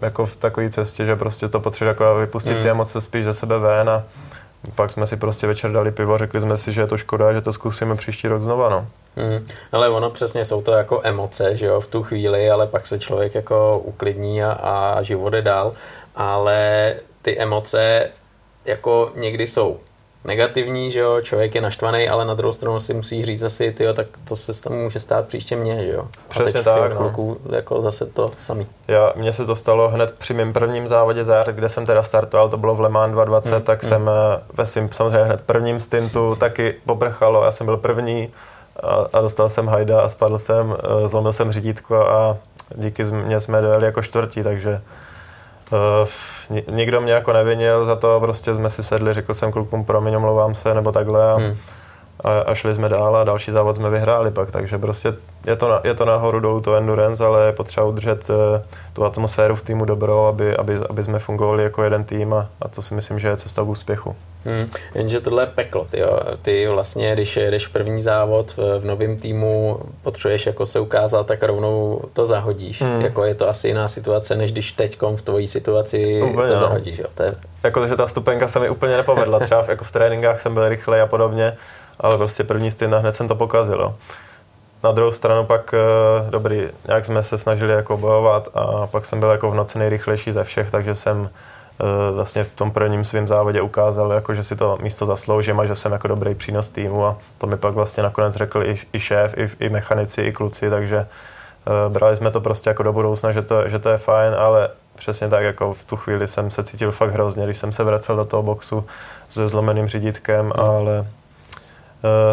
jako 0.00 0.26
v 0.26 0.36
takové 0.36 0.70
cestě, 0.70 1.06
že 1.06 1.16
prostě 1.16 1.48
to 1.48 1.60
potřebuje 1.60 1.90
jako 1.90 2.14
vypustit 2.14 2.56
mm. 2.56 2.62
ty 2.62 2.70
emoce 2.70 3.00
spíš 3.00 3.24
ze 3.24 3.34
sebe 3.34 3.58
ven 3.58 3.90
a 3.90 4.02
pak 4.74 4.90
jsme 4.90 5.06
si 5.06 5.16
prostě 5.16 5.46
večer 5.46 5.72
dali 5.72 5.92
pivo, 5.92 6.18
řekli 6.18 6.40
jsme 6.40 6.56
si, 6.56 6.72
že 6.72 6.80
je 6.80 6.86
to 6.86 6.96
škoda, 6.96 7.32
že 7.32 7.40
to 7.40 7.52
zkusíme 7.52 7.96
příští 7.96 8.28
rok 8.28 8.42
znova, 8.42 8.68
no. 8.68 8.86
Hmm. 9.16 9.46
Ale 9.72 9.88
ono 9.88 10.10
přesně 10.10 10.44
jsou 10.44 10.62
to 10.62 10.72
jako 10.72 11.00
emoce, 11.04 11.56
že 11.56 11.66
jo, 11.66 11.80
v 11.80 11.86
tu 11.86 12.02
chvíli, 12.02 12.50
ale 12.50 12.66
pak 12.66 12.86
se 12.86 12.98
člověk 12.98 13.34
jako 13.34 13.78
uklidní 13.84 14.42
a, 14.42 14.52
a 14.52 15.02
život 15.02 15.30
jde 15.30 15.42
dál, 15.42 15.72
ale 16.16 16.94
ty 17.22 17.38
emoce 17.38 18.08
jako 18.64 19.12
někdy 19.16 19.46
jsou 19.46 19.78
negativní, 20.26 20.90
že 20.90 20.98
jo, 20.98 21.20
člověk 21.20 21.54
je 21.54 21.60
naštvaný, 21.60 22.08
ale 22.08 22.24
na 22.24 22.34
druhou 22.34 22.52
stranu 22.52 22.80
si 22.80 22.94
musí 22.94 23.24
říct 23.24 23.42
asi, 23.42 23.72
tyjo, 23.72 23.94
tak 23.94 24.06
to 24.28 24.36
se 24.36 24.62
tam 24.62 24.72
může 24.72 25.00
stát 25.00 25.28
příště 25.28 25.56
mně, 25.56 25.84
že 25.84 25.92
jo. 25.92 26.08
Přesně 26.28 26.50
a 26.50 26.52
teď 26.52 26.64
tak, 26.64 26.92
od 26.92 26.94
kluků 26.94 27.38
no. 27.48 27.56
jako 27.56 27.82
zase 27.82 28.06
to 28.06 28.30
samý. 28.38 28.66
Já, 28.88 29.12
mně 29.16 29.32
se 29.32 29.46
to 29.46 29.56
stalo 29.56 29.88
hned 29.88 30.14
při 30.18 30.34
mém 30.34 30.52
prvním 30.52 30.88
závodě 30.88 31.24
za 31.24 31.44
kde 31.52 31.68
jsem 31.68 31.86
teda 31.86 32.02
startoval, 32.02 32.48
to 32.48 32.56
bylo 32.56 32.74
v 32.74 32.80
Le 32.80 32.88
Mans 32.88 33.12
220, 33.12 33.50
hmm, 33.50 33.62
tak 33.62 33.82
hmm. 33.82 33.88
jsem 33.88 34.08
eh, 34.08 34.40
ve 34.52 34.66
svým 34.66 34.88
samozřejmě 34.92 35.24
hned 35.24 35.40
prvním 35.40 35.80
stintu 35.80 36.36
taky 36.36 36.74
poprchalo, 36.86 37.44
já 37.44 37.50
jsem 37.50 37.66
byl 37.66 37.76
první 37.76 38.32
a, 38.82 39.06
a 39.12 39.20
dostal 39.20 39.48
jsem 39.48 39.66
hajda 39.66 40.00
a 40.00 40.08
spadl 40.08 40.38
jsem, 40.38 40.76
eh, 40.78 41.08
zlomil 41.08 41.32
jsem 41.32 41.52
řídítko 41.52 41.96
a 41.96 42.36
díky 42.74 43.04
mě 43.04 43.40
jsme 43.40 43.60
dojeli 43.60 43.84
jako 43.84 44.02
čtvrtí, 44.02 44.42
takže 44.42 44.80
uh, 45.72 46.08
nikdo 46.70 47.00
mě 47.00 47.12
jako 47.12 47.32
nevinil 47.32 47.84
za 47.84 47.96
to, 47.96 48.20
prostě 48.20 48.54
jsme 48.54 48.70
si 48.70 48.82
sedli, 48.82 49.14
řekl 49.14 49.34
jsem 49.34 49.52
klukům, 49.52 49.84
promiň, 49.84 50.14
omlouvám 50.14 50.54
se, 50.54 50.74
nebo 50.74 50.92
takhle 50.92 51.32
a, 51.32 51.36
hmm. 51.36 51.56
a, 52.24 52.38
a 52.38 52.54
šli 52.54 52.74
jsme 52.74 52.88
dál 52.88 53.16
a 53.16 53.24
další 53.24 53.52
závod 53.52 53.76
jsme 53.76 53.90
vyhráli 53.90 54.30
pak, 54.30 54.50
takže 54.50 54.78
prostě 54.78 55.14
je 55.46 55.56
to, 55.56 55.68
na, 55.68 55.80
je 55.84 55.94
to 55.94 56.04
nahoru 56.04 56.40
dolů 56.40 56.60
to 56.60 56.74
endurance, 56.74 57.26
ale 57.26 57.46
je 57.46 57.52
potřeba 57.52 57.86
udržet 57.86 58.30
uh, 58.30 58.36
tu 58.92 59.04
atmosféru 59.04 59.56
v 59.56 59.62
týmu 59.62 59.84
dobrou, 59.84 60.24
aby, 60.24 60.56
aby, 60.56 60.78
aby 60.90 61.04
jsme 61.04 61.18
fungovali 61.18 61.62
jako 61.62 61.82
jeden 61.82 62.04
tým 62.04 62.34
a, 62.34 62.48
a 62.60 62.68
to 62.68 62.82
si 62.82 62.94
myslím, 62.94 63.18
že 63.18 63.28
je 63.28 63.36
cesta 63.36 63.62
k 63.62 63.68
úspěchu. 63.68 64.16
Hmm, 64.46 64.70
jenže 64.94 65.20
tohle 65.20 65.42
je 65.42 65.46
peklo, 65.46 65.86
ty, 65.90 66.00
jo. 66.00 66.20
ty 66.42 66.68
vlastně, 66.68 67.14
když 67.14 67.36
jedeš 67.36 67.66
první 67.66 68.02
závod 68.02 68.52
v, 68.56 68.80
v 68.80 68.84
novém 68.84 69.16
týmu, 69.16 69.80
potřebuješ 70.02 70.46
jako 70.46 70.66
se 70.66 70.80
ukázat, 70.80 71.26
tak 71.26 71.42
rovnou 71.42 72.02
to 72.12 72.26
zahodíš. 72.26 72.82
Hmm. 72.82 73.00
Jako 73.00 73.24
je 73.24 73.34
to 73.34 73.48
asi 73.48 73.68
jiná 73.68 73.88
situace, 73.88 74.36
než 74.36 74.52
když 74.52 74.72
teď 74.72 74.98
v 75.16 75.22
tvojí 75.22 75.48
situaci 75.48 76.22
úplně, 76.22 76.48
to 76.48 76.54
no. 76.54 76.60
zahodíš. 76.60 76.98
Jo. 76.98 77.06
To 77.14 77.22
je... 77.22 77.30
Jako, 77.62 77.88
že 77.88 77.96
ta 77.96 78.08
stupenka 78.08 78.48
se 78.48 78.60
mi 78.60 78.70
úplně 78.70 78.96
nepovedla, 78.96 79.38
třeba 79.38 79.62
v, 79.62 79.68
jako 79.68 79.84
v 79.84 79.92
tréninkách 79.92 80.40
jsem 80.40 80.54
byl 80.54 80.68
rychlej 80.68 81.00
a 81.00 81.06
podobně, 81.06 81.56
ale 82.00 82.16
prostě 82.16 82.44
první 82.44 82.70
styn 82.70 82.94
hned 82.94 83.12
jsem 83.12 83.28
to 83.28 83.34
pokazil. 83.34 83.80
Jo. 83.80 83.94
Na 84.84 84.92
druhou 84.92 85.12
stranu 85.12 85.44
pak, 85.44 85.74
eh, 85.74 86.30
dobrý, 86.30 86.62
nějak 86.86 87.04
jsme 87.04 87.22
se 87.22 87.38
snažili 87.38 87.72
jako 87.72 87.96
bojovat 87.96 88.48
a 88.54 88.86
pak 88.86 89.06
jsem 89.06 89.20
byl 89.20 89.30
jako 89.30 89.50
v 89.50 89.54
noci 89.54 89.78
nejrychlejší 89.78 90.32
ze 90.32 90.44
všech, 90.44 90.70
takže 90.70 90.94
jsem 90.94 91.30
vlastně 92.12 92.44
v 92.44 92.52
tom 92.52 92.70
prvním 92.70 93.04
svém 93.04 93.28
závodě 93.28 93.60
ukázal, 93.60 94.12
jako, 94.12 94.34
že 94.34 94.42
si 94.42 94.56
to 94.56 94.78
místo 94.82 95.06
zasloužím 95.06 95.60
a 95.60 95.64
že 95.64 95.74
jsem 95.74 95.92
jako 95.92 96.08
dobrý 96.08 96.34
přínos 96.34 96.70
týmu 96.70 97.06
a 97.06 97.18
to 97.38 97.46
mi 97.46 97.56
pak 97.56 97.74
vlastně 97.74 98.02
nakonec 98.02 98.34
řekl 98.34 98.62
i, 98.62 98.78
i 98.92 99.00
šéf, 99.00 99.34
i, 99.38 99.50
i 99.64 99.68
mechanici, 99.68 100.22
i 100.22 100.32
kluci, 100.32 100.70
takže 100.70 100.96
uh, 100.98 101.92
brali 101.92 102.16
jsme 102.16 102.30
to 102.30 102.40
prostě 102.40 102.70
jako 102.70 102.82
do 102.82 102.92
budoucna, 102.92 103.32
že 103.32 103.42
to, 103.42 103.68
že 103.68 103.78
to 103.78 103.88
je 103.88 103.98
fajn, 103.98 104.34
ale 104.38 104.68
přesně 104.94 105.28
tak, 105.28 105.44
jako 105.44 105.74
v 105.74 105.84
tu 105.84 105.96
chvíli 105.96 106.28
jsem 106.28 106.50
se 106.50 106.62
cítil 106.62 106.92
fakt 106.92 107.10
hrozně, 107.10 107.44
když 107.44 107.58
jsem 107.58 107.72
se 107.72 107.84
vracel 107.84 108.16
do 108.16 108.24
toho 108.24 108.42
boxu 108.42 108.84
se 109.30 109.48
zlomeným 109.48 109.86
řídítkem, 109.86 110.46
mm. 110.46 110.52
ale 110.56 111.06
Eh, 111.06 111.25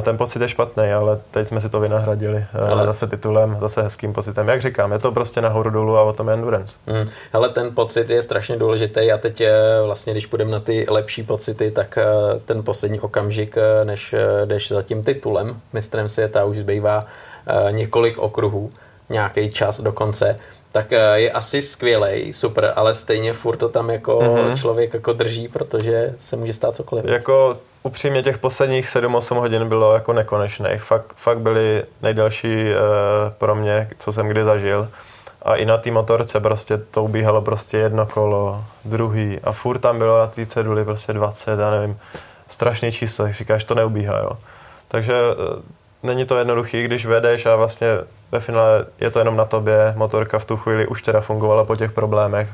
ten 0.01 0.17
pocit 0.17 0.41
je 0.41 0.49
špatný, 0.49 0.91
ale 0.91 1.19
teď 1.31 1.47
jsme 1.47 1.61
si 1.61 1.69
to 1.69 1.79
vynahradili 1.79 2.45
eh, 2.53 2.71
ale... 2.71 2.85
zase 2.85 3.07
titulem, 3.07 3.57
zase 3.61 3.81
hezkým 3.81 4.13
pocitem. 4.13 4.47
Jak 4.47 4.61
říkám, 4.61 4.91
je 4.91 4.99
to 4.99 5.11
prostě 5.11 5.41
nahoru 5.41 5.69
dolů 5.69 5.97
a 5.97 6.03
o 6.03 6.13
tom 6.13 6.27
je 6.27 6.33
endurance. 6.33 6.75
Hmm. 6.87 7.05
Ale 7.33 7.49
ten 7.49 7.75
pocit 7.75 8.09
je 8.09 8.21
strašně 8.21 8.57
důležitý 8.57 9.11
a 9.11 9.17
teď 9.17 9.43
vlastně, 9.85 10.13
když 10.13 10.25
půjdeme 10.25 10.51
na 10.51 10.59
ty 10.59 10.85
lepší 10.89 11.23
pocity, 11.23 11.71
tak 11.71 11.97
eh, 11.97 12.05
ten 12.45 12.63
poslední 12.63 12.99
okamžik, 12.99 13.55
než 13.83 14.15
jdeš 14.45 14.71
za 14.71 14.81
tím 14.81 15.03
titulem 15.03 15.61
mistrem 15.73 16.09
světa, 16.09 16.45
už 16.45 16.57
zbývá 16.57 17.03
několik 17.71 18.17
okruhů, 18.17 18.69
nějaký 19.09 19.49
čas 19.49 19.81
dokonce, 19.81 20.39
tak 20.73 20.91
eh, 20.91 21.19
je 21.19 21.31
asi 21.31 21.61
skvělej, 21.61 22.33
super, 22.33 22.73
ale 22.75 22.93
stejně 22.93 23.33
furt 23.33 23.57
to 23.57 23.69
tam 23.69 23.89
jako 23.89 24.19
mm-hmm. 24.19 24.57
člověk 24.57 24.93
jako 24.93 25.13
drží, 25.13 25.47
protože 25.47 26.13
se 26.17 26.35
může 26.35 26.53
stát 26.53 26.75
cokoliv. 26.75 27.05
Jako 27.05 27.57
upřímně 27.83 28.23
těch 28.23 28.37
posledních 28.37 28.87
7-8 28.87 29.35
hodin 29.35 29.69
bylo 29.69 29.93
jako 29.93 30.13
nekonečných. 30.13 30.81
Fakt, 30.81 31.13
fakt 31.15 31.39
byly 31.39 31.83
nejdelší 32.01 32.47
uh, 32.47 33.33
pro 33.37 33.55
mě, 33.55 33.89
co 33.97 34.13
jsem 34.13 34.27
kdy 34.27 34.43
zažil. 34.43 34.89
A 35.41 35.55
i 35.55 35.65
na 35.65 35.77
té 35.77 35.91
motorce 35.91 36.39
prostě 36.39 36.77
to 36.77 37.03
ubíhalo 37.03 37.41
prostě 37.41 37.77
jedno 37.77 38.05
kolo, 38.05 38.63
druhý 38.85 39.39
a 39.43 39.51
furt 39.51 39.79
tam 39.79 39.97
bylo 39.97 40.19
na 40.19 40.27
té 40.27 40.45
ceduli 40.45 40.85
prostě 40.85 41.13
20, 41.13 41.59
já 41.59 41.71
nevím, 41.71 41.99
strašný 42.49 42.91
číslo, 42.91 43.25
jak 43.25 43.35
říkáš, 43.35 43.63
to 43.63 43.75
neubíhá, 43.75 44.17
jo. 44.19 44.31
Takže 44.87 45.13
uh, 45.13 45.61
není 46.03 46.25
to 46.25 46.37
jednoduchý, 46.37 46.83
když 46.83 47.05
vedeš 47.05 47.45
a 47.45 47.55
vlastně 47.55 47.87
ve 48.31 48.39
finále 48.39 48.85
je 48.99 49.11
to 49.11 49.19
jenom 49.19 49.35
na 49.35 49.45
tobě, 49.45 49.93
motorka 49.97 50.39
v 50.39 50.45
tu 50.45 50.57
chvíli 50.57 50.87
už 50.87 51.01
teda 51.01 51.21
fungovala 51.21 51.65
po 51.65 51.75
těch 51.75 51.91
problémech, 51.91 52.49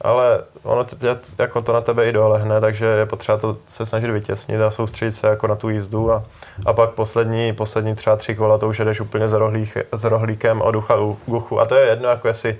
ale 0.00 0.40
ono 0.62 0.84
tě, 0.84 1.18
jako 1.38 1.62
to 1.62 1.72
na 1.72 1.80
tebe 1.80 2.08
i 2.08 2.12
dolehne, 2.12 2.60
takže 2.60 2.86
je 2.86 3.06
potřeba 3.06 3.38
to 3.38 3.56
se 3.68 3.86
snažit 3.86 4.10
vytěsnit 4.10 4.60
a 4.60 4.70
soustředit 4.70 5.12
se 5.12 5.26
jako 5.26 5.46
na 5.46 5.56
tu 5.56 5.68
jízdu. 5.68 6.12
A, 6.12 6.24
a 6.66 6.72
pak 6.72 6.90
poslední, 6.90 7.52
poslední 7.52 7.94
třeba 7.94 8.16
tři 8.16 8.34
kola 8.34 8.58
to 8.58 8.68
už 8.68 8.78
jedeš 8.78 9.00
úplně 9.00 9.28
s, 9.28 9.32
rohlík, 9.32 9.76
s 9.92 10.04
rohlíkem 10.04 10.62
od 10.62 10.76
ucha 10.76 11.00
u 11.00 11.18
guchu 11.26 11.60
a 11.60 11.66
to 11.66 11.74
je 11.74 11.86
jedno, 11.86 12.08
jako 12.08 12.28
jestli 12.28 12.56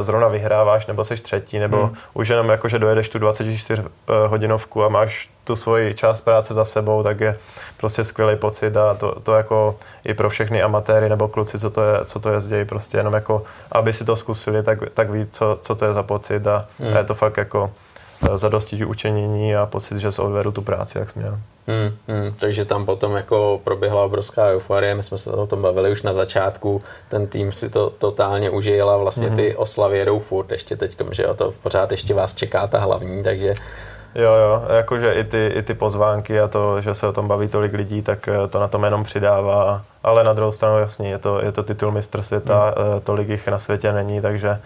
zrovna 0.00 0.28
vyhráváš 0.28 0.86
nebo 0.86 1.04
jsi 1.04 1.16
třetí, 1.16 1.58
nebo 1.58 1.86
hmm. 1.86 1.94
už 2.14 2.28
jenom 2.28 2.48
jako, 2.48 2.68
že 2.68 2.78
dojedeš 2.78 3.08
tu 3.08 3.18
24 3.18 3.82
eh, 3.82 4.26
hodinovku 4.26 4.84
a 4.84 4.88
máš 4.88 5.30
tu 5.44 5.56
svoji 5.56 5.94
část 5.94 6.20
práce 6.20 6.54
za 6.54 6.64
sebou, 6.64 7.02
tak 7.02 7.20
je 7.20 7.36
prostě 7.76 8.04
skvělý 8.04 8.36
pocit 8.36 8.76
a 8.76 8.94
to, 8.94 9.20
to 9.20 9.34
jako 9.34 9.76
i 10.04 10.14
pro 10.14 10.30
všechny 10.30 10.62
amatéry 10.62 11.08
nebo 11.08 11.28
kluci, 11.28 11.58
co 11.58 11.70
to, 11.70 11.82
je, 11.84 12.04
co 12.04 12.20
to 12.20 12.32
jezdí, 12.32 12.64
prostě 12.64 12.96
jenom 12.96 13.14
jako, 13.14 13.42
aby 13.72 13.92
si 13.92 14.04
to 14.04 14.16
zkusili, 14.16 14.62
tak, 14.62 14.78
tak 14.94 15.10
ví, 15.10 15.26
co, 15.30 15.58
co 15.60 15.74
to 15.74 15.84
je 15.84 15.92
za 15.92 16.02
pocit 16.02 16.46
a, 16.46 16.66
hmm. 16.80 16.94
a 16.94 16.98
je 16.98 17.04
to 17.04 17.14
fakt 17.14 17.36
jako 17.36 17.70
eh, 17.70 17.87
zadosti 18.34 18.84
učenění 18.84 19.56
a 19.56 19.66
pocit, 19.66 19.98
že 19.98 20.12
se 20.12 20.22
odvedu 20.22 20.52
tu 20.52 20.62
práci, 20.62 20.98
jak 20.98 21.10
směl. 21.10 21.38
Hmm, 21.66 21.96
hmm, 22.08 22.34
takže 22.40 22.64
tam 22.64 22.86
potom 22.86 23.16
jako 23.16 23.60
proběhla 23.64 24.04
obrovská 24.04 24.46
euforie, 24.46 24.94
my 24.94 25.02
jsme 25.02 25.18
se 25.18 25.30
o 25.30 25.46
tom 25.46 25.62
bavili 25.62 25.92
už 25.92 26.02
na 26.02 26.12
začátku, 26.12 26.82
ten 27.08 27.26
tým 27.26 27.52
si 27.52 27.70
to 27.70 27.90
totálně 27.90 28.50
užil 28.50 28.90
a 28.90 28.96
vlastně 28.96 29.30
ty 29.30 29.48
hmm. 29.48 29.58
oslavy 29.58 29.98
jedou 29.98 30.18
furt 30.18 30.52
ještě 30.52 30.76
teď, 30.76 30.96
že 31.10 31.22
jo, 31.22 31.34
to 31.34 31.54
pořád 31.62 31.90
ještě 31.90 32.14
vás 32.14 32.34
čeká 32.34 32.66
ta 32.66 32.78
hlavní, 32.78 33.22
takže 33.22 33.54
Jo, 34.14 34.34
jo, 34.34 34.62
jakože 34.76 35.12
i 35.12 35.24
ty, 35.24 35.52
i 35.54 35.62
ty 35.62 35.74
pozvánky 35.74 36.40
a 36.40 36.48
to, 36.48 36.80
že 36.80 36.94
se 36.94 37.06
o 37.06 37.12
tom 37.12 37.28
baví 37.28 37.48
tolik 37.48 37.72
lidí, 37.72 38.02
tak 38.02 38.28
eh, 38.28 38.48
to 38.48 38.60
na 38.60 38.68
tom 38.68 38.84
jenom 38.84 39.04
přidává. 39.04 39.82
Ale 40.02 40.24
na 40.24 40.32
druhou 40.32 40.52
stranu 40.52 40.78
jasně, 40.78 41.10
je 41.10 41.18
to, 41.18 41.44
je 41.44 41.52
to 41.52 41.62
titul 41.62 41.90
mistr 41.90 42.22
světa, 42.22 42.74
hmm. 42.78 43.00
tolik 43.00 43.28
jich 43.28 43.48
na 43.48 43.58
světě 43.58 43.92
není, 43.92 44.20
takže 44.20 44.48
Eh, 44.50 44.58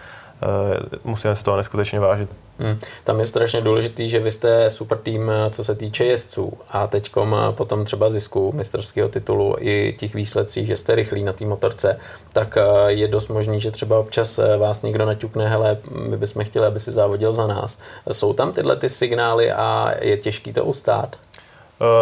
musíme 1.03 1.35
se 1.35 1.43
toho 1.43 1.57
neskutečně 1.57 1.99
vážit. 1.99 2.29
Hmm. 2.59 2.79
Tam 3.03 3.19
je 3.19 3.25
strašně 3.25 3.61
důležitý, 3.61 4.09
že 4.09 4.19
vy 4.19 4.31
jste 4.31 4.69
super 4.69 4.97
tým, 4.97 5.29
eh, 5.29 5.49
co 5.49 5.63
se 5.63 5.75
týče 5.75 6.05
jezdců 6.05 6.53
a 6.69 6.87
teď 6.87 7.11
eh, 7.17 7.51
potom 7.51 7.85
třeba 7.85 8.09
zisku 8.09 8.51
mistrovského 8.51 9.09
titulu 9.09 9.55
i 9.59 9.95
těch 9.99 10.15
výsledcích, 10.15 10.67
že 10.67 10.77
jste 10.77 10.95
rychlí 10.95 11.23
na 11.23 11.33
té 11.33 11.45
motorce, 11.45 11.99
tak 12.33 12.57
je 12.87 13.07
dost 13.07 13.27
možný, 13.27 13.61
že 13.61 13.71
třeba 13.71 13.99
občas 13.99 14.39
vás 14.57 14.81
někdo 14.81 15.05
naťukne, 15.05 15.47
hele, 15.47 15.77
my 16.09 16.17
bychom 16.17 16.45
chtěli, 16.45 16.65
aby 16.67 16.79
si 16.79 16.91
závodil 16.91 17.33
za 17.33 17.47
nás. 17.47 17.79
Jsou 18.11 18.33
tam 18.33 18.51
tyhle 18.51 18.75
ty 18.75 18.89
signály 18.89 19.51
a 19.51 19.91
je 19.99 20.17
těžký 20.17 20.53
to 20.53 20.65
ustát? 20.65 21.15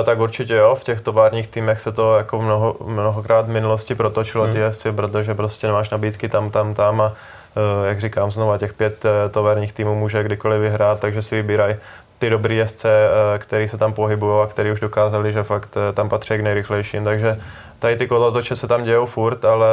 Tak 0.04 0.20
určitě 0.20 0.54
jo, 0.54 0.76
v 0.76 0.84
těch 0.84 1.02
továrních 1.02 1.48
týmech 1.48 1.82
se 1.82 1.92
to 1.92 2.18
jako 2.18 2.42
mnoho, 2.42 2.76
mnohokrát 2.86 3.46
v 3.46 3.50
minulosti 3.50 3.96
protočilo 3.96 4.44
hmm. 4.44 4.54
ty 4.54 4.60
jezdci, 4.60 4.92
protože 4.92 5.36
prostě 5.36 5.68
nemáš 5.68 5.90
nabídky 5.90 6.30
tam, 6.30 6.52
tam, 6.52 6.74
tam 6.74 7.02
a 7.02 7.14
Eh, 7.14 7.14
jak 7.86 8.00
říkám 8.00 8.32
znova, 8.32 8.58
těch 8.58 8.74
pět 8.74 9.06
eh, 9.06 9.30
továrních 9.30 9.74
týmů 9.74 9.96
může 9.96 10.24
kdykoliv 10.24 10.62
vyhrát, 10.62 11.00
takže 11.00 11.22
si 11.22 11.36
vybírají 11.36 11.76
ty 12.18 12.30
dobrý 12.30 12.58
jezdce, 12.58 12.90
eh, 12.90 13.40
který 13.40 13.68
se 13.68 13.78
tam 13.78 13.94
pohybují 13.94 14.44
a 14.44 14.48
který 14.48 14.72
už 14.72 14.80
dokázali, 14.80 15.34
že 15.34 15.44
fakt 15.44 15.78
tam 15.94 16.10
patří 16.10 16.38
k 16.38 16.42
nejrychlejším. 16.42 17.04
Takže 17.04 17.38
tady 17.80 17.96
ty 17.96 18.08
kolotoče 18.08 18.56
se 18.56 18.68
tam 18.68 18.84
dějou 18.84 19.06
furt, 19.06 19.46
ale 19.46 19.68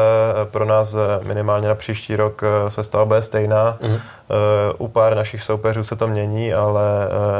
pro 0.51 0.65
nás 0.65 0.97
minimálně 1.23 1.69
na 1.69 1.75
příští 1.75 2.17
rok 2.17 2.43
se 2.69 2.85
stala 2.85 3.05
bude 3.05 3.23
stejná. 3.23 3.79
Mm-hmm. 3.81 4.01
U 4.79 4.89
pár 4.89 5.17
našich 5.17 5.43
soupeřů 5.43 5.85
se 5.85 5.97
to 5.97 6.09
mění, 6.09 6.55
ale 6.55 6.83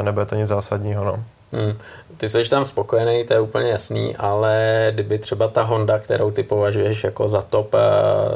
nebude 0.01 0.25
to 0.25 0.35
nic 0.35 0.47
zásadního. 0.47 1.05
No. 1.05 1.23
Hmm. 1.51 1.77
Ty 2.17 2.29
jsi 2.29 2.49
tam 2.49 2.65
spokojený, 2.65 3.23
to 3.23 3.33
je 3.33 3.39
úplně 3.39 3.69
jasný, 3.69 4.15
ale 4.15 4.87
kdyby 4.93 5.19
třeba 5.19 5.47
ta 5.47 5.63
Honda, 5.63 5.99
kterou 5.99 6.31
ty 6.31 6.43
považuješ 6.43 7.03
jako 7.03 7.27
za 7.27 7.41
top, 7.41 7.75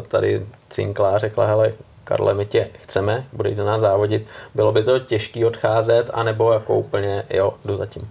tady 0.08 0.46
cinkla 0.70 1.18
řekla, 1.18 1.46
hele, 1.46 1.74
Karle, 2.04 2.34
my 2.34 2.46
tě 2.46 2.70
chceme, 2.82 3.26
budeš 3.34 3.58
za 3.58 3.64
nás 3.64 3.82
závodit. 3.82 4.28
Bylo 4.56 4.72
by 4.72 4.84
to 4.84 5.00
těžký 5.00 5.46
odcházet, 5.46 6.10
anebo 6.14 6.54
jako 6.54 6.76
úplně, 6.76 7.24
jo, 7.30 7.54
jdu 7.66 7.76
zatím? 7.76 8.10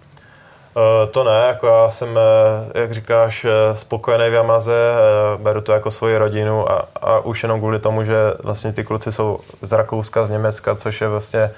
Uh, 0.77 1.11
to 1.11 1.25
ne, 1.25 1.45
jako 1.47 1.67
já 1.67 1.91
jsem, 1.91 2.19
eh, 2.19 2.81
jak 2.81 2.93
říkáš, 2.93 3.45
eh, 3.45 3.77
spokojený 3.77 4.31
v 4.31 4.33
Yamaze, 4.33 4.93
beru 5.37 5.61
to 5.61 5.73
jako 5.73 5.91
svoji 5.91 6.19
rodinu 6.19 6.73
a, 6.73 6.89
a 7.01 7.19
už 7.19 7.43
jenom 7.43 7.61
kvůli 7.61 7.81
tomu, 7.81 8.05
že 8.05 8.17
vlastně 8.43 8.73
ty 8.73 8.85
kluci 8.85 9.13
jsou 9.13 9.39
z 9.63 9.73
Rakouska, 9.73 10.27
z 10.27 10.31
Německa, 10.31 10.75
což 10.75 11.01
je 11.01 11.09
vlastně 11.09 11.51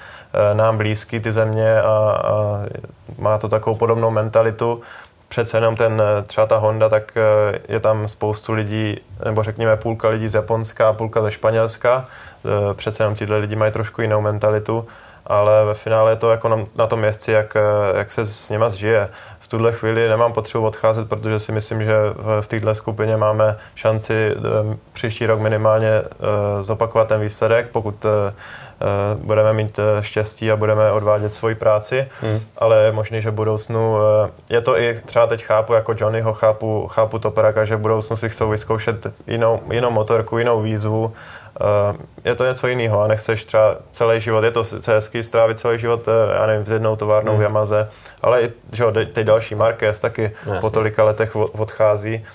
nám 0.53 0.77
blízký 0.77 1.19
ty 1.19 1.31
země 1.31 1.81
a, 1.81 2.21
a 2.23 2.65
má 3.17 3.37
to 3.37 3.49
takovou 3.49 3.75
podobnou 3.75 4.11
mentalitu, 4.11 4.81
přece 5.35 5.57
jenom 5.57 5.75
ten, 5.75 6.01
třeba 6.27 6.47
ta 6.47 6.57
Honda, 6.57 6.89
tak 6.89 7.17
je 7.67 7.79
tam 7.79 8.07
spoustu 8.07 8.53
lidí, 8.53 9.01
nebo 9.25 9.43
řekněme 9.43 9.77
půlka 9.77 10.09
lidí 10.09 10.29
z 10.29 10.33
Japonska 10.33 10.89
a 10.89 10.93
půlka 10.93 11.21
ze 11.21 11.31
Španělska. 11.31 12.05
Přece 12.73 13.03
jenom 13.03 13.15
tyhle 13.15 13.37
lidi 13.37 13.55
mají 13.55 13.71
trošku 13.71 14.01
jinou 14.01 14.21
mentalitu, 14.21 14.87
ale 15.25 15.65
ve 15.65 15.73
finále 15.73 16.11
je 16.11 16.15
to 16.15 16.31
jako 16.31 16.49
na, 16.49 16.57
na 16.75 16.87
tom 16.87 17.03
jezdci, 17.03 17.31
jak, 17.31 17.57
jak 17.95 18.11
se 18.11 18.25
s 18.25 18.49
nima 18.49 18.69
zžije. 18.69 19.09
V 19.39 19.47
tuhle 19.47 19.71
chvíli 19.71 20.07
nemám 20.07 20.33
potřebu 20.33 20.65
odcházet, 20.65 21.09
protože 21.09 21.39
si 21.39 21.51
myslím, 21.51 21.83
že 21.83 21.95
v, 22.41 22.47
této 22.47 22.75
skupině 22.75 23.17
máme 23.17 23.57
šanci 23.75 24.35
příští 24.93 25.25
rok 25.25 25.39
minimálně 25.39 26.01
zopakovat 26.61 27.07
ten 27.07 27.21
výsledek, 27.21 27.67
pokud 27.71 28.05
Eh, 28.05 28.33
budeme 29.15 29.53
mít 29.53 29.79
eh, 29.79 30.03
štěstí 30.03 30.51
a 30.51 30.55
budeme 30.55 30.91
odvádět 30.91 31.33
svoji 31.33 31.55
práci, 31.55 32.07
hmm. 32.21 32.39
ale 32.57 32.83
je 32.83 32.91
možný, 32.91 33.21
že 33.21 33.31
v 33.31 33.33
budoucnu, 33.33 33.97
eh, 33.97 34.31
je 34.49 34.61
to 34.61 34.79
i 34.79 35.01
třeba 35.05 35.27
teď 35.27 35.43
chápu, 35.43 35.73
jako 35.73 35.95
Johnnyho 35.97 36.33
chápu, 36.33 36.87
chápu 36.87 37.19
Toperaka, 37.19 37.65
že 37.65 37.75
v 37.75 37.79
budoucnu 37.79 38.15
si 38.15 38.29
chcou 38.29 38.49
vyzkoušet 38.49 39.07
jinou, 39.27 39.61
jinou 39.71 39.91
motorku, 39.91 40.37
jinou 40.37 40.61
výzvu, 40.61 41.13
je 42.25 42.35
to 42.35 42.45
něco 42.45 42.67
jiného 42.67 43.01
a 43.01 43.07
nechceš 43.07 43.45
třeba 43.45 43.75
celý 43.91 44.19
život, 44.19 44.43
je 44.43 44.51
to 44.51 44.63
hezký 44.87 45.23
strávit 45.23 45.59
celý 45.59 45.77
život, 45.77 46.07
já 46.39 46.45
nevím, 46.45 46.65
s 46.65 46.71
jednou 46.71 46.95
továrnou 46.95 47.31
hmm. 47.31 47.39
v 47.39 47.43
Yamaze, 47.43 47.89
ale 48.21 48.41
i 48.41 48.51
že 48.71 48.83
jo, 48.83 48.91
teď 48.91 49.25
další 49.25 49.55
Marquez 49.55 49.99
taky 49.99 50.31
no, 50.45 50.59
po 50.61 50.69
tolika 50.69 51.03
letech 51.03 51.35
odchází, 51.35 52.25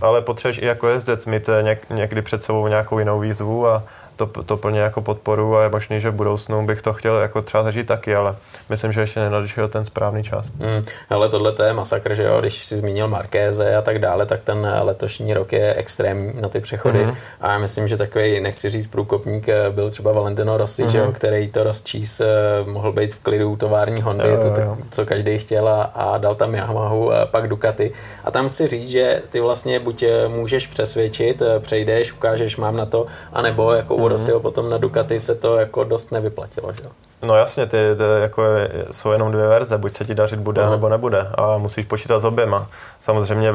ale 0.00 0.22
potřebuješ 0.22 0.58
i 0.58 0.66
jako 0.66 0.88
jezdec 0.88 1.26
mít 1.26 1.50
něk, 1.62 1.90
někdy 1.90 2.22
před 2.22 2.42
sebou 2.42 2.68
nějakou 2.68 2.98
jinou 2.98 3.20
výzvu 3.20 3.68
a, 3.68 3.82
to, 4.26 4.42
to 4.42 4.56
plně 4.56 4.80
jako 4.80 5.02
podporu 5.02 5.56
a 5.56 5.62
je 5.62 5.68
možný, 5.68 6.00
že 6.00 6.10
v 6.10 6.14
budoucnu 6.14 6.66
bych 6.66 6.82
to 6.82 6.92
chtěl 6.92 7.20
jako 7.20 7.42
třeba 7.42 7.62
zažít 7.62 7.86
taky, 7.86 8.14
ale 8.14 8.36
myslím, 8.68 8.92
že 8.92 9.00
ještě 9.00 9.20
nenadešel 9.20 9.68
ten 9.68 9.84
správný 9.84 10.22
čas. 10.22 10.46
Hmm, 10.60 10.84
ale 11.10 11.28
tohle 11.28 11.52
to 11.52 11.62
je 11.62 11.72
masakr, 11.72 12.14
že 12.14 12.22
jo, 12.22 12.40
když 12.40 12.64
si 12.64 12.76
zmínil 12.76 13.08
Markéze 13.08 13.76
a 13.76 13.82
tak 13.82 13.98
dále, 13.98 14.26
tak 14.26 14.42
ten 14.42 14.74
letošní 14.82 15.34
rok 15.34 15.52
je 15.52 15.74
extrémní 15.74 16.40
na 16.40 16.48
ty 16.48 16.60
přechody 16.60 17.04
hmm. 17.04 17.14
a 17.40 17.52
já 17.52 17.58
myslím, 17.58 17.88
že 17.88 17.96
takový, 17.96 18.40
nechci 18.40 18.70
říct 18.70 18.86
průkopník, 18.86 19.48
eh, 19.48 19.70
byl 19.70 19.90
třeba 19.90 20.12
Valentino 20.12 20.56
Rossi, 20.56 20.82
hmm. 20.82 20.90
že 20.90 20.98
jo, 20.98 21.04
mhm. 21.04 21.12
který 21.12 21.48
to 21.48 21.64
rozčís, 21.64 22.20
eh, 22.20 22.26
mohl 22.64 22.92
být 22.92 23.14
v 23.14 23.20
klidu 23.20 23.56
tovární 23.56 24.02
Hondy, 24.02 24.28
jo, 24.28 24.38
to, 24.42 24.50
to, 24.50 24.78
co 24.90 25.06
každý 25.06 25.38
chtěl 25.38 25.68
a, 25.68 25.82
a 25.82 26.18
dal 26.18 26.34
tam 26.34 26.54
Yamahu 26.54 27.12
a 27.12 27.26
pak 27.26 27.48
Ducati 27.48 27.92
a 28.24 28.30
tam 28.30 28.48
chci 28.48 28.68
říct, 28.68 28.88
že 28.90 29.22
ty 29.30 29.40
vlastně 29.40 29.80
buď 29.80 30.02
eh, 30.02 30.28
můžeš 30.28 30.66
přesvědčit, 30.66 31.42
přejdeš, 31.58 32.12
ukážeš, 32.12 32.56
mám 32.56 32.76
na 32.76 32.86
to, 32.86 33.06
anebo 33.32 33.72
jako 33.72 33.94
mm 34.10 34.16
Rossiho 34.16 34.40
potom 34.40 34.70
na 34.70 34.78
Ducati 34.78 35.20
se 35.20 35.34
to 35.34 35.56
jako 35.56 35.84
dost 35.84 36.12
nevyplatilo, 36.12 36.72
že 36.72 36.88
No 37.22 37.36
jasně, 37.36 37.66
ty, 37.66 37.76
ty 37.96 38.02
jako 38.20 38.42
jsou 38.90 39.12
jenom 39.12 39.32
dvě 39.32 39.46
verze, 39.46 39.78
buď 39.78 39.94
se 39.94 40.04
ti 40.04 40.14
dařit 40.14 40.40
bude, 40.40 40.62
uh-huh. 40.62 40.70
nebo 40.70 40.88
nebude 40.88 41.26
a 41.34 41.58
musíš 41.58 41.84
počítat 41.84 42.18
s 42.18 42.24
oběma. 42.24 42.66
Samozřejmě 43.00 43.52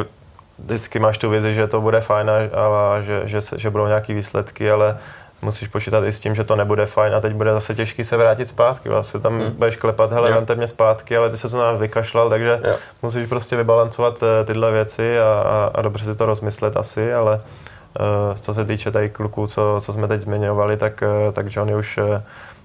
vždycky 0.60 1.00
máš 1.00 1.18
tu 1.18 1.30
vizi, 1.30 1.54
že 1.54 1.68
to 1.68 1.82
bude 1.82 2.02
fajn, 2.02 2.30
ale 2.54 3.04
že, 3.04 3.22
že, 3.26 3.40
že 3.56 3.70
budou 3.70 3.88
nějaké 3.88 4.14
výsledky, 4.14 4.72
ale 4.72 4.98
musíš 5.42 5.68
počítat 5.68 6.04
i 6.04 6.12
s 6.12 6.20
tím, 6.20 6.36
že 6.36 6.44
to 6.44 6.56
nebude 6.56 6.86
fajn 6.86 7.16
a 7.16 7.22
teď 7.22 7.34
bude 7.34 7.52
zase 7.52 7.76
těžký 7.76 8.04
se 8.04 8.18
vrátit 8.18 8.48
zpátky. 8.48 8.90
Vlastně 8.90 9.20
tam 9.20 9.40
hmm. 9.40 9.52
budeš 9.52 9.76
klepat, 9.76 10.12
hele, 10.12 10.32
vemte 10.32 10.56
mě 10.56 10.68
zpátky, 10.68 11.18
ale 11.18 11.30
ty 11.30 11.38
se 11.38 11.50
to 11.50 11.58
nás 11.58 11.80
vykašlal, 11.80 12.30
takže 12.30 12.62
jo. 12.64 12.76
musíš 13.02 13.30
prostě 13.30 13.56
vybalancovat 13.56 14.24
eh, 14.24 14.46
tyhle 14.46 14.72
věci 14.72 15.20
a, 15.20 15.24
a, 15.24 15.72
a 15.76 15.82
dobře 15.82 16.06
si 16.06 16.16
to 16.16 16.26
rozmyslet 16.26 16.78
asi, 16.78 17.14
ale 17.14 17.36
uh, 17.36 17.42
co 18.42 18.54
se 18.54 18.66
týče 18.66 18.92
tady 18.92 19.10
kluků, 19.10 19.48
co, 19.48 19.80
co 19.82 19.94
jsme 19.94 20.08
teď 20.08 20.22
zmiňovali, 20.22 20.78
tak, 20.78 21.04
uh, 21.28 21.34
tak 21.34 21.46
Johnny 21.50 21.76
už 21.76 21.98
uh, 21.98 22.22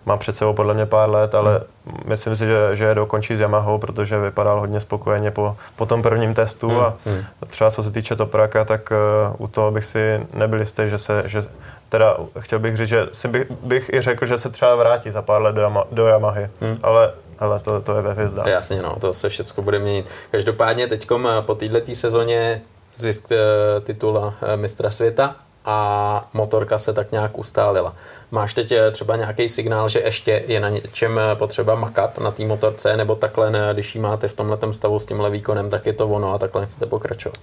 má 0.07 0.17
před 0.17 0.37
sebou 0.37 0.53
podle 0.53 0.75
mě 0.75 0.87
pár 0.87 1.11
let, 1.11 1.35
ale 1.35 1.61
hmm. 1.87 1.97
myslím 2.05 2.37
si, 2.37 2.47
že, 2.47 2.77
že 2.77 2.85
je 2.85 2.95
dokončí 2.95 3.37
s 3.37 3.41
Yamahou, 3.41 3.79
protože 3.79 4.19
vypadal 4.19 4.61
hodně 4.61 4.81
spokojeně 4.81 5.31
po, 5.31 5.57
po 5.77 5.87
tom 5.87 6.03
prvním 6.03 6.35
testu 6.35 6.69
hmm. 6.69 6.81
a 6.81 6.95
hmm. 7.07 7.25
třeba 7.47 7.71
co 7.71 7.83
se 7.83 7.91
týče 7.91 8.17
Topraka, 8.17 8.65
tak 8.65 8.93
uh, 9.39 9.45
u 9.45 9.49
toho 9.49 9.71
bych 9.71 9.85
si 9.85 10.27
nebyl 10.35 10.61
jistý, 10.61 10.83
že 10.87 10.99
se, 10.99 11.23
že 11.27 11.43
teda 11.89 12.17
chtěl 12.39 12.59
bych 12.59 12.77
říct, 12.77 12.89
že 12.89 13.07
si 13.13 13.29
bych, 13.29 13.51
bych 13.51 13.91
i 13.93 14.01
řekl, 14.01 14.27
že 14.27 14.39
se 14.39 14.51
třeba 14.51 14.77
vrátí 14.77 15.11
za 15.11 15.23
pár 15.23 15.43
let 15.43 15.55
do, 15.55 15.61
Yama, 15.61 15.85
do 15.93 16.07
Yamahy, 16.07 16.51
hmm. 16.61 16.79
ale 16.83 17.13
ale 17.41 17.61
to, 17.61 17.81
to 17.81 17.97
je 17.97 18.03
ve 18.03 18.13
hvězdách. 18.13 18.47
Jasně, 18.47 18.83
no, 18.83 18.97
to 19.01 19.15
se 19.15 19.29
všechno 19.29 19.63
bude 19.63 19.79
měnit. 19.79 20.07
Každopádně 20.31 20.87
teď 20.87 21.07
eh, 21.11 21.43
po 21.43 21.55
této 21.55 21.95
sezóně 21.95 22.63
zisk 23.01 23.33
eh, 23.33 23.37
titula 23.81 24.35
mistra 24.57 24.91
světa 24.91 25.37
a 25.65 26.29
motorka 26.35 26.79
se 26.79 26.93
tak 26.93 27.13
nějak 27.13 27.39
ustálila. 27.39 27.95
Máš 28.31 28.55
teď 28.55 28.73
eh, 28.73 28.91
třeba 28.91 29.17
nějaký 29.17 29.49
signál, 29.49 29.89
že 29.89 30.01
ještě 30.01 30.43
je 30.47 30.61
na 30.61 30.69
něčem 30.69 31.19
eh, 31.19 31.35
potřeba 31.35 31.75
makat 31.75 32.19
na 32.19 32.31
té 32.31 32.45
motorce, 32.45 32.97
nebo 32.97 33.15
takhle, 33.15 33.51
ne, 33.51 33.71
když 33.73 33.95
ji 33.95 34.01
máte 34.01 34.29
v 34.29 34.33
tomhle 34.33 34.59
stavu 34.73 34.99
s 34.99 35.07
tímhle 35.07 35.31
výkonem, 35.31 35.71
tak 35.71 35.87
je 35.87 35.93
to 35.93 36.09
ono 36.09 36.33
a 36.33 36.39
takhle 36.39 36.67
chcete 36.67 36.87
pokračovat? 36.87 37.39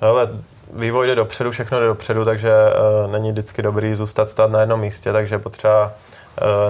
Ale 0.00 0.28
vývoj 0.72 1.06
jde 1.06 1.14
dopředu, 1.14 1.50
všechno 1.50 1.80
jde 1.80 1.86
dopředu, 1.86 2.24
takže 2.24 2.50
uh, 2.52 3.12
není 3.12 3.32
vždycky 3.32 3.62
dobrý 3.62 3.94
zůstat 3.94 4.30
stát 4.30 4.50
na 4.50 4.60
jednom 4.60 4.80
místě, 4.80 5.12
takže 5.12 5.38
potřeba 5.38 5.92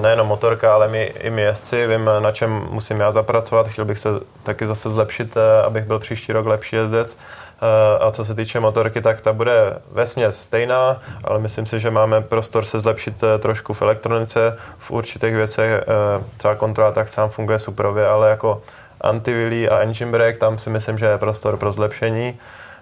nejenom 0.01 0.27
motorka, 0.27 0.75
ale 0.75 0.89
my, 0.89 1.03
i 1.03 1.31
my 1.31 1.43
jezdci, 1.43 1.87
vím, 1.87 2.11
na 2.19 2.33
čem 2.33 2.51
musím 2.71 3.01
já 3.01 3.13
zapracovat, 3.13 3.69
chtěl 3.69 3.85
bych 3.85 3.99
se 3.99 4.09
taky 4.43 4.67
zase 4.67 4.89
zlepšit, 4.89 5.37
abych 5.67 5.85
byl 5.85 5.99
příští 5.99 6.33
rok 6.33 6.47
lepší 6.47 6.77
jezdec. 6.77 7.19
Eh, 7.63 7.99
a 7.99 8.11
co 8.11 8.25
se 8.25 8.35
týče 8.35 8.61
motorky, 8.61 9.01
tak 9.01 9.21
ta 9.21 9.33
bude 9.33 9.79
ve 9.91 10.07
stejná, 10.31 11.01
ale 11.25 11.39
myslím 11.39 11.67
si, 11.67 11.81
že 11.81 11.91
máme 11.91 12.21
prostor 12.21 12.65
se 12.65 12.81
zlepšit 12.81 13.23
eh, 13.23 13.39
trošku 13.39 13.75
v 13.75 13.83
elektronice, 13.83 14.59
v 14.79 14.91
určitých 14.91 15.35
věcech. 15.35 15.71
Eh, 15.71 16.25
třeba 16.37 16.55
kontrola 16.55 16.93
tak 16.93 17.09
sám 17.09 17.31
funguje 17.31 17.59
superově, 17.59 18.09
ale 18.09 18.31
jako 18.31 18.63
antivilí 19.01 19.69
a 19.69 19.79
engine 19.79 20.11
brake, 20.11 20.39
tam 20.39 20.59
si 20.59 20.71
myslím, 20.71 20.99
že 20.99 21.07
je 21.07 21.19
prostor 21.19 21.57
pro 21.57 21.73
zlepšení. 21.73 22.39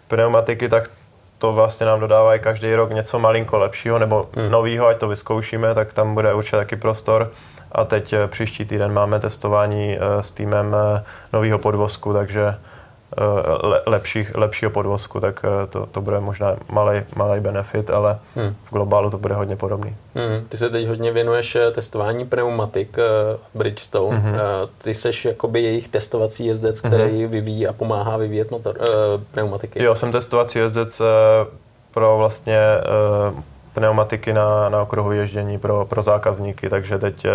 Pneumatiky, 0.08 0.68
tak 0.68 0.90
to 1.38 1.52
vlastně 1.52 1.86
nám 1.86 2.00
dodávají 2.00 2.40
každý 2.40 2.74
rok 2.74 2.90
něco 2.90 3.18
malinko 3.18 3.58
lepšího 3.58 3.98
nebo 3.98 4.28
hmm. 4.36 4.50
novýho, 4.50 4.86
ať 4.86 4.96
to 4.96 5.08
vyzkoušíme, 5.08 5.74
tak 5.74 5.92
tam 5.92 6.14
bude 6.14 6.34
určitě 6.34 6.56
taky 6.56 6.76
prostor. 6.76 7.30
A 7.72 7.84
teď 7.84 8.14
příští 8.26 8.64
týden 8.64 8.92
máme 8.92 9.20
testování 9.20 9.98
s 10.20 10.30
týmem 10.30 10.76
nového 11.32 11.58
podvozku, 11.58 12.12
takže 12.12 12.54
le, 13.62 13.80
lepší, 13.86 14.26
lepšího 14.34 14.70
podvozku, 14.70 15.20
tak 15.20 15.44
eh, 15.44 15.66
to, 15.66 15.86
to 15.86 16.00
bude 16.00 16.20
možná 16.20 16.56
malý, 16.70 17.02
malý 17.16 17.40
benefit, 17.40 17.90
ale 17.90 18.18
hmm. 18.36 18.54
v 18.64 18.72
globálu 18.72 19.10
to 19.10 19.18
bude 19.18 19.34
hodně 19.34 19.56
podobný. 19.56 19.96
Hmm. 20.14 20.46
Ty 20.48 20.56
se 20.56 20.70
teď 20.70 20.86
hodně 20.86 21.12
věnuješ 21.12 21.56
eh, 21.56 21.70
testování 21.70 22.26
pneumatik 22.26 22.96
Bridgestone. 23.54 24.18
Hmm. 24.18 24.34
Ty 24.78 24.94
seš 24.94 25.24
jakoby 25.24 25.62
jejich 25.62 25.88
testovací 25.88 26.46
jezdec, 26.46 26.80
který 26.80 27.22
hmm. 27.22 27.30
vyvíjí 27.30 27.66
a 27.66 27.72
pomáhá 27.72 28.16
vyvíjet 28.16 28.50
motor, 28.50 28.78
pneumatiky. 29.30 29.82
Jo, 29.82 29.94
jsem 29.94 30.12
testovací 30.12 30.58
jezdec 30.58 31.02
pro 31.90 32.16
vlastně 32.18 32.58
pneumatiky 33.74 34.32
na, 34.32 34.68
na 34.68 34.82
okruhu 34.82 35.12
ježdění 35.12 35.58
pro, 35.58 35.84
pro 35.84 36.02
zákazníky, 36.02 36.68
takže 36.68 36.98
teď 36.98 37.26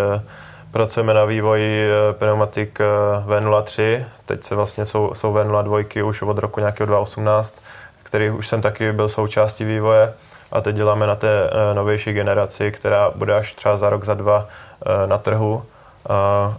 Pracujeme 0.78 1.13
na 1.13 1.25
vývoji 1.25 1.89
eh, 1.89 2.13
pneumatik 2.13 2.82
eh, 2.82 2.86
V03, 3.25 4.05
teď 4.25 4.43
se 4.43 4.55
vlastně 4.55 4.86
jsou, 4.86 5.13
jsou 5.13 5.34
V02 5.34 6.05
už 6.05 6.21
od 6.21 6.38
roku 6.38 6.59
nějakého 6.59 6.88
2018, 6.88 7.61
který 8.03 8.30
už 8.30 8.47
jsem 8.47 8.61
taky 8.61 8.91
byl 8.91 9.09
součástí 9.09 9.65
vývoje 9.65 10.13
a 10.51 10.61
teď 10.61 10.75
děláme 10.75 11.07
na 11.07 11.15
té 11.15 11.49
eh, 11.49 11.73
novější 11.73 12.13
generaci, 12.13 12.71
která 12.71 13.11
bude 13.15 13.36
až 13.36 13.53
třeba 13.53 13.78
za 13.78 13.89
rok, 13.89 14.05
za 14.05 14.13
dva 14.13 14.47
na 15.05 15.17
trhu. 15.17 15.63
A 16.09 16.57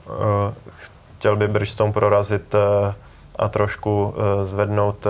chtěl 1.18 1.36
by 1.36 1.48
Bridgestone 1.48 1.92
prorazit 1.92 2.54
a 3.36 3.48
trošku 3.48 4.14
zvednout 4.44 5.06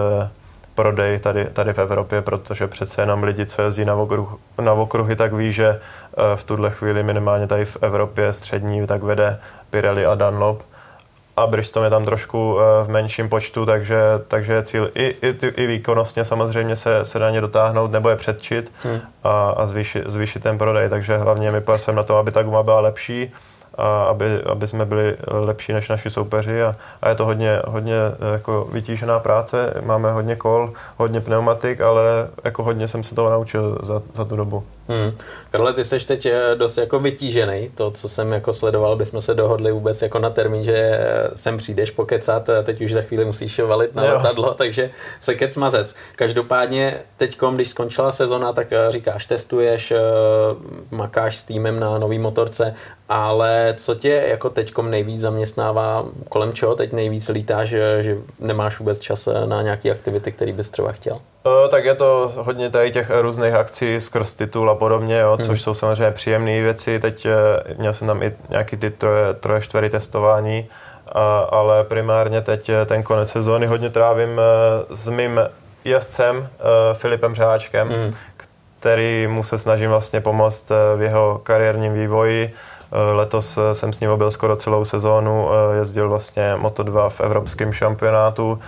prodej 0.79 1.19
tady, 1.19 1.45
tady 1.45 1.73
v 1.73 1.79
Evropě, 1.79 2.23
protože 2.23 2.67
přece 2.67 3.03
jenom 3.03 3.23
lidi, 3.23 3.47
co 3.47 3.63
jezdí 3.63 3.85
na, 3.85 3.95
okruh, 3.95 4.39
na 4.63 4.73
okruhy, 4.73 5.17
tak 5.17 5.33
ví, 5.33 5.53
že 5.53 5.81
v 6.37 6.45
tuhle 6.45 6.71
chvíli 6.71 7.03
minimálně 7.03 7.47
tady 7.47 7.65
v 7.65 7.77
Evropě 7.81 8.33
střední 8.33 8.87
tak 8.87 9.03
vede 9.03 9.41
Pirelli 9.71 10.07
a 10.07 10.15
Dunlop 10.15 10.63
a 11.39 11.47
Bridgestone 11.47 11.87
je 11.87 11.91
tam 11.91 12.05
trošku 12.05 12.59
eh, 12.59 12.85
v 12.85 12.89
menším 12.89 13.29
počtu, 13.29 13.67
takže, 13.67 14.01
takže 14.29 14.53
je 14.53 14.63
cíl 14.63 14.91
i, 14.95 15.17
i, 15.23 15.47
i 15.57 15.67
výkonnostně 15.67 16.25
samozřejmě 16.25 16.77
se, 16.77 17.05
se 17.05 17.19
na 17.19 17.31
ně 17.31 17.41
dotáhnout 17.41 17.93
nebo 17.93 18.09
je 18.09 18.17
předčit 18.17 18.73
hmm. 18.83 19.01
a, 19.25 19.51
a 19.51 19.67
zvýšit, 19.67 20.03
zvýšit 20.07 20.43
ten 20.43 20.59
prodej, 20.59 20.89
takže 20.89 21.17
hlavně 21.17 21.51
my 21.51 21.61
pracujeme 21.61 21.97
na 21.97 22.03
tom, 22.03 22.17
aby 22.17 22.33
ta 22.33 22.43
guma 22.43 22.63
byla 22.63 22.81
lepší, 22.81 23.33
a 23.79 24.03
aby, 24.03 24.43
aby 24.43 24.67
jsme 24.67 24.85
byli 24.85 25.17
lepší 25.29 25.73
než 25.73 25.89
naši 25.89 26.11
soupeři 26.11 26.63
a, 26.63 26.77
a 27.03 27.09
je 27.09 27.15
to 27.15 27.25
hodně, 27.25 27.63
hodně 27.67 27.95
jako 28.33 28.69
vytížená 28.73 29.19
práce, 29.21 29.75
máme 29.85 30.13
hodně 30.13 30.37
kol, 30.37 30.73
hodně 30.97 31.21
pneumatik, 31.21 31.81
ale 31.81 32.03
jako 32.45 32.63
hodně 32.63 32.89
jsem 32.89 33.03
se 33.03 33.15
toho 33.15 33.31
naučil 33.31 33.79
za, 33.83 34.03
za 34.15 34.25
tu 34.25 34.37
dobu. 34.37 34.65
Hmm. 34.89 35.13
Karle, 35.51 35.73
ty 35.73 35.85
jsi 35.85 36.07
teď 36.07 36.27
eh, 36.27 36.55
dost 36.55 36.79
jako 36.79 36.99
vytížený, 36.99 37.71
to, 37.75 37.91
co 37.91 38.09
jsem 38.09 38.33
jako 38.33 38.53
sledoval, 38.53 38.97
bychom 38.97 39.21
se 39.21 39.35
dohodli 39.35 39.73
vůbec 39.73 40.03
jako 40.03 40.19
na 40.19 40.31
termín, 40.31 40.65
že 40.65 40.77
eh, 40.77 41.31
sem 41.37 41.59
přijdeš 41.59 41.91
pokecat, 41.91 42.51
teď 42.63 42.81
už 42.81 42.93
za 42.93 43.03
chvíli 43.03 43.25
musíš 43.25 43.59
valit 43.59 43.95
na 43.95 44.07
jo. 44.07 44.15
letadlo, 44.17 44.55
takže 44.59 44.91
se 45.21 45.35
kec 45.35 45.57
mazec. 45.57 45.95
Každopádně 46.17 47.01
teď, 47.17 47.39
když 47.55 47.69
skončila 47.69 48.13
sezona, 48.13 48.53
tak 48.53 48.73
eh, 48.73 48.93
říkáš, 48.93 49.27
testuješ, 49.27 49.93
makáš 50.91 51.37
s 51.37 51.43
týmem 51.43 51.81
na 51.81 51.99
nový 51.99 52.19
motorce, 52.19 52.75
ale 53.09 53.75
co 53.77 53.95
tě 53.95 54.25
jako 54.29 54.51
teďkom 54.51 54.91
nejvíc 54.91 55.21
zaměstnává, 55.21 56.07
kolem 56.29 56.53
čeho 56.53 56.75
teď 56.75 56.93
nejvíc 56.93 57.29
lítáš, 57.29 57.69
že, 57.69 58.03
že 58.03 58.17
nemáš 58.41 58.79
vůbec 58.79 58.99
čas 58.99 59.29
na 59.45 59.63
nějaké 59.63 59.91
aktivity, 59.91 60.33
které 60.33 60.53
bys 60.53 60.71
třeba 60.71 60.93
chtěl? 60.93 61.15
O, 61.49 61.69
tak 61.69 61.85
je 61.85 61.95
to 61.95 62.33
hodně 62.37 62.71
tady 62.71 62.91
těch 62.91 63.11
různých 63.21 63.55
akcí 63.55 64.01
skrz 64.01 64.35
titul 64.35 64.71
a 64.71 64.75
podobně, 64.75 65.19
jo, 65.19 65.37
hmm. 65.37 65.47
což 65.47 65.63
jsou 65.63 65.75
samozřejmě 65.75 66.11
příjemné 66.11 66.63
věci. 66.63 66.99
Teď 66.99 67.27
eh, 67.27 67.75
měl 67.79 67.95
jsem 67.95 68.09
tam 68.09 68.23
i 68.23 68.33
nějaký 68.49 68.77
ty 68.77 68.91
troje, 68.91 69.35
troje 69.35 69.61
čtvery 69.61 69.91
testování, 69.91 70.69
a, 71.13 71.39
ale 71.39 71.85
primárně 71.85 72.41
teď 72.41 72.69
eh, 72.69 72.85
ten 72.85 73.03
konec 73.03 73.31
sezóny 73.31 73.67
hodně 73.67 73.91
trávím 73.91 74.41
eh, 74.41 74.97
s 74.97 75.09
mým 75.09 75.41
jezdcem 75.85 76.49
Filipem 76.95 77.35
Řáčkem, 77.35 77.89
hmm. 77.89 78.15
který 78.81 79.27
mu 79.27 79.45
se 79.45 79.59
snažím 79.59 79.91
vlastně 79.91 80.21
pomoct 80.21 80.73
v 80.97 81.03
jeho 81.03 81.41
kariérním 81.43 81.95
vývoji. 81.95 82.55
Letos 83.13 83.59
jsem 83.73 83.93
s 83.93 84.01
ním 84.01 84.11
byl 84.17 84.31
skoro 84.31 84.57
celou 84.57 84.85
sezónu, 84.85 85.49
jezdil 85.79 86.09
vlastně 86.09 86.55
Moto2 86.57 87.11
v 87.11 87.21
evropském 87.21 87.73
šampionátu, 87.73 88.59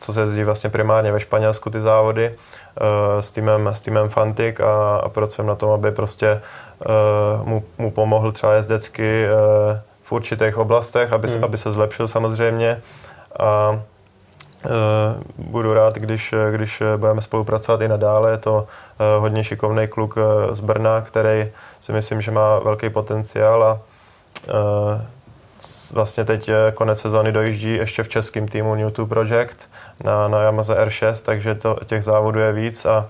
co 0.00 0.12
se 0.12 0.20
jezdí 0.20 0.44
vlastně 0.44 0.70
primárně 0.70 1.12
ve 1.12 1.20
Španělsku 1.20 1.70
ty 1.70 1.80
závody 1.80 2.28
uh, 2.30 3.20
s 3.20 3.30
týmem, 3.30 3.66
s 3.66 3.80
týmem 3.80 4.08
Fantik 4.08 4.60
a, 4.60 4.96
a 4.96 5.08
pracujeme 5.08 5.48
na 5.48 5.54
tom, 5.54 5.70
aby 5.70 5.92
prostě 5.92 6.40
uh, 7.40 7.48
mu, 7.48 7.64
mu 7.78 7.90
pomohl 7.90 8.32
třeba 8.32 8.52
jezdecky 8.52 9.24
uh, 9.24 9.78
v 10.02 10.12
určitých 10.12 10.58
oblastech, 10.58 11.12
aby, 11.12 11.28
hmm. 11.28 11.44
aby 11.44 11.58
se 11.58 11.72
zlepšil 11.72 12.08
samozřejmě. 12.08 12.80
A 13.40 13.80
budu 15.38 15.74
rád, 15.74 15.94
když, 15.94 16.34
když 16.50 16.82
budeme 16.96 17.22
spolupracovat 17.22 17.80
i 17.80 17.88
nadále. 17.88 18.30
Je 18.30 18.36
to 18.36 18.66
hodně 19.18 19.44
šikovný 19.44 19.86
kluk 19.88 20.14
z 20.50 20.60
Brna, 20.60 21.00
který 21.00 21.50
si 21.80 21.92
myslím, 21.92 22.20
že 22.20 22.30
má 22.30 22.58
velký 22.58 22.90
potenciál 22.90 23.64
a 23.64 23.78
vlastně 25.92 26.24
teď 26.24 26.50
konec 26.74 27.00
sezóny 27.00 27.32
dojíždí 27.32 27.74
ještě 27.74 28.02
v 28.02 28.08
českém 28.08 28.48
týmu 28.48 28.74
New 28.74 28.92
2 28.92 29.06
Project 29.06 29.68
na, 30.04 30.28
na 30.28 30.42
Yamaha 30.42 30.84
R6, 30.84 31.24
takže 31.24 31.54
to, 31.54 31.76
těch 31.86 32.04
závodů 32.04 32.38
je 32.40 32.52
víc 32.52 32.86
a 32.86 33.06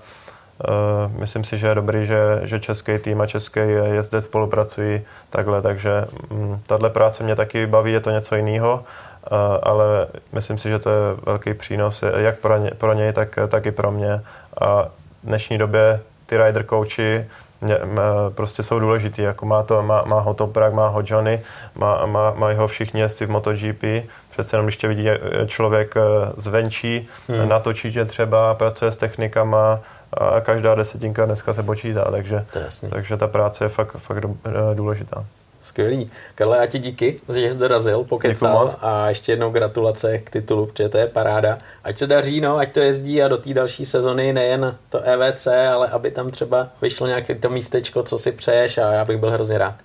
uh, 0.69 1.19
myslím 1.19 1.43
si, 1.43 1.57
že 1.57 1.67
je 1.67 1.75
dobrý, 1.75 2.05
že, 2.05 2.39
že 2.43 2.59
český 2.59 2.97
tým 2.97 3.21
a 3.21 3.27
český 3.27 3.59
jezdec 3.83 4.23
spolupracují 4.23 5.01
takhle, 5.29 5.61
takže 5.61 6.05
um, 6.29 6.61
tahle 6.67 6.89
práce 6.89 7.23
mě 7.23 7.35
taky 7.35 7.67
baví, 7.67 7.91
je 7.91 7.99
to 7.99 8.11
něco 8.11 8.35
jiného, 8.35 8.83
uh, 9.31 9.37
ale 9.63 10.07
myslím 10.33 10.57
si, 10.57 10.69
že 10.69 10.79
to 10.79 10.89
je 10.89 11.15
velký 11.25 11.53
přínos 11.53 12.03
jak 12.17 12.39
pro, 12.39 12.57
ně, 12.57 12.71
pro 12.77 12.93
něj, 12.93 13.13
tak, 13.13 13.39
tak 13.47 13.65
i 13.65 13.71
pro 13.71 13.91
mě. 13.91 14.21
A 14.61 14.83
v 15.23 15.27
dnešní 15.27 15.57
době 15.57 15.99
ty 16.25 16.37
rider 16.37 16.65
coachi 16.65 17.25
mě, 17.61 17.79
mě, 17.85 18.01
prostě 18.29 18.63
jsou 18.63 18.79
důležitý, 18.79 19.21
jako 19.21 19.45
má, 19.45 19.63
to, 19.63 19.83
má, 19.83 20.03
má 20.07 20.19
ho 20.19 20.33
Toprak, 20.33 20.73
má 20.73 20.87
ho 20.87 21.03
Johnny, 21.05 21.41
má, 21.75 22.05
má, 22.05 22.33
mají 22.33 22.57
ho 22.57 22.67
všichni 22.67 23.01
jezdci 23.01 23.25
v 23.25 23.29
MotoGP, 23.29 23.83
přece 24.31 24.55
jenom 24.55 24.65
když 24.65 24.77
tě 24.77 24.87
vidí 24.87 25.09
eh, 25.09 25.19
člověk 25.47 25.97
eh, 25.97 26.01
zvenčí, 26.37 27.07
hmm. 27.27 27.49
natočí 27.49 27.91
tě 27.91 28.05
třeba, 28.05 28.53
pracuje 28.53 28.91
s 28.91 28.95
technikama 28.95 29.79
a 30.13 30.41
každá 30.41 30.75
desetinka 30.75 31.25
dneska 31.25 31.53
se 31.53 31.63
počítá, 31.63 32.11
takže, 32.11 32.45
takže 32.89 33.17
ta 33.17 33.27
práce 33.27 33.65
je 33.65 33.69
fakt, 33.69 33.97
fakt 33.97 34.25
eh, 34.25 34.51
důležitá. 34.75 35.25
Skvělý. 35.61 36.09
Karle, 36.35 36.57
já 36.57 36.65
ti 36.65 36.79
díky, 36.79 37.19
že 37.33 37.53
jsi 37.53 37.59
dorazil, 37.59 38.03
pokecal 38.03 38.75
a 38.81 39.09
ještě 39.09 39.31
jednou 39.31 39.49
gratulace 39.49 40.17
k 40.17 40.29
titulu, 40.29 40.65
protože 40.65 40.89
to 40.89 40.97
je 40.97 41.07
paráda. 41.07 41.57
Ať 41.83 41.97
se 41.97 42.07
daří, 42.07 42.41
no, 42.41 42.57
ať 42.57 42.73
to 42.73 42.79
jezdí 42.79 43.23
a 43.23 43.27
do 43.27 43.37
té 43.37 43.53
další 43.53 43.85
sezony 43.85 44.33
nejen 44.33 44.75
to 44.89 44.99
EVC, 44.99 45.47
ale 45.47 45.87
aby 45.87 46.11
tam 46.11 46.31
třeba 46.31 46.67
vyšlo 46.81 47.07
nějaké 47.07 47.35
to 47.35 47.49
místečko, 47.49 48.03
co 48.03 48.17
si 48.17 48.31
přeješ 48.31 48.77
a 48.77 48.91
já 48.91 49.05
bych 49.05 49.17
byl 49.17 49.31
hrozně 49.31 49.57
rád. 49.57 49.75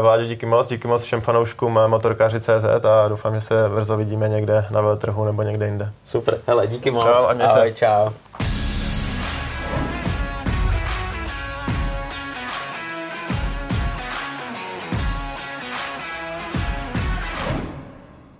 Vládě, 0.00 0.24
díky 0.26 0.46
moc, 0.46 0.68
díky 0.68 0.88
moc 0.88 1.02
všem 1.02 1.20
fanouškům 1.20 1.80
Motorkáři 1.86 2.40
CZ 2.40 2.84
a 3.04 3.08
doufám, 3.08 3.34
že 3.34 3.40
se 3.40 3.54
brzo 3.74 3.96
vidíme 3.96 4.28
někde 4.28 4.64
na 4.70 4.80
veltrhu 4.80 5.24
nebo 5.24 5.42
někde 5.42 5.66
jinde. 5.66 5.90
Super, 6.04 6.38
hele, 6.46 6.66
díky 6.66 6.90
moc. 6.90 7.04
Čau, 7.04 7.26
a 7.26 7.32
mě 7.32 7.44
se. 7.44 7.50
Ahoj, 7.50 7.72
čau. 7.74 8.10